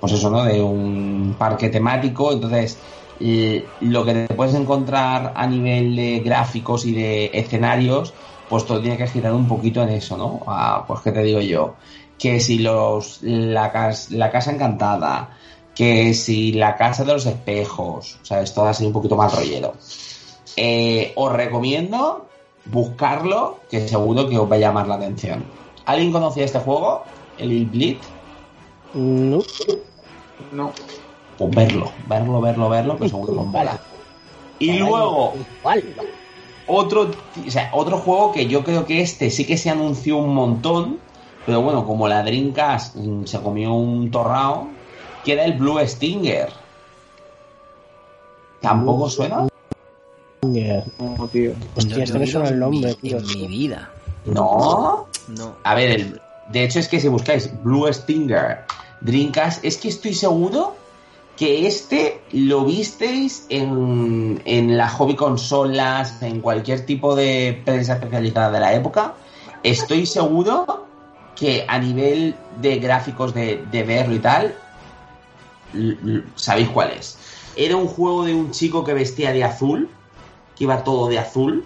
pues 0.00 0.12
eso, 0.12 0.30
¿no? 0.30 0.44
De 0.44 0.62
un 0.62 1.34
parque 1.38 1.68
temático, 1.68 2.32
entonces 2.32 2.78
eh, 3.20 3.64
lo 3.80 4.04
que 4.04 4.14
te 4.14 4.34
puedes 4.34 4.54
encontrar 4.54 5.32
a 5.34 5.46
nivel 5.46 5.96
de 5.96 6.20
gráficos 6.20 6.84
y 6.86 6.92
de 6.92 7.30
escenarios, 7.32 8.14
pues 8.48 8.64
todo 8.64 8.80
tiene 8.80 8.96
que 8.96 9.06
girar 9.06 9.32
un 9.34 9.46
poquito 9.46 9.82
en 9.82 9.90
eso, 9.90 10.16
¿no? 10.16 10.40
Pues 10.86 11.00
qué 11.00 11.12
te 11.12 11.22
digo 11.22 11.40
yo, 11.40 11.74
que 12.18 12.40
si 12.40 12.58
los 12.58 13.18
la, 13.22 13.72
cas- 13.72 14.10
la 14.10 14.30
casa 14.30 14.52
encantada, 14.52 15.36
que 15.74 16.14
si 16.14 16.52
la 16.52 16.76
casa 16.76 17.04
de 17.04 17.12
los 17.12 17.26
espejos, 17.26 18.18
o 18.22 18.24
sea, 18.24 18.40
es 18.42 18.52
todo 18.54 18.66
así 18.66 18.84
un 18.86 18.92
poquito 18.92 19.16
más 19.16 19.34
rollero. 19.34 19.74
Eh, 20.56 21.12
os 21.14 21.32
recomiendo 21.32 22.26
buscarlo, 22.64 23.60
que 23.70 23.86
seguro 23.86 24.28
que 24.28 24.38
os 24.38 24.50
va 24.50 24.56
a 24.56 24.58
llamar 24.58 24.88
la 24.88 24.96
atención. 24.96 25.44
¿Alguien 25.86 26.12
conocía 26.12 26.44
este 26.44 26.58
juego? 26.58 27.04
El 27.36 27.66
Bleed. 27.66 27.98
No. 28.94 29.38
No. 30.52 30.72
Pues 31.38 31.50
verlo, 31.54 31.92
verlo, 32.08 32.40
verlo, 32.40 32.68
verlo, 32.68 32.98
que 32.98 33.08
seguro 33.08 33.32
que 33.34 33.38
os 33.40 33.46
mola. 33.46 33.80
Y 34.58 34.72
luego, 34.78 35.34
otro, 36.66 37.10
o 37.46 37.50
sea, 37.50 37.70
otro 37.72 37.98
juego 37.98 38.32
que 38.32 38.46
yo 38.48 38.64
creo 38.64 38.84
que 38.86 39.00
este 39.00 39.30
sí 39.30 39.44
que 39.46 39.56
se 39.56 39.70
anunció 39.70 40.16
un 40.16 40.34
montón, 40.34 40.98
pero 41.46 41.62
bueno, 41.62 41.86
como 41.86 42.08
la 42.08 42.22
Dreamcast 42.24 42.96
mm, 42.96 43.24
se 43.24 43.40
comió 43.40 43.72
un 43.72 44.10
torrao, 44.10 44.68
que 45.24 45.32
era 45.34 45.44
el 45.44 45.52
Blue 45.54 45.78
Stinger. 45.86 46.48
¿Tampoco 48.60 49.08
suena? 49.08 49.46
Yeah. 50.52 50.84
No, 50.98 51.28
tío. 51.28 51.52
Hostia, 51.76 52.02
este 52.04 52.18
me 52.18 52.26
suena 52.26 52.48
el 52.48 52.58
nombre, 52.58 52.94
tío. 52.94 53.18
En 53.18 53.26
mi 53.26 53.46
vida. 53.46 53.90
No. 54.24 55.06
No. 55.28 55.56
A 55.62 55.74
ver, 55.74 55.90
el- 55.90 56.20
de 56.50 56.64
hecho 56.64 56.78
es 56.80 56.88
que 56.88 56.98
si 57.00 57.08
buscáis 57.08 57.50
Blue 57.62 57.92
Stinger 57.92 58.64
Dreamcast, 59.00 59.64
es 59.64 59.76
que 59.76 59.88
estoy 59.88 60.14
seguro 60.14 60.76
que 61.36 61.68
este 61.68 62.20
lo 62.32 62.64
visteis 62.64 63.46
en, 63.48 64.42
en 64.44 64.76
las 64.76 64.92
hobby 64.94 65.14
consolas, 65.14 66.20
en 66.20 66.40
cualquier 66.40 66.84
tipo 66.84 67.14
de 67.14 67.62
prensa 67.64 67.94
especializada 67.94 68.50
de 68.50 68.60
la 68.60 68.74
época. 68.74 69.14
Estoy 69.62 70.04
seguro 70.04 70.86
que 71.36 71.64
a 71.68 71.78
nivel 71.78 72.34
de 72.60 72.78
gráficos 72.80 73.32
de, 73.34 73.64
de 73.70 74.08
y 74.12 74.18
tal, 74.18 74.56
sabéis 76.34 76.68
cuál 76.70 76.90
es. 76.90 77.16
era 77.54 77.76
un 77.76 77.86
juego 77.86 78.24
de 78.24 78.34
un 78.34 78.50
chico 78.50 78.82
que 78.82 78.94
vestía 78.94 79.32
de 79.32 79.44
azul, 79.44 79.88
que 80.56 80.64
iba 80.64 80.82
todo 80.82 81.08
de 81.08 81.20
azul, 81.20 81.64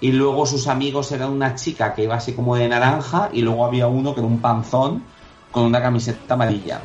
y 0.00 0.12
luego 0.12 0.46
sus 0.46 0.68
amigos 0.68 1.12
eran 1.12 1.30
una 1.30 1.54
chica 1.54 1.94
que 1.94 2.04
iba 2.04 2.14
así 2.14 2.32
como 2.32 2.56
de 2.56 2.68
naranja, 2.68 3.28
y 3.32 3.42
luego 3.42 3.66
había 3.66 3.88
uno 3.88 4.14
que 4.14 4.20
era 4.20 4.26
un 4.26 4.40
panzón 4.40 5.02
con 5.54 5.64
una 5.64 5.80
camiseta 5.80 6.34
amarilla. 6.34 6.80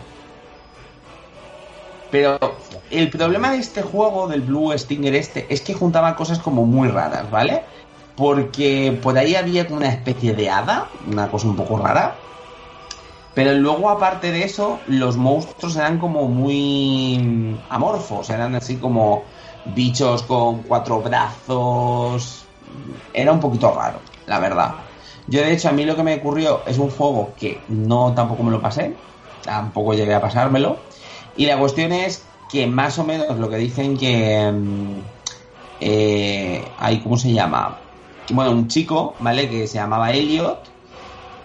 Pero 2.11 2.39
el 2.91 3.09
problema 3.09 3.51
de 3.51 3.57
este 3.57 3.81
juego, 3.81 4.27
del 4.27 4.41
Blue 4.41 4.77
Stinger 4.77 5.15
este, 5.15 5.47
es 5.49 5.61
que 5.61 5.73
juntaba 5.73 6.15
cosas 6.15 6.39
como 6.39 6.65
muy 6.65 6.87
raras, 6.87 7.29
¿vale? 7.31 7.63
Porque 8.15 8.97
por 9.01 9.17
ahí 9.17 9.35
había 9.35 9.65
como 9.65 9.77
una 9.77 9.89
especie 9.89 10.33
de 10.33 10.49
hada, 10.49 10.87
una 11.07 11.29
cosa 11.29 11.47
un 11.47 11.55
poco 11.55 11.77
rara. 11.77 12.15
Pero 13.33 13.53
luego, 13.53 13.89
aparte 13.89 14.31
de 14.31 14.43
eso, 14.43 14.79
los 14.87 15.17
monstruos 15.17 15.75
eran 15.75 15.97
como 15.97 16.27
muy 16.27 17.57
amorfos, 17.69 18.29
eran 18.29 18.55
así 18.55 18.75
como 18.75 19.23
bichos 19.65 20.23
con 20.23 20.63
cuatro 20.63 21.01
brazos. 21.01 22.45
Era 23.13 23.31
un 23.31 23.39
poquito 23.39 23.73
raro, 23.73 23.99
la 24.27 24.39
verdad. 24.39 24.88
Yo, 25.29 25.41
de 25.41 25.53
hecho, 25.53 25.69
a 25.69 25.71
mí 25.71 25.85
lo 25.85 25.95
que 25.95 26.03
me 26.03 26.15
ocurrió 26.15 26.61
es 26.65 26.77
un 26.77 26.89
juego 26.89 27.33
que 27.39 27.59
no 27.67 28.13
tampoco 28.13 28.43
me 28.43 28.51
lo 28.51 28.61
pasé, 28.61 28.95
tampoco 29.43 29.93
llegué 29.93 30.13
a 30.13 30.21
pasármelo. 30.21 30.77
Y 31.37 31.45
la 31.45 31.57
cuestión 31.57 31.91
es 31.91 32.23
que 32.51 32.65
más 32.67 32.97
o 32.99 33.03
menos 33.03 33.37
lo 33.37 33.49
que 33.49 33.57
dicen 33.57 33.97
que... 33.97 34.51
mm, 34.51 34.99
eh, 35.81 36.63
hay, 36.77 36.99
¿Cómo 36.99 37.17
se 37.17 37.31
llama? 37.31 37.77
Bueno, 38.31 38.51
un 38.51 38.67
chico, 38.67 39.15
¿vale? 39.19 39.49
Que 39.49 39.67
se 39.67 39.75
llamaba 39.75 40.11
Elliot 40.11 40.69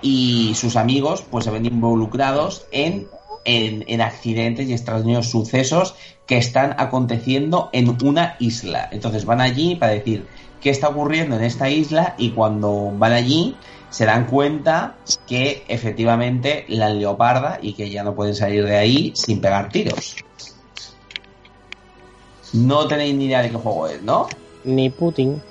y 0.02 0.54
sus 0.54 0.76
amigos 0.76 1.24
pues 1.30 1.44
se 1.44 1.50
ven 1.50 1.64
involucrados 1.64 2.66
en, 2.72 3.06
en, 3.44 3.84
en 3.86 4.00
accidentes 4.00 4.68
y 4.68 4.72
extraños 4.72 5.30
sucesos 5.30 5.94
que 6.26 6.36
están 6.36 6.74
aconteciendo 6.78 7.70
en 7.72 7.96
una 8.02 8.36
isla. 8.38 8.88
Entonces 8.90 9.24
van 9.24 9.40
allí 9.40 9.76
para 9.76 9.92
decir 9.92 10.26
qué 10.64 10.70
está 10.70 10.88
ocurriendo 10.88 11.36
en 11.36 11.44
esta 11.44 11.68
isla 11.68 12.14
y 12.16 12.30
cuando 12.30 12.90
van 12.96 13.12
allí 13.12 13.54
se 13.90 14.06
dan 14.06 14.24
cuenta 14.24 14.96
que 15.26 15.62
efectivamente 15.68 16.64
la 16.68 16.88
leoparda 16.88 17.58
y 17.60 17.74
que 17.74 17.90
ya 17.90 18.02
no 18.02 18.14
pueden 18.14 18.34
salir 18.34 18.64
de 18.64 18.76
ahí 18.76 19.12
sin 19.14 19.42
pegar 19.42 19.68
tiros. 19.68 20.16
No 22.54 22.88
tenéis 22.88 23.14
ni 23.14 23.26
idea 23.26 23.42
de 23.42 23.50
qué 23.50 23.56
juego 23.56 23.88
es, 23.88 24.02
¿no? 24.02 24.26
Ni 24.64 24.88
Putin. 24.88 25.42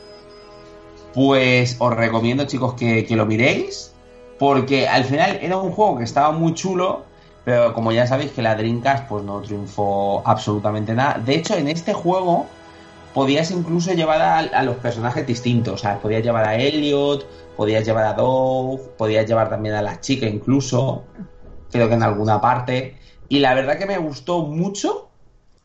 Pues 1.13 1.75
os 1.77 1.93
recomiendo, 1.93 2.45
chicos, 2.45 2.73
que, 2.73 3.05
que 3.05 3.15
lo 3.15 3.27
miréis. 3.27 3.93
Porque 4.39 4.87
al 4.87 5.05
final 5.05 5.37
era 5.43 5.57
un 5.57 5.71
juego 5.71 5.99
que 5.99 6.05
estaba 6.05 6.31
muy 6.31 6.55
chulo. 6.55 7.03
Pero 7.45 7.73
como 7.73 7.91
ya 7.91 8.07
sabéis 8.07 8.31
que 8.31 8.41
la 8.41 8.55
Dreamcast 8.55 9.07
pues 9.07 9.23
no 9.23 9.41
triunfó 9.41 10.23
absolutamente 10.25 10.93
nada. 10.95 11.19
De 11.23 11.35
hecho, 11.35 11.55
en 11.55 11.67
este 11.67 11.93
juego 11.93 12.47
podías 13.13 13.51
incluso 13.51 13.93
llevar 13.93 14.21
a, 14.21 14.39
a 14.39 14.63
los 14.63 14.77
personajes 14.77 15.25
distintos. 15.25 15.73
O 15.73 15.77
sea, 15.77 15.99
podías 15.99 16.23
llevar 16.23 16.45
a 16.45 16.55
Elliot, 16.55 17.25
podías 17.55 17.85
llevar 17.85 18.05
a 18.05 18.13
Dove, 18.13 18.81
podías 18.97 19.25
llevar 19.27 19.49
también 19.49 19.75
a 19.75 19.81
la 19.81 19.99
chica 20.01 20.25
incluso. 20.25 21.03
Creo 21.71 21.87
que 21.87 21.95
en 21.95 22.03
alguna 22.03 22.41
parte. 22.41 22.97
Y 23.29 23.39
la 23.39 23.53
verdad 23.53 23.77
que 23.77 23.85
me 23.85 23.97
gustó 23.97 24.45
mucho. 24.45 25.09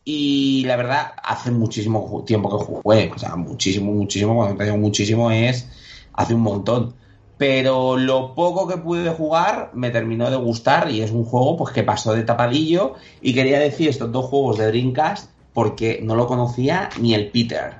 Y 0.05 0.63
la 0.65 0.75
verdad, 0.75 1.13
hace 1.21 1.51
muchísimo 1.51 2.23
tiempo 2.25 2.49
que 2.49 2.65
jugué. 2.65 3.11
O 3.13 3.19
sea, 3.19 3.35
muchísimo, 3.35 3.91
muchísimo. 3.91 4.35
Cuando 4.35 4.55
te 4.55 4.63
digo 4.63 4.77
muchísimo 4.77 5.31
es 5.31 5.67
hace 6.13 6.33
un 6.33 6.41
montón. 6.41 6.95
Pero 7.37 7.95
lo 7.95 8.35
poco 8.35 8.67
que 8.67 8.77
pude 8.77 9.09
jugar 9.11 9.71
me 9.73 9.91
terminó 9.91 10.29
de 10.29 10.35
gustar 10.35 10.91
y 10.91 11.01
es 11.01 11.11
un 11.11 11.23
juego 11.23 11.55
pues 11.55 11.73
que 11.73 11.83
pasó 11.83 12.13
de 12.13 12.23
tapadillo. 12.23 12.95
Y 13.21 13.33
quería 13.33 13.59
decir 13.59 13.89
estos 13.89 14.11
dos 14.11 14.25
juegos 14.25 14.57
de 14.57 14.67
Dreamcast 14.67 15.29
porque 15.59 15.99
no 16.01 16.15
lo 16.15 16.25
conocía 16.25 16.87
ni 17.01 17.13
el 17.13 17.31
Peter. 17.31 17.73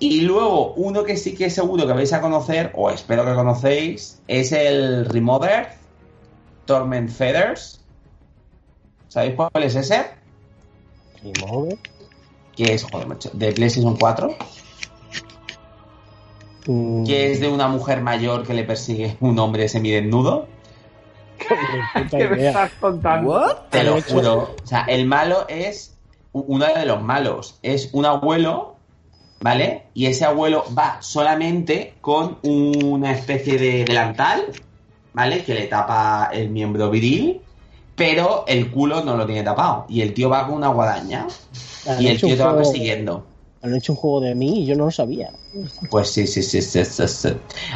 Y 0.00 0.22
luego, 0.22 0.74
uno 0.74 1.04
que 1.04 1.16
sí 1.16 1.36
que 1.36 1.50
seguro 1.50 1.86
que 1.86 1.92
vais 1.92 2.12
a 2.12 2.20
conocer, 2.20 2.72
o 2.74 2.90
espero 2.90 3.24
que 3.24 3.32
conocéis, 3.32 4.20
es 4.26 4.50
el 4.50 5.04
Remover 5.04 5.68
Torment 6.64 7.10
Feathers. 7.10 7.80
¿Sabéis 9.06 9.36
cuál 9.36 9.62
es 9.62 9.76
ese? 9.76 10.04
Remover. 11.22 11.78
Que 12.56 12.74
es, 12.74 12.82
joder, 12.82 13.06
macho, 13.06 13.30
de 13.34 13.52
PlayStation 13.52 13.96
4. 13.96 14.36
Mm, 16.66 17.06
Que 17.06 17.30
es 17.30 17.40
de 17.40 17.48
una 17.50 17.68
mujer 17.68 18.00
mayor 18.02 18.44
que 18.44 18.54
le 18.54 18.64
persigue 18.64 19.16
un 19.20 19.38
hombre 19.38 19.68
semidesnudo. 19.68 20.48
¿Qué 22.10 22.28
me 22.28 22.48
estás 22.48 22.72
contando? 22.80 23.64
Te 23.70 23.84
lo 23.84 24.02
juro. 24.02 24.56
O 24.60 24.66
sea, 24.66 24.86
el 24.88 25.06
malo 25.06 25.46
es. 25.46 25.94
Uno 26.46 26.66
de 26.66 26.86
los 26.86 27.02
malos 27.02 27.58
es 27.62 27.90
un 27.92 28.06
abuelo, 28.06 28.76
¿vale? 29.40 29.84
Y 29.94 30.06
ese 30.06 30.24
abuelo 30.24 30.64
va 30.76 30.98
solamente 31.00 31.94
con 32.00 32.38
una 32.42 33.12
especie 33.12 33.58
de 33.58 33.84
delantal, 33.84 34.44
¿vale? 35.12 35.44
Que 35.44 35.54
le 35.54 35.66
tapa 35.66 36.30
el 36.32 36.50
miembro 36.50 36.90
viril, 36.90 37.40
pero 37.96 38.44
el 38.46 38.70
culo 38.70 39.04
no 39.04 39.16
lo 39.16 39.26
tiene 39.26 39.42
tapado. 39.42 39.86
Y 39.88 40.00
el 40.00 40.14
tío 40.14 40.30
va 40.30 40.46
con 40.46 40.56
una 40.56 40.68
guadaña. 40.68 41.26
Han 41.86 42.02
Y 42.02 42.08
el 42.08 42.20
tío 42.20 42.36
te 42.36 42.42
va 42.42 42.56
persiguiendo. 42.56 43.24
Han 43.62 43.74
hecho 43.74 43.92
un 43.92 43.98
juego 43.98 44.20
de 44.20 44.34
mí 44.34 44.62
y 44.62 44.66
yo 44.66 44.76
no 44.76 44.84
lo 44.84 44.90
sabía. 44.90 45.32
Pues 45.90 46.10
sí, 46.10 46.26
sí, 46.26 46.42
sí, 46.42 46.62
sí, 46.62 46.84
sí, 46.84 47.08
sí. 47.08 47.30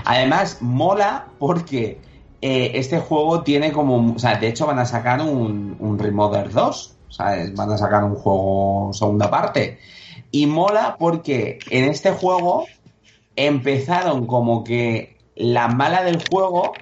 Además, 0.04 0.58
mola 0.60 1.26
porque 1.38 1.98
eh, 2.40 2.72
este 2.74 3.00
juego 3.00 3.42
tiene 3.42 3.72
como. 3.72 4.14
O 4.14 4.18
sea, 4.18 4.36
de 4.36 4.48
hecho 4.48 4.66
van 4.66 4.78
a 4.78 4.84
sacar 4.84 5.20
un, 5.20 5.76
un 5.78 5.98
Remoder 5.98 6.52
2. 6.52 6.96
¿Sabes? 7.12 7.54
Van 7.54 7.70
a 7.70 7.76
sacar 7.76 8.04
un 8.04 8.14
juego 8.14 8.90
segunda 8.92 9.30
parte. 9.30 9.78
Y 10.30 10.46
mola 10.46 10.96
porque 10.98 11.58
en 11.70 11.84
este 11.84 12.10
juego 12.10 12.64
empezaron 13.36 14.26
como 14.26 14.64
que 14.64 15.18
la 15.36 15.68
mala 15.68 16.02
del 16.02 16.22
juego. 16.30 16.72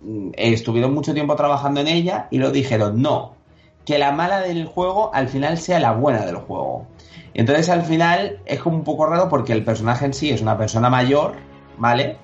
mm, 0.00 0.30
Estuvieron 0.34 0.92
mucho 0.92 1.14
tiempo 1.14 1.36
trabajando 1.36 1.80
en 1.80 1.86
ella 1.86 2.26
y 2.32 2.38
lo 2.38 2.50
dijeron, 2.50 3.00
no, 3.00 3.36
que 3.84 3.98
la 3.98 4.10
mala 4.10 4.40
del 4.40 4.66
juego 4.66 5.14
al 5.14 5.28
final 5.28 5.56
sea 5.56 5.78
la 5.78 5.92
buena 5.92 6.26
del 6.26 6.36
juego. 6.36 6.86
Entonces 7.32 7.68
al 7.68 7.82
final 7.82 8.40
es 8.46 8.58
como 8.60 8.76
un 8.76 8.84
poco 8.84 9.06
raro 9.06 9.28
porque 9.28 9.52
el 9.52 9.64
personaje 9.64 10.04
en 10.04 10.14
sí 10.14 10.30
es 10.30 10.42
una 10.42 10.58
persona 10.58 10.90
mayor, 10.90 11.34
¿vale? 11.78 12.16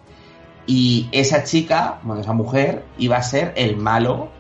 Y 0.67 1.09
esa 1.13 1.45
chica, 1.45 2.01
bueno, 2.03 2.23
esa 2.23 2.33
mujer, 2.33 2.85
iba 2.99 3.17
a 3.17 3.23
ser 3.23 3.53
el 3.57 3.77
malo 3.77 4.31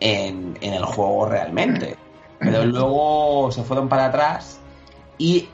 en, 0.00 0.58
en 0.60 0.74
el 0.74 0.84
juego 0.84 1.26
realmente. 1.26 1.96
Pero 2.38 2.64
luego 2.66 3.50
se 3.52 3.62
fueron 3.62 3.88
para 3.88 4.06
atrás 4.06 4.60
y 5.18 5.48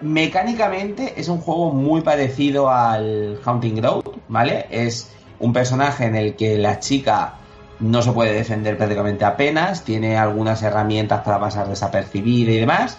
mecánicamente 0.00 1.14
es 1.16 1.28
un 1.28 1.38
juego 1.38 1.72
muy 1.72 2.02
parecido 2.02 2.70
al 2.70 3.40
Haunting 3.44 3.82
Road, 3.82 4.04
¿vale? 4.28 4.66
Es 4.70 5.10
un 5.38 5.52
personaje 5.52 6.04
en 6.04 6.16
el 6.16 6.36
que 6.36 6.58
la 6.58 6.80
chica 6.80 7.34
no 7.80 8.02
se 8.02 8.12
puede 8.12 8.32
defender 8.32 8.76
prácticamente 8.76 9.24
apenas, 9.24 9.84
tiene 9.84 10.16
algunas 10.16 10.62
herramientas 10.62 11.22
para 11.22 11.38
pasar 11.38 11.68
desapercibida 11.68 12.52
y 12.52 12.60
demás. 12.60 12.98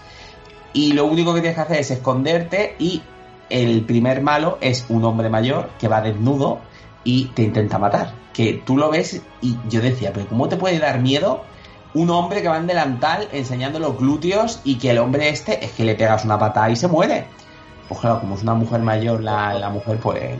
Y 0.73 0.93
lo 0.93 1.05
único 1.05 1.33
que 1.33 1.41
tienes 1.41 1.55
que 1.55 1.61
hacer 1.61 1.79
es 1.79 1.91
esconderte 1.91 2.75
y 2.77 3.01
el 3.49 3.83
primer 3.85 4.21
malo 4.21 4.57
es 4.61 4.85
un 4.89 5.03
hombre 5.05 5.29
mayor 5.29 5.69
que 5.79 5.87
va 5.87 6.01
desnudo 6.01 6.59
y 7.03 7.25
te 7.29 7.43
intenta 7.43 7.79
matar. 7.79 8.13
Que 8.33 8.61
tú 8.65 8.77
lo 8.77 8.89
ves 8.91 9.21
y 9.41 9.57
yo 9.69 9.81
decía, 9.81 10.11
pero 10.13 10.27
¿cómo 10.27 10.47
te 10.47 10.57
puede 10.57 10.77
dar 10.77 10.99
miedo 10.99 11.43
un 11.93 12.09
hombre 12.09 12.41
que 12.41 12.47
va 12.47 12.57
en 12.57 12.67
delantal 12.67 13.27
enseñando 13.31 13.79
los 13.79 13.97
glúteos 13.97 14.61
y 14.63 14.77
que 14.77 14.91
el 14.91 14.99
hombre 14.99 15.29
este 15.29 15.63
es 15.63 15.71
que 15.71 15.83
le 15.83 15.95
pegas 15.95 16.25
una 16.25 16.37
patada 16.37 16.69
y 16.69 16.75
se 16.75 16.87
muere? 16.87 17.25
Pues 17.87 17.99
claro, 18.01 18.19
como 18.19 18.35
es 18.35 18.43
una 18.43 18.53
mujer 18.53 18.81
mayor 18.81 19.23
la, 19.23 19.53
la 19.53 19.69
mujer, 19.69 19.97
pues... 19.97 20.37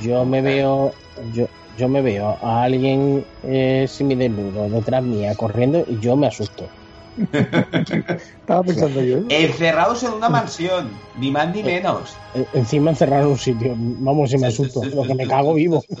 Yo 0.00 0.24
me 0.24 0.42
veo, 0.42 0.92
yo, 1.32 1.46
yo 1.76 1.88
me 1.88 2.02
veo 2.02 2.36
a 2.42 2.64
alguien 2.64 3.24
eh, 3.44 3.86
semidesnudo 3.88 4.68
detrás 4.68 5.02
mía 5.02 5.34
corriendo 5.36 5.84
y 5.88 5.98
yo 6.00 6.16
me 6.16 6.26
asusto. 6.26 6.68
Estaba 7.32 8.62
pensando 8.62 9.00
yo. 9.02 9.18
Encerrados 9.28 10.02
en 10.04 10.12
una 10.12 10.28
mansión, 10.28 11.00
ni 11.14 11.30
más 11.30 11.54
ni 11.54 11.62
menos. 11.62 12.16
E- 12.34 12.46
Encima 12.52 12.90
encerrar 12.90 13.22
en 13.22 13.28
un 13.28 13.38
sitio, 13.38 13.74
vamos, 13.76 14.30
si 14.30 14.38
me 14.38 14.48
asusto, 14.48 14.84
lo 14.84 15.02
que 15.04 15.14
me 15.14 15.26
cago 15.26 15.54
vivo. 15.54 15.82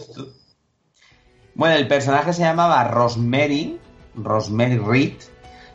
Bueno, 1.54 1.74
el 1.74 1.88
personaje 1.88 2.32
se 2.32 2.42
llamaba 2.42 2.84
Rosemary, 2.84 3.80
Rosemary 4.22 4.78
Reed. 4.78 5.14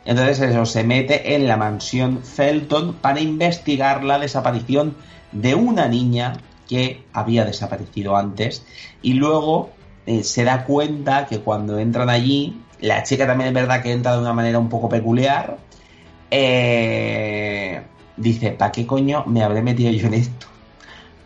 Entonces 0.04 0.40
eso 0.40 0.66
se 0.66 0.84
mete 0.84 1.34
en 1.34 1.48
la 1.48 1.56
mansión 1.56 2.22
Felton 2.22 2.94
para 2.94 3.20
investigar 3.20 4.04
la 4.04 4.18
desaparición 4.18 4.94
de 5.32 5.54
una 5.54 5.88
niña 5.88 6.34
que 6.68 7.02
había 7.12 7.44
desaparecido 7.44 8.16
antes 8.16 8.64
y 9.02 9.14
luego 9.14 9.70
eh, 10.06 10.22
se 10.22 10.44
da 10.44 10.64
cuenta 10.64 11.26
que 11.26 11.40
cuando 11.40 11.78
entran 11.78 12.10
allí, 12.10 12.60
la 12.80 13.02
chica 13.02 13.26
también 13.26 13.48
es 13.48 13.54
verdad 13.54 13.82
que 13.82 13.92
entra 13.92 14.12
de 14.12 14.20
una 14.20 14.32
manera 14.32 14.58
un 14.58 14.68
poco 14.68 14.88
peculiar, 14.88 15.58
eh, 16.30 17.82
dice, 18.16 18.50
¿para 18.50 18.72
qué 18.72 18.86
coño 18.86 19.24
me 19.26 19.42
habré 19.42 19.62
metido 19.62 19.90
yo 19.90 20.06
en 20.08 20.14
esto? 20.14 20.46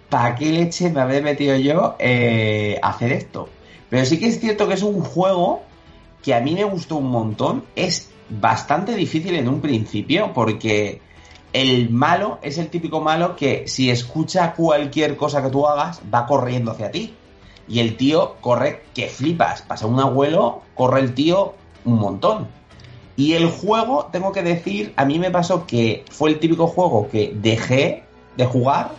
¿Para 0.09 0.36
qué 0.36 0.53
leche 0.53 0.90
me 0.90 1.01
habré 1.01 1.20
metido 1.20 1.57
yo 1.57 1.97
eh, 1.99 2.78
a 2.82 2.90
hacer 2.90 3.12
esto? 3.12 3.49
Pero 3.90 4.05
sí 4.05 4.19
que 4.19 4.28
es 4.28 4.40
cierto 4.40 4.69
que 4.69 4.74
es 4.74 4.82
un 4.82 5.01
juego 5.01 5.62
que 6.23 6.35
a 6.35 6.40
mí 6.40 6.55
me 6.55 6.65
gustó 6.65 6.97
un 6.97 7.11
montón. 7.11 7.65
Es 7.74 8.11
bastante 8.28 8.95
difícil 8.95 9.36
en 9.36 9.49
un 9.49 9.61
principio 9.61 10.32
porque 10.32 11.01
el 11.53 11.90
malo 11.90 12.39
es 12.43 12.59
el 12.59 12.69
típico 12.69 13.01
malo 13.01 13.36
que 13.36 13.66
si 13.66 13.90
escucha 13.90 14.53
cualquier 14.55 15.16
cosa 15.16 15.43
que 15.43 15.51
tú 15.51 15.66
hagas, 15.66 16.01
va 16.12 16.27
corriendo 16.27 16.73
hacia 16.73 16.90
ti. 16.90 17.15
Y 17.69 17.81
el 17.81 17.97
tío 17.97 18.36
corre 18.40 18.85
que 18.95 19.09
flipas. 19.09 19.62
Pasa 19.62 19.86
un 19.86 20.01
abuelo, 20.01 20.62
corre 20.74 21.01
el 21.01 21.15
tío 21.15 21.55
un 21.85 21.99
montón. 21.99 22.49
Y 23.16 23.35
el 23.35 23.51
juego, 23.51 24.09
tengo 24.12 24.32
que 24.32 24.43
decir, 24.43 24.95
a 24.97 25.05
mí 25.05 25.19
me 25.19 25.31
pasó 25.31 25.66
que 25.66 26.05
fue 26.11 26.31
el 26.31 26.39
típico 26.39 26.66
juego 26.69 27.09
que 27.11 27.32
dejé 27.35 28.05
de 28.36 28.47
jugar 28.47 28.93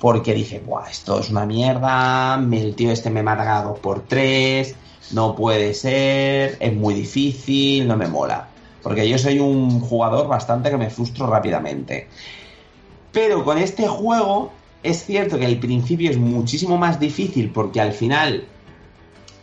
porque 0.00 0.34
dije, 0.34 0.60
Buah, 0.60 0.90
esto 0.90 1.18
es 1.18 1.30
una 1.30 1.46
mierda, 1.46 2.38
el 2.52 2.74
tío 2.74 2.90
este 2.90 3.08
me 3.08 3.22
mata 3.22 3.62
dos 3.62 3.78
por 3.78 4.02
tres, 4.02 4.76
no 5.12 5.34
puede 5.34 5.74
ser, 5.74 6.56
es 6.60 6.74
muy 6.74 6.94
difícil, 6.94 7.86
no 7.86 7.96
me 7.96 8.06
mola. 8.06 8.48
Porque 8.82 9.08
yo 9.08 9.18
soy 9.18 9.38
un 9.38 9.80
jugador 9.80 10.28
bastante 10.28 10.70
que 10.70 10.76
me 10.76 10.90
frustro 10.90 11.26
rápidamente. 11.26 12.08
Pero 13.12 13.44
con 13.44 13.58
este 13.58 13.86
juego 13.86 14.52
es 14.82 15.04
cierto 15.04 15.38
que 15.38 15.46
el 15.46 15.58
principio 15.58 16.10
es 16.10 16.18
muchísimo 16.18 16.76
más 16.76 17.00
difícil 17.00 17.50
porque 17.50 17.80
al 17.80 17.92
final, 17.92 18.44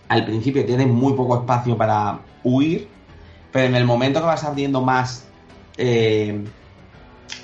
al 0.07 0.25
principio 0.25 0.65
tienes 0.65 0.87
muy 0.87 1.13
poco 1.13 1.37
espacio 1.37 1.75
para 1.75 2.19
huir, 2.43 2.87
pero 3.51 3.65
en 3.65 3.75
el 3.75 3.85
momento 3.85 4.19
que 4.19 4.27
vas 4.27 4.43
abriendo 4.43 4.81
más, 4.81 5.25
eh, 5.77 6.43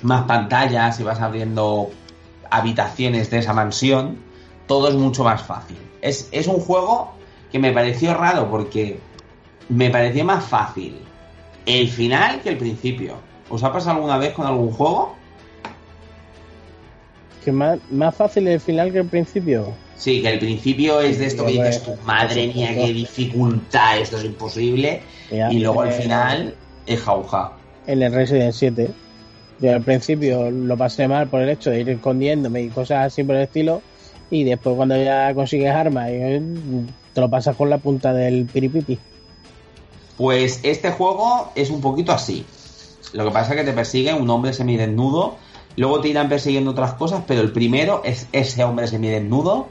más 0.02 0.22
pantallas 0.24 1.00
y 1.00 1.02
vas 1.02 1.20
abriendo 1.20 1.90
habitaciones 2.50 3.30
de 3.30 3.38
esa 3.38 3.52
mansión, 3.52 4.18
todo 4.68 4.88
es 4.88 4.94
mucho 4.94 5.24
más 5.24 5.42
fácil. 5.42 5.78
Es, 6.00 6.28
es 6.30 6.46
un 6.46 6.60
juego 6.60 7.17
que 7.50 7.58
me 7.58 7.72
pareció 7.72 8.14
raro 8.14 8.50
porque 8.50 8.98
me 9.68 9.90
pareció 9.90 10.24
más 10.24 10.44
fácil 10.44 10.96
el 11.66 11.88
final 11.88 12.40
que 12.40 12.50
el 12.50 12.58
principio. 12.58 13.14
¿Os 13.50 13.62
ha 13.62 13.72
pasado 13.72 13.96
alguna 13.96 14.18
vez 14.18 14.32
con 14.32 14.46
algún 14.46 14.70
juego? 14.70 15.14
Que 17.44 17.52
más, 17.52 17.78
más 17.90 18.14
fácil 18.14 18.48
el 18.48 18.60
final 18.60 18.92
que 18.92 18.98
el 18.98 19.06
principio. 19.06 19.74
Sí, 19.96 20.22
que 20.22 20.30
el 20.30 20.38
principio 20.38 21.00
es 21.00 21.18
de 21.18 21.26
esto 21.26 21.44
que 21.44 21.52
dices 21.52 21.82
tu 21.82 21.96
madre 22.04 22.46
mía, 22.48 22.74
qué 22.74 22.92
dificultad, 22.92 23.98
esto 23.98 24.18
es 24.18 24.24
imposible. 24.24 25.00
Ya, 25.30 25.52
y 25.52 25.58
luego 25.58 25.82
al 25.82 25.88
eh, 25.88 25.92
final 25.92 26.54
es 26.86 27.00
jauja. 27.00 27.52
En 27.86 28.02
el 28.02 28.12
Resident 28.12 28.52
7. 28.52 28.90
Yo 29.60 29.74
al 29.74 29.82
principio 29.82 30.50
lo 30.50 30.76
pasé 30.76 31.08
mal 31.08 31.26
por 31.28 31.42
el 31.42 31.48
hecho 31.48 31.70
de 31.70 31.80
ir 31.80 31.88
escondiéndome 31.88 32.62
y 32.62 32.68
cosas 32.68 33.06
así 33.06 33.24
por 33.24 33.36
el 33.36 33.42
estilo. 33.42 33.82
Y 34.30 34.44
después 34.44 34.76
cuando 34.76 34.96
ya 35.02 35.34
consigues 35.34 35.70
armas, 35.70 36.10
eh, 36.10 36.40
te 37.18 37.22
lo 37.22 37.30
pasas 37.30 37.56
con 37.56 37.68
la 37.68 37.78
punta 37.78 38.12
del 38.12 38.46
piripipi. 38.46 38.96
Pues 40.16 40.60
este 40.62 40.92
juego 40.92 41.50
es 41.56 41.68
un 41.68 41.80
poquito 41.80 42.12
así. 42.12 42.46
Lo 43.12 43.24
que 43.24 43.32
pasa 43.32 43.54
es 43.54 43.58
que 43.58 43.64
te 43.64 43.72
persigue 43.72 44.14
un 44.14 44.30
hombre 44.30 44.52
semidesnudo, 44.52 45.34
luego 45.74 46.00
te 46.00 46.10
irán 46.10 46.28
persiguiendo 46.28 46.70
otras 46.70 46.92
cosas, 46.94 47.24
pero 47.26 47.40
el 47.40 47.50
primero 47.50 48.02
es 48.04 48.28
ese 48.30 48.62
hombre 48.62 48.86
semidesnudo 48.86 49.66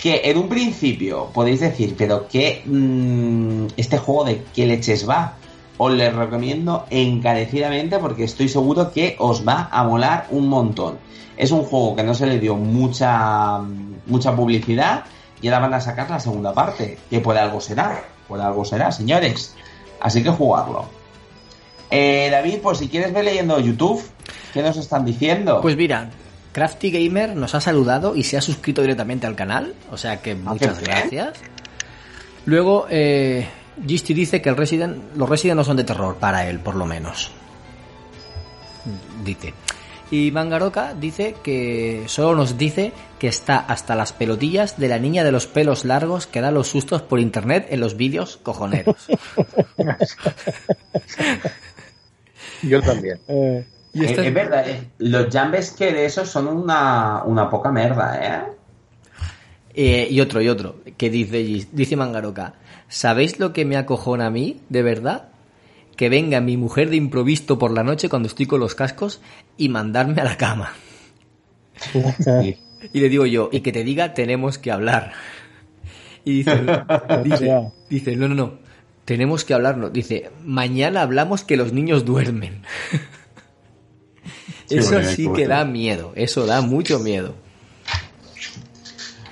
que 0.00 0.22
en 0.24 0.38
un 0.38 0.48
principio 0.48 1.26
podéis 1.34 1.60
decir, 1.60 1.96
pero 1.98 2.26
que 2.28 2.62
este 3.76 3.98
juego 3.98 4.24
de 4.24 4.42
qué 4.54 4.64
leches 4.64 5.06
va. 5.06 5.34
Os 5.76 5.92
les 5.92 6.14
recomiendo 6.14 6.86
encarecidamente 6.88 7.98
porque 7.98 8.24
estoy 8.24 8.48
seguro 8.48 8.90
que 8.90 9.16
os 9.18 9.46
va 9.46 9.68
a 9.70 9.84
molar 9.84 10.28
un 10.30 10.48
montón. 10.48 10.96
Es 11.36 11.50
un 11.50 11.62
juego 11.62 11.94
que 11.94 12.04
no 12.04 12.14
se 12.14 12.26
le 12.26 12.38
dio 12.38 12.56
mucha 12.56 13.60
mucha 14.06 14.34
publicidad 14.34 15.04
y 15.42 15.48
ahora 15.48 15.60
van 15.60 15.74
a 15.74 15.80
sacar 15.80 16.10
la 16.10 16.20
segunda 16.20 16.52
parte, 16.52 16.98
que 17.08 17.20
por 17.20 17.36
algo 17.36 17.60
será, 17.60 18.04
por 18.28 18.40
algo 18.40 18.64
será, 18.64 18.92
señores. 18.92 19.54
Así 20.00 20.22
que 20.22 20.30
jugarlo. 20.30 20.86
Eh, 21.90 22.28
David, 22.30 22.58
pues 22.62 22.78
si 22.78 22.88
quieres 22.88 23.12
ver 23.12 23.24
leyendo 23.24 23.58
YouTube, 23.58 24.02
¿qué 24.52 24.62
nos 24.62 24.76
están 24.76 25.04
diciendo? 25.04 25.60
Pues 25.60 25.76
mira, 25.76 26.10
Crafty 26.52 26.90
Gamer 26.90 27.36
nos 27.36 27.54
ha 27.54 27.60
saludado 27.60 28.14
y 28.14 28.22
se 28.22 28.36
ha 28.36 28.40
suscrito 28.40 28.82
directamente 28.82 29.26
al 29.26 29.34
canal, 29.34 29.74
o 29.90 29.96
sea 29.96 30.20
que 30.22 30.34
muchas 30.34 30.78
qué 30.78 30.84
bien. 30.84 30.96
gracias. 30.96 31.38
Luego, 32.46 32.86
eh, 32.90 33.48
Gisty 33.86 34.14
dice 34.14 34.40
que 34.40 34.48
el 34.48 34.56
Resident, 34.56 35.16
los 35.16 35.28
Resident 35.28 35.56
no 35.56 35.64
son 35.64 35.76
de 35.76 35.84
terror, 35.84 36.16
para 36.16 36.48
él 36.48 36.60
por 36.60 36.76
lo 36.76 36.86
menos. 36.86 37.30
Dice. 39.24 39.52
Y 40.10 40.30
Mangaroka 40.32 40.94
dice 40.94 41.36
que 41.42 42.04
solo 42.06 42.34
nos 42.36 42.58
dice 42.58 42.92
que 43.18 43.28
está 43.28 43.58
hasta 43.58 43.94
las 43.94 44.12
pelotillas 44.12 44.78
de 44.78 44.88
la 44.88 44.98
niña 44.98 45.22
de 45.22 45.32
los 45.32 45.46
pelos 45.46 45.84
largos 45.84 46.26
que 46.26 46.40
da 46.40 46.50
los 46.50 46.68
sustos 46.68 47.02
por 47.02 47.20
internet 47.20 47.68
en 47.70 47.80
los 47.80 47.96
vídeos 47.96 48.36
cojoneros. 48.36 48.96
Yo 52.62 52.82
también. 52.82 53.20
Eh, 53.28 53.64
Y 53.92 54.04
Eh, 54.04 54.28
es 54.28 54.34
verdad, 54.34 54.68
eh, 54.68 54.90
los 54.98 55.28
jambes 55.32 55.72
que 55.72 55.92
de 55.92 56.04
esos 56.04 56.28
son 56.28 56.46
una, 56.46 57.24
una 57.24 57.50
poca 57.50 57.72
merda, 57.72 58.20
¿eh? 58.22 58.52
Eh, 59.74 60.08
y 60.10 60.20
otro, 60.20 60.40
y 60.40 60.48
otro, 60.48 60.76
que 60.96 61.10
dice, 61.10 61.66
dice 61.72 61.96
Mangaroka, 61.96 62.54
¿sabéis 62.88 63.38
lo 63.38 63.52
que 63.52 63.64
me 63.64 63.76
acojona 63.76 64.26
a 64.26 64.30
mí, 64.30 64.60
de 64.68 64.82
verdad? 64.82 65.28
Que 66.00 66.08
venga 66.08 66.40
mi 66.40 66.56
mujer 66.56 66.88
de 66.88 66.96
improviso 66.96 67.58
por 67.58 67.72
la 67.72 67.84
noche 67.84 68.08
cuando 68.08 68.26
estoy 68.26 68.46
con 68.46 68.58
los 68.58 68.74
cascos 68.74 69.20
y 69.58 69.68
mandarme 69.68 70.22
a 70.22 70.24
la 70.24 70.38
cama. 70.38 70.72
Y 72.94 73.00
le 73.00 73.10
digo 73.10 73.26
yo, 73.26 73.50
y 73.52 73.60
que 73.60 73.72
te 73.72 73.84
diga, 73.84 74.14
tenemos 74.14 74.56
que 74.56 74.72
hablar. 74.72 75.12
Y 76.24 76.38
dice, 76.38 76.62
dice, 77.90 78.16
no, 78.16 78.28
no, 78.28 78.34
no, 78.34 78.54
tenemos 79.04 79.44
que 79.44 79.52
hablar, 79.52 79.76
no. 79.76 79.90
Dice, 79.90 80.30
mañana 80.42 81.02
hablamos 81.02 81.44
que 81.44 81.58
los 81.58 81.74
niños 81.74 82.06
duermen. 82.06 82.62
Sí, 84.64 84.78
eso 84.78 85.02
sí 85.02 85.28
que 85.36 85.46
da 85.46 85.66
miedo, 85.66 86.14
eso 86.16 86.46
da 86.46 86.62
mucho 86.62 87.00
miedo. 87.00 87.34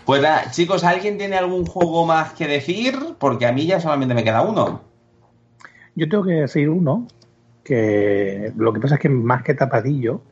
Pues 0.04 0.20
nada, 0.20 0.50
chicos, 0.50 0.84
¿alguien 0.84 1.16
tiene 1.16 1.36
algún 1.38 1.64
juego 1.64 2.04
más 2.04 2.34
que 2.34 2.46
decir? 2.46 2.98
Porque 3.18 3.46
a 3.46 3.52
mí 3.52 3.64
ya 3.64 3.80
solamente 3.80 4.14
me 4.14 4.22
queda 4.22 4.42
uno. 4.42 4.87
Yo 5.98 6.08
tengo 6.08 6.24
que 6.24 6.32
decir 6.34 6.68
uno 6.70 7.08
que 7.64 8.52
lo 8.56 8.72
que 8.72 8.78
pasa 8.80 8.94
es 8.94 9.00
que 9.00 9.08
más 9.08 9.42
que 9.42 9.54
tapadillo, 9.54 10.22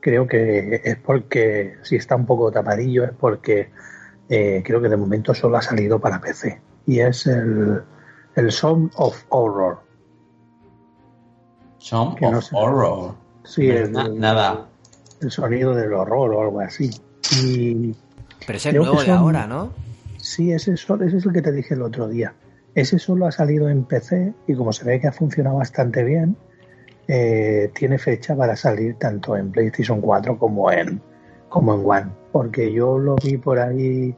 creo 0.00 0.26
que 0.26 0.80
es 0.82 0.96
porque 0.96 1.74
si 1.82 1.96
está 1.96 2.16
un 2.16 2.24
poco 2.26 2.50
tapadillo 2.50 3.04
es 3.04 3.12
porque 3.12 3.70
eh, 4.28 4.62
creo 4.64 4.80
que 4.80 4.88
de 4.88 4.96
momento 4.96 5.34
solo 5.34 5.58
ha 5.58 5.62
salido 5.62 6.00
para 6.00 6.18
PC 6.20 6.60
y 6.86 7.00
es 7.00 7.26
el, 7.26 7.82
el 8.36 8.50
Sound 8.50 8.90
of 8.96 9.22
Horror. 9.28 9.80
Son 11.78 12.14
Que 12.14 12.30
no 12.30 12.38
of 12.38 12.44
sé. 12.44 12.56
Horror. 12.56 13.14
Sí, 13.44 13.68
el, 13.68 13.92
Na- 13.92 14.08
nada. 14.08 14.66
el 15.20 15.30
sonido 15.30 15.74
del 15.74 15.92
horror 15.92 16.32
o 16.32 16.40
algo 16.42 16.60
así. 16.60 16.90
Y 17.42 17.94
Pero 18.46 18.56
ese 18.56 18.68
es 18.70 18.72
Creo 18.72 18.84
nuevo 18.84 19.02
de 19.02 19.10
ahora, 19.10 19.46
¿no? 19.46 19.72
Sí, 20.16 20.52
ese 20.52 20.72
es 20.72 20.88
el 20.90 21.32
que 21.32 21.42
te 21.42 21.52
dije 21.52 21.74
el 21.74 21.82
otro 21.82 22.08
día. 22.08 22.32
Ese 22.74 22.98
solo 22.98 23.26
ha 23.26 23.32
salido 23.32 23.68
en 23.68 23.84
PC 23.84 24.32
y 24.46 24.54
como 24.54 24.72
se 24.72 24.84
ve 24.84 25.00
que 25.00 25.08
ha 25.08 25.12
funcionado 25.12 25.56
bastante 25.56 26.02
bien, 26.04 26.36
eh, 27.08 27.70
tiene 27.74 27.98
fecha 27.98 28.34
para 28.34 28.56
salir 28.56 28.94
tanto 28.94 29.36
en 29.36 29.50
PlayStation 29.50 30.00
4 30.00 30.38
como 30.38 30.70
en, 30.70 31.00
como 31.48 31.74
en 31.74 31.82
One. 31.84 32.12
Porque 32.32 32.72
yo 32.72 32.98
lo 32.98 33.16
vi 33.16 33.36
por 33.36 33.58
ahí, 33.58 34.14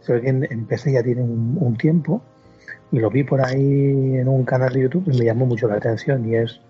se 0.00 0.20
que 0.20 0.28
en, 0.28 0.66
PC 0.66 0.92
ya 0.92 1.02
tiene 1.02 1.22
un, 1.22 1.58
un 1.60 1.76
tiempo 1.76 2.22
y 2.92 3.00
lo 3.00 3.10
vi 3.10 3.24
por 3.24 3.44
ahí 3.44 4.16
en 4.16 4.28
un 4.28 4.44
canal 4.44 4.72
de 4.72 4.82
YouTube 4.82 5.04
y 5.12 5.18
me 5.18 5.24
llamó 5.24 5.46
mucho 5.46 5.66
la 5.66 5.76
atención 5.76 6.28
y 6.28 6.36
es, 6.36 6.60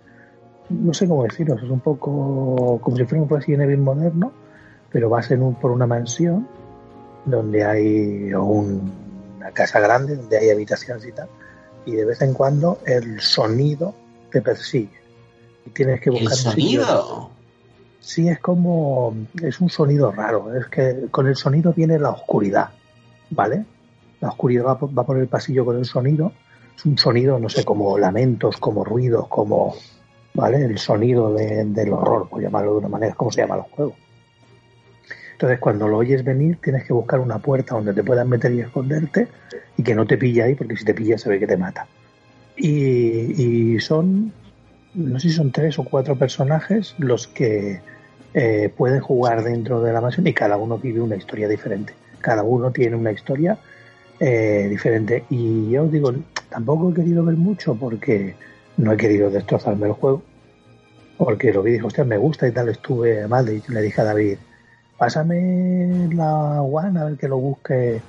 no 0.71 0.95
sé 0.95 1.07
cómo 1.07 1.25
deciros, 1.25 1.63
es 1.63 1.69
un 1.69 1.81
poco 1.81 2.79
como 2.81 2.97
si 2.97 3.05
fuera 3.05 3.23
un 3.23 3.29
Resident 3.29 3.65
Evil 3.65 3.79
moderno, 3.79 4.33
pero 4.91 5.11
vas 5.11 5.31
en 5.31 5.43
un, 5.43 5.55
por 5.57 5.71
una 5.71 5.87
mansión 5.87 6.49
donde 7.27 7.65
hay 7.65 8.33
un- 8.33 9.08
una 9.49 9.55
casa 9.55 9.81
grande, 9.81 10.17
donde 10.17 10.37
hay 10.39 10.51
habitaciones 10.51 11.07
y 11.07 11.13
tal, 11.13 11.29
y 11.87 11.93
de 11.93 12.05
vez 12.05 12.21
en 12.23 12.35
cuando 12.35 12.79
el 12.87 13.21
sonido 13.21 13.95
te 14.31 14.43
persigue. 14.43 14.91
Y 15.65 15.71
tienes 15.71 16.01
que 16.01 16.11
El 16.11 16.17
buscar 16.17 16.37
sitio- 16.37 16.85
sonido. 16.85 17.31
Sí, 18.01 18.29
es 18.29 18.39
como. 18.41 19.15
Es 19.43 19.61
un 19.61 19.69
sonido 19.71 20.13
raro. 20.13 20.55
Es 20.55 20.67
que 20.67 21.07
con 21.11 21.27
el 21.27 21.37
sonido 21.37 21.73
viene 21.73 21.99
la 21.99 22.11
oscuridad. 22.11 22.71
¿Vale? 23.31 23.65
La 24.21 24.29
oscuridad 24.29 24.65
va 24.67 24.79
por, 24.79 24.97
va 24.99 25.05
por 25.05 25.19
el 25.19 25.29
pasillo 25.29 25.65
con 25.65 25.77
el 25.79 25.85
sonido. 25.85 26.33
Es 26.77 26.85
un 26.87 26.97
sonido, 26.97 27.39
no 27.39 27.49
sé, 27.49 27.65
como 27.65 27.99
lamentos, 27.99 28.57
como 28.59 28.85
ruidos, 28.85 29.29
como. 29.29 29.75
¿Vale? 30.35 30.65
El 30.65 30.79
sonido 30.79 31.35
de- 31.35 31.65
del 31.65 31.93
horror, 31.93 32.29
por 32.29 32.41
llamarlo 32.41 32.73
de 32.73 32.79
una 32.79 32.89
manera, 32.89 33.11
es 33.11 33.17
como 33.17 33.31
se 33.33 33.41
llama 33.43 33.57
el 33.57 33.63
juego. 33.63 33.95
Entonces, 35.39 35.61
cuando 35.61 35.87
lo 35.87 35.99
oyes 35.99 36.25
venir, 36.25 36.59
tienes 36.61 36.85
que 36.85 36.93
buscar 36.93 37.21
una 37.21 37.39
puerta 37.39 37.77
donde 37.77 37.95
te 37.95 38.03
puedas 38.03 38.27
meter 38.27 38.53
y 38.53 38.61
esconderte 38.61 39.29
y 39.77 39.85
que 39.85 39.95
no 39.95 40.05
te 40.05 40.19
pille 40.19 40.43
ahí, 40.43 40.57
porque 40.57 40.77
si 40.77 40.85
te 40.85 40.95
pilla 40.95 41.17
se 41.17 41.29
ve 41.29 41.39
que 41.39 41.47
te 41.47 41.57
mata. 41.57 41.87
Y, 42.57 43.75
y 43.77 43.79
son, 43.79 44.33
no 44.95 45.21
sé 45.21 45.29
si 45.29 45.35
son 45.35 45.53
tres 45.53 45.79
o 45.79 45.85
cuatro 45.85 46.17
personajes 46.19 46.97
los 46.99 47.29
que 47.29 47.81
eh, 48.35 48.69
pueden 48.77 48.99
jugar 48.99 49.45
dentro 49.45 49.81
de 49.81 49.93
la 49.93 50.01
mansión 50.01 50.27
y 50.27 50.35
cada 50.35 50.57
uno 50.57 50.77
vive 50.79 51.01
una 51.01 51.15
historia 51.15 51.47
diferente. 51.47 51.95
Cada 52.21 52.43
uno 52.43 52.73
tiene 52.73 52.97
una 52.97 53.13
historia 53.13 53.59
eh, 54.19 54.67
diferente. 54.69 55.25
Y 55.31 55.71
yo 55.71 55.85
os 55.85 55.93
digo, 55.93 56.13
tampoco 56.49 56.91
he 56.91 56.95
querido 56.95 57.25
ver 57.25 57.37
mucho 57.37 57.77
porque 57.77 58.35
no 58.77 58.93
he 58.93 58.97
querido 58.97 59.31
destrozarme 59.31 59.87
el 59.87 59.93
juego. 59.93 60.25
porque 61.17 61.53
lo 61.53 61.63
vi 61.63 61.71
y 61.71 61.75
dije, 61.75 61.87
hostia, 61.87 62.05
me 62.05 62.17
gusta 62.19 62.49
y 62.49 62.53
tal, 62.53 62.69
estuve 62.71 63.29
mal. 63.29 63.49
Y 63.49 63.63
le 63.73 63.83
dije 63.83 64.01
a 64.01 64.05
David, 64.05 64.39
pásame 64.99 66.09
la 66.13 66.61
One 66.61 66.99
a 66.99 67.05
ver 67.05 67.17
que 67.17 67.29
lo 67.29 67.39
busque 67.39 68.03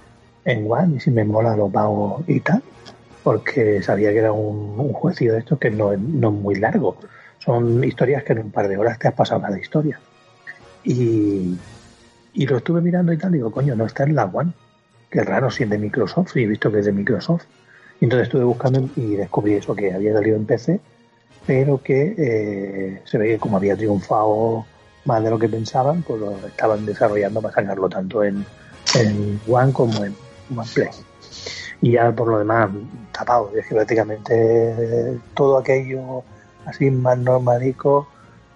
en 0.44 0.70
One 0.70 0.98
y 0.98 1.00
si 1.00 1.12
me 1.12 1.24
mola 1.24 1.56
lo 1.56 1.70
pago 1.70 2.24
y 2.28 2.42
tal. 2.42 2.62
Porque 3.24 3.82
sabía 3.84 4.12
que 4.12 4.18
era 4.18 4.32
un, 4.32 4.76
un 4.78 5.14
de 5.14 5.38
estos 5.38 5.60
que 5.60 5.70
no, 5.70 5.96
no 5.96 6.30
es 6.30 6.34
muy 6.34 6.56
largo. 6.56 6.98
Son 7.38 7.84
historias 7.84 8.24
que 8.24 8.34
en 8.34 8.40
un 8.40 8.52
par 8.52 8.68
de 8.68 8.78
horas 8.78 8.98
te 8.98 9.08
has 9.08 9.14
pasado 9.14 9.42
cada 9.42 9.60
historia. 9.60 10.00
Y, 10.84 11.58
y 12.34 12.48
lo 12.48 12.58
estuve 12.58 12.82
mirando 12.82 13.14
y 13.14 13.18
tal, 13.18 13.34
digo, 13.34 13.52
coño, 13.52 13.76
no 13.76 13.86
está 13.86 14.04
en 14.04 14.16
la 14.16 14.26
One. 14.26 14.52
Qué 15.10 15.24
raro 15.24 15.52
si 15.52 15.64
es 15.64 15.70
de 15.70 15.78
Microsoft, 15.78 16.36
y 16.38 16.44
he 16.44 16.48
visto 16.48 16.72
que 16.72 16.80
es 16.80 16.86
de 16.86 16.92
Microsoft. 16.92 17.44
Y 18.00 18.06
entonces 18.06 18.28
estuve 18.28 18.46
buscando 18.46 18.90
y 18.96 19.16
descubrí 19.16 19.54
eso, 19.54 19.76
que 19.76 19.94
había 19.94 20.14
salido 20.14 20.38
en 20.38 20.46
PC, 20.46 20.80
pero 21.46 21.82
que 21.82 22.16
eh, 22.18 23.02
se 23.06 23.18
ve 23.18 23.28
que 23.28 23.40
como 23.40 23.58
había 23.58 23.76
triunfado 23.76 24.66
más 25.06 25.24
de 25.24 25.30
lo 25.30 25.40
que 25.40 25.50
pensaban, 25.50 26.04
pues 26.04 26.20
lo 26.20 26.36
estaban 26.48 26.86
desarrollando 26.86 27.42
para 27.42 27.56
sacarlo 27.56 27.90
tanto 27.90 28.24
en, 28.24 28.46
en 28.96 29.40
One 29.48 29.74
como 29.74 30.04
en 30.04 30.16
OnePlay. 30.56 30.90
Y 31.82 31.92
ya 31.94 32.12
por 32.12 32.28
lo 32.28 32.40
demás, 32.40 32.70
tapado, 33.12 33.52
es 33.56 33.66
que 33.68 33.76
prácticamente 33.76 34.34
eh, 34.34 35.20
todo 35.34 35.58
aquello 35.58 36.24
así 36.66 36.92
más 36.92 37.18
normalico, 37.18 38.08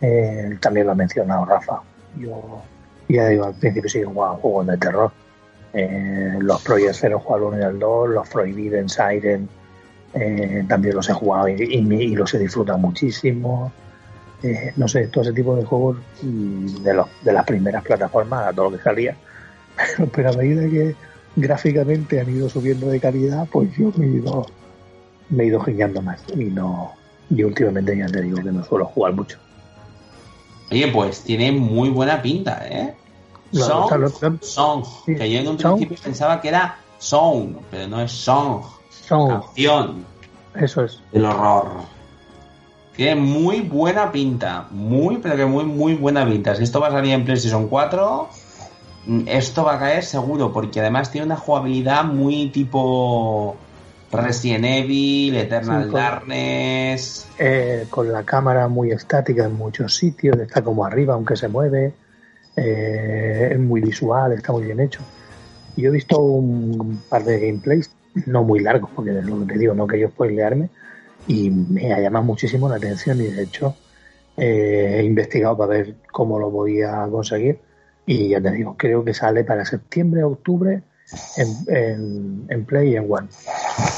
eh, 0.02 0.58
también 0.60 0.86
lo 0.86 0.92
ha 0.92 0.96
mencionado 0.96 1.46
Rafa. 1.46 1.82
Yo 2.18 2.62
ya 3.08 3.28
digo, 3.28 3.46
al 3.46 3.54
principio 3.54 3.90
sí 3.90 4.04
jugaba 4.04 4.36
juegos 4.36 4.68
de 4.68 4.78
terror. 4.78 5.12
Eh, 5.74 6.38
los 6.40 6.62
Project 6.62 6.96
Zero 6.96 7.20
jugaba 7.20 7.48
el 7.48 7.54
1 7.54 7.60
y 7.60 7.64
el 7.64 7.80
2, 7.80 8.10
los 8.10 8.30
Prohibiden, 8.30 8.90
Siren, 8.90 9.50
eh, 10.14 10.64
también 10.68 10.96
los 10.96 11.10
he 11.10 11.14
jugado 11.14 11.48
y 11.48 12.16
los 12.16 12.34
he 12.34 12.40
disfrutado 12.40 12.78
muchísimo. 12.78 13.72
Eh, 14.44 14.74
no 14.76 14.88
sé, 14.90 15.08
todo 15.08 15.24
ese 15.24 15.32
tipo 15.34 15.56
de 15.56 15.64
juegos 15.64 15.98
de, 16.22 16.94
los, 16.94 17.08
de 17.24 17.32
las 17.34 17.46
primeras 17.46 17.84
plataformas, 17.84 18.48
a 18.48 18.54
todo 18.54 18.70
lo 18.70 18.78
que 18.78 18.84
salía. 18.84 19.16
Pero, 20.14 20.30
a 20.30 20.34
medida 20.34 20.64
que 20.70 20.96
gráficamente 21.36 22.20
han 22.20 22.30
ido 22.30 22.50
subiendo 22.50 22.88
de 22.88 23.00
calidad, 23.00 23.48
pues 23.52 23.70
yo 23.78 23.92
me 23.96 24.06
he 24.06 24.10
ido, 24.10 24.46
me 25.30 25.44
he 25.44 25.48
ido 25.48 25.62
giñando 25.62 26.02
más. 26.02 26.22
Y 26.36 26.44
no, 26.46 26.92
y 27.30 27.42
últimamente 27.44 27.98
ya 27.98 28.06
te 28.08 28.22
digo 28.22 28.38
que 28.38 28.52
no 28.52 28.64
suelo 28.66 28.86
jugar 28.86 29.14
mucho. 29.14 29.38
Oye, 30.72 30.88
pues 30.92 31.24
tiene 31.24 31.52
muy 31.52 31.90
buena 31.90 32.22
pinta, 32.22 32.68
¿eh? 32.68 32.94
Lo- 33.54 33.64
Song, 33.88 34.38
song, 34.42 34.84
Sí. 35.06 35.16
que 35.16 35.32
yo 35.32 35.40
en 35.40 35.48
un 35.48 35.60
Song. 35.60 35.78
principio 35.78 36.04
pensaba 36.04 36.42
que 36.42 36.50
era 36.50 36.78
song, 36.98 37.58
pero 37.70 37.88
no 37.88 38.02
es 38.02 38.12
song, 38.12 38.64
Son, 38.90 39.30
canción 39.30 40.06
eso 40.56 40.84
es. 40.84 41.00
del 41.12 41.26
horror. 41.26 41.68
Tiene 42.96 43.16
muy 43.20 43.62
buena 43.62 44.12
pinta, 44.12 44.68
muy, 44.72 45.18
pero 45.18 45.36
que 45.36 45.46
muy, 45.46 45.66
muy 45.66 45.96
buena 45.96 46.26
pinta. 46.26 46.54
Si 46.56 46.64
esto 46.64 46.80
va 46.80 46.88
a 46.90 46.92
salir 46.92 47.14
en 47.14 47.26
PlayStation 47.26 47.68
4, 47.68 48.30
mm, 49.08 49.22
esto 49.28 49.64
va 49.64 49.76
a 49.76 49.80
caer 49.80 50.04
seguro, 50.04 50.54
porque 50.54 50.80
además 50.80 51.10
tiene 51.12 51.26
una 51.26 51.38
jugabilidad 51.38 52.04
muy 52.04 52.50
tipo 52.50 53.56
Resident 54.12 54.66
Evil, 54.66 55.36
Eternal 55.36 55.86
Sí, 55.86 55.90
con- 55.90 56.00
Darkness. 56.00 57.28
eh, 57.40 57.88
con 57.90 58.12
la 58.12 58.24
cámara 58.24 58.68
muy 58.68 58.92
estática 58.92 59.46
en 59.46 59.56
muchos 59.56 59.96
sitios, 59.96 60.38
está 60.38 60.62
como 60.62 60.86
arriba 60.86 61.16
aunque 61.16 61.36
se 61.36 61.48
mueve, 61.48 61.94
eh, 62.56 63.50
es 63.54 63.60
muy 63.60 63.82
visual, 63.82 64.34
está 64.34 64.52
muy 64.52 64.66
bien 64.66 64.80
hecho. 64.80 65.00
Yo 65.76 65.88
he 65.90 65.92
visto 65.92 66.20
un 66.20 67.02
par 67.10 67.24
de 67.24 67.40
gameplays, 67.40 67.90
no 68.28 68.44
muy 68.44 68.60
largos, 68.60 68.92
porque 68.96 69.18
es 69.18 69.26
lo 69.26 69.40
que 69.40 69.54
te 69.54 69.58
digo, 69.60 69.74
no 69.74 69.88
quería 69.88 70.10
spoilearme, 70.10 70.70
y 71.28 71.50
me 71.50 71.94
ha 71.94 72.00
llamado 72.00 72.26
muchísimo 72.26 72.70
la 72.70 72.76
atención 72.76 73.22
y 73.22 73.26
de 73.26 73.44
hecho 73.44 73.76
eh, 74.38 74.98
he 75.00 75.04
investigado 75.04 75.58
para 75.58 75.74
ver 75.74 75.96
cómo 76.12 76.40
lo 76.40 76.52
podía 76.52 77.08
conseguir 77.10 77.60
y 78.06 78.30
ya 78.30 78.42
te 78.42 78.52
digo, 78.52 78.76
creo 78.78 79.04
que 79.04 79.14
sale 79.14 79.44
para 79.44 79.66
septiembre, 79.66 80.24
octubre 80.24 80.84
en, 81.38 81.76
en, 81.76 82.46
en 82.50 82.66
Play 82.66 82.92
y 82.92 82.96
en 82.98 83.12
One. 83.12 83.28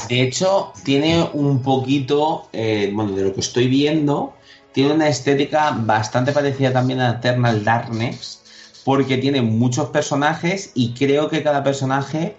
De 0.08 0.22
hecho, 0.22 0.72
tiene 0.84 1.28
un 1.32 1.62
poquito, 1.62 2.48
eh, 2.52 2.90
bueno, 2.94 3.12
de 3.12 3.24
lo 3.24 3.32
que 3.34 3.40
estoy 3.40 3.68
viendo, 3.68 4.34
tiene 4.72 4.94
una 4.94 5.08
estética 5.08 5.70
bastante 5.70 6.32
parecida 6.32 6.72
también 6.72 7.00
a 7.00 7.12
Eternal 7.12 7.64
Darkness, 7.64 8.42
porque 8.84 9.18
tiene 9.18 9.42
muchos 9.42 9.88
personajes 9.88 10.70
y 10.74 10.94
creo 10.94 11.28
que 11.28 11.42
cada 11.42 11.64
personaje 11.64 12.36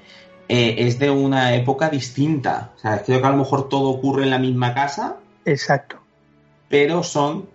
eh, 0.50 0.76
es 0.80 1.00
de 1.00 1.10
una 1.10 1.56
época 1.56 1.90
distinta. 1.90 2.72
O 2.78 2.80
sea, 2.80 3.04
creo 3.04 3.20
que 3.22 3.28
a 3.28 3.32
lo 3.32 3.38
mejor 3.38 3.70
todo 3.70 3.90
ocurre 3.90 4.24
en 4.24 4.30
la 4.30 4.40
misma 4.40 4.74
casa, 4.74 5.18
Exacto. 5.46 5.98
pero 6.70 7.04
son 7.04 7.50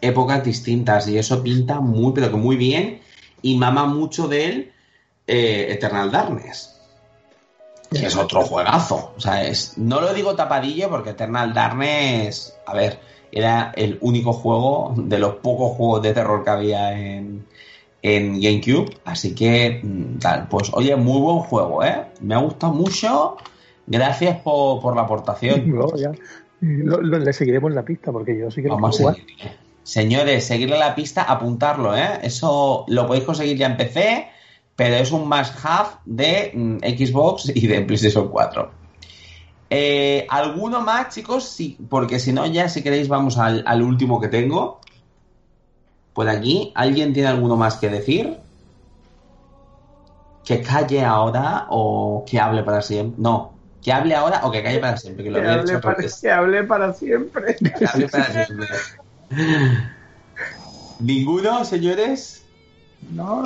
épocas 0.00 0.44
distintas 0.44 1.06
y 1.08 1.16
eso 1.16 1.42
pinta 1.42 1.80
muy, 1.80 2.12
pero 2.12 2.30
que 2.30 2.36
muy 2.36 2.56
bien 2.56 3.00
y 3.40 3.56
mama 3.56 3.86
mucho 3.86 4.28
del 4.28 4.72
eh, 5.26 5.66
Eternal 5.70 6.10
Darkness, 6.10 6.80
que 7.90 8.06
es 8.06 8.16
otro 8.16 8.42
juegazo. 8.42 9.12
O 9.16 9.20
sea, 9.20 9.44
es, 9.44 9.78
no 9.78 10.00
lo 10.00 10.12
digo 10.12 10.34
tapadillo 10.34 10.90
porque 10.90 11.10
Eternal 11.10 11.54
Darkness, 11.54 12.56
a 12.66 12.74
ver, 12.74 12.98
era 13.30 13.72
el 13.76 13.98
único 14.00 14.32
juego 14.32 14.92
de 14.96 15.18
los 15.18 15.36
pocos 15.36 15.76
juegos 15.76 16.02
de 16.02 16.12
terror 16.12 16.42
que 16.44 16.50
había 16.50 16.92
en, 16.98 17.46
en 18.02 18.40
GameCube, 18.40 18.90
así 19.04 19.34
que 19.34 19.80
mm, 19.82 20.18
tal, 20.18 20.48
pues 20.48 20.70
oye, 20.74 20.96
muy 20.96 21.20
buen 21.20 21.38
juego, 21.38 21.84
¿eh? 21.84 22.06
Me 22.20 22.34
ha 22.34 22.38
gustado 22.38 22.72
mucho. 22.72 23.36
Gracias 23.86 24.40
por, 24.40 24.80
por 24.80 24.94
la 24.96 25.02
aportación. 25.02 25.62
Luego 25.70 25.96
ya, 25.96 26.12
lo- 26.60 27.00
lo- 27.00 27.18
le 27.18 27.32
seguiremos 27.32 27.72
la 27.72 27.84
pista 27.84 28.10
porque 28.12 28.36
yo 28.38 28.50
sí 28.50 28.62
que 28.62 28.68
Vamos 28.68 28.96
a 28.96 28.98
jugar. 28.98 29.14
seguirle. 29.16 29.52
Señores, 29.84 30.44
seguirle 30.44 30.78
la 30.78 30.94
pista, 30.94 31.22
apuntarlo, 31.22 31.96
¿eh? 31.96 32.20
Eso 32.22 32.84
lo 32.88 33.06
podéis 33.06 33.24
conseguir 33.24 33.56
ya 33.56 33.66
en 33.66 33.76
PC, 33.76 34.28
pero 34.76 34.94
es 34.96 35.10
un 35.12 35.28
must 35.28 35.54
have 35.64 35.88
de 36.04 36.52
mm, 36.54 36.76
Xbox 36.78 37.50
y 37.54 37.66
de 37.66 37.80
PlayStation 37.82 38.28
4. 38.28 38.70
Eh, 39.70 40.26
¿Alguno 40.28 40.80
más, 40.82 41.14
chicos? 41.14 41.44
Sí, 41.48 41.78
porque 41.88 42.18
si 42.18 42.32
no, 42.32 42.46
ya 42.46 42.68
si 42.68 42.82
queréis 42.82 43.08
vamos 43.08 43.38
al, 43.38 43.64
al 43.66 43.82
último 43.82 44.20
que 44.20 44.28
tengo. 44.28 44.80
Por 46.14 46.28
aquí, 46.28 46.72
¿alguien 46.74 47.12
tiene 47.12 47.28
alguno 47.28 47.56
más 47.56 47.76
que 47.76 47.88
decir? 47.88 48.38
Que 50.44 50.60
calle 50.60 51.04
ahora 51.04 51.66
o 51.70 52.24
que 52.28 52.38
hable 52.38 52.62
para 52.62 52.82
siempre. 52.82 53.22
No, 53.22 53.52
que 53.82 53.92
hable 53.92 54.14
ahora 54.14 54.40
o 54.44 54.50
que 54.50 54.62
calle 54.62 54.78
para 54.78 54.96
siempre, 54.96 55.24
que 55.24 55.30
lo 55.30 55.36
Que 55.36 55.40
había 55.40 55.54
hable, 55.54 55.72
dicho 55.72 55.80
para, 55.80 55.96
que 55.96 56.30
hable 56.30 56.64
para 56.64 56.92
siempre. 56.92 57.56
Que 57.56 57.86
hable 57.86 58.08
para 58.08 58.46
siempre. 58.46 58.68
¿Ninguno, 61.00 61.64
señores? 61.64 62.44
No. 63.10 63.42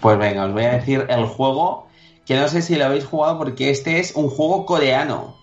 Pues 0.00 0.18
venga, 0.18 0.46
os 0.46 0.52
voy 0.52 0.64
a 0.64 0.72
decir 0.72 1.06
el 1.08 1.26
juego 1.26 1.86
que 2.26 2.36
no 2.36 2.48
sé 2.48 2.60
si 2.60 2.74
lo 2.74 2.86
habéis 2.86 3.04
jugado 3.04 3.38
porque 3.38 3.70
este 3.70 4.00
es 4.00 4.16
un 4.16 4.28
juego 4.28 4.66
coreano. 4.66 5.36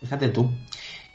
Fíjate 0.00 0.28
tú. 0.28 0.48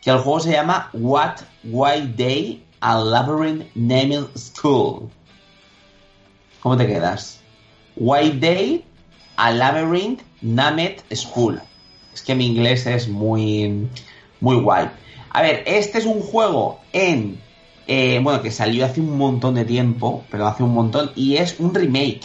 Que 0.01 0.09
el 0.11 0.17
juego 0.17 0.41
se 0.41 0.51
llama 0.51 0.89
What 0.93 1.37
White 1.63 2.13
Day 2.21 2.64
a 2.85 2.99
Labyrinth 2.99 3.65
Naming 3.73 4.27
School. 4.37 5.09
¿Cómo 6.59 6.77
te 6.77 6.85
quedas? 6.85 7.39
White 7.95 8.37
Day 8.37 8.85
a 9.37 9.49
Labyrinth 9.49 10.21
Named 10.43 11.01
School. 11.11 11.59
Es 12.13 12.21
que 12.21 12.35
mi 12.35 12.45
inglés 12.45 12.85
es 12.85 13.07
muy, 13.07 13.89
muy 14.39 14.57
guay. 14.57 14.87
A 15.31 15.41
ver, 15.41 15.63
este 15.65 15.97
es 15.97 16.05
un 16.05 16.21
juego 16.21 16.79
en. 16.93 17.41
eh, 17.87 18.19
bueno, 18.21 18.43
que 18.43 18.51
salió 18.51 18.85
hace 18.85 19.01
un 19.01 19.17
montón 19.17 19.55
de 19.55 19.65
tiempo, 19.65 20.23
pero 20.29 20.45
hace 20.45 20.61
un 20.61 20.75
montón, 20.75 21.11
y 21.15 21.37
es 21.37 21.59
un 21.59 21.73
remake. 21.73 22.21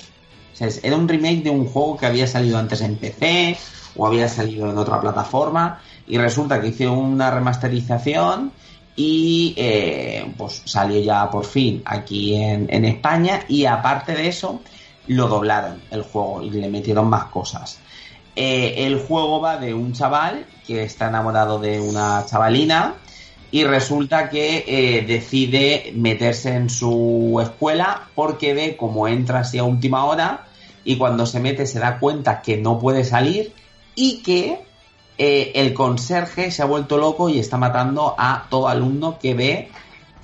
O 0.53 0.57
sea, 0.57 0.69
era 0.83 0.95
un 0.95 1.09
remake 1.09 1.43
de 1.43 1.51
un 1.51 1.65
juego 1.65 1.97
que 1.97 2.05
había 2.05 2.27
salido 2.27 2.59
antes 2.59 2.83
en 2.83 2.97
PC 2.97 3.57
o 3.97 4.07
había 4.07 4.29
salido 4.29 4.69
en 4.71 4.77
otra 4.77 5.01
plataforma, 5.01 5.81
y 6.07 6.19
resulta 6.19 6.61
que 6.61 6.69
hice 6.69 6.87
una 6.87 7.31
remasterización 7.31 8.53
y 8.97 9.55
eh, 9.57 10.33
pues 10.37 10.63
salió 10.65 11.01
ya 11.01 11.31
por 11.31 11.45
fin 11.45 11.83
aquí 11.85 12.35
en, 12.35 12.85
España, 12.85 13.41
y 13.49 13.65
aparte 13.65 14.13
de 14.13 14.29
eso, 14.29 14.61
lo 15.07 15.29
doblaron 15.29 15.81
el 15.91 16.03
juego 16.03 16.43
y 16.43 16.51
le 16.51 16.69
metieron 16.69 17.09
más 17.09 17.25
cosas. 17.27 17.79
Eh, 18.37 18.87
el 18.87 19.01
juego 19.01 19.41
va 19.41 19.57
de 19.57 19.75
un 19.75 19.93
chaval 19.93 20.47
que 20.67 20.85
está 20.85 21.09
enamorado 21.09 21.59
de 21.59 21.81
una 21.81 22.25
chavalina 22.27 22.95
y 23.51 23.65
resulta 23.65 24.29
que 24.29 24.65
eh, 24.67 25.03
decide 25.03 25.93
meterse 25.97 26.55
en 26.55 26.71
su 26.71 27.41
escuela 27.43 28.09
porque 28.15 28.55
ve 28.55 28.77
cómo 28.77 29.09
entra 29.09 29.41
así 29.41 29.59
a 29.59 29.65
última 29.65 30.05
hora 30.05 30.47
y 30.85 30.97
cuando 30.97 31.27
se 31.27 31.41
mete 31.41 31.67
se 31.67 31.81
da 31.81 31.99
cuenta 31.99 32.43
que 32.43 32.57
no 32.57 32.79
puede 32.79 33.05
salir 33.05 33.53
y 33.95 34.23
que 34.23 34.65
eh, 35.23 35.53
el 35.55 35.75
conserje 35.75 36.51
se 36.51 36.63
ha 36.63 36.65
vuelto 36.65 36.97
loco 36.97 37.29
y 37.29 37.39
está 37.39 37.59
matando 37.59 38.15
a 38.17 38.47
todo 38.49 38.69
alumno 38.69 39.19
que 39.19 39.35
ve 39.35 39.69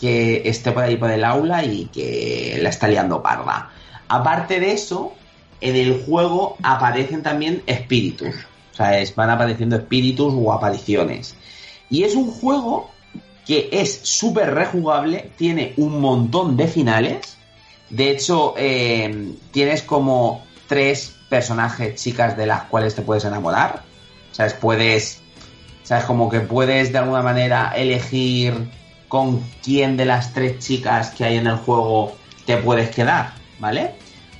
que 0.01 0.48
esté 0.48 0.73
por 0.73 0.85
ahí 0.85 0.97
por 0.97 1.10
el 1.10 1.23
aula 1.23 1.66
y 1.66 1.85
que 1.93 2.59
la 2.62 2.70
está 2.70 2.89
liando 2.89 3.23
parda. 3.23 3.68
Aparte 4.09 4.59
de 4.59 4.73
eso, 4.73 5.12
en 5.60 5.77
el 5.77 6.02
juego 6.02 6.56
aparecen 6.62 7.23
también 7.23 7.62
espíritus. 7.66 8.35
O 8.73 8.77
sea, 8.77 8.98
van 9.14 9.28
apareciendo 9.28 9.77
espíritus 9.77 10.32
o 10.35 10.51
apariciones. 10.51 11.36
Y 11.90 12.05
es 12.05 12.14
un 12.14 12.31
juego 12.31 12.89
que 13.47 13.68
es 13.73 14.01
súper 14.02 14.55
rejugable, 14.55 15.31
tiene 15.36 15.74
un 15.77 16.01
montón 16.01 16.56
de 16.56 16.68
finales. 16.68 17.36
De 17.90 18.12
hecho, 18.12 18.55
eh, 18.56 19.35
tienes 19.51 19.82
como 19.82 20.43
tres 20.66 21.14
personajes 21.28 22.02
chicas 22.02 22.35
de 22.35 22.47
las 22.47 22.62
cuales 22.62 22.94
te 22.94 23.02
puedes 23.02 23.27
enamorar. 23.27 23.82
¿Sabes? 24.36 24.52
Puedes. 24.52 25.22
¿Sabes? 25.82 26.04
Como 26.04 26.28
que 26.28 26.40
puedes 26.40 26.92
de 26.92 26.98
alguna 26.98 27.22
manera 27.22 27.72
elegir 27.74 28.68
con 29.08 29.42
quién 29.62 29.96
de 29.96 30.04
las 30.04 30.34
tres 30.34 30.58
chicas 30.58 31.10
que 31.10 31.24
hay 31.24 31.38
en 31.38 31.46
el 31.46 31.56
juego 31.56 32.14
te 32.44 32.58
puedes 32.58 32.90
quedar, 32.90 33.32
¿vale? 33.58 33.94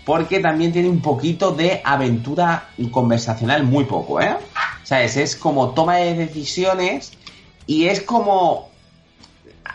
Porque 0.05 0.41
también 0.41 0.71
tiene 0.73 0.91
un 0.91 1.01
poquito 1.01 1.53
de 1.53 1.81
aventura 1.83 2.69
conversacional, 2.91 3.63
muy 3.63 3.85
poco, 3.85 4.21
¿eh? 4.21 4.37
¿Sabes? 4.83 5.17
Es 5.17 5.35
como 5.35 5.71
toma 5.71 5.97
de 5.97 6.15
decisiones 6.15 7.13
y 7.67 7.87
es 7.87 8.03
como... 8.03 8.69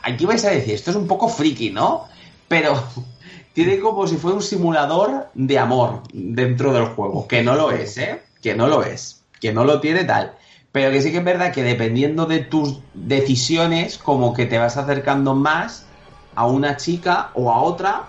Aquí 0.03 0.25
vais 0.25 0.45
a 0.45 0.51
decir, 0.51 0.75
esto 0.75 0.91
es 0.91 0.97
un 0.97 1.07
poco 1.07 1.29
friki, 1.29 1.71
¿no? 1.71 2.05
Pero 2.47 2.81
tiene 3.53 3.79
como 3.79 4.05
si 4.05 4.17
fuera 4.17 4.37
un 4.37 4.43
simulador 4.43 5.31
de 5.33 5.57
amor 5.57 6.03
dentro 6.13 6.73
del 6.73 6.85
juego, 6.85 7.27
que 7.27 7.41
no 7.41 7.55
lo 7.55 7.71
es, 7.71 7.97
¿eh? 7.97 8.21
Que 8.39 8.53
no 8.53 8.67
lo 8.67 8.83
es, 8.83 9.20
que 9.41 9.51
no 9.51 9.65
lo 9.65 9.81
tiene 9.81 10.05
tal. 10.05 10.35
Pero 10.71 10.91
que 10.91 11.01
sí 11.01 11.11
que 11.11 11.17
es 11.17 11.23
verdad 11.25 11.51
que 11.51 11.63
dependiendo 11.63 12.25
de 12.25 12.39
tus 12.39 12.79
decisiones, 12.93 13.97
como 13.97 14.33
que 14.33 14.45
te 14.45 14.57
vas 14.57 14.77
acercando 14.77 15.35
más 15.35 15.85
a 16.33 16.45
una 16.45 16.77
chica 16.77 17.31
o 17.33 17.51
a 17.51 17.61
otra, 17.61 18.05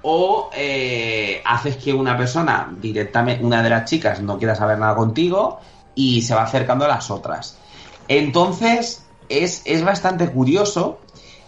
o 0.00 0.48
eh, 0.54 1.42
haces 1.44 1.76
que 1.76 1.92
una 1.92 2.16
persona, 2.16 2.72
directamente, 2.80 3.44
una 3.44 3.62
de 3.62 3.68
las 3.68 3.84
chicas, 3.84 4.22
no 4.22 4.38
quiera 4.38 4.54
saber 4.54 4.78
nada 4.78 4.94
contigo 4.94 5.60
y 5.94 6.22
se 6.22 6.34
va 6.34 6.44
acercando 6.44 6.86
a 6.86 6.88
las 6.88 7.10
otras. 7.10 7.58
Entonces, 8.06 9.04
es, 9.28 9.62
es 9.66 9.84
bastante 9.84 10.30
curioso. 10.30 11.00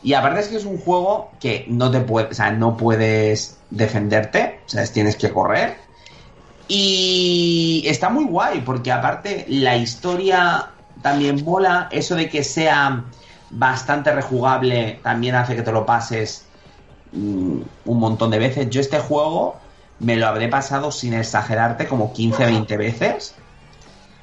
Y 0.02 0.15
aparte 0.15 0.40
es 0.40 0.48
que 0.48 0.57
es 0.57 0.65
un 0.65 0.78
juego 0.78 1.31
que 1.40 1.66
no 1.69 1.90
te 1.90 2.01
puede, 2.01 2.28
o 2.28 2.35
sea, 2.35 2.51
no 2.51 2.77
puedes 2.77 3.59
defenderte, 3.70 4.61
o 4.66 4.69
sea, 4.69 4.85
tienes 4.86 5.16
que 5.16 5.31
correr. 5.31 5.77
Y 6.73 7.83
está 7.87 8.11
muy 8.11 8.27
guay, 8.27 8.61
porque 8.61 8.93
aparte 8.93 9.45
la 9.49 9.77
historia 9.77 10.69
también 11.03 11.45
mola, 11.45 11.89
eso 11.91 12.15
de 12.15 12.29
que 12.29 12.45
sea 12.45 13.07
bastante 13.51 14.13
rejugable 14.13 15.01
también 15.03 15.35
hace 15.35 15.57
que 15.57 15.63
te 15.63 15.73
lo 15.73 15.85
pases 15.85 16.47
mm, 17.11 17.61
un 17.87 17.99
montón 17.99 18.31
de 18.31 18.39
veces. 18.39 18.71
Yo 18.71 18.81
este 18.81 19.01
juego 19.01 19.57
me 19.99 20.15
lo 20.15 20.29
habré 20.29 20.47
pasado 20.47 20.93
sin 20.93 21.13
exagerarte 21.15 21.89
como 21.89 22.13
15, 22.13 22.45
20 22.45 22.77
veces. 22.77 23.35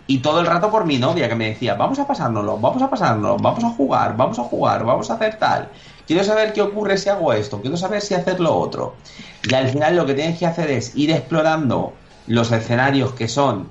Y 0.07 0.19
todo 0.19 0.40
el 0.40 0.45
rato 0.45 0.72
por 0.72 0.86
mi 0.86 0.99
novia 0.99 1.28
que 1.28 1.36
me 1.36 1.49
decía, 1.49 1.74
vamos 1.74 1.99
a 1.99 2.07
pasárnoslo, 2.07 2.57
vamos 2.60 2.82
a 2.82 2.90
pasárnoslo, 2.90 3.36
vamos 3.40 3.65
a 3.65 3.72
jugar, 3.72 4.15
vamos 4.15 4.40
a 4.40 4.44
jugar, 4.44 4.86
vamos 4.86 5.11
a 5.11 5.15
hacer 5.15 5.38
tal. 5.38 5.68
Quiero 6.07 6.24
saber 6.24 6.53
qué 6.53 6.61
ocurre 6.61 6.98
si 6.98 7.10
hago 7.10 7.34
esto, 7.34 7.60
quiero 7.60 7.76
saber 7.76 7.99
si 7.99 8.14
hacer 8.14 8.40
lo 8.40 8.56
otro. 8.56 8.95
Y 9.44 9.53
al 9.53 9.68
final 9.68 9.98
lo 9.98 10.06
que 10.06 10.14
tienes 10.14 10.40
que 10.40 10.45
hacer 10.45 10.72
es 10.72 10.95
ir 10.95 11.11
explorando 11.11 11.91
los 12.27 12.51
escenarios 12.51 13.13
que 13.13 13.27
son 13.27 13.69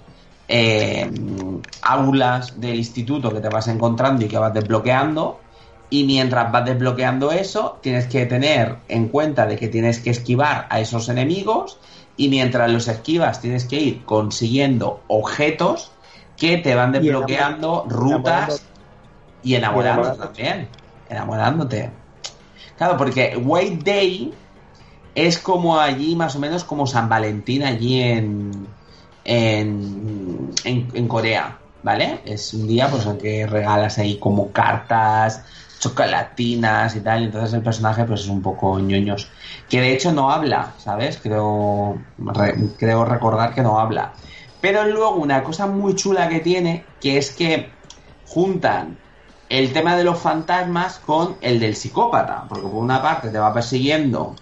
eh, 0.48 1.10
aulas 1.82 2.60
del 2.60 2.76
instituto 2.76 3.32
que 3.32 3.40
te 3.40 3.48
vas 3.48 3.68
encontrando 3.68 4.24
y 4.24 4.28
que 4.28 4.38
vas 4.38 4.52
desbloqueando. 4.52 5.40
Y 5.88 6.04
mientras 6.04 6.50
vas 6.50 6.64
desbloqueando 6.64 7.30
eso, 7.30 7.78
tienes 7.80 8.06
que 8.06 8.26
tener 8.26 8.76
en 8.88 9.08
cuenta 9.08 9.46
de 9.46 9.56
que 9.56 9.68
tienes 9.68 10.00
que 10.00 10.10
esquivar 10.10 10.66
a 10.68 10.80
esos 10.80 11.08
enemigos. 11.08 11.78
Y 12.16 12.28
mientras 12.28 12.70
los 12.70 12.88
esquivas, 12.88 13.40
tienes 13.40 13.66
que 13.66 13.76
ir 13.76 14.04
consiguiendo 14.04 15.02
objetos 15.06 15.92
que 16.36 16.58
te 16.58 16.74
van 16.74 16.92
desbloqueando 16.92 17.86
rutas 17.88 18.64
y 19.42 19.54
enamorando 19.54 20.12
también. 20.14 20.68
Enamorándote. 21.08 21.90
Claro, 22.76 22.96
porque 22.96 23.36
White 23.40 23.90
Day 23.90 24.34
es 25.16 25.38
como 25.38 25.80
allí, 25.80 26.14
más 26.14 26.36
o 26.36 26.38
menos 26.38 26.62
como 26.62 26.86
San 26.86 27.08
Valentín 27.08 27.64
allí 27.64 28.02
en, 28.02 28.68
en, 29.24 30.52
en, 30.62 31.08
Corea, 31.08 31.58
¿vale? 31.82 32.20
Es 32.26 32.52
un 32.52 32.68
día 32.68 32.88
pues 32.88 33.06
en 33.06 33.16
que 33.16 33.46
regalas 33.46 33.96
ahí 33.96 34.18
como 34.18 34.52
cartas, 34.52 35.42
chocolatinas 35.78 36.94
y 36.96 37.00
tal, 37.00 37.22
y 37.22 37.24
entonces 37.24 37.54
el 37.54 37.62
personaje 37.62 38.04
pues 38.04 38.20
es 38.20 38.28
un 38.28 38.42
poco 38.42 38.78
ñoños. 38.78 39.30
Que 39.70 39.80
de 39.80 39.94
hecho 39.94 40.12
no 40.12 40.30
habla, 40.30 40.74
¿sabes? 40.76 41.18
Creo, 41.22 41.98
creo 42.78 43.04
recordar 43.06 43.54
que 43.54 43.62
no 43.62 43.80
habla. 43.80 44.12
Pero 44.60 44.84
luego 44.84 45.16
una 45.16 45.42
cosa 45.42 45.66
muy 45.66 45.94
chula 45.94 46.28
que 46.28 46.40
tiene, 46.40 46.84
que 47.00 47.16
es 47.16 47.30
que 47.30 47.70
juntan 48.26 48.98
el 49.48 49.72
tema 49.72 49.96
de 49.96 50.04
los 50.04 50.18
fantasmas 50.18 50.98
con 50.98 51.36
el 51.40 51.58
del 51.58 51.74
psicópata, 51.74 52.44
porque 52.50 52.68
por 52.68 52.82
una 52.84 53.00
parte 53.00 53.30
te 53.30 53.38
va 53.38 53.54
persiguiendo 53.54 54.36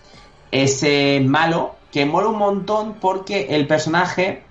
ese 0.55 1.21
malo 1.21 1.75
que 1.91 2.07
mola 2.07 2.29
un 2.29 2.39
montón 2.39 2.95
porque 3.01 3.57
el 3.57 3.67
personaje, 3.67 4.45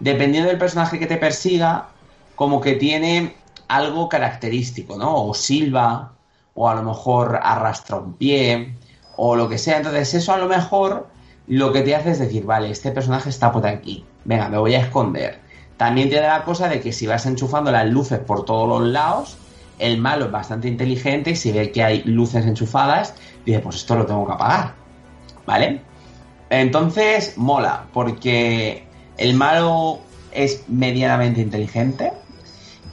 dependiendo 0.00 0.48
del 0.48 0.58
personaje 0.58 0.98
que 0.98 1.06
te 1.06 1.16
persiga, 1.16 1.88
como 2.34 2.60
que 2.60 2.74
tiene 2.74 3.36
algo 3.68 4.08
característico, 4.08 4.96
¿no? 4.96 5.24
O 5.24 5.34
silba, 5.34 6.12
o 6.54 6.68
a 6.68 6.74
lo 6.74 6.82
mejor 6.82 7.38
arrastra 7.40 7.96
un 7.96 8.14
pie, 8.14 8.74
o 9.16 9.36
lo 9.36 9.48
que 9.48 9.58
sea. 9.58 9.76
Entonces 9.76 10.14
eso 10.14 10.32
a 10.32 10.36
lo 10.36 10.48
mejor 10.48 11.06
lo 11.46 11.72
que 11.72 11.82
te 11.82 11.94
hace 11.94 12.10
es 12.10 12.18
decir, 12.18 12.44
vale, 12.44 12.68
este 12.70 12.90
personaje 12.90 13.30
está 13.30 13.52
por 13.52 13.68
aquí, 13.68 14.04
venga, 14.24 14.48
me 14.48 14.58
voy 14.58 14.74
a 14.74 14.80
esconder. 14.80 15.38
También 15.76 16.08
tiene 16.08 16.26
la 16.26 16.42
cosa 16.42 16.68
de 16.68 16.80
que 16.80 16.92
si 16.92 17.06
vas 17.06 17.24
enchufando 17.24 17.70
las 17.70 17.86
luces 17.86 18.18
por 18.18 18.44
todos 18.44 18.68
los 18.68 18.88
lados, 18.88 19.36
el 19.78 19.98
malo 19.98 20.24
es 20.24 20.32
bastante 20.32 20.66
inteligente 20.66 21.30
y 21.30 21.36
si 21.36 21.52
ve 21.52 21.70
que 21.70 21.84
hay 21.84 22.02
luces 22.02 22.44
enchufadas, 22.46 23.14
dice, 23.44 23.60
pues 23.60 23.76
esto 23.76 23.94
lo 23.94 24.06
tengo 24.06 24.26
que 24.26 24.32
apagar. 24.32 24.85
¿Vale? 25.46 25.82
Entonces, 26.50 27.34
mola, 27.36 27.86
porque 27.92 28.86
el 29.16 29.34
malo 29.34 30.00
es 30.32 30.64
medianamente 30.68 31.40
inteligente 31.40 32.12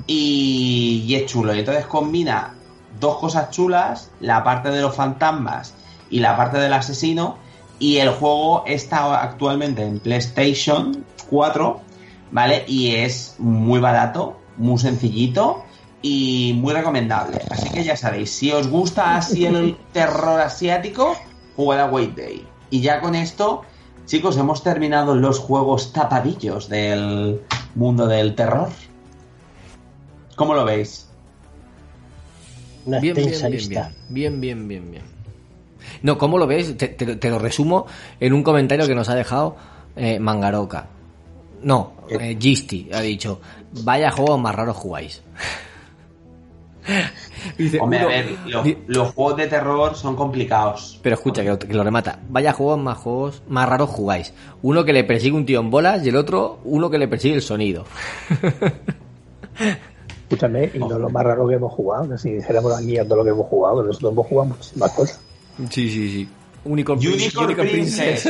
y, 0.08 1.14
es 1.16 1.26
chulo. 1.26 1.54
Y 1.54 1.60
entonces 1.60 1.86
combina 1.86 2.56
dos 3.00 3.18
cosas 3.18 3.50
chulas, 3.52 4.12
la 4.20 4.44
parte 4.44 4.70
de 4.70 4.82
los 4.82 4.96
fantasmas 4.96 5.74
y 6.10 6.20
la 6.20 6.36
parte 6.36 6.58
del 6.58 6.74
asesino. 6.74 7.38
Y 7.80 7.98
el 7.98 8.10
juego 8.10 8.64
está 8.66 9.22
actualmente 9.22 9.84
en 9.84 10.00
PlayStation 10.00 11.06
4, 11.30 11.82
¿vale? 12.32 12.64
Y 12.68 12.96
es 12.96 13.36
muy 13.40 13.80
barato, 13.80 14.38
muy 14.58 14.78
sencillito 14.78 15.64
y 16.02 16.54
muy 16.56 16.74
recomendable. 16.74 17.42
Así 17.50 17.70
que 17.70 17.84
ya 17.84 17.98
sabéis, 17.98 18.32
si 18.32 18.52
os 18.52 18.68
gusta 18.68 19.18
así 19.18 19.46
el 19.46 19.76
terror 19.92 20.40
asiático, 20.40 21.18
jugad 21.56 21.82
a 21.82 21.86
White 21.86 22.22
Day. 22.22 22.48
Y 22.70 22.82
ya 22.82 23.02
con 23.02 23.16
esto, 23.16 23.64
chicos, 24.06 24.38
hemos 24.38 24.64
terminado 24.64 25.16
los 25.16 25.40
juegos 25.40 25.94
tapadillos 25.94 26.70
del 26.70 27.42
mundo 27.76 28.08
del 28.08 28.36
terror. 28.36 28.70
¿Cómo 30.36 30.54
lo 30.54 30.66
veis? 30.66 31.08
Una 32.86 33.00
bien, 33.00 33.16
bien, 33.16 33.30
bien, 33.30 33.70
bien, 34.10 34.42
bien, 34.42 34.68
bien, 34.68 34.92
bien, 34.92 35.04
No, 36.02 36.18
¿cómo 36.18 36.38
lo 36.38 36.48
veis? 36.48 36.76
Te, 36.78 37.30
lo 37.30 37.40
resumo 37.40 37.86
en 38.20 38.34
un 38.34 38.44
comentario 38.44 38.88
que 38.88 38.96
nos 38.96 39.08
ha 39.10 39.16
dejado 39.16 39.56
eh, 39.96 40.20
Mangaroka. 40.20 40.88
No, 41.62 41.94
eh, 42.10 42.38
Gisti 42.38 42.90
ha 42.94 43.00
dicho, 43.00 43.40
vaya 43.84 44.12
juegos 44.12 44.40
más 44.40 44.54
raros 44.54 44.76
jugáis. 44.76 45.22
Hombre, 47.80 47.99
a 47.99 48.06
ver, 48.07 48.38
los, 48.88 49.11
juegos 49.11 49.38
de 49.38 49.48
terror 49.48 49.95
son 49.95 50.15
complicados. 50.15 50.99
Pero 51.02 51.15
escucha, 51.15 51.44
que 51.57 51.74
lo, 51.74 51.84
remata. 51.84 52.20
Vaya 52.30 52.53
juegos 52.53 52.80
más 52.80 52.98
juegos 52.98 53.44
más 53.48 53.68
raros 53.68 53.90
jugáis. 53.90 54.34
Uno 54.61 54.84
que 54.86 54.94
le 54.94 55.03
persigue 55.03 55.36
un 55.36 55.45
tío 55.45 55.60
en 55.60 55.70
bolas 55.70 56.06
y 56.06 56.10
el 56.10 56.15
otro, 56.15 56.60
uno 56.64 56.90
que 56.90 56.98
le 56.98 57.07
persigue 57.07 57.36
el 57.36 57.41
sonido. 57.41 57.86
Escúchame, 60.24 60.72
y 60.74 60.80
no 60.80 60.98
lo 60.98 61.10
más 61.10 61.24
raro 61.24 61.48
que 61.48 61.56
hemos 61.56 61.74
jugado, 61.74 62.10
que 62.10 62.18
si 62.18 62.32
dijéramos 62.32 62.72
la 62.72 62.82
guía 62.82 63.03
de 63.03 63.15
lo 63.15 63.24
que 63.24 63.30
hemos 63.30 63.48
jugado, 63.48 63.84
nosotros 63.84 64.14
hemos 64.14 64.28
jugado 64.28 64.49
muchísimas 64.49 64.91
cosas. 64.91 65.20
Sí, 65.70 65.90
sí, 65.90 66.10
sí. 66.10 66.30
Unicorn, 66.65 66.99
Unicorn, 66.99 67.56
Princess. 67.56 68.26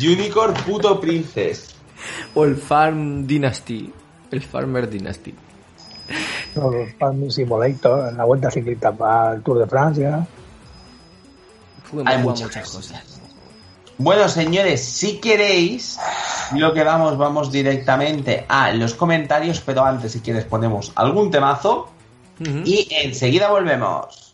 Unicorn 0.00 0.54
puto 0.64 1.00
Princess. 1.00 1.74
O 2.34 2.44
el 2.44 2.56
Farm 2.56 3.26
Dynasty. 3.26 3.92
El 4.30 4.42
Farmer 4.42 4.88
Dynasty. 4.88 5.34
Farming 6.98 7.30
Simulator, 7.30 8.12
la 8.12 8.24
vuelta 8.24 8.50
ciclista 8.50 8.92
para 8.92 9.34
el 9.34 9.42
Tour 9.42 9.58
de 9.58 9.66
Francia. 9.66 10.26
Hay 12.04 12.22
muchas, 12.22 12.50
cosas. 12.70 13.20
Bueno, 13.98 14.28
señores, 14.28 14.84
si 14.84 15.18
queréis, 15.18 15.98
lo 16.52 16.74
que 16.74 16.84
vamos, 16.84 17.16
vamos 17.16 17.50
directamente 17.50 18.44
a 18.48 18.72
los 18.72 18.94
comentarios, 18.94 19.60
pero 19.60 19.84
antes, 19.84 20.12
si 20.12 20.20
quieres, 20.20 20.44
ponemos 20.44 20.92
algún 20.96 21.30
temazo 21.30 21.88
y 22.64 22.88
enseguida 22.90 23.50
volvemos. 23.50 24.25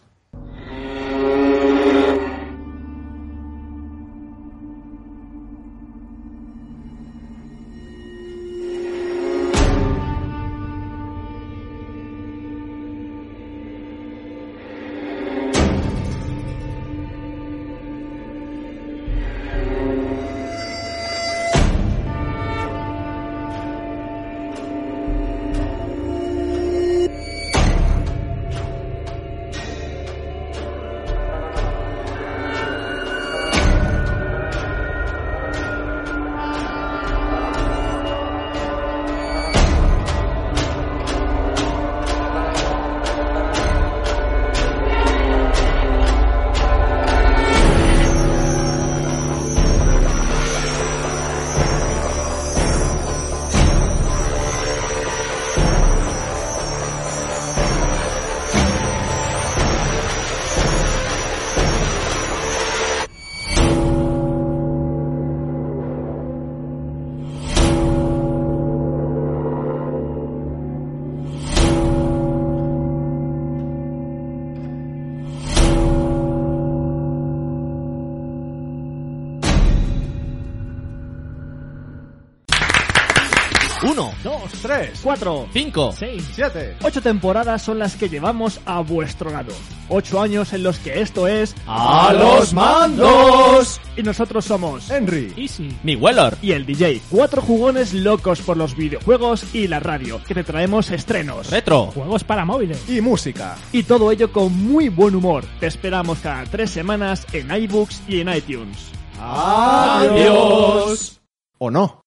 3, 84.63 85.01
4, 85.03 85.49
5, 85.53 85.95
6, 85.99 86.25
7. 86.35 86.77
Ocho 86.83 87.03
temporadas 87.03 87.63
son 87.63 87.79
las 87.79 87.97
que 87.97 88.09
llevamos 88.09 88.61
a 88.65 88.81
vuestro 88.81 89.31
lado. 89.31 89.53
Ocho 89.89 90.21
años 90.23 90.53
en 90.53 90.63
los 90.63 90.79
que 90.79 91.01
esto 91.03 91.27
es... 91.27 91.55
¡A 91.67 92.13
los 92.13 92.55
mandos! 92.55 93.81
Y 93.97 94.03
nosotros 94.03 94.45
somos... 94.45 94.89
Henry, 94.91 95.33
Easy. 95.37 95.77
mi 95.83 95.97
Weller, 95.97 96.37
Y 96.41 96.53
el 96.53 96.65
DJ. 96.65 97.03
Cuatro 97.11 97.43
jugones 97.43 97.93
locos 97.93 98.41
por 98.41 98.57
los 98.57 98.75
videojuegos 98.77 99.55
y 99.55 99.67
la 99.69 99.81
radio. 99.81 100.21
Que 100.27 100.35
te 100.35 100.45
traemos 100.45 100.91
estrenos. 100.91 101.51
Retro 101.51 101.87
Juegos 101.87 102.25
para 102.25 102.45
móviles. 102.45 102.89
y 102.89 103.01
música. 103.01 103.57
Y 103.73 103.83
todo 103.83 104.11
ello 104.13 104.33
con 104.33 104.53
muy 104.57 104.89
buen 104.89 105.15
humor. 105.15 105.45
Te 105.61 105.67
esperamos 105.67 106.21
cada 106.21 106.45
tres 106.45 106.71
semanas 106.71 107.27
en 107.33 107.51
iBooks 107.55 108.03
y 108.09 108.21
en 108.21 108.33
iTunes. 108.35 108.79
¡Adiós! 109.21 111.21
¿O 111.59 111.71
no? 111.71 112.02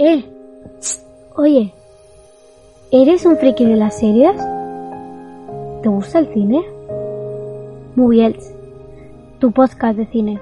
Eh, 0.00 0.24
oye, 1.34 1.74
¿eres 2.92 3.26
un 3.26 3.36
friki 3.36 3.64
de 3.64 3.74
las 3.74 3.98
series? 3.98 4.36
¿Te 5.82 5.88
gusta 5.88 6.20
el 6.20 6.32
cine? 6.32 6.64
Moviels, 7.96 8.54
tu 9.40 9.50
podcast 9.50 9.98
de 9.98 10.06
cine. 10.06 10.38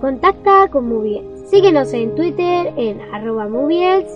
Contacta 0.00 0.68
con 0.70 0.88
Moviels. 0.88 1.50
Síguenos 1.50 1.92
en 1.92 2.14
Twitter 2.14 2.72
en 2.76 3.00
arroba 3.12 3.48
Moviels 3.48 4.06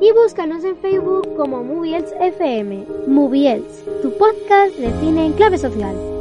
y 0.00 0.12
búscanos 0.12 0.62
en 0.62 0.76
Facebook 0.76 1.34
como 1.36 1.64
Moviels 1.64 2.14
FM. 2.20 2.84
Moviels, 3.08 3.84
tu 4.02 4.12
podcast 4.12 4.76
de 4.76 4.92
cine 5.00 5.26
en 5.26 5.32
clave 5.32 5.58
social. 5.58 6.15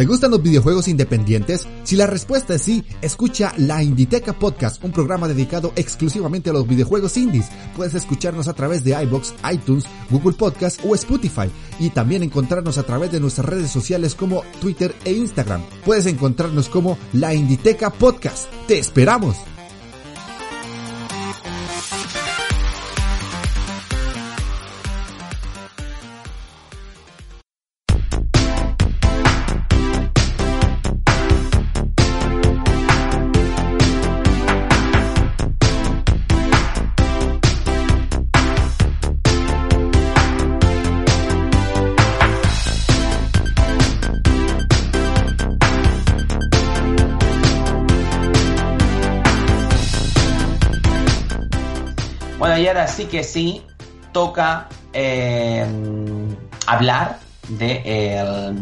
¿Te 0.00 0.06
gustan 0.06 0.30
los 0.30 0.42
videojuegos 0.42 0.88
independientes? 0.88 1.68
Si 1.84 1.94
la 1.94 2.06
respuesta 2.06 2.54
es 2.54 2.62
sí, 2.62 2.82
escucha 3.02 3.52
La 3.58 3.82
Inditeca 3.82 4.32
Podcast, 4.32 4.82
un 4.82 4.92
programa 4.92 5.28
dedicado 5.28 5.74
exclusivamente 5.76 6.48
a 6.48 6.54
los 6.54 6.66
videojuegos 6.66 7.18
indies. 7.18 7.50
Puedes 7.76 7.94
escucharnos 7.94 8.48
a 8.48 8.54
través 8.54 8.82
de 8.82 8.98
iBox, 9.02 9.34
iTunes, 9.52 9.84
Google 10.08 10.32
Podcast 10.32 10.80
o 10.86 10.94
Spotify 10.94 11.50
y 11.78 11.90
también 11.90 12.22
encontrarnos 12.22 12.78
a 12.78 12.84
través 12.84 13.12
de 13.12 13.20
nuestras 13.20 13.46
redes 13.46 13.70
sociales 13.70 14.14
como 14.14 14.42
Twitter 14.58 14.94
e 15.04 15.12
Instagram. 15.12 15.60
Puedes 15.84 16.06
encontrarnos 16.06 16.70
como 16.70 16.96
La 17.12 17.34
Inditeca 17.34 17.90
Podcast. 17.90 18.48
¡Te 18.66 18.78
esperamos! 18.78 19.59
Bueno, 53.00 53.06
y 53.06 53.06
ahora 53.06 53.06
sí 53.06 53.06
que 53.06 53.24
sí, 53.24 53.62
toca 54.12 54.68
eh, 54.92 55.66
hablar 56.66 57.18
de 57.48 58.54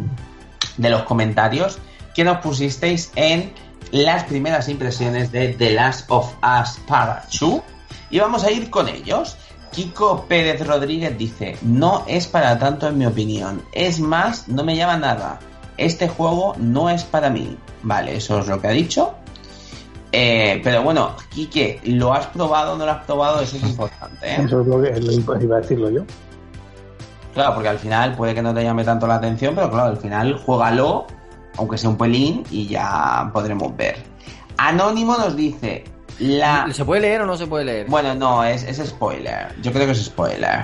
los 0.78 1.02
comentarios 1.02 1.78
que 2.14 2.24
nos 2.24 2.38
pusisteis 2.38 3.10
en 3.16 3.52
las 3.90 4.24
primeras 4.24 4.68
impresiones 4.68 5.32
de 5.32 5.48
The 5.48 5.70
Last 5.70 6.10
of 6.10 6.32
Us 6.42 6.78
Part 6.86 7.32
2. 7.40 7.62
Y 8.10 8.18
vamos 8.18 8.44
a 8.44 8.50
ir 8.50 8.70
con 8.70 8.88
ellos. 8.88 9.36
Kiko 9.72 10.24
Pérez 10.26 10.66
Rodríguez 10.66 11.16
dice, 11.18 11.58
no 11.62 12.04
es 12.06 12.26
para 12.26 12.58
tanto 12.58 12.88
en 12.88 12.98
mi 12.98 13.06
opinión. 13.06 13.62
Es 13.72 14.00
más, 14.00 14.48
no 14.48 14.64
me 14.64 14.76
llama 14.76 14.96
nada. 14.96 15.38
Este 15.76 16.08
juego 16.08 16.54
no 16.58 16.90
es 16.90 17.04
para 17.04 17.30
mí. 17.30 17.56
Vale, 17.82 18.16
eso 18.16 18.40
es 18.40 18.48
lo 18.48 18.60
que 18.60 18.68
ha 18.68 18.72
dicho. 18.72 19.14
Eh, 20.12 20.60
pero 20.64 20.82
bueno, 20.82 21.14
Quique, 21.28 21.80
¿lo 21.84 22.14
has 22.14 22.26
probado 22.28 22.72
o 22.72 22.76
no 22.78 22.86
lo 22.86 22.92
has 22.92 23.04
probado? 23.04 23.40
Eso 23.40 23.56
es 23.56 23.62
importante, 23.70 24.26
¿eh? 24.26 24.36
Eso 24.44 24.60
es 24.62 24.66
lo 24.66 24.80
que 24.80 25.00
lo 25.00 25.40
iba 25.42 25.56
a 25.56 25.60
decirlo 25.60 25.90
yo. 25.90 26.02
Claro, 27.34 27.54
porque 27.54 27.68
al 27.68 27.78
final 27.78 28.14
puede 28.16 28.34
que 28.34 28.42
no 28.42 28.54
te 28.54 28.62
llame 28.64 28.84
tanto 28.84 29.06
la 29.06 29.16
atención, 29.16 29.54
pero 29.54 29.70
claro, 29.70 29.90
al 29.90 29.96
final 29.98 30.34
juégalo, 30.38 31.06
aunque 31.56 31.78
sea 31.78 31.90
un 31.90 31.96
pelín, 31.98 32.44
y 32.50 32.66
ya 32.66 33.30
podremos 33.32 33.76
ver. 33.76 33.96
Anónimo 34.56 35.16
nos 35.16 35.36
dice, 35.36 35.84
la... 36.18 36.66
¿Se 36.72 36.84
puede 36.84 37.02
leer 37.02 37.20
o 37.22 37.26
no 37.26 37.36
se 37.36 37.46
puede 37.46 37.64
leer? 37.64 37.86
Bueno, 37.88 38.14
no, 38.14 38.42
es, 38.42 38.64
es 38.64 38.78
spoiler. 38.88 39.54
Yo 39.62 39.72
creo 39.72 39.86
que 39.86 39.92
es 39.92 40.04
spoiler. 40.06 40.62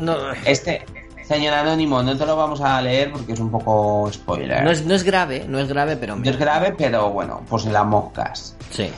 No, 0.00 0.16
Este, 0.44 0.84
señor 1.26 1.54
Anónimo, 1.54 2.02
no 2.02 2.16
te 2.16 2.24
lo 2.24 2.36
vamos 2.36 2.60
a 2.60 2.80
leer 2.80 3.12
porque 3.12 3.32
es 3.32 3.40
un 3.40 3.50
poco 3.50 4.10
spoiler. 4.12 4.62
no 4.62 4.70
es, 4.70 4.84
no 4.84 4.94
es 4.94 5.02
grave, 5.02 5.44
no 5.48 5.58
es 5.58 5.68
grave, 5.68 5.96
pero... 5.96 6.16
No 6.16 6.30
es 6.30 6.38
grave, 6.38 6.74
pero 6.76 7.10
bueno, 7.10 7.42
pues 7.48 7.64
las 7.66 7.86
moscas. 7.86 8.56
Sí. 8.70 8.90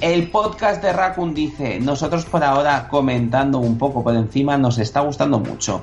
El 0.00 0.30
podcast 0.30 0.82
de 0.82 0.92
Raccoon 0.92 1.34
dice, 1.34 1.80
nosotros 1.80 2.24
por 2.26 2.44
ahora 2.44 2.88
comentando 2.88 3.58
un 3.58 3.78
poco 3.78 4.02
por 4.02 4.14
encima, 4.14 4.56
nos 4.58 4.78
está 4.78 5.00
gustando 5.00 5.38
mucho. 5.38 5.82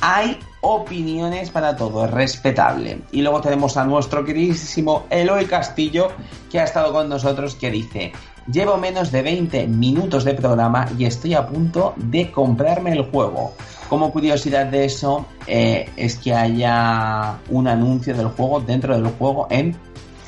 Hay 0.00 0.38
opiniones 0.60 1.50
para 1.50 1.76
todo, 1.76 2.04
es 2.04 2.10
respetable. 2.10 3.02
Y 3.12 3.22
luego 3.22 3.40
tenemos 3.40 3.76
a 3.76 3.84
nuestro 3.84 4.24
queridísimo 4.24 5.04
Eloy 5.08 5.46
Castillo, 5.46 6.08
que 6.50 6.60
ha 6.60 6.64
estado 6.64 6.92
con 6.92 7.08
nosotros, 7.08 7.54
que 7.54 7.70
dice, 7.70 8.12
llevo 8.50 8.76
menos 8.76 9.10
de 9.10 9.22
20 9.22 9.66
minutos 9.68 10.24
de 10.24 10.34
programa 10.34 10.86
y 10.98 11.04
estoy 11.04 11.34
a 11.34 11.46
punto 11.46 11.94
de 11.96 12.30
comprarme 12.30 12.92
el 12.92 13.02
juego. 13.10 13.54
Como 13.88 14.12
curiosidad 14.12 14.66
de 14.66 14.84
eso, 14.86 15.26
eh, 15.46 15.88
es 15.96 16.16
que 16.16 16.34
haya 16.34 17.38
un 17.50 17.68
anuncio 17.68 18.14
del 18.14 18.28
juego 18.28 18.60
dentro 18.60 18.94
del 18.94 19.06
juego 19.12 19.46
en 19.50 19.76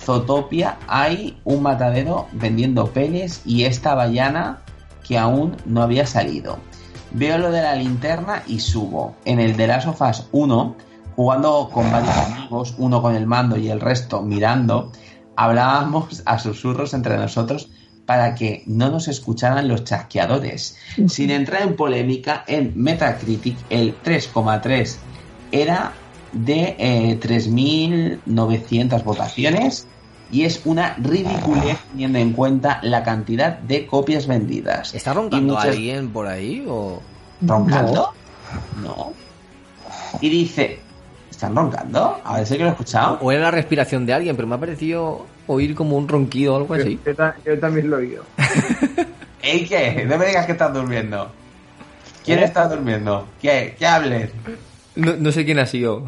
Zootopia 0.06 0.78
hay 0.86 1.36
un 1.44 1.62
matadero 1.62 2.28
vendiendo 2.30 2.86
penes 2.92 3.42
y 3.44 3.64
esta 3.64 3.94
ballana 3.96 4.62
que 5.06 5.18
aún 5.18 5.56
no 5.66 5.82
había 5.82 6.06
salido. 6.06 6.58
Veo 7.10 7.38
lo 7.38 7.50
de 7.50 7.62
la 7.62 7.74
linterna 7.74 8.44
y 8.46 8.60
subo. 8.60 9.16
En 9.24 9.40
el 9.40 9.56
de 9.56 9.66
Last 9.66 9.88
of 9.88 10.00
Us 10.00 10.28
1, 10.30 10.76
jugando 11.16 11.70
con 11.72 11.90
varios 11.90 12.16
amigos, 12.16 12.74
uno 12.78 13.02
con 13.02 13.16
el 13.16 13.26
mando 13.26 13.56
y 13.56 13.68
el 13.68 13.80
resto 13.80 14.22
mirando, 14.22 14.92
hablábamos 15.34 16.22
a 16.24 16.38
susurros 16.38 16.94
entre 16.94 17.16
nosotros 17.16 17.68
para 18.06 18.34
que 18.34 18.62
no 18.66 18.88
nos 18.90 19.08
escucharan 19.08 19.66
los 19.68 19.84
chasqueadores. 19.84 20.76
Sin 21.08 21.30
entrar 21.30 21.62
en 21.62 21.76
polémica, 21.76 22.44
en 22.46 22.72
Metacritic 22.76 23.58
el 23.68 23.94
3,3 24.02 24.96
era 25.52 25.92
de 26.32 26.76
eh, 26.78 27.18
3.900 27.20 29.02
votaciones 29.04 29.86
y 30.30 30.42
es 30.44 30.60
una 30.64 30.94
ridiculez 30.94 31.78
teniendo 31.90 32.18
en 32.18 32.32
cuenta 32.32 32.80
la 32.82 33.02
cantidad 33.04 33.58
de 33.58 33.86
copias 33.86 34.26
vendidas. 34.26 34.94
¿Está 34.94 35.12
roncando 35.14 35.54
muchas- 35.54 35.70
alguien 35.74 36.08
por 36.10 36.26
ahí 36.26 36.64
o...? 36.68 37.00
¿Roncando? 37.42 38.12
No. 38.82 39.12
Y 40.20 40.28
dice, 40.30 40.80
¿están 41.36 41.54
roncando? 41.54 42.20
A 42.24 42.36
ver 42.38 42.46
si 42.46 42.56
que 42.56 42.62
lo 42.62 42.68
he 42.70 42.72
escuchado. 42.72 43.18
O 43.20 43.30
era 43.30 43.42
la 43.42 43.50
respiración 43.50 44.06
de 44.06 44.14
alguien, 44.14 44.34
pero 44.36 44.48
me 44.48 44.54
ha 44.54 44.58
parecido 44.58 45.26
oír 45.46 45.74
como 45.74 45.96
un 45.96 46.08
ronquido 46.08 46.54
o 46.54 46.56
algo 46.56 46.74
así. 46.74 46.98
Yo, 47.04 47.14
ta- 47.14 47.36
yo 47.44 47.58
también 47.58 47.90
lo 47.90 47.98
he 47.98 48.06
oído. 48.06 48.24
¿Ey 49.42 49.64
qué? 49.66 50.04
No 50.08 50.18
me 50.18 50.26
digas 50.26 50.46
que 50.46 50.52
estás 50.52 50.72
durmiendo. 50.72 51.30
¿Quién 52.24 52.40
está 52.40 52.66
durmiendo? 52.68 53.28
¿Qué? 53.40 53.76
¿Qué 53.78 53.86
hables? 53.86 54.30
No, 54.96 55.14
no 55.16 55.30
sé 55.30 55.44
quién 55.44 55.58
ha 55.60 55.66
sido. 55.66 56.06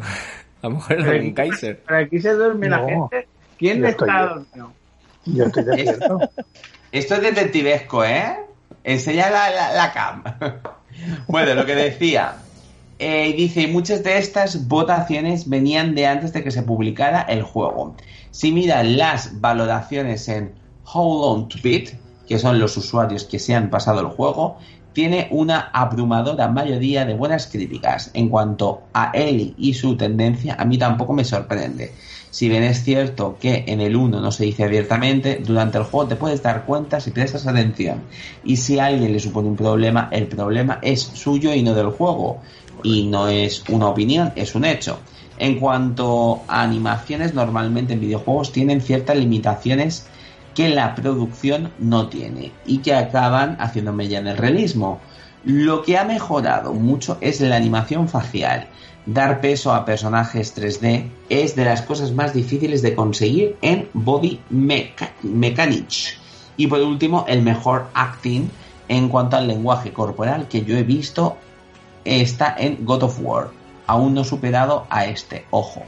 A 0.61 0.67
lo 0.67 0.75
mejor 0.75 0.99
era 0.99 1.21
un 1.21 1.33
Kaiser. 1.33 1.79
Para 1.83 1.99
aquí 1.99 2.19
se 2.19 2.33
duerme 2.33 2.67
la 2.67 2.79
gente. 2.79 3.27
¿Quién 3.57 3.85
está 3.85 4.05
dormido? 4.25 4.73
Yo 5.25 5.45
estoy 5.45 5.63
despierto. 5.63 6.19
Esto 6.91 7.15
es 7.15 7.21
detectivesco, 7.21 8.03
¿eh? 8.03 8.35
Enseña 8.83 9.29
la, 9.29 9.49
la, 9.51 9.73
la 9.73 9.93
cam. 9.93 10.23
bueno, 11.27 11.53
lo 11.53 11.65
que 11.65 11.75
decía. 11.75 12.33
Eh, 13.01 13.33
dice, 13.37 13.67
muchas 13.67 14.03
de 14.03 14.17
estas 14.17 14.67
votaciones 14.67 15.47
venían 15.47 15.95
de 15.95 16.05
antes 16.05 16.33
de 16.33 16.43
que 16.43 16.51
se 16.51 16.63
publicara 16.63 17.21
el 17.21 17.43
juego. 17.43 17.95
Si 18.31 18.51
miran 18.51 18.97
las 18.97 19.39
valoraciones 19.39 20.27
en 20.27 20.51
How 20.93 21.21
Long 21.21 21.47
to 21.47 21.57
Beat, 21.63 21.91
que 22.27 22.37
son 22.37 22.59
los 22.59 22.75
usuarios 22.75 23.23
que 23.23 23.39
se 23.39 23.55
han 23.55 23.69
pasado 23.69 24.01
el 24.01 24.07
juego, 24.07 24.57
tiene 24.91 25.29
una 25.31 25.69
abrumadora 25.71 26.49
mayoría 26.49 27.05
de 27.05 27.13
buenas 27.13 27.47
críticas. 27.47 28.11
En 28.13 28.27
cuanto 28.27 28.81
a 28.93 29.11
Ellie 29.13 29.55
y 29.57 29.73
su 29.73 29.95
tendencia, 29.95 30.55
a 30.59 30.65
mí 30.65 30.77
tampoco 30.77 31.13
me 31.13 31.23
sorprende. 31.23 31.93
Si 32.31 32.49
bien 32.49 32.63
es 32.63 32.83
cierto 32.83 33.37
que 33.39 33.63
en 33.67 33.81
el 33.81 33.95
1 33.95 34.19
no 34.19 34.31
se 34.31 34.43
dice 34.43 34.63
abiertamente, 34.63 35.41
durante 35.43 35.77
el 35.77 35.85
juego 35.85 36.09
te 36.09 36.15
puedes 36.15 36.43
dar 36.43 36.65
cuenta 36.65 36.99
si 36.99 37.11
prestas 37.11 37.47
atención. 37.47 38.01
Y 38.43 38.57
si 38.57 38.77
a 38.77 38.87
alguien 38.87 39.13
le 39.13 39.19
supone 39.19 39.47
un 39.47 39.55
problema, 39.55 40.09
el 40.11 40.27
problema 40.27 40.79
es 40.81 41.01
suyo 41.01 41.53
y 41.53 41.63
no 41.63 41.73
del 41.73 41.89
juego. 41.89 42.41
Y 42.83 43.05
no 43.07 43.27
es 43.27 43.63
una 43.69 43.87
opinión, 43.87 44.31
es 44.35 44.55
un 44.55 44.65
hecho. 44.65 44.99
En 45.37 45.59
cuanto 45.59 46.41
a 46.47 46.61
animaciones, 46.63 47.33
normalmente 47.33 47.93
en 47.93 48.01
videojuegos 48.01 48.51
tienen 48.51 48.81
ciertas 48.81 49.17
limitaciones 49.17 50.05
que 50.53 50.69
la 50.69 50.95
producción 50.95 51.71
no 51.79 52.07
tiene 52.09 52.51
y 52.65 52.79
que 52.79 52.93
acaban 52.93 53.55
haciéndome 53.59 54.07
ya 54.07 54.19
en 54.19 54.27
el 54.27 54.37
realismo. 54.37 54.99
Lo 55.45 55.83
que 55.83 55.97
ha 55.97 56.03
mejorado 56.03 56.73
mucho 56.73 57.17
es 57.21 57.39
la 57.39 57.55
animación 57.55 58.09
facial. 58.09 58.67
Dar 59.05 59.39
peso 59.39 59.73
a 59.73 59.85
personajes 59.85 60.53
3D 60.55 61.05
es 61.29 61.55
de 61.55 61.63
las 61.65 61.81
cosas 61.83 62.11
más 62.11 62.33
difíciles 62.33 62.81
de 62.81 62.93
conseguir 62.93 63.55
en 63.61 63.87
Body 63.93 64.41
Mecha- 64.51 65.11
Mechanics. 65.23 66.17
Y 66.57 66.67
por 66.67 66.81
último, 66.81 67.23
el 67.29 67.41
mejor 67.41 67.87
acting 67.93 68.49
en 68.89 69.07
cuanto 69.07 69.37
al 69.37 69.47
lenguaje 69.47 69.93
corporal 69.93 70.47
que 70.49 70.65
yo 70.65 70.75
he 70.75 70.83
visto 70.83 71.37
está 72.05 72.55
en 72.57 72.85
God 72.85 73.03
of 73.03 73.19
War. 73.21 73.49
Aún 73.87 74.13
no 74.13 74.23
superado 74.23 74.85
a 74.89 75.05
este, 75.05 75.45
ojo. 75.51 75.81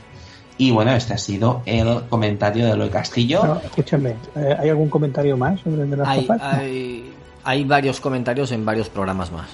Y 0.57 0.71
bueno, 0.71 0.91
este 0.91 1.13
ha 1.13 1.17
sido 1.17 1.61
el 1.65 2.03
comentario 2.09 2.65
de 2.65 2.71
Eloy 2.71 2.89
Castillo. 2.89 3.43
No, 3.45 3.55
escúchame, 3.63 4.15
eh, 4.35 4.55
¿hay 4.59 4.69
algún 4.69 4.89
comentario 4.89 5.35
más 5.38 5.59
sobre 5.61 5.85
The 5.85 5.97
Last 5.97 6.09
Hay, 6.11 6.19
of 6.25 6.29
Us? 6.35 6.41
hay, 6.41 7.13
hay 7.43 7.63
varios 7.63 7.99
comentarios 7.99 8.51
en 8.51 8.65
varios 8.65 8.89
programas 8.89 9.31
más. 9.31 9.47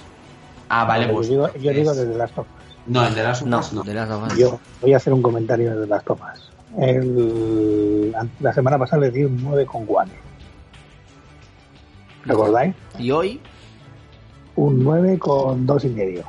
Ah, 0.70 0.84
vale, 0.86 1.08
Yo 1.08 1.14
pues. 1.14 1.30
digo, 1.30 1.54
yo 1.56 1.72
digo 1.72 1.94
de 1.94 2.18
Last 2.18 2.38
of 2.38 2.46
Us. 2.48 2.76
No, 2.88 3.06
en 3.06 3.14
The 3.14 3.24
Last 3.24 3.42
of 3.44 3.48
No, 3.48 3.62
no. 3.74 3.84
de 3.84 3.94
las 3.94 4.10
dos. 4.10 4.38
Yo 4.38 4.60
voy 4.82 4.94
a 4.94 4.98
hacer 4.98 5.14
un 5.14 5.22
comentario 5.22 5.80
de 5.80 5.88
Us. 6.22 6.52
El- 6.78 8.14
la 8.40 8.54
semana 8.54 8.78
pasada 8.78 9.02
le 9.04 9.12
di 9.12 9.24
un 9.24 9.42
9 9.42 9.66
con 9.66 9.86
Guane. 9.86 10.12
¿Recordáis? 12.26 12.76
Y 13.00 13.12
hoy, 13.12 13.40
Un 14.56 14.84
9 14.84 15.20
con 15.20 15.66
dos 15.68 15.86
y 15.86 15.90
medio. 15.90 16.24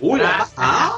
¡Uy, 0.00 0.20
la 0.20 0.38
pasa! 0.38 0.92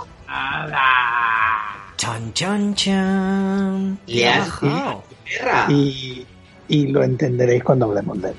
chan 1.97 2.33
chan 2.33 2.75
chan. 2.75 3.99
Le 4.07 4.15
¿Qué 4.15 4.29
ha 4.29 4.43
has- 4.43 4.61
bajado? 4.61 5.03
¡Perra! 5.25 5.67
Y, 5.71 6.27
y 6.69 6.87
lo 6.89 7.03
entenderéis 7.03 7.63
cuando 7.65 7.87
hablemos 7.87 8.21
de 8.23 8.31
él. 8.31 8.37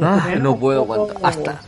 Ah, 0.00 0.28
no 0.40 0.56
puedo 0.58 0.82
aguantar. 0.82 1.16
Hasta, 1.22 1.60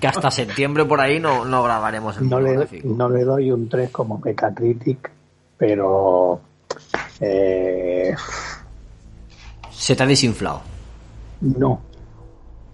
que 0.00 0.06
hasta 0.06 0.30
septiembre 0.30 0.84
por 0.84 1.00
ahí 1.00 1.18
no, 1.18 1.44
no 1.46 1.62
grabaremos 1.62 2.16
el 2.18 2.28
No 2.28 2.38
le, 2.40 2.68
no 2.84 3.08
le 3.08 3.24
doy 3.24 3.50
un 3.50 3.68
3 3.68 3.90
como 3.90 4.18
Metacritic, 4.18 5.10
pero 5.56 6.40
eh, 7.20 8.14
Se 9.70 9.96
te 9.96 10.02
ha 10.02 10.06
desinflado. 10.06 10.60
no, 11.40 11.80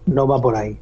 no 0.07 0.27
va 0.27 0.41
por 0.41 0.57
ahí. 0.57 0.77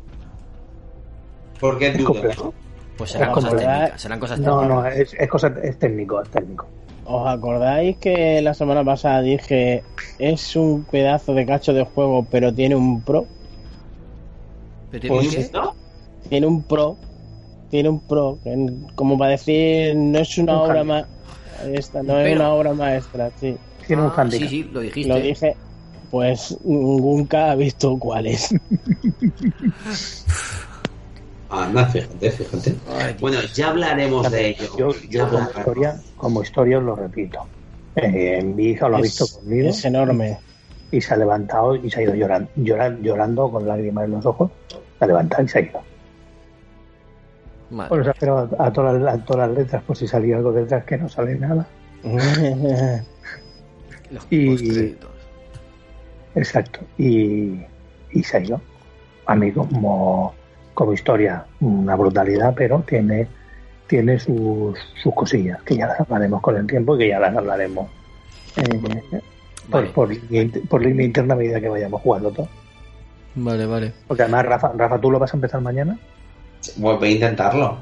¿Por 1.61 1.79
qué 1.79 1.89
Es 1.89 1.99
dudas? 1.99 2.07
complejo. 2.07 2.55
Pues 2.99 3.11
serán 3.13 3.33
cosas 3.33 3.51
técnicas. 3.57 4.01
Serán 4.03 4.21
cosas 4.21 4.39
No, 4.41 4.59
técnicas. 4.61 4.85
no, 4.85 4.87
es, 4.87 5.15
es, 5.15 5.29
cosa, 5.29 5.55
es 5.63 5.79
técnico, 5.79 6.21
es 6.21 6.29
técnico. 6.29 6.67
¿Os 7.07 7.27
acordáis 7.27 7.97
que 7.97 8.43
la 8.43 8.53
semana 8.53 8.85
pasada 8.85 9.23
dije 9.23 9.83
es 10.19 10.55
un 10.57 10.85
pedazo 10.85 11.33
de 11.33 11.47
cacho 11.47 11.73
de 11.73 11.85
juego, 11.85 12.27
pero 12.31 12.53
tiene 12.53 12.77
un 12.77 13.01
pro? 13.01 13.25
¿Pero 14.91 15.01
tiene 15.01 15.17
Pues, 15.17 15.35
qué? 15.35 15.51
¿No? 15.53 15.75
Tiene 16.29 16.47
un 16.47 16.63
pro, 16.65 16.97
tiene 17.71 17.89
un 17.89 18.01
pro, 18.01 18.39
que 18.45 18.73
como 18.95 19.17
para 19.17 19.31
decir, 19.33 19.97
no 19.97 20.19
es 20.19 20.37
una 20.37 20.55
Un 20.55 20.59
obra 20.71 20.81
handicap. 20.81 21.09
maestra, 21.65 22.03
no 22.03 22.19
es 22.21 22.37
una 22.37 22.53
obra 22.53 22.73
maestra, 22.75 23.31
sí. 23.41 23.57
Tiene 23.87 24.03
un 24.03 24.09
Ah, 24.09 24.15
handicap. 24.21 24.49
Sí, 24.49 24.63
sí, 24.65 24.71
lo 24.71 24.81
dijiste. 24.81 25.09
Lo 25.09 25.17
dije, 25.21 25.57
pues 26.11 26.59
nunca 26.65 27.53
ha 27.53 27.55
visto 27.55 27.97
cuál 27.99 28.27
es. 28.27 28.55
Anda, 31.51 31.87
fíjate, 31.87 32.31
fíjate. 32.31 32.75
Bueno, 33.21 33.39
ya 33.55 33.71
hablaremos 33.71 34.31
de 34.31 34.49
ello. 34.51 34.93
Yo, 35.09 35.27
como 35.29 35.49
historia, 35.51 36.01
como 36.17 36.43
historia 36.43 36.79
os 36.79 36.85
lo 36.85 36.95
repito. 36.97 37.41
Eh, 37.97 38.43
mi 38.45 38.65
hija 38.67 38.89
lo 38.89 38.99
ha 38.99 39.01
visto 39.01 39.27
conmigo 39.27 39.71
Es 39.71 39.85
enorme. 39.85 40.39
y 40.91 41.01
se 41.01 41.15
ha 41.15 41.17
levantado 41.17 41.75
y 41.75 41.91
se 41.91 42.01
ha 42.01 42.03
ido 42.05 42.15
llorando, 42.15 42.51
llorando, 42.57 43.03
llorando 43.03 43.51
con 43.51 43.67
lágrimas 43.67 44.05
en 44.05 44.11
los 44.13 44.27
ojos. 44.27 44.51
Se 44.99 45.05
ha 45.05 45.07
levantado 45.07 45.43
y 45.43 45.49
se 45.49 45.59
ha 45.59 45.63
ido. 45.63 45.81
Vale. 47.71 47.89
Bueno, 47.89 48.05
se 48.05 48.11
ha 48.11 48.13
esperado 48.13 48.49
a, 48.59 48.67
a 48.67 48.73
todas, 48.73 49.01
las- 49.01 49.15
a 49.15 49.25
todas 49.25 49.49
las 49.49 49.59
letras 49.59 49.83
por 49.83 49.97
si 49.97 50.07
salía 50.07 50.37
algo 50.37 50.53
detrás 50.53 50.85
que 50.85 50.97
no 50.99 51.09
sale 51.09 51.35
nada. 51.37 51.67
Los 54.11 54.27
y-. 54.31 54.97
Exacto. 56.35 56.81
Y, 56.99 57.61
y 58.13 58.23
se 58.23 58.37
ha 58.37 58.41
ido. 58.41 58.61
A 59.27 59.35
mí 59.35 59.51
como, 59.53 60.35
como 60.79 60.93
historia, 60.93 61.45
una 61.59 61.97
brutalidad, 61.97 62.55
pero 62.55 62.85
tiene, 62.87 63.27
tiene 63.89 64.17
sus, 64.17 64.79
sus 65.03 65.13
cosillas, 65.13 65.61
que 65.65 65.77
ya 65.77 65.89
las 65.89 65.99
hablaremos 65.99 66.41
con 66.41 66.57
el 66.57 66.69
tiempo 66.69 66.95
y 66.95 66.99
que 67.01 67.09
ya 67.09 67.19
las 67.19 67.37
hablaremos 67.37 67.89
eh, 68.55 68.79
por, 69.69 69.83
Vale. 69.83 69.89
por, 69.89 70.69
por 70.69 70.81
línea 70.81 71.05
interna 71.05 71.35
a 71.35 71.37
medida 71.37 71.61
que 71.61 71.69
vayamos 71.69 72.01
jugando 72.01 72.31
todo. 72.31 72.49
Vale, 73.35 73.67
vale. 73.67 73.93
Porque 74.07 74.23
además, 74.23 74.47
Rafa, 74.47 74.73
Rafa, 74.77 75.01
¿tú 75.01 75.11
lo 75.11 75.19
vas 75.19 75.35
a 75.35 75.37
empezar 75.37 75.61
mañana? 75.61 75.99
Voy 76.77 77.09
a 77.09 77.11
intentarlo. 77.11 77.79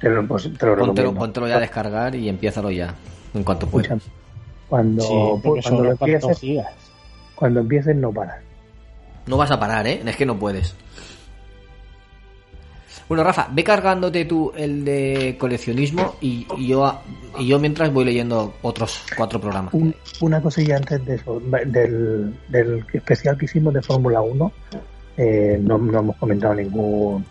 Te 0.00 0.08
lo, 0.08 0.26
pues, 0.26 0.44
te 0.44 0.48
lo 0.48 0.74
Póntelo, 0.74 0.86
recomiendo. 0.86 1.20
póntelo 1.20 1.48
ya 1.48 1.56
a 1.58 1.60
descargar 1.60 2.14
y 2.14 2.26
empiézalo 2.30 2.70
ya. 2.70 2.94
En 3.34 3.44
cuanto 3.44 3.66
puedas. 3.66 4.02
Cuando, 4.70 5.02
Sí, 5.02 5.14
cuando, 5.42 5.84
lo 5.84 5.90
empieces, 5.90 6.40
cuando 7.34 7.60
empieces 7.60 7.94
no 7.96 8.10
paras. 8.12 8.38
No 9.26 9.36
vas 9.36 9.50
a 9.50 9.60
parar, 9.60 9.86
¿eh? 9.86 10.00
Es 10.06 10.16
que 10.16 10.24
no 10.24 10.38
puedes. 10.38 10.74
Bueno, 13.12 13.24
Rafa, 13.24 13.46
ve 13.52 13.62
cargándote 13.62 14.24
tú 14.24 14.52
el 14.56 14.86
de 14.86 15.36
coleccionismo 15.38 16.14
y, 16.22 16.46
y 16.56 16.68
yo 16.68 16.98
y 17.38 17.46
yo 17.46 17.58
mientras 17.58 17.92
voy 17.92 18.06
leyendo 18.06 18.54
otros 18.62 19.02
cuatro 19.14 19.38
programas. 19.38 19.74
Un- 19.74 19.94
una 20.22 20.40
cosilla 20.40 20.78
antes 20.78 21.04
de 21.04 21.16
eso, 21.16 21.38
del, 21.66 22.34
del 22.48 22.86
especial 22.90 23.36
que 23.36 23.44
hicimos 23.44 23.74
de 23.74 23.82
Fórmula 23.82 24.22
1, 24.22 24.52
eh, 25.18 25.58
no, 25.62 25.76
no 25.76 25.98
hemos 25.98 26.16
comentado 26.16 26.54
ningún 26.54 27.22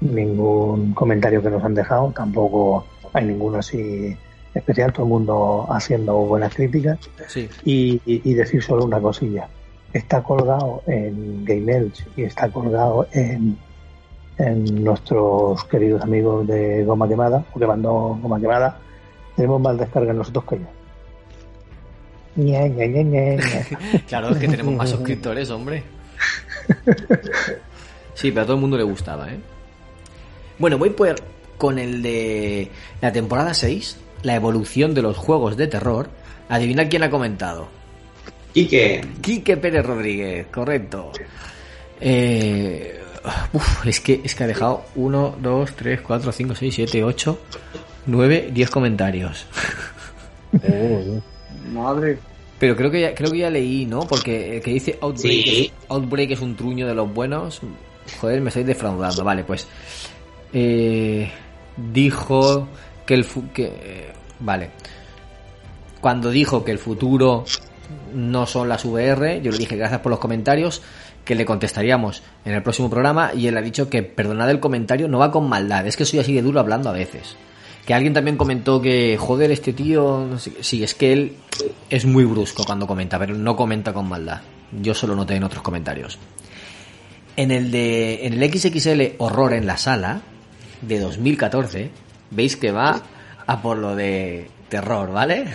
ningún 0.00 0.94
comentario 0.94 1.42
que 1.42 1.50
nos 1.50 1.62
han 1.62 1.74
dejado, 1.74 2.10
tampoco 2.16 2.86
hay 3.12 3.26
ninguno 3.26 3.58
así 3.58 4.16
especial, 4.54 4.94
todo 4.94 5.02
el 5.04 5.10
mundo 5.10 5.66
haciendo 5.68 6.14
buenas 6.20 6.54
críticas 6.54 6.98
Sí. 7.28 7.50
y, 7.66 8.00
y- 8.06 8.22
y 8.30 8.32
decir 8.32 8.62
solo 8.62 8.86
una 8.86 8.98
cosilla. 8.98 9.46
Está 9.92 10.22
colgado 10.22 10.82
en 10.86 11.44
Game 11.44 11.70
Elch 11.70 12.02
y 12.16 12.22
está 12.22 12.48
colgado 12.48 13.06
en, 13.12 13.58
en 14.42 14.82
nuestros 14.82 15.64
queridos 15.64 16.02
amigos 16.02 16.46
de 16.46 16.84
Goma 16.84 17.08
Quemada, 17.08 17.44
o 17.54 17.58
que 17.58 17.66
mandó 17.66 18.18
Goma 18.20 18.40
Quemada. 18.40 18.78
Tenemos 19.36 19.60
más 19.60 19.78
descargas 19.78 20.16
nosotros 20.16 20.44
que 20.44 20.54
ellos. 20.56 20.68
Claro, 24.08 24.30
es 24.30 24.38
que 24.38 24.48
tenemos 24.48 24.74
más 24.74 24.90
suscriptores, 24.90 25.50
hombre. 25.50 25.82
Sí, 28.14 28.30
pero 28.30 28.42
a 28.42 28.44
todo 28.44 28.56
el 28.56 28.60
mundo 28.60 28.76
le 28.76 28.84
gustaba, 28.84 29.30
¿eh? 29.30 29.38
Bueno, 30.58 30.78
voy 30.78 30.90
por 30.90 31.14
con 31.56 31.78
el 31.78 32.02
de 32.02 32.70
la 33.00 33.12
temporada 33.12 33.54
6, 33.54 33.98
la 34.22 34.34
evolución 34.34 34.94
de 34.94 35.02
los 35.02 35.16
juegos 35.16 35.56
de 35.56 35.68
terror. 35.68 36.08
Adivina 36.48 36.88
quién 36.88 37.04
ha 37.04 37.10
comentado. 37.10 37.68
Quique, 38.52 39.00
Quique 39.20 39.56
Pérez 39.56 39.84
Rodríguez, 39.86 40.46
correcto. 40.48 41.12
Eh, 42.00 43.01
uf, 43.52 43.86
es 43.86 44.00
que 44.00 44.20
es 44.24 44.34
que 44.34 44.44
ha 44.44 44.46
dejado 44.46 44.84
1, 44.96 45.36
2, 45.40 45.72
3, 45.76 46.00
4, 46.00 46.32
5, 46.32 46.54
6, 46.54 46.74
7, 46.74 47.04
8, 47.04 47.38
9, 48.06 48.50
10 48.52 48.70
comentarios. 48.70 49.46
Madre. 51.72 52.18
Pero 52.58 52.76
creo 52.76 52.90
que 52.90 53.00
ya, 53.00 53.14
creo 53.14 53.30
que 53.30 53.38
ya 53.38 53.50
leí, 53.50 53.86
¿no? 53.86 54.00
Porque 54.00 54.56
el 54.56 54.62
que 54.62 54.70
dice 54.72 54.98
Outbreak, 55.00 55.44
Sí. 55.44 55.64
es, 55.66 55.72
Outbreak 55.88 56.30
es 56.30 56.40
un 56.40 56.54
truño 56.56 56.86
de 56.86 56.94
los 56.94 57.12
buenos. 57.12 57.60
Joder, 58.20 58.40
me 58.40 58.48
estoy 58.48 58.64
defraudando. 58.64 59.24
Vale, 59.24 59.44
pues. 59.44 59.66
eh, 60.52 61.30
dijo 61.76 62.68
que 63.06 63.14
el. 63.14 63.24
fu- 63.24 63.50
que, 63.52 63.64
eh, 63.64 64.12
vale. 64.40 64.70
Cuando 66.00 66.30
dijo 66.30 66.64
que 66.64 66.72
el 66.72 66.78
futuro 66.78 67.44
no 68.14 68.46
son 68.46 68.68
las 68.68 68.84
VR, 68.84 69.40
yo 69.40 69.50
le 69.50 69.58
dije 69.58 69.76
gracias 69.76 70.00
por 70.00 70.10
los 70.10 70.18
comentarios, 70.18 70.82
que 71.24 71.34
le 71.34 71.44
contestaríamos 71.44 72.22
en 72.44 72.54
el 72.54 72.62
próximo 72.62 72.90
programa 72.90 73.32
y 73.34 73.46
él 73.46 73.56
ha 73.56 73.62
dicho 73.62 73.88
que 73.88 74.02
perdonad 74.02 74.50
el 74.50 74.60
comentario, 74.60 75.08
no 75.08 75.18
va 75.18 75.30
con 75.30 75.48
maldad, 75.48 75.86
es 75.86 75.96
que 75.96 76.04
soy 76.04 76.18
así 76.18 76.34
de 76.34 76.42
duro 76.42 76.60
hablando 76.60 76.90
a 76.90 76.92
veces. 76.92 77.36
Que 77.86 77.94
alguien 77.94 78.14
también 78.14 78.36
comentó 78.36 78.80
que, 78.80 79.16
joder, 79.18 79.50
este 79.50 79.72
tío, 79.72 80.26
no 80.28 80.38
sé 80.38 80.52
sí, 80.60 80.84
es 80.84 80.94
que 80.94 81.12
él 81.12 81.36
es 81.90 82.04
muy 82.04 82.24
brusco 82.24 82.64
cuando 82.64 82.86
comenta, 82.86 83.18
pero 83.18 83.34
no 83.34 83.56
comenta 83.56 83.92
con 83.92 84.08
maldad. 84.08 84.40
Yo 84.80 84.94
solo 84.94 85.16
noté 85.16 85.34
en 85.34 85.44
otros 85.44 85.62
comentarios. 85.62 86.18
En 87.36 87.50
el 87.50 87.70
de 87.70 88.26
en 88.26 88.40
el 88.40 88.52
XXL 88.52 89.16
Horror 89.18 89.54
en 89.54 89.66
la 89.66 89.76
sala 89.76 90.20
de 90.80 91.00
2014, 91.00 91.90
veis 92.30 92.56
que 92.56 92.70
va 92.70 93.02
a 93.46 93.62
por 93.62 93.78
lo 93.78 93.96
de 93.96 94.48
terror, 94.68 95.10
¿vale? 95.10 95.46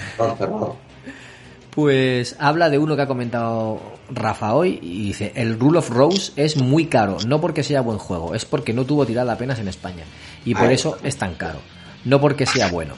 Pues 1.71 2.35
habla 2.39 2.69
de 2.69 2.77
uno 2.77 2.95
que 2.95 3.03
ha 3.03 3.07
comentado 3.07 3.96
Rafa 4.09 4.53
hoy 4.53 4.79
y 4.81 5.03
dice, 5.07 5.33
el 5.35 5.59
Rule 5.59 5.79
of 5.79 5.89
Rose 5.89 6.31
es 6.35 6.57
muy 6.57 6.85
caro, 6.85 7.17
no 7.27 7.41
porque 7.41 7.63
sea 7.63 7.81
buen 7.81 7.97
juego, 7.97 8.33
es 8.35 8.45
porque 8.45 8.73
no 8.73 8.85
tuvo 8.85 9.05
tirada 9.05 9.33
apenas 9.33 9.59
en 9.59 9.67
España 9.67 10.03
y 10.45 10.53
por 10.55 10.67
Ay. 10.67 10.75
eso 10.75 10.97
es 11.03 11.17
tan 11.17 11.35
caro, 11.35 11.59
no 12.05 12.21
porque 12.21 12.45
sea 12.45 12.69
bueno. 12.69 12.93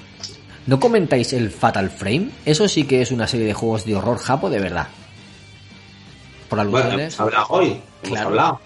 ¿No 0.68 0.80
comentáis 0.80 1.34
el 1.34 1.49
Fatal 1.49 1.90
Frame? 1.90 2.30
Eso 2.45 2.68
sí 2.68 2.84
que 2.84 3.02
es 3.02 3.11
una 3.11 3.26
serie 3.27 3.48
de 3.48 3.53
juegos 3.53 3.86
de 3.86 3.95
horror 3.95 4.19
japo 4.19 4.49
de 4.52 4.60
verdad. 4.60 4.88
Por 6.48 6.57
Bueno, 6.68 6.80
alusiones. 6.90 7.19
hablado 7.19 7.45
hoy. 7.49 7.81
Claro. 8.03 8.27
hablado. 8.30 8.60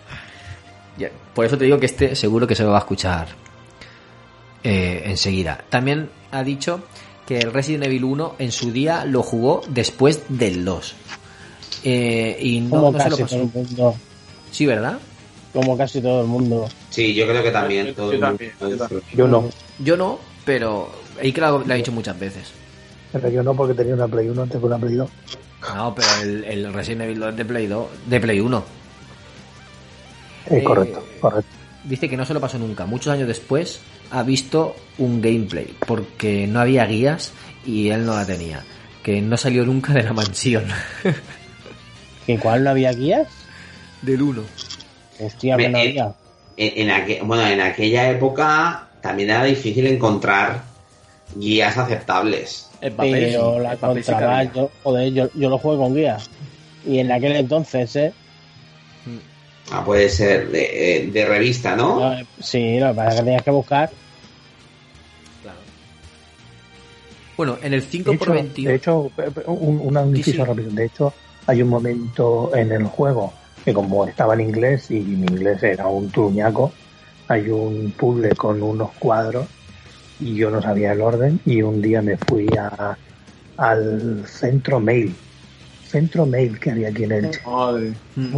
Ya, 0.97 1.09
Por 1.33 1.45
eso 1.45 1.57
te 1.57 1.63
digo 1.65 1.79
que 1.79 1.85
este 1.85 2.15
seguro 2.15 2.45
que 2.45 2.55
se 2.55 2.63
lo 2.63 2.71
va 2.71 2.77
a 2.77 2.79
escuchar 2.81 3.27
eh, 4.63 5.03
enseguida. 5.05 5.63
También 5.69 6.09
ha 6.31 6.43
dicho 6.43 6.83
que 7.25 7.39
el 7.39 7.53
Resident 7.53 7.85
Evil 7.85 8.03
1 8.03 8.35
en 8.39 8.51
su 8.51 8.71
día 8.71 9.05
lo 9.05 9.23
jugó 9.23 9.61
después 9.69 10.23
del 10.29 10.65
2. 10.65 10.95
Eh, 11.83 12.37
y 12.41 12.59
no, 12.61 12.69
Como 12.69 12.91
no 12.91 12.99
se 12.99 13.09
lo 13.09 13.17
casi 13.17 13.23
pasó. 13.23 13.35
todo 13.35 13.43
el 13.45 13.51
mundo. 13.53 13.95
Sí, 14.51 14.65
¿verdad? 14.65 14.99
Como 15.53 15.77
casi 15.77 16.01
todo 16.01 16.21
el 16.21 16.27
mundo. 16.27 16.67
Sí, 16.89 17.13
yo 17.13 17.27
creo 17.27 17.43
que 17.43 17.51
también. 17.51 17.93
todo 17.93 18.11
el 18.11 18.19
mundo 18.19 18.37
disfruta. 18.39 18.89
Yo 19.13 19.27
no. 19.27 19.49
Yo 19.79 19.97
no, 19.97 20.19
pero 20.45 20.91
que 21.21 21.31
lo, 21.41 21.59
lo 21.59 21.73
ha 21.73 21.77
dicho 21.77 21.91
muchas 21.91 22.19
veces. 22.19 22.51
Pero 23.11 23.29
yo 23.29 23.43
no 23.43 23.53
porque 23.53 23.73
tenía 23.75 23.93
una 23.93 24.07
Play 24.07 24.27
1 24.29 24.41
antes 24.41 24.59
que 24.59 24.65
una 24.65 24.79
Play 24.79 24.95
2. 24.95 25.09
No, 25.75 25.95
pero 25.95 26.07
el, 26.23 26.43
el 26.45 26.73
Resident 26.73 27.01
Evil 27.03 27.19
2 27.19 27.29
es 27.29 27.35
de 27.37 27.45
Play 27.45 27.67
2, 27.67 27.87
de 28.07 28.19
Play 28.19 28.39
1. 28.39 28.63
Eh, 30.49 30.57
Eh, 30.57 30.63
correcto, 30.63 31.03
correcto. 31.21 31.49
Dice 31.83 32.09
que 32.09 32.17
no 32.17 32.25
se 32.25 32.33
lo 32.33 32.39
pasó 32.41 32.57
nunca. 32.57 32.85
Muchos 32.85 33.13
años 33.13 33.27
después 33.27 33.79
ha 34.11 34.23
visto 34.23 34.75
un 34.97 35.21
gameplay 35.21 35.73
porque 35.85 36.47
no 36.47 36.59
había 36.61 36.85
guías 36.85 37.31
y 37.65 37.89
él 37.89 38.05
no 38.05 38.15
la 38.15 38.25
tenía. 38.25 38.63
Que 39.03 39.21
no 39.21 39.35
salió 39.37 39.65
nunca 39.65 39.93
de 39.93 40.03
la 40.03 40.13
mansión. 40.13 40.65
¿Que 42.25 42.37
cuál 42.39 42.63
no 42.63 42.69
había 42.71 42.91
guías? 42.93 43.27
Del 44.01 44.21
1. 44.21 44.43
Hostia, 45.19 45.57
que 45.57 45.69
no 45.69 45.77
había. 45.77 46.13
En, 46.57 46.89
en 46.89 46.95
aqu- 46.95 47.21
bueno, 47.25 47.47
en 47.47 47.61
aquella 47.61 48.09
época 48.09 48.87
también 49.01 49.29
era 49.29 49.43
difícil 49.43 49.87
encontrar 49.87 50.63
guías 51.35 51.77
aceptables. 51.77 52.69
Pero 52.97 53.59
la 53.59 53.77
contrabas, 53.77 54.53
yo, 54.53 54.69
joder, 54.83 55.13
yo, 55.13 55.29
yo 55.33 55.49
lo 55.49 55.57
juego 55.57 55.83
con 55.83 55.95
guías. 55.95 56.29
Y 56.85 56.99
en 56.99 57.11
aquel 57.11 57.35
entonces, 57.35 57.95
¿eh? 57.95 58.13
Ah, 59.71 59.83
puede 59.85 60.09
ser 60.09 60.49
de, 60.49 60.97
eh, 60.97 61.07
de 61.07 61.25
revista, 61.25 61.75
¿no? 61.75 61.99
No, 62.15 62.25
Sí, 62.41 62.79
lo 62.79 62.89
que 62.89 62.93
pasa 62.95 63.09
es 63.09 63.15
que 63.15 63.23
tenías 63.23 63.41
que 63.43 63.51
buscar. 63.51 63.89
Bueno, 67.35 67.57
en 67.63 67.73
el 67.73 67.81
5 67.81 68.11
De 68.11 68.17
por 68.17 68.27
hecho, 68.27 68.33
21 68.33 68.69
de 68.69 68.75
hecho, 68.75 69.11
eh, 69.17 69.31
un, 69.47 69.95
un 69.97 70.15
inciso 70.17 70.45
rápido. 70.45 70.69
De 70.71 70.85
hecho, 70.85 71.13
hay 71.47 71.61
un 71.61 71.69
momento 71.69 72.55
en 72.55 72.71
el 72.71 72.85
juego 72.85 73.37
que 73.63 73.73
como 73.73 74.07
estaba 74.07 74.33
en 74.35 74.41
inglés 74.41 74.91
y 74.91 75.01
mi 75.17 75.29
inglés 75.29 75.63
era 75.63 75.87
un 75.87 76.11
truñaco, 76.11 76.79
hay 77.27 77.49
un 77.49 77.93
puzzle 77.93 78.35
con 78.35 78.61
unos 78.63 78.93
cuadros 78.95 79.51
y 80.19 80.35
yo 80.37 80.51
no 80.51 80.61
sabía 80.61 80.93
el 80.93 81.01
orden 81.01 81.41
y 81.45 81.61
un 81.63 81.81
día 81.81 82.01
me 82.01 82.17
fui 82.17 82.55
a, 82.55 82.99
al 83.57 84.25
centro 84.27 84.79
mail, 84.81 85.21
centro 85.81 86.25
mail 86.27 86.59
que 86.59 86.71
había 86.71 86.89
aquí 86.89 87.03
en 87.05 87.13
Elche. 87.13 87.41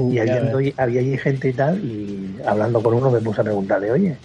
Y 0.08 0.20
había 0.20 1.02
allí 1.02 1.18
gente 1.18 1.50
y 1.50 1.56
tal, 1.56 1.84
y 1.84 2.38
hablando 2.46 2.84
con 2.84 2.94
uno 2.96 3.12
me 3.12 3.22
puse 3.22 3.42
a 3.42 3.44
preguntarle, 3.44 3.92
oye, 3.92 4.22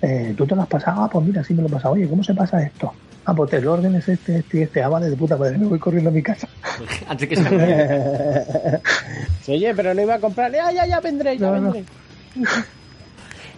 eh, 0.00 0.34
¿tú 0.36 0.46
te 0.46 0.54
lo 0.54 0.62
has 0.62 0.68
pasado? 0.68 1.02
Ah, 1.02 1.08
pues 1.10 1.24
mira, 1.26 1.42
sí 1.44 1.54
me 1.54 1.62
lo 1.62 1.68
he 1.68 1.70
pasado. 1.72 1.94
Oye, 1.94 2.08
¿cómo 2.08 2.22
se 2.22 2.34
pasa 2.34 2.62
esto? 2.62 3.00
Ah, 3.26 3.34
pues 3.34 3.52
el 3.54 3.66
orden 3.66 3.94
es 3.94 4.08
este, 4.08 4.38
este 4.38 4.58
y 4.58 4.62
este. 4.62 4.82
Ah, 4.82 4.88
vale, 4.88 5.08
de 5.08 5.16
puta 5.16 5.36
madre, 5.36 5.56
me 5.56 5.66
voy 5.66 5.78
corriendo 5.78 6.10
a 6.10 6.12
mi 6.12 6.22
casa. 6.22 6.46
Antes 7.08 7.28
que 7.28 7.36
se 7.36 7.42
Oye, 9.52 9.74
pero 9.74 9.94
no 9.94 10.02
iba 10.02 10.14
a 10.14 10.20
comprar. 10.20 10.52
Ya, 10.52 10.70
ya, 10.72 10.86
ya 10.86 11.00
vendré, 11.00 11.38
ya 11.38 11.50
vendré. 11.50 11.84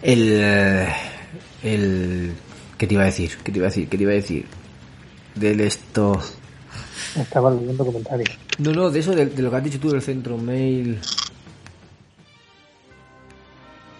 El. 0.01 0.39
eh, 0.41 0.87
El. 1.63 2.33
¿Qué 2.77 2.87
te 2.87 2.93
iba 2.93 3.03
a 3.03 3.07
decir? 3.07 3.31
¿Qué 3.43 3.51
te 3.51 3.57
iba 3.57 3.67
a 3.67 3.69
decir? 3.69 3.89
¿Qué 3.89 3.97
te 3.97 4.03
iba 4.03 4.11
a 4.11 4.15
decir? 4.15 4.45
Del 5.35 5.59
esto. 5.61 6.21
Estaba 7.19 7.51
leyendo 7.51 7.85
comentarios. 7.85 8.29
No, 8.59 8.71
no, 8.71 8.89
de 8.89 8.99
eso, 8.99 9.13
de, 9.15 9.25
de 9.25 9.41
lo 9.41 9.49
que 9.49 9.55
has 9.57 9.63
dicho 9.63 9.79
tú 9.79 9.89
del 9.91 10.01
centro 10.01 10.37
mail. 10.37 10.99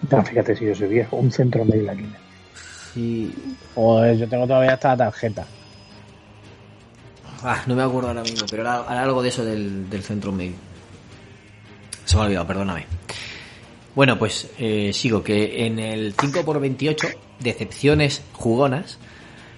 No, 0.09 0.23
fíjate 0.23 0.55
si 0.55 0.65
yo 0.65 0.75
soy 0.75 0.87
viejo, 0.89 1.17
un 1.17 1.31
centro 1.31 1.65
mail 1.65 1.89
aquí. 1.89 2.05
Sí. 2.93 3.33
Joder, 3.75 4.17
yo 4.17 4.27
tengo 4.29 4.47
todavía 4.47 4.73
hasta 4.73 4.89
la 4.89 4.97
tarjeta. 4.97 5.45
Ah, 7.43 7.63
no 7.67 7.75
me 7.75 7.83
acuerdo 7.83 8.09
ahora 8.09 8.23
mismo, 8.23 8.45
pero 8.49 8.63
era, 8.63 8.77
algo 9.01 9.21
de 9.21 9.29
eso 9.29 9.45
del, 9.45 9.85
centro 10.03 10.31
mail. 10.31 10.55
Se 12.05 12.15
me 12.15 12.21
ha 12.21 12.25
olvidado, 12.25 12.47
perdóname. 12.47 12.85
Bueno, 13.95 14.17
pues 14.19 14.47
eh, 14.59 14.91
sigo, 14.93 15.23
que 15.23 15.65
en 15.65 15.79
el 15.79 16.15
5x28, 16.15 17.15
Decepciones 17.39 18.21
Jugonas, 18.33 18.97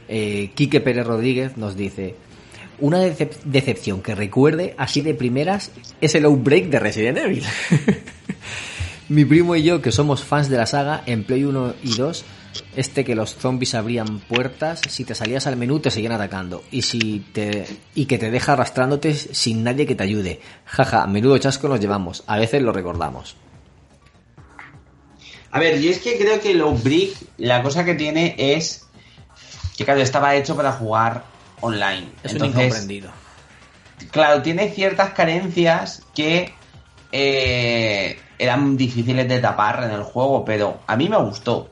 eh, 0.08 0.52
Quique 0.56 0.80
Pérez 0.82 1.06
Rodríguez 1.06 1.58
nos 1.58 1.76
dice, 1.76 2.16
una 2.80 3.00
decep- 3.04 3.42
decepción 3.44 4.02
que 4.02 4.16
recuerde 4.16 4.74
así 4.78 5.02
de 5.02 5.14
primeras 5.14 5.72
es 6.02 6.16
el 6.16 6.26
Outbreak 6.26 6.66
de 6.70 6.80
Resident 6.80 7.18
Evil. 7.18 7.44
Mi 9.10 9.26
primo 9.26 9.56
y 9.56 9.64
yo, 9.64 9.82
que 9.82 9.92
somos 9.92 10.24
fans 10.24 10.50
de 10.50 10.58
la 10.58 10.66
saga, 10.68 11.04
en 11.06 11.24
Play 11.24 11.44
1 11.44 11.74
y 11.84 11.96
2, 11.96 12.26
este 12.76 13.04
que 13.04 13.16
los 13.16 13.36
zombies 13.36 13.76
abrían 13.76 14.20
puertas, 14.20 14.82
si 14.88 15.04
te 15.04 15.16
salías 15.16 15.48
al 15.48 15.58
menú 15.58 15.80
te 15.80 15.92
seguían 15.92 16.14
atacando. 16.14 16.64
Y 16.72 16.82
si 16.84 17.20
te 17.34 17.68
y 17.96 18.06
que 18.06 18.18
te 18.18 18.32
deja 18.32 18.54
arrastrándote 18.54 19.14
sin 19.14 19.64
nadie 19.64 19.86
que 19.86 19.96
te 19.96 20.04
ayude. 20.04 20.40
Jaja, 20.66 21.08
menudo 21.08 21.38
chasco 21.38 21.68
nos 21.68 21.80
llevamos. 21.80 22.24
A 22.28 22.38
veces 22.38 22.62
lo 22.62 22.72
recordamos. 22.72 23.36
A 25.52 25.60
ver, 25.60 25.82
yo 25.82 25.90
es 25.90 26.00
que 26.00 26.18
creo 26.18 26.40
que 26.40 26.52
el 26.52 26.62
Outbreak, 26.62 27.12
la 27.38 27.64
cosa 27.64 27.84
que 27.84 27.96
tiene 27.96 28.36
es 28.38 28.86
que, 29.76 29.84
claro, 29.84 30.02
estaba 30.02 30.36
hecho 30.36 30.56
para 30.56 30.72
jugar 30.74 31.24
online. 31.62 32.08
Es 32.24 32.34
un 32.34 32.46
incomprendido. 32.46 33.10
Claro, 34.12 34.42
tiene 34.42 34.70
ciertas 34.70 35.12
carencias 35.12 36.04
que 36.14 36.54
eh, 37.12 38.20
eran 38.38 38.78
difíciles 38.78 39.28
de 39.28 39.40
tapar 39.40 39.84
en 39.84 39.92
el 39.92 40.04
juego, 40.04 40.46
pero 40.46 40.80
a 40.86 40.96
mí 40.96 41.10
me 41.10 41.18
gustó. 41.18 41.70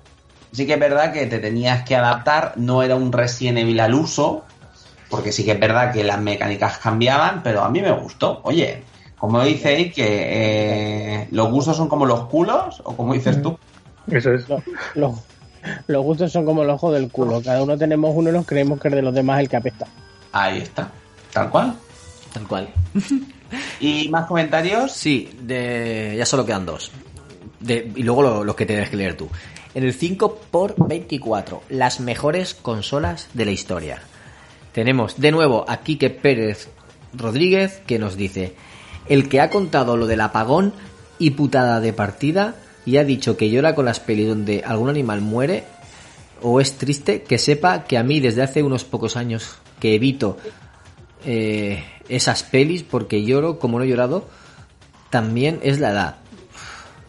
Sí 0.51 0.65
que 0.65 0.73
es 0.73 0.79
verdad 0.79 1.11
que 1.13 1.25
te 1.27 1.39
tenías 1.39 1.83
que 1.83 1.95
adaptar, 1.95 2.53
no 2.55 2.81
era 2.83 2.95
un 2.95 3.11
Resident 3.11 3.57
Evil 3.59 3.79
al 3.79 3.93
uso, 3.93 4.43
porque 5.09 5.31
sí 5.31 5.43
que 5.45 5.51
es 5.51 5.59
verdad 5.59 5.91
que 5.93 6.03
las 6.03 6.19
mecánicas 6.19 6.77
cambiaban, 6.79 7.41
pero 7.43 7.63
a 7.63 7.69
mí 7.69 7.81
me 7.81 7.91
gustó. 7.91 8.39
Oye, 8.43 8.83
como 9.17 9.43
dice 9.43 9.91
que 9.91 10.05
eh, 11.21 11.27
los 11.31 11.49
gustos 11.51 11.75
son 11.77 11.87
como 11.89 12.05
los 12.05 12.25
culos, 12.27 12.81
o 12.83 12.95
como 12.95 13.13
dices 13.13 13.41
tú. 13.41 13.57
Eso 14.09 14.31
es. 14.33 14.45
Los, 14.95 15.13
los 15.87 16.03
gustos 16.03 16.31
son 16.31 16.45
como 16.45 16.63
el 16.63 16.69
ojo 16.69 16.91
del 16.91 17.09
culo. 17.11 17.41
Cada 17.43 17.61
uno 17.61 17.77
tenemos 17.77 18.11
uno 18.15 18.29
y 18.29 18.33
nos 18.33 18.45
creemos 18.45 18.79
que 18.79 18.87
el 18.87 18.95
de 18.95 19.01
los 19.01 19.13
demás 19.13 19.37
es 19.39 19.43
el 19.43 19.49
que 19.49 19.57
apesta. 19.57 19.87
Ahí 20.31 20.59
está, 20.59 20.89
tal 21.33 21.49
cual. 21.49 21.73
Tal 22.33 22.47
cual. 22.47 22.69
¿Y 23.79 24.09
más 24.09 24.25
comentarios? 24.27 24.91
Sí, 24.91 25.29
de, 25.41 26.15
ya 26.17 26.25
solo 26.25 26.45
quedan 26.45 26.65
dos. 26.65 26.91
De- 27.59 27.91
y 27.95 28.03
luego 28.03 28.21
lo- 28.21 28.43
los 28.43 28.55
que 28.55 28.65
tienes 28.65 28.89
que 28.89 28.97
leer 28.97 29.15
tú. 29.17 29.27
En 29.77 29.83
el 29.83 29.95
5x24, 29.95 31.59
las 31.69 31.99
mejores 31.99 32.55
consolas 32.55 33.27
de 33.35 33.45
la 33.45 33.51
historia. 33.51 34.01
Tenemos 34.71 35.19
de 35.19 35.31
nuevo 35.31 35.65
a 35.67 35.81
Quique 35.81 36.09
Pérez 36.09 36.67
Rodríguez 37.13 37.79
que 37.85 37.99
nos 37.99 38.17
dice, 38.17 38.55
el 39.07 39.29
que 39.29 39.39
ha 39.39 39.51
contado 39.51 39.95
lo 39.95 40.07
del 40.07 40.21
apagón 40.21 40.73
y 41.19 41.29
putada 41.29 41.79
de 41.79 41.93
partida 41.93 42.55
y 42.87 42.97
ha 42.97 43.03
dicho 43.03 43.37
que 43.37 43.51
llora 43.51 43.75
con 43.75 43.85
las 43.85 43.99
pelis 43.99 44.29
donde 44.29 44.63
algún 44.65 44.89
animal 44.89 45.21
muere 45.21 45.65
o 46.41 46.59
es 46.59 46.79
triste, 46.79 47.21
que 47.21 47.37
sepa 47.37 47.83
que 47.83 47.99
a 47.99 48.03
mí 48.03 48.19
desde 48.19 48.41
hace 48.41 48.63
unos 48.63 48.83
pocos 48.83 49.15
años 49.15 49.57
que 49.79 49.93
evito 49.93 50.37
eh, 51.23 51.83
esas 52.09 52.41
pelis 52.41 52.81
porque 52.81 53.23
lloro 53.23 53.59
como 53.59 53.77
no 53.77 53.85
he 53.85 53.87
llorado, 53.87 54.27
también 55.11 55.59
es 55.61 55.79
la 55.79 55.91
edad. 55.91 56.15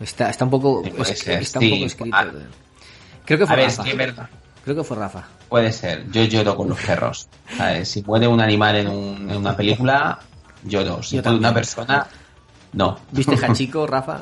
Está, 0.00 0.30
está 0.30 0.44
un 0.44 0.50
poco, 0.50 0.82
Sí, 0.84 0.90
puede 0.90 1.12
es- 1.12 1.18
ser, 1.18 1.42
está 1.42 1.58
sí. 1.60 1.66
un 1.66 1.72
poco 1.72 1.86
escrito. 1.86 2.16
Ah. 2.16 2.26
Creo 3.24 3.38
que 3.38 3.46
fue 3.46 3.54
A 3.54 3.56
ver, 3.58 3.66
Rafa. 3.68 3.88
es 3.88 3.96
verdad. 3.96 4.28
Creo 4.64 4.76
que 4.76 4.84
fue 4.84 4.96
Rafa. 4.96 5.24
Puede 5.48 5.72
ser, 5.72 6.10
yo 6.10 6.24
lloro 6.24 6.56
con 6.56 6.68
los 6.68 6.78
perros. 6.80 7.28
¿sabes? 7.56 7.88
Si 7.88 8.02
muere 8.02 8.26
un 8.28 8.40
animal 8.40 8.76
en, 8.76 8.88
un- 8.88 9.30
en 9.30 9.36
una 9.36 9.56
película, 9.56 10.18
lloro. 10.64 11.02
Si 11.02 11.16
Yo 11.16 11.22
muere 11.22 11.38
una 11.38 11.54
persona, 11.54 12.06
no. 12.74 12.98
¿Viste 13.12 13.34
Hachiko, 13.46 13.86
Rafa? 13.86 14.20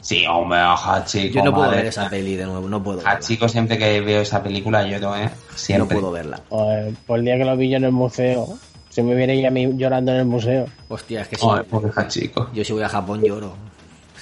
Sí, 0.00 0.26
hombre, 0.26 0.58
Hachiko. 0.60 1.34
Yo 1.38 1.44
no 1.44 1.52
puedo 1.52 1.64
madre 1.66 1.76
ver 1.78 1.86
esa 1.86 2.10
peli 2.10 2.36
de 2.36 2.44
nuevo, 2.44 2.68
no 2.68 2.82
puedo. 2.82 2.98
verla. 2.98 3.12
Hachiko, 3.12 3.48
siempre 3.48 3.78
que 3.78 4.00
veo 4.02 4.20
esa 4.20 4.42
película 4.42 4.86
lloro, 4.86 5.16
¿eh? 5.16 5.30
Siempre. 5.54 5.94
No 5.96 6.00
puedo 6.00 6.12
verla. 6.12 6.40
Por 7.06 7.18
el 7.18 7.24
día 7.24 7.38
que 7.38 7.44
lo 7.44 7.56
vi 7.56 7.70
yo 7.70 7.76
en 7.78 7.84
el 7.84 7.92
museo. 7.92 8.58
Se 8.90 9.02
me 9.02 9.14
viene 9.14 9.44
a 9.46 9.50
mí 9.50 9.70
llorando 9.76 10.12
en 10.12 10.18
el 10.18 10.26
museo. 10.26 10.66
Hostia, 10.88 11.22
es 11.22 11.28
que 11.28 11.36
sí. 11.36 11.46
Pobre 11.70 11.90
Hachiko. 11.96 12.50
Yo 12.52 12.64
si 12.64 12.72
voy 12.74 12.82
a 12.82 12.88
Japón 12.88 13.22
lloro. 13.22 13.56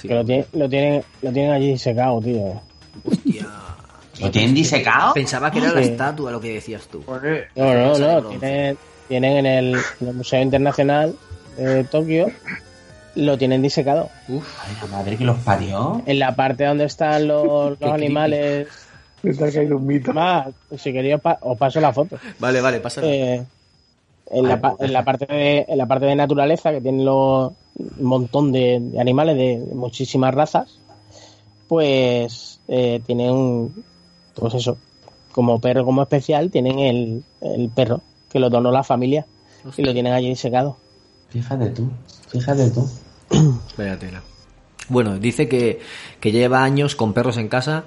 Que 0.07 0.13
lo, 0.15 0.25
tiene- 0.25 0.45
lo, 0.53 0.69
tienen, 0.69 1.03
lo 1.21 1.31
tienen 1.31 1.51
allí 1.51 1.77
secado, 1.77 2.19
tío. 2.21 2.61
¿Lo 4.19 4.29
tienen 4.31 4.53
disecado? 4.53 5.13
Pensaba 5.13 5.49
que 5.51 5.57
era 5.59 5.71
la 5.73 5.81
estatua 5.81 6.31
lo 6.31 6.39
que 6.39 6.53
decías 6.53 6.87
tú. 6.87 7.03
No, 7.55 7.73
no, 7.97 8.21
no. 8.21 8.29
Tienen, 8.29 8.77
tienen 9.07 9.37
en, 9.37 9.45
el, 9.45 9.75
en 10.01 10.07
el 10.07 10.13
Museo 10.13 10.41
Internacional 10.41 11.15
de 11.57 11.83
Tokio, 11.85 12.27
lo 13.15 13.37
tienen 13.37 13.61
disecado. 13.61 14.09
Ay, 14.29 14.37
la 14.81 14.87
madre 14.87 15.17
que 15.17 15.23
los 15.25 15.37
parió. 15.39 16.01
En 16.05 16.19
la 16.19 16.35
parte 16.35 16.65
donde 16.65 16.85
están 16.85 17.27
los, 17.27 17.79
los 17.79 17.91
animales. 17.91 18.67
Pensaba 19.21 19.49
que 19.51 19.59
hay 19.59 19.67
un 19.71 19.87
mito. 19.87 20.13
Más, 20.13 20.47
si 20.77 20.91
quería 20.93 21.15
os, 21.15 21.21
pa- 21.21 21.39
os 21.41 21.57
paso 21.57 21.79
la 21.81 21.93
foto. 21.93 22.17
Vale, 22.39 22.61
vale, 22.61 22.79
pasa. 22.81 23.01
Eh, 23.03 23.43
en, 24.31 24.47
la, 24.47 24.59
pa- 24.61 24.75
en 24.79 24.93
la 24.93 25.03
parte 25.03 25.25
de, 25.25 25.65
en 25.67 25.77
la 25.77 25.85
parte 25.87 26.05
de 26.05 26.15
naturaleza 26.15 26.71
que 26.71 26.81
tiene 26.81 27.03
los, 27.03 27.51
un 27.75 28.05
montón 28.05 28.51
de, 28.51 28.79
de 28.79 28.99
animales 28.99 29.35
de, 29.37 29.73
muchísimas 29.73 30.33
razas 30.33 30.79
pues 31.67 32.59
eh, 32.67 33.01
tienen 33.05 33.73
pues 34.35 34.53
eso 34.53 34.77
como 35.31 35.59
perro 35.59 35.85
como 35.85 36.01
especial 36.03 36.51
tienen 36.51 36.79
el, 36.79 37.23
el 37.41 37.69
perro 37.69 38.01
que 38.29 38.39
lo 38.39 38.49
donó 38.49 38.71
la 38.71 38.83
familia 38.83 39.25
y 39.77 39.81
lo 39.81 39.93
tienen 39.93 40.13
allí 40.13 40.35
secado 40.35 40.77
Fíjate 41.33 41.69
tú, 41.71 41.89
fíjate 42.29 42.69
tú. 42.69 42.87
Vaya 43.77 43.97
tela. 43.97 44.21
Bueno, 44.87 45.17
dice 45.17 45.49
que, 45.49 45.79
que 46.19 46.31
lleva 46.31 46.63
años 46.63 46.95
con 46.95 47.13
perros 47.13 47.37
en 47.37 47.47
casa 47.47 47.85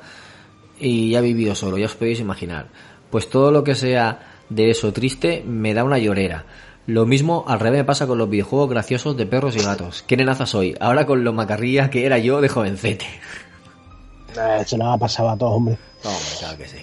y 0.80 1.10
ya 1.10 1.18
ha 1.18 1.22
vivido 1.22 1.54
solo, 1.54 1.78
ya 1.78 1.86
os 1.86 1.94
podéis 1.94 2.18
imaginar. 2.18 2.66
Pues 3.08 3.30
todo 3.30 3.52
lo 3.52 3.62
que 3.62 3.76
sea 3.76 4.42
de 4.48 4.70
eso 4.70 4.92
triste 4.92 5.44
me 5.46 5.74
da 5.74 5.84
una 5.84 5.98
llorera. 5.98 6.44
Lo 6.86 7.04
mismo 7.04 7.44
al 7.48 7.60
revés 7.60 7.80
me 7.80 7.84
pasa 7.84 8.06
con 8.06 8.18
los 8.18 8.30
videojuegos 8.30 8.70
graciosos 8.70 9.16
de 9.16 9.26
perros 9.26 9.56
y 9.56 9.60
gatos. 9.60 10.04
¿Qué 10.06 10.16
nenaza 10.16 10.46
soy? 10.46 10.76
Ahora 10.80 11.06
con 11.06 11.24
lo 11.24 11.32
macarrilla 11.32 11.90
que 11.90 12.06
era 12.06 12.18
yo 12.18 12.40
de 12.40 12.48
jovencete. 12.48 13.06
Eh, 14.36 14.58
eso 14.60 14.76
no 14.76 14.92
ha 14.92 14.98
pasado 14.98 15.30
a 15.30 15.36
todos 15.36 15.54
hombre 15.54 15.78
No, 16.04 16.10
hombre, 16.10 16.30
claro 16.38 16.58
que 16.58 16.68
sí. 16.68 16.78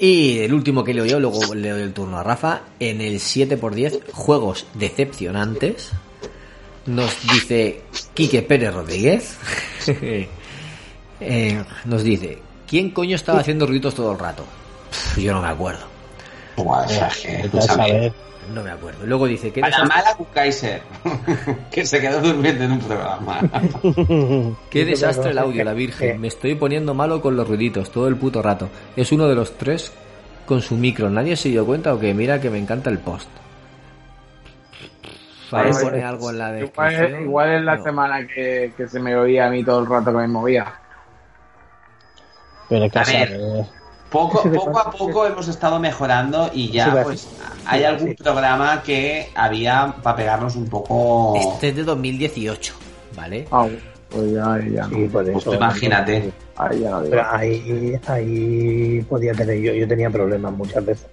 Y 0.00 0.38
el 0.38 0.54
último 0.54 0.82
que 0.82 0.94
leo 0.94 1.04
yo, 1.04 1.20
luego 1.20 1.54
le 1.54 1.68
doy 1.68 1.82
el 1.82 1.92
turno 1.92 2.18
a 2.18 2.22
Rafa, 2.22 2.62
en 2.80 3.02
el 3.02 3.16
7x10, 3.16 4.10
juegos 4.12 4.66
decepcionantes, 4.74 5.92
nos 6.86 7.14
dice 7.30 7.82
Quique 8.14 8.40
Pérez 8.40 8.72
Rodríguez, 8.72 9.36
Eh, 11.20 11.62
nos 11.84 12.02
dice, 12.02 12.38
¿quién 12.66 12.90
coño 12.90 13.14
estaba 13.14 13.40
haciendo 13.40 13.66
ruidos 13.66 13.94
todo 13.94 14.12
el 14.12 14.18
rato? 14.18 14.44
Pff, 14.90 15.18
yo 15.18 15.34
no 15.34 15.42
me 15.42 15.48
acuerdo. 15.48 15.84
Sea, 16.88 17.10
que. 17.22 18.12
No 18.52 18.62
me 18.62 18.70
acuerdo. 18.70 19.06
Luego 19.06 19.26
dice, 19.26 19.52
¿qué 19.52 19.60
A 19.62 19.68
la 19.68 19.76
desastre- 19.76 19.88
mala 19.88 20.16
Kaiser, 20.34 20.82
que 21.70 21.86
se 21.86 22.00
quedó 22.00 22.20
durmiendo 22.20 22.64
en 22.64 22.72
un 22.72 22.78
programa. 22.80 23.38
Qué 24.70 24.84
desastre 24.84 25.30
el 25.30 25.38
audio, 25.38 25.62
la 25.64 25.72
Virgen. 25.72 26.20
Me 26.20 26.28
estoy 26.28 26.54
poniendo 26.56 26.92
malo 26.94 27.20
con 27.20 27.36
los 27.36 27.46
ruiditos 27.46 27.90
todo 27.90 28.08
el 28.08 28.16
puto 28.16 28.42
rato. 28.42 28.68
Es 28.96 29.12
uno 29.12 29.28
de 29.28 29.34
los 29.36 29.56
tres 29.56 29.92
con 30.46 30.62
su 30.62 30.76
micro. 30.76 31.08
¿Nadie 31.10 31.36
se 31.36 31.48
dio 31.50 31.64
cuenta 31.64 31.94
o 31.94 32.00
que 32.00 32.12
mira 32.12 32.40
que 32.40 32.50
me 32.50 32.58
encanta 32.58 32.90
el 32.90 32.98
post? 32.98 33.28
¿Sabes 35.48 35.76
Vale, 35.76 35.86
poner 35.90 36.04
algo 36.04 36.30
en 36.30 36.38
la 36.38 36.58
Igual, 36.60 36.60
descripción? 36.92 37.22
igual 37.22 37.50
es 37.54 37.62
la 37.64 37.76
No. 37.76 37.82
semana 37.82 38.26
que, 38.26 38.72
que 38.76 38.86
se 38.88 39.00
me 39.00 39.16
oía 39.16 39.46
a 39.46 39.50
mí 39.50 39.64
todo 39.64 39.80
el 39.80 39.86
rato 39.86 40.06
que 40.12 40.18
me 40.18 40.28
movía. 40.28 40.72
pero 42.68 42.84
es 42.84 42.92
que 42.92 42.98
A 42.98 43.04
ver. 43.04 43.40
Poco, 44.10 44.42
a 44.78 44.90
poco 44.90 45.26
hemos 45.26 45.46
estado 45.46 45.78
mejorando 45.78 46.50
y 46.52 46.70
ya 46.70 47.02
pues 47.04 47.28
hay 47.64 47.84
algún 47.84 48.14
programa 48.16 48.82
que 48.82 49.30
había 49.34 49.94
para 50.02 50.16
pegarnos 50.16 50.56
un 50.56 50.68
poco... 50.68 51.34
Este 51.36 51.68
es 51.68 51.76
de 51.76 51.84
2018, 51.84 52.74
¿vale? 53.16 53.46
Ah, 53.52 53.68
pues 54.08 54.32
ya, 54.32 54.58
ya. 54.72 54.88
Sí, 54.88 55.08
por 55.12 55.24
Pues 55.30 55.36
eso. 55.36 55.54
imagínate. 55.54 56.32
Ahí 56.56 56.80
ya. 56.80 57.00
Pero 57.08 57.24
ahí, 57.30 58.00
ahí 58.08 59.06
podía 59.08 59.32
tener 59.32 59.60
yo, 59.60 59.72
yo 59.72 59.86
tenía 59.86 60.10
problemas 60.10 60.52
muchas 60.52 60.84
veces. 60.84 61.06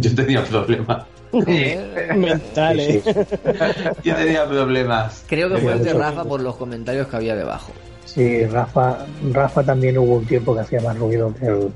Yo 0.00 0.14
tenía 0.14 0.42
problemas. 0.44 1.04
mentales 1.32 3.04
Sí, 3.04 3.12
sí. 3.12 3.20
Yo 4.04 4.16
tenía 4.16 4.48
problemas. 4.48 5.24
Creo 5.28 5.48
que 5.48 5.58
fue 5.58 5.72
el 5.74 5.84
de. 5.84 5.92
Rafa 5.92 6.24
por 6.24 6.40
los 6.40 6.56
comentarios 6.56 7.06
que 7.06 7.16
había 7.16 7.36
debajo. 7.36 7.70
Sí, 8.04 8.44
Rafa, 8.46 9.06
Rafa 9.32 9.62
también 9.62 9.96
hubo 9.98 10.16
un 10.16 10.26
tiempo 10.26 10.52
que 10.54 10.60
hacía 10.62 10.80
más 10.80 10.98
ruido 10.98 11.32
que 11.38 11.46
el... 11.46 11.70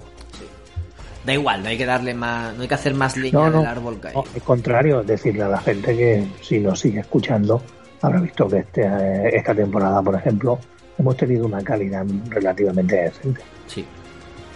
Da 1.24 1.32
igual, 1.32 1.62
no 1.62 1.68
hay 1.70 1.78
que 1.78 1.86
darle 1.86 2.12
más, 2.14 2.54
no 2.54 2.62
hay 2.62 2.68
que 2.68 2.74
hacer 2.74 2.92
más 2.94 3.16
leña 3.16 3.38
No, 3.38 3.50
no, 3.50 3.58
del 3.58 3.66
árbol 3.66 3.98
hay. 4.04 4.14
no, 4.14 4.24
al 4.34 4.42
contrario, 4.42 5.02
decirle 5.02 5.42
a 5.44 5.48
la 5.48 5.60
gente 5.60 5.96
que 5.96 6.26
si 6.42 6.60
nos 6.60 6.80
sigue 6.80 7.00
escuchando, 7.00 7.62
habrá 8.02 8.20
visto 8.20 8.46
que 8.48 8.58
este, 8.58 8.82
eh, 8.82 9.30
esta 9.36 9.54
temporada, 9.54 10.02
por 10.02 10.14
ejemplo, 10.16 10.58
hemos 10.98 11.16
tenido 11.16 11.46
una 11.46 11.62
calidad 11.62 12.04
relativamente 12.28 12.96
decente. 12.96 13.40
Sí, 13.66 13.84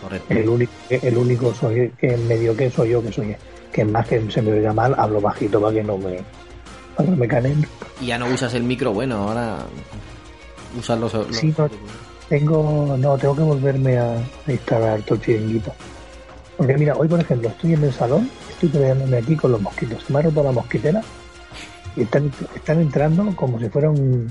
correcto. 0.03 0.35
El 0.35 0.49
único, 0.49 0.73
el 0.91 1.17
único 1.17 1.55
soy 1.55 1.91
que 1.99 2.17
medio 2.19 2.55
que 2.55 2.71
soy 2.71 2.91
yo, 2.91 3.03
que 3.03 3.13
soy 3.13 3.35
que 3.73 3.85
más 3.85 4.07
que 4.07 4.31
se 4.31 4.43
me 4.43 4.53
oiga 4.53 4.73
mal, 4.75 4.95
hablo 4.99 5.21
bajito 5.23 5.61
para 5.61 5.73
que 5.75 5.83
no 5.85 5.97
me, 5.97 6.21
para 6.97 7.09
que 7.09 7.17
me 7.17 7.29
canen. 7.29 7.67
Y 8.01 8.07
ya 8.07 8.19
no 8.19 8.27
usas 8.27 8.53
el 8.55 8.63
micro, 8.65 8.93
bueno, 8.93 9.17
ahora 9.29 9.59
usas 10.79 10.99
los... 11.01 11.15
los- 11.15 11.35
Sí, 11.37 11.55
no, 11.57 11.69
tengo, 12.29 12.97
no, 12.99 13.17
tengo 13.17 13.35
que 13.37 13.43
volverme 13.43 13.99
a, 13.99 14.17
a 14.47 14.53
instalar 14.53 15.01
todo 15.03 15.15
el 15.15 15.21
chiringuito. 15.23 15.73
Porque 16.59 16.77
mira, 16.77 16.95
hoy 16.97 17.09
por 17.09 17.21
ejemplo 17.21 17.49
estoy 17.49 17.73
en 17.75 17.85
el 17.85 17.93
salón, 17.93 18.29
estoy 18.51 18.69
peleándome 18.69 19.17
aquí 19.17 19.35
con 19.37 19.53
los 19.53 19.63
mosquitos. 19.63 20.03
Se 20.05 20.13
me 20.13 20.19
ha 20.19 20.23
roto 20.23 20.43
la 20.43 20.53
mosquitera 20.53 21.01
y 21.97 22.03
están, 22.03 22.31
están 22.55 22.81
entrando 22.81 23.35
como 23.37 23.59
si 23.59 23.69
fuera 23.71 23.89
un, 23.91 24.31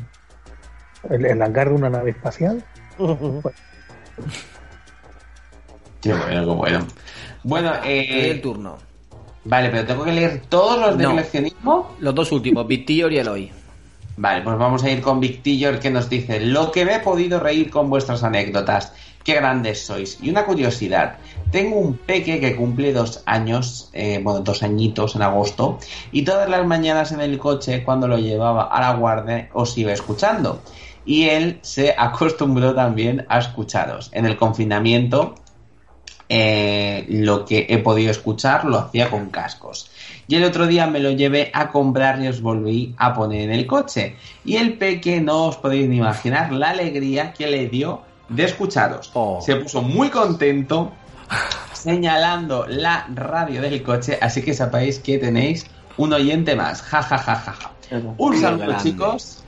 el, 1.10 1.26
el 1.26 1.42
hangar 1.42 1.70
de 1.70 1.76
una 1.76 1.90
nave 1.90 2.12
espacial. 2.12 2.64
Qué 6.02 6.14
bueno, 6.14 6.42
qué 6.46 6.52
bueno. 6.56 6.88
Bueno, 7.44 7.72
doy 7.84 7.90
el 7.92 8.26
eh, 8.38 8.40
turno. 8.42 8.78
vale, 9.46 9.70
pero 9.70 9.86
tengo 9.86 10.04
que 10.04 10.12
leer 10.12 10.42
todos 10.50 10.80
los 10.80 10.98
de 10.98 11.04
No. 11.04 11.10
coleccionismo. 11.12 11.96
Los 12.00 12.14
dos 12.16 12.32
últimos, 12.32 12.68
Victor 12.68 13.12
y 13.14 13.18
Eloy. 13.20 13.52
Vale, 14.18 14.42
pues 14.44 14.58
vamos 14.58 14.84
a 14.84 14.90
ir 14.90 15.02
con 15.02 15.20
Victillor 15.20 15.80
que 15.80 15.92
nos 15.92 16.10
dice 16.10 16.40
Lo 16.40 16.72
que 16.72 16.86
me 16.86 16.96
he 16.96 17.00
podido 17.00 17.40
reír 17.40 17.70
con 17.70 17.90
vuestras 17.90 18.24
anécdotas. 18.24 18.94
Qué 19.28 19.34
grandes 19.34 19.86
sois. 19.86 20.20
Y 20.22 20.30
una 20.30 20.46
curiosidad. 20.46 21.18
Tengo 21.52 21.76
un 21.76 21.98
peque 21.98 22.40
que 22.40 22.56
cumple 22.56 22.94
dos 22.94 23.24
años, 23.26 23.90
eh, 23.92 24.22
bueno, 24.24 24.40
dos 24.40 24.64
añitos 24.64 25.18
en 25.18 25.22
agosto, 25.22 25.80
y 26.14 26.22
todas 26.22 26.50
las 26.50 26.66
mañanas 26.66 27.12
en 27.12 27.20
el 27.20 27.38
coche, 27.38 27.84
cuando 27.84 28.08
lo 28.08 28.18
llevaba 28.18 28.64
a 28.64 28.80
la 28.80 28.94
guardia, 28.94 29.50
os 29.52 29.78
iba 29.78 29.92
escuchando. 29.92 30.62
Y 31.06 31.26
él 31.26 31.60
se 31.62 31.94
acostumbró 31.98 32.74
también 32.74 33.26
a 33.28 33.40
escucharos. 33.40 34.10
En 34.14 34.26
el 34.26 34.38
confinamiento, 34.38 35.36
eh, 36.30 37.06
lo 37.10 37.44
que 37.44 37.66
he 37.68 37.80
podido 37.80 38.12
escuchar 38.12 38.64
lo 38.64 38.78
hacía 38.78 39.10
con 39.10 39.30
cascos. 39.30 39.92
Y 40.30 40.36
el 40.36 40.46
otro 40.46 40.68
día 40.68 40.88
me 40.88 41.02
lo 41.02 41.12
llevé 41.12 41.52
a 41.54 41.70
comprar 41.70 42.22
y 42.24 42.30
os 42.30 42.42
volví 42.42 42.96
a 42.98 43.14
poner 43.14 43.42
en 43.42 43.52
el 43.52 43.68
coche. 43.68 44.16
Y 44.46 44.56
el 44.56 44.78
peque 44.78 45.20
no 45.20 45.48
os 45.48 45.58
podéis 45.58 45.90
ni 45.90 45.98
imaginar 45.98 46.54
la 46.54 46.70
alegría 46.70 47.34
que 47.34 47.48
le 47.48 47.68
dio 47.68 48.07
de 48.30 48.44
escucharos. 48.44 49.12
Oh. 49.14 49.40
Se 49.42 49.56
puso 49.56 49.82
muy 49.82 50.10
contento 50.10 50.92
señalando 51.74 52.66
la 52.68 53.08
radio 53.14 53.62
del 53.62 53.82
coche, 53.84 54.18
así 54.22 54.42
que 54.42 54.54
sepáis 54.54 55.00
que 55.00 55.18
tenéis 55.18 55.66
un 55.98 56.14
oyente 56.14 56.56
más. 56.56 56.82
Ja, 56.82 57.02
ja, 57.02 57.18
ja, 57.18 57.36
ja, 57.36 57.54
ja. 57.54 57.72
Un 58.18 58.38
saludo, 58.38 58.76
chicos. 58.82 59.44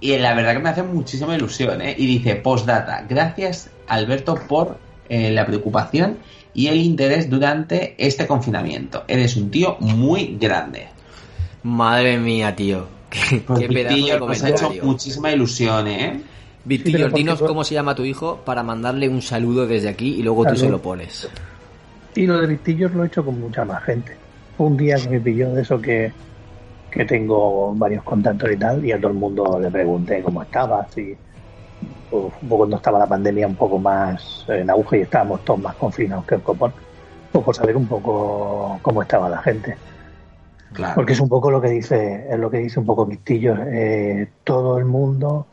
Y 0.00 0.16
la 0.16 0.34
verdad 0.34 0.52
que 0.54 0.58
me 0.60 0.68
hace 0.68 0.82
muchísima 0.82 1.34
ilusión, 1.36 1.80
¿eh? 1.80 1.94
Y 1.98 2.06
dice, 2.06 2.36
postdata, 2.36 3.04
gracias 3.08 3.70
Alberto 3.88 4.36
por 4.48 4.78
eh, 5.08 5.30
la 5.32 5.44
preocupación 5.44 6.18
y 6.54 6.68
el 6.68 6.76
interés 6.76 7.28
durante 7.28 7.94
este 7.98 8.26
confinamiento. 8.26 9.04
Eres 9.08 9.36
un 9.36 9.50
tío 9.50 9.76
muy 9.80 10.36
grande. 10.40 10.88
Madre 11.62 12.18
mía, 12.18 12.54
tío. 12.54 12.86
Qué, 13.10 13.38
Pues 13.38 13.60
qué 13.60 13.68
pedazo 13.68 13.96
de 13.96 14.20
nos 14.20 14.42
ha 14.42 14.48
hecho 14.50 14.72
muchísima 14.82 15.32
ilusión, 15.32 15.88
¿eh? 15.88 16.20
Sí, 16.66 16.78
porque 16.78 17.08
dinos 17.14 17.40
cómo 17.40 17.64
se 17.64 17.74
llama 17.74 17.94
tu 17.94 18.04
hijo 18.04 18.40
para 18.44 18.62
mandarle 18.62 19.08
un 19.08 19.22
saludo 19.22 19.66
desde 19.66 19.88
aquí 19.88 20.16
y 20.18 20.22
luego 20.22 20.44
tú 20.44 20.56
se 20.56 20.68
lo 20.68 20.80
pones. 20.80 21.28
Y 22.14 22.26
lo 22.26 22.40
de 22.40 22.46
Vistillos 22.46 22.92
lo 22.94 23.04
he 23.04 23.06
hecho 23.06 23.24
con 23.24 23.40
mucha 23.40 23.64
más 23.64 23.82
gente. 23.84 24.16
Un 24.58 24.76
día 24.76 24.96
que 24.96 25.08
me 25.08 25.20
pilló 25.20 25.52
de 25.54 25.62
eso 25.62 25.80
que, 25.80 26.12
que 26.90 27.04
tengo 27.04 27.72
varios 27.74 28.02
contactos 28.02 28.50
y 28.50 28.56
tal, 28.56 28.84
y 28.84 28.92
a 28.92 28.98
todo 28.98 29.12
el 29.12 29.18
mundo 29.18 29.58
le 29.60 29.70
pregunté 29.70 30.20
cómo 30.22 30.42
estaba, 30.42 30.86
si 30.88 31.16
pues, 32.10 32.24
un 32.42 32.48
poco 32.48 32.58
cuando 32.58 32.76
estaba 32.76 32.98
la 32.98 33.06
pandemia 33.06 33.46
un 33.46 33.54
poco 33.54 33.78
más 33.78 34.44
en 34.48 34.68
auge 34.70 34.98
y 34.98 35.02
estábamos 35.02 35.44
todos 35.44 35.60
más 35.60 35.74
confinados 35.76 36.24
que 36.24 36.34
el 36.36 36.42
copón, 36.42 36.72
pues 37.30 37.44
por 37.44 37.54
saber 37.54 37.76
un 37.76 37.86
poco 37.86 38.78
cómo 38.82 39.02
estaba 39.02 39.28
la 39.28 39.38
gente. 39.38 39.76
Claro. 40.72 40.96
Porque 40.96 41.12
es 41.12 41.20
un 41.20 41.28
poco 41.28 41.50
lo 41.50 41.60
que 41.60 41.68
dice, 41.68 42.26
es 42.30 42.38
lo 42.38 42.50
que 42.50 42.58
dice 42.58 42.80
un 42.80 42.86
poco 42.86 43.06
Vistillo. 43.06 43.56
Eh, 43.66 44.28
todo 44.44 44.78
el 44.78 44.84
mundo 44.84 45.46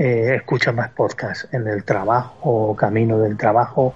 eh, 0.00 0.36
escucha 0.36 0.72
más 0.72 0.88
podcasts 0.92 1.46
en 1.52 1.68
el 1.68 1.84
trabajo, 1.84 2.74
camino 2.74 3.18
del 3.18 3.36
trabajo, 3.36 3.92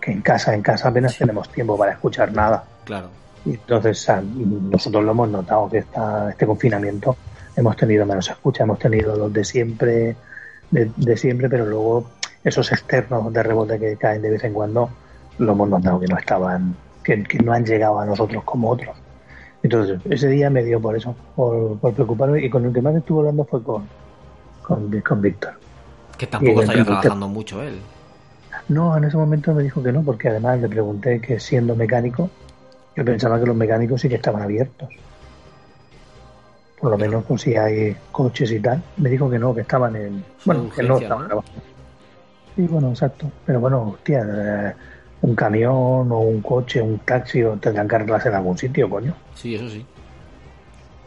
que 0.00 0.12
en 0.12 0.20
casa. 0.20 0.54
En 0.54 0.62
casa 0.62 0.88
apenas 0.88 1.18
tenemos 1.18 1.48
tiempo 1.48 1.76
para 1.76 1.90
escuchar 1.90 2.32
nada. 2.32 2.62
Claro. 2.84 3.08
Y 3.44 3.54
entonces 3.54 4.08
ah, 4.08 4.22
nosotros 4.22 5.02
lo 5.02 5.10
hemos 5.10 5.28
notado 5.28 5.68
que 5.68 5.78
esta, 5.78 6.30
este 6.30 6.46
confinamiento 6.46 7.16
hemos 7.56 7.76
tenido 7.76 8.06
menos 8.06 8.30
escucha, 8.30 8.62
hemos 8.62 8.78
tenido 8.78 9.16
los 9.16 9.32
de 9.32 9.44
siempre, 9.44 10.14
de, 10.70 10.92
de 10.94 11.16
siempre, 11.16 11.48
pero 11.48 11.66
luego 11.66 12.08
esos 12.44 12.70
externos 12.70 13.32
de 13.32 13.42
rebote 13.42 13.80
que 13.80 13.96
caen 13.96 14.22
de 14.22 14.30
vez 14.30 14.44
en 14.44 14.52
cuando 14.52 14.88
lo 15.38 15.52
hemos 15.52 15.68
notado 15.68 15.98
que 15.98 16.06
no 16.06 16.18
estaban, 16.18 16.76
que, 17.02 17.24
que 17.24 17.38
no 17.40 17.52
han 17.52 17.66
llegado 17.66 17.98
a 17.98 18.06
nosotros 18.06 18.44
como 18.44 18.70
otros. 18.70 18.96
Entonces, 19.64 20.00
ese 20.08 20.28
día 20.28 20.50
me 20.50 20.62
dio 20.62 20.80
por 20.80 20.96
eso, 20.96 21.16
por, 21.34 21.80
por 21.80 21.94
preocuparme, 21.94 22.44
y 22.44 22.48
con 22.48 22.64
el 22.64 22.72
que 22.72 22.80
más 22.80 22.94
estuve 22.94 23.18
hablando 23.18 23.44
fue 23.44 23.60
con, 23.60 23.88
con, 24.68 25.00
con 25.00 25.22
Víctor. 25.22 25.54
Que 26.16 26.26
tampoco 26.26 26.60
estaría 26.60 26.84
trabajando 26.84 27.26
mucho 27.26 27.62
él. 27.62 27.78
No, 28.68 28.96
en 28.96 29.04
ese 29.04 29.16
momento 29.16 29.54
me 29.54 29.62
dijo 29.62 29.82
que 29.82 29.90
no, 29.90 30.02
porque 30.02 30.28
además 30.28 30.60
le 30.60 30.68
pregunté 30.68 31.20
que 31.20 31.40
siendo 31.40 31.74
mecánico, 31.74 32.28
yo 32.94 33.04
pensaba 33.04 33.40
que 33.40 33.46
los 33.46 33.56
mecánicos 33.56 34.00
sí 34.00 34.08
que 34.08 34.16
estaban 34.16 34.42
abiertos. 34.42 34.88
Por 36.78 36.90
lo 36.90 36.98
menos, 36.98 37.24
pues 37.26 37.42
si 37.42 37.56
hay 37.56 37.96
coches 38.12 38.52
y 38.52 38.60
tal. 38.60 38.82
Me 38.98 39.08
dijo 39.08 39.28
que 39.30 39.38
no, 39.38 39.54
que 39.54 39.62
estaban 39.62 39.96
en. 39.96 40.22
Bueno, 40.44 40.68
que 40.70 40.82
no 40.82 40.98
estaban 40.98 41.22
¿no? 41.22 41.26
trabajando. 41.26 41.62
Sí, 42.54 42.62
bueno, 42.62 42.90
exacto. 42.90 43.30
Pero 43.46 43.60
bueno, 43.60 43.94
hostia, 43.94 44.26
eh, 44.28 44.74
un 45.22 45.34
camión 45.34 46.12
o 46.12 46.20
un 46.20 46.40
coche, 46.42 46.82
un 46.82 46.98
taxi, 47.00 47.42
o 47.42 47.56
tendrán 47.56 47.88
que 47.88 47.96
arreglarse 47.96 48.28
en 48.28 48.34
algún 48.34 48.58
sitio, 48.58 48.88
coño. 48.88 49.14
Sí, 49.34 49.54
eso 49.54 49.68
sí. 49.68 49.84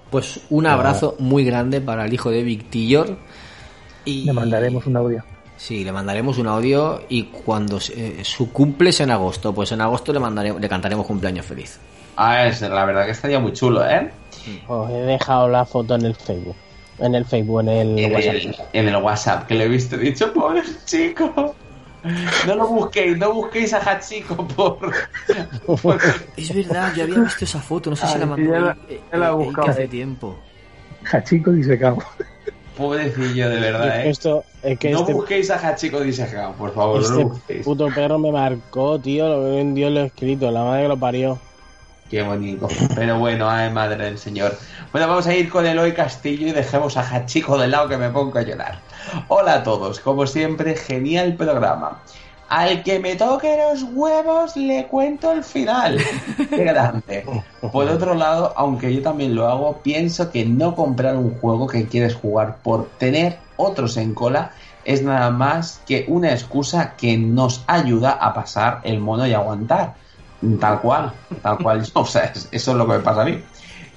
Pues 0.09 0.41
un 0.49 0.65
abrazo 0.65 1.15
muy 1.19 1.45
grande 1.45 1.79
para 1.79 2.05
el 2.05 2.13
hijo 2.13 2.31
de 2.31 2.43
Victillor. 2.43 3.17
Y... 4.05 4.25
Le 4.25 4.33
mandaremos 4.33 4.85
un 4.85 4.97
audio. 4.97 5.23
Sí, 5.57 5.83
le 5.83 5.91
mandaremos 5.91 6.37
un 6.39 6.47
audio 6.47 7.01
y 7.07 7.25
cuando 7.25 7.79
se- 7.79 8.21
eh, 8.21 8.25
su 8.25 8.51
cumple 8.51 8.89
es 8.89 8.99
en 8.99 9.11
agosto, 9.11 9.53
pues 9.53 9.71
en 9.71 9.81
agosto 9.81 10.11
le 10.11 10.19
mandaremos, 10.19 10.59
le 10.59 10.67
cantaremos 10.67 11.05
cumpleaños 11.05 11.45
feliz. 11.45 11.79
Ah, 12.17 12.45
es, 12.47 12.61
la 12.61 12.83
verdad 12.85 13.05
que 13.05 13.11
estaría 13.11 13.39
muy 13.39 13.53
chulo, 13.53 13.87
¿eh? 13.87 14.11
Os 14.67 14.89
he 14.89 14.93
dejado 14.93 15.47
la 15.47 15.63
foto 15.65 15.95
en 15.95 16.05
el 16.05 16.15
Facebook. 16.15 16.55
En 16.97 17.13
el 17.15 17.25
Facebook, 17.25 17.61
en 17.61 17.69
el 17.69 17.99
En 17.99 18.11
WhatsApp. 18.13 18.33
el, 18.33 18.55
en 18.73 18.87
el 18.87 18.95
WhatsApp, 18.97 19.47
que 19.47 19.55
lo 19.55 19.63
he 19.63 19.67
visto. 19.67 19.95
He 19.95 19.99
dicho, 19.99 20.33
pobre 20.33 20.61
chico. 20.85 21.55
No 22.47 22.55
lo 22.55 22.67
busquéis, 22.67 23.15
no 23.19 23.31
busquéis 23.31 23.73
a 23.73 23.77
Hachiko 23.77 24.47
por... 24.47 24.91
Es 26.35 26.53
verdad, 26.55 26.93
yo 26.95 27.03
había 27.03 27.19
visto 27.19 27.45
esa 27.45 27.59
foto, 27.61 27.91
no 27.91 27.95
sé 27.95 28.07
si 28.07 28.13
Ay, 28.15 28.19
la 28.21 28.25
mandó 28.25 28.51
ya 28.51 28.59
la- 28.59 28.77
ya 29.11 29.17
la 29.17 29.27
he 29.27 29.29
eh, 29.29 29.33
buscado. 29.33 29.67
hace 29.69 29.87
tiempo. 29.87 30.39
Hachico 31.11 31.51
disecado. 31.51 31.97
Pobrecillo, 32.81 33.49
de 33.49 33.59
verdad, 33.59 34.01
¿eh? 34.01 34.09
Esto, 34.09 34.43
es 34.63 34.79
que 34.79 34.89
no 34.89 35.01
este, 35.01 35.13
busquéis 35.13 35.51
a 35.51 35.55
Hachiko 35.55 36.01
disecado, 36.01 36.53
por 36.53 36.73
favor, 36.73 36.97
no 36.97 37.01
este 37.01 37.23
lo 37.23 37.29
busquéis. 37.29 37.65
puto 37.65 37.87
perro 37.93 38.19
me 38.19 38.31
marcó, 38.31 38.99
tío. 38.99 39.27
Lo 39.29 39.43
veo 39.43 39.59
en 39.59 39.73
Dios 39.73 39.91
lo 39.91 40.01
he 40.01 40.05
escrito. 40.07 40.49
La 40.51 40.63
madre 40.63 40.83
que 40.83 40.87
lo 40.87 40.97
parió. 40.97 41.39
Qué 42.09 42.21
bonito. 42.23 42.67
Pero 42.93 43.19
bueno, 43.19 43.49
ay 43.49 43.71
madre 43.71 44.03
del 44.03 44.17
señor. 44.17 44.57
Bueno, 44.91 45.07
vamos 45.07 45.27
a 45.27 45.33
ir 45.33 45.49
con 45.49 45.65
Eloy 45.65 45.93
Castillo 45.93 46.47
y 46.47 46.51
dejemos 46.51 46.97
a 46.97 47.01
Hachiko 47.01 47.57
de 47.57 47.69
lado 47.69 47.87
que 47.87 47.95
me 47.95 48.09
pongo 48.09 48.37
a 48.37 48.41
llorar. 48.41 48.79
Hola 49.29 49.53
a 49.53 49.63
todos, 49.63 50.01
como 50.01 50.27
siempre, 50.27 50.75
genial 50.75 51.35
programa. 51.35 52.01
Al 52.51 52.83
que 52.83 52.99
me 52.99 53.15
toque 53.15 53.55
los 53.57 53.83
huevos 53.93 54.57
le 54.57 54.85
cuento 54.87 55.31
el 55.31 55.41
final. 55.41 55.97
Qué 56.49 56.65
grande. 56.65 57.23
Por 57.71 57.87
otro 57.89 58.13
lado, 58.13 58.53
aunque 58.57 58.93
yo 58.93 59.01
también 59.01 59.35
lo 59.35 59.47
hago, 59.47 59.77
pienso 59.77 60.29
que 60.31 60.45
no 60.45 60.75
comprar 60.75 61.15
un 61.15 61.33
juego 61.39 61.65
que 61.65 61.87
quieres 61.87 62.13
jugar 62.13 62.57
por 62.61 62.89
tener 62.97 63.37
otros 63.55 63.95
en 63.95 64.13
cola 64.13 64.51
es 64.83 65.01
nada 65.01 65.29
más 65.31 65.81
que 65.87 66.03
una 66.09 66.31
excusa 66.31 66.95
que 66.97 67.17
nos 67.17 67.63
ayuda 67.67 68.11
a 68.11 68.33
pasar 68.33 68.81
el 68.83 68.99
mono 68.99 69.25
y 69.25 69.33
aguantar. 69.33 69.93
Tal 70.59 70.81
cual, 70.81 71.13
tal 71.41 71.57
cual 71.59 71.83
yo. 71.85 71.91
O 72.01 72.05
sea, 72.05 72.25
es- 72.25 72.49
eso 72.51 72.71
es 72.71 72.77
lo 72.77 72.85
que 72.85 72.93
me 72.93 72.99
pasa 72.99 73.21
a 73.21 73.25
mí. 73.25 73.41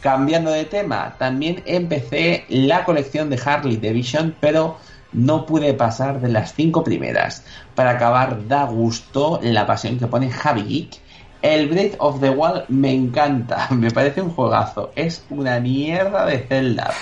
Cambiando 0.01 0.51
de 0.53 0.67
tema, 0.67 1.15
también 1.19 1.61
empecé 1.67 2.45
la 2.51 2.85
colección 2.85 3.31
de 3.31 3.41
Harley 3.45 3.79
Davidson, 3.79 4.37
pero 4.39 4.77
no 5.15 5.47
pude 5.47 5.73
pasar 5.75 6.21
de 6.21 6.29
las 6.29 6.55
cinco 6.55 6.85
primeras. 6.85 7.45
Para 7.75 7.91
acabar, 7.91 8.47
da 8.47 8.65
gusto 8.65 9.41
la 9.43 9.67
pasión 9.67 9.99
que 9.99 10.07
pone 10.07 10.31
Javi 10.31 10.63
Geek. 10.63 11.01
El 11.41 11.69
Breath 11.69 11.97
of 11.99 12.21
the 12.21 12.31
Wild 12.31 12.65
me 12.69 12.93
encanta, 12.93 13.69
me 13.71 13.91
parece 13.91 14.21
un 14.21 14.31
juegazo. 14.31 14.91
Es 14.97 15.25
una 15.31 15.61
mierda 15.61 16.27
de 16.27 16.39
Zelda. 16.39 16.93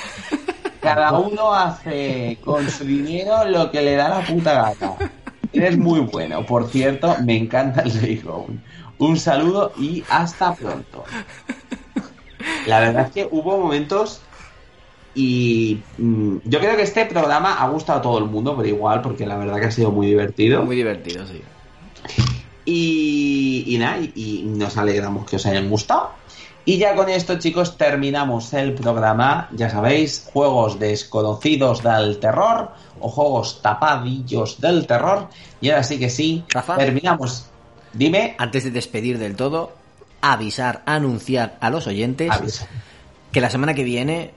Cada 0.80 1.12
uno 1.18 1.54
hace 1.54 2.38
con 2.44 2.68
su 2.68 2.84
dinero 2.84 3.44
lo 3.46 3.70
que 3.70 3.82
le 3.82 3.96
da 3.96 4.08
la 4.08 4.20
puta 4.20 4.52
gana. 4.52 4.94
Eres 5.52 5.76
muy 5.76 6.00
bueno. 6.00 6.44
Por 6.44 6.68
cierto, 6.68 7.16
me 7.24 7.36
encanta 7.36 7.82
el 7.82 8.00
Laygon. 8.00 8.62
Un 8.98 9.18
saludo 9.18 9.72
y 9.78 10.04
hasta 10.08 10.54
pronto. 10.54 11.04
La 12.66 12.80
verdad 12.80 13.06
es 13.06 13.12
que 13.12 13.28
hubo 13.30 13.58
momentos 13.58 14.22
y 15.14 15.80
mm, 15.98 16.36
yo 16.44 16.58
creo 16.58 16.76
que 16.76 16.82
este 16.82 17.04
programa 17.06 17.54
ha 17.62 17.68
gustado 17.68 17.98
a 17.98 18.02
todo 18.02 18.18
el 18.18 18.24
mundo, 18.24 18.56
pero 18.56 18.68
igual, 18.68 19.02
porque 19.02 19.26
la 19.26 19.36
verdad 19.36 19.60
que 19.60 19.66
ha 19.66 19.70
sido 19.70 19.90
muy 19.90 20.06
divertido. 20.06 20.62
Muy 20.62 20.76
divertido, 20.76 21.26
sí. 21.26 21.42
Y, 22.64 23.64
y 23.66 23.78
nada, 23.78 23.98
y, 23.98 24.12
y 24.14 24.42
nos 24.44 24.76
alegramos 24.76 25.28
que 25.28 25.36
os 25.36 25.46
hayan 25.46 25.68
gustado. 25.68 26.10
Y 26.64 26.78
ya 26.78 26.94
con 26.94 27.08
esto, 27.08 27.38
chicos, 27.38 27.76
terminamos 27.76 28.52
el 28.54 28.74
programa. 28.74 29.48
Ya 29.52 29.68
sabéis, 29.68 30.28
juegos 30.32 30.78
desconocidos 30.78 31.82
del 31.82 32.18
terror 32.20 32.70
o 33.00 33.08
juegos 33.08 33.60
tapadillos 33.62 34.60
del 34.60 34.86
terror. 34.86 35.28
Y 35.60 35.70
ahora 35.70 35.82
sí 35.82 35.98
que 35.98 36.08
sí, 36.08 36.44
Rafa. 36.48 36.76
terminamos. 36.76 37.46
Dime. 37.92 38.36
Antes 38.38 38.62
de 38.64 38.70
despedir 38.70 39.18
del 39.18 39.34
todo, 39.34 39.72
avisar, 40.20 40.82
anunciar 40.86 41.56
a 41.60 41.68
los 41.68 41.88
oyentes 41.88 42.30
Avisa. 42.30 42.68
que 43.32 43.40
la 43.40 43.50
semana 43.50 43.74
que 43.74 43.82
viene 43.82 44.30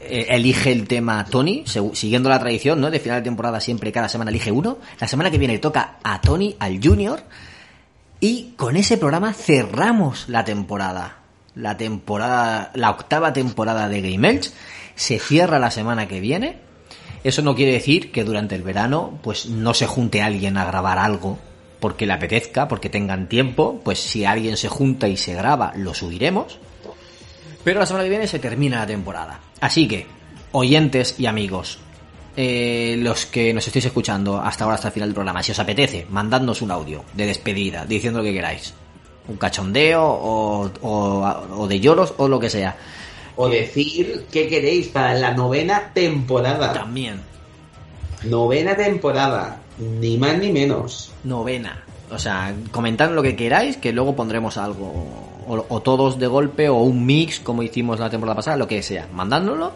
eh, 0.00 0.26
elige 0.30 0.72
el 0.72 0.86
tema 0.86 1.24
Tony, 1.24 1.64
siguiendo 1.92 2.28
la 2.28 2.38
tradición, 2.38 2.80
¿no? 2.80 2.90
De 2.90 3.00
final 3.00 3.20
de 3.20 3.24
temporada 3.24 3.60
siempre 3.60 3.92
cada 3.92 4.08
semana 4.08 4.30
elige 4.30 4.50
uno. 4.50 4.78
La 5.00 5.08
semana 5.08 5.30
que 5.30 5.38
viene 5.38 5.58
toca 5.58 5.98
a 6.02 6.20
Tony, 6.20 6.56
al 6.58 6.80
Junior, 6.82 7.22
y 8.20 8.54
con 8.56 8.76
ese 8.76 8.96
programa 8.98 9.32
cerramos 9.32 10.28
la 10.28 10.44
temporada. 10.44 11.18
La 11.54 11.76
temporada, 11.76 12.70
la 12.74 12.90
octava 12.90 13.32
temporada 13.32 13.88
de 13.88 14.02
Game 14.02 14.28
Elch 14.28 14.50
se 14.94 15.18
cierra 15.18 15.58
la 15.58 15.70
semana 15.70 16.06
que 16.06 16.20
viene. 16.20 16.58
Eso 17.24 17.42
no 17.42 17.54
quiere 17.54 17.72
decir 17.72 18.12
que 18.12 18.24
durante 18.24 18.54
el 18.54 18.62
verano, 18.62 19.18
pues 19.22 19.46
no 19.46 19.74
se 19.74 19.86
junte 19.86 20.22
alguien 20.22 20.58
a 20.58 20.64
grabar 20.64 20.98
algo 20.98 21.38
porque 21.80 22.06
le 22.06 22.12
apetezca, 22.12 22.68
porque 22.68 22.88
tengan 22.88 23.28
tiempo. 23.28 23.80
Pues 23.84 23.98
si 23.98 24.24
alguien 24.24 24.56
se 24.56 24.68
junta 24.68 25.08
y 25.08 25.16
se 25.16 25.34
graba, 25.34 25.72
lo 25.76 25.94
subiremos. 25.94 26.58
Pero 27.66 27.80
la 27.80 27.86
semana 27.86 28.04
que 28.04 28.10
viene 28.10 28.28
se 28.28 28.38
termina 28.38 28.78
la 28.78 28.86
temporada. 28.86 29.40
Así 29.60 29.88
que, 29.88 30.06
oyentes 30.52 31.16
y 31.18 31.26
amigos, 31.26 31.80
eh, 32.36 32.94
los 33.00 33.26
que 33.26 33.52
nos 33.52 33.66
estéis 33.66 33.86
escuchando 33.86 34.40
hasta 34.40 34.62
ahora, 34.62 34.76
hasta 34.76 34.86
el 34.86 34.94
final 34.94 35.08
del 35.08 35.14
programa, 35.16 35.42
si 35.42 35.50
os 35.50 35.58
apetece, 35.58 36.06
mandadnos 36.08 36.62
un 36.62 36.70
audio 36.70 37.02
de 37.14 37.26
despedida, 37.26 37.84
diciendo 37.84 38.20
lo 38.20 38.24
que 38.24 38.32
queráis. 38.34 38.72
Un 39.26 39.36
cachondeo 39.36 40.00
o, 40.04 40.70
o- 40.80 41.46
o 41.58 41.66
de 41.66 41.80
lloros 41.80 42.14
o 42.18 42.28
lo 42.28 42.38
que 42.38 42.50
sea. 42.50 42.76
O 43.34 43.48
decir 43.48 44.26
qué 44.30 44.46
queréis 44.46 44.86
para 44.86 45.14
la 45.14 45.34
novena 45.34 45.90
temporada. 45.92 46.72
También. 46.72 47.20
Novena 48.22 48.76
temporada. 48.76 49.58
Ni 49.78 50.16
más 50.18 50.38
ni 50.38 50.52
menos. 50.52 51.10
Novena. 51.24 51.82
O 52.12 52.18
sea, 52.20 52.54
comentad 52.70 53.10
lo 53.10 53.24
que 53.24 53.34
queráis, 53.34 53.76
que 53.76 53.92
luego 53.92 54.14
pondremos 54.14 54.56
algo. 54.56 55.25
O, 55.46 55.64
o 55.68 55.80
todos 55.80 56.18
de 56.18 56.26
golpe, 56.26 56.68
o 56.68 56.78
un 56.78 57.06
mix, 57.06 57.38
como 57.38 57.62
hicimos 57.62 58.00
la 58.00 58.10
temporada 58.10 58.36
pasada, 58.36 58.56
lo 58.56 58.66
que 58.66 58.82
sea. 58.82 59.08
Mandádnoslo. 59.12 59.72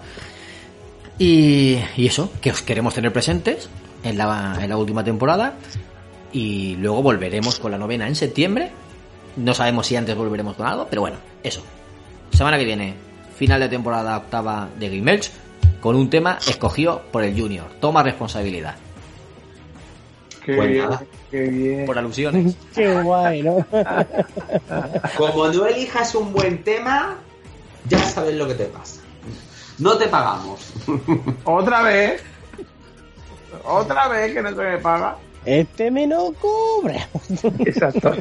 Y, 1.18 1.78
y 1.96 2.06
eso, 2.06 2.30
que 2.40 2.50
os 2.50 2.62
queremos 2.62 2.94
tener 2.94 3.12
presentes 3.12 3.68
en 4.02 4.18
la, 4.18 4.58
en 4.60 4.68
la 4.68 4.76
última 4.76 5.04
temporada. 5.04 5.54
Y 6.32 6.76
luego 6.76 7.02
volveremos 7.02 7.58
con 7.58 7.70
la 7.70 7.78
novena 7.78 8.06
en 8.08 8.14
septiembre. 8.14 8.70
No 9.36 9.54
sabemos 9.54 9.86
si 9.86 9.96
antes 9.96 10.16
volveremos 10.16 10.56
con 10.56 10.66
algo, 10.66 10.86
pero 10.88 11.02
bueno, 11.02 11.16
eso. 11.42 11.62
Semana 12.32 12.58
que 12.58 12.64
viene, 12.64 12.94
final 13.36 13.60
de 13.60 13.68
temporada 13.68 14.16
octava 14.16 14.68
de 14.78 14.96
Game 14.96 15.12
Elch, 15.12 15.30
con 15.80 15.96
un 15.96 16.10
tema 16.10 16.38
escogido 16.46 17.02
por 17.12 17.22
el 17.24 17.38
Junior. 17.40 17.66
Toma 17.80 18.02
responsabilidad. 18.02 18.76
Qué 20.44 20.54
Pues 20.54 20.76
nada. 20.76 21.02
Qué 21.30 21.40
bien. 21.42 21.86
Por 21.86 21.98
alusiones. 21.98 22.54
Qué 22.74 23.00
guay, 23.02 23.42
¿no? 23.42 23.64
Como 25.16 25.48
no 25.48 25.66
elijas 25.66 26.14
un 26.14 26.32
buen 26.32 26.62
tema, 26.62 27.16
ya 27.88 27.98
sabes 27.98 28.34
lo 28.34 28.46
que 28.48 28.54
te 28.54 28.64
pasa. 28.66 29.00
No 29.78 29.96
te 29.96 30.06
pagamos. 30.08 30.72
Otra 31.44 31.82
vez. 31.82 32.22
Otra 33.64 34.08
vez 34.08 34.32
que 34.34 34.42
no 34.42 34.50
se 34.50 34.56
me 34.56 34.78
paga. 34.78 35.16
Este 35.44 35.90
me 35.90 36.06
no 36.06 36.32
cobra. 36.34 37.08
Exacto. 37.60 38.12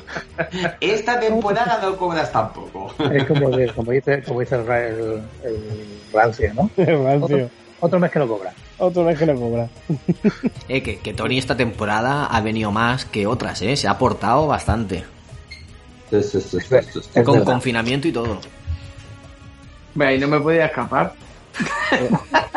Esta 0.80 1.20
temporada 1.20 1.80
no 1.82 1.98
cobras 1.98 2.32
tampoco. 2.32 2.94
Es 3.12 3.26
como, 3.26 3.50
de- 3.50 3.74
como 3.74 3.92
dice, 3.92 4.24
como 4.24 4.40
dice 4.40 4.56
el, 4.56 4.62
el, 4.72 5.22
el 5.44 6.00
rancio, 6.14 6.54
¿no? 6.54 6.70
Rancio. 6.78 7.50
Otro, 7.80 7.88
otro 7.88 8.00
mes 8.00 8.12
que 8.12 8.20
no 8.20 8.28
cobra. 8.28 8.54
Otra 8.78 9.04
vez 9.04 9.20
que 9.20 9.26
no 9.26 9.36
cobra. 9.36 9.70
Eh, 10.68 10.84
que, 10.84 11.00
que 11.00 11.14
Tony 11.14 11.38
esta 11.38 11.58
temporada 11.58 12.26
ha 12.26 12.42
venido 12.42 12.72
más 12.72 13.06
que 13.06 13.26
otras, 13.26 13.62
¿eh? 13.64 13.76
Se 13.76 13.88
ha 13.88 13.92
aportado 13.92 14.46
bastante. 14.48 15.04
Es 16.12 16.56
Con 17.14 17.34
verdad. 17.34 17.46
confinamiento 17.46 18.08
y 18.08 18.12
todo. 18.12 18.40
Ve, 19.96 20.08
ahí 20.08 20.20
no 20.20 20.28
me 20.28 20.40
podía 20.40 20.66
escapar. 20.68 21.14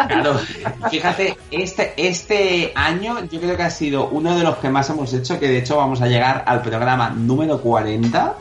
Claro, 0.08 0.38
fíjate, 0.90 1.36
este, 1.50 1.94
este 1.96 2.72
año 2.74 3.24
yo 3.30 3.40
creo 3.40 3.56
que 3.56 3.62
ha 3.62 3.70
sido 3.70 4.08
uno 4.08 4.36
de 4.36 4.42
los 4.42 4.56
que 4.56 4.68
más 4.68 4.90
hemos 4.90 5.12
hecho, 5.12 5.38
que 5.38 5.48
de 5.48 5.58
hecho 5.58 5.76
vamos 5.76 6.02
a 6.02 6.06
llegar 6.06 6.44
al 6.46 6.60
programa 6.60 7.10
número 7.10 7.60
40. 7.60 8.34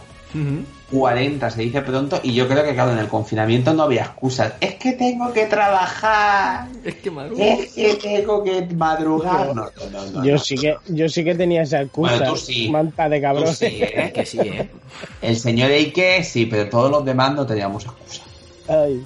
40 0.92 1.50
se 1.50 1.62
dice 1.62 1.82
pronto 1.82 2.20
y 2.24 2.34
yo 2.34 2.48
creo 2.48 2.64
que 2.64 2.74
claro 2.74 2.92
en 2.92 2.98
el 3.00 3.08
confinamiento 3.08 3.74
no 3.74 3.84
había 3.84 4.04
excusas 4.04 4.54
es 4.60 4.76
que 4.76 4.92
tengo 4.94 5.32
que 5.32 5.46
trabajar 5.46 6.68
es 6.84 6.96
que 6.96 7.12
es 7.76 7.98
que 7.98 8.18
tengo 8.20 8.44
que 8.44 8.68
madrugar 8.76 9.48
no, 9.56 9.66
no, 9.66 9.72
no, 9.92 10.06
no, 10.12 10.26
yo 10.26 10.34
no. 10.34 10.38
sí 10.40 10.56
que 10.56 10.76
yo 10.88 11.08
sí 11.10 11.24
que 11.24 11.36
tenía 11.36 11.62
esa 11.64 11.82
excusa 11.82 12.18
Bueno, 12.18 12.34
tú 12.34 12.38
sí. 12.38 12.70
manta 12.70 13.08
de 13.08 13.22
cabrón 13.22 13.46
Tú 13.46 13.54
sí, 13.54 13.66
¿eh? 13.82 14.12
que 14.14 14.26
sí, 14.26 14.40
¿eh? 14.40 14.70
el 15.22 15.38
señor 15.38 15.72
Eike 15.72 16.24
sí 16.24 16.46
pero 16.46 16.70
todos 16.70 16.92
los 16.92 17.06
demás 17.06 17.34
no 17.36 17.46
teníamos 17.46 17.86
excusa 17.86 18.24
Ay. 18.68 19.04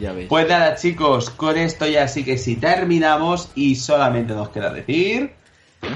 Ya 0.00 0.12
ves. 0.12 0.26
pues 0.28 0.48
nada 0.48 0.76
chicos 0.76 1.30
con 1.30 1.56
esto 1.58 1.86
ya 1.86 2.06
sí 2.08 2.24
que 2.24 2.38
sí 2.38 2.56
terminamos 2.56 3.48
y 3.54 3.74
solamente 3.74 4.34
nos 4.34 4.48
queda 4.50 4.72
decir 4.72 5.32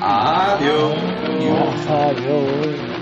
adiós 0.00 0.94
Adiós. 1.88 2.95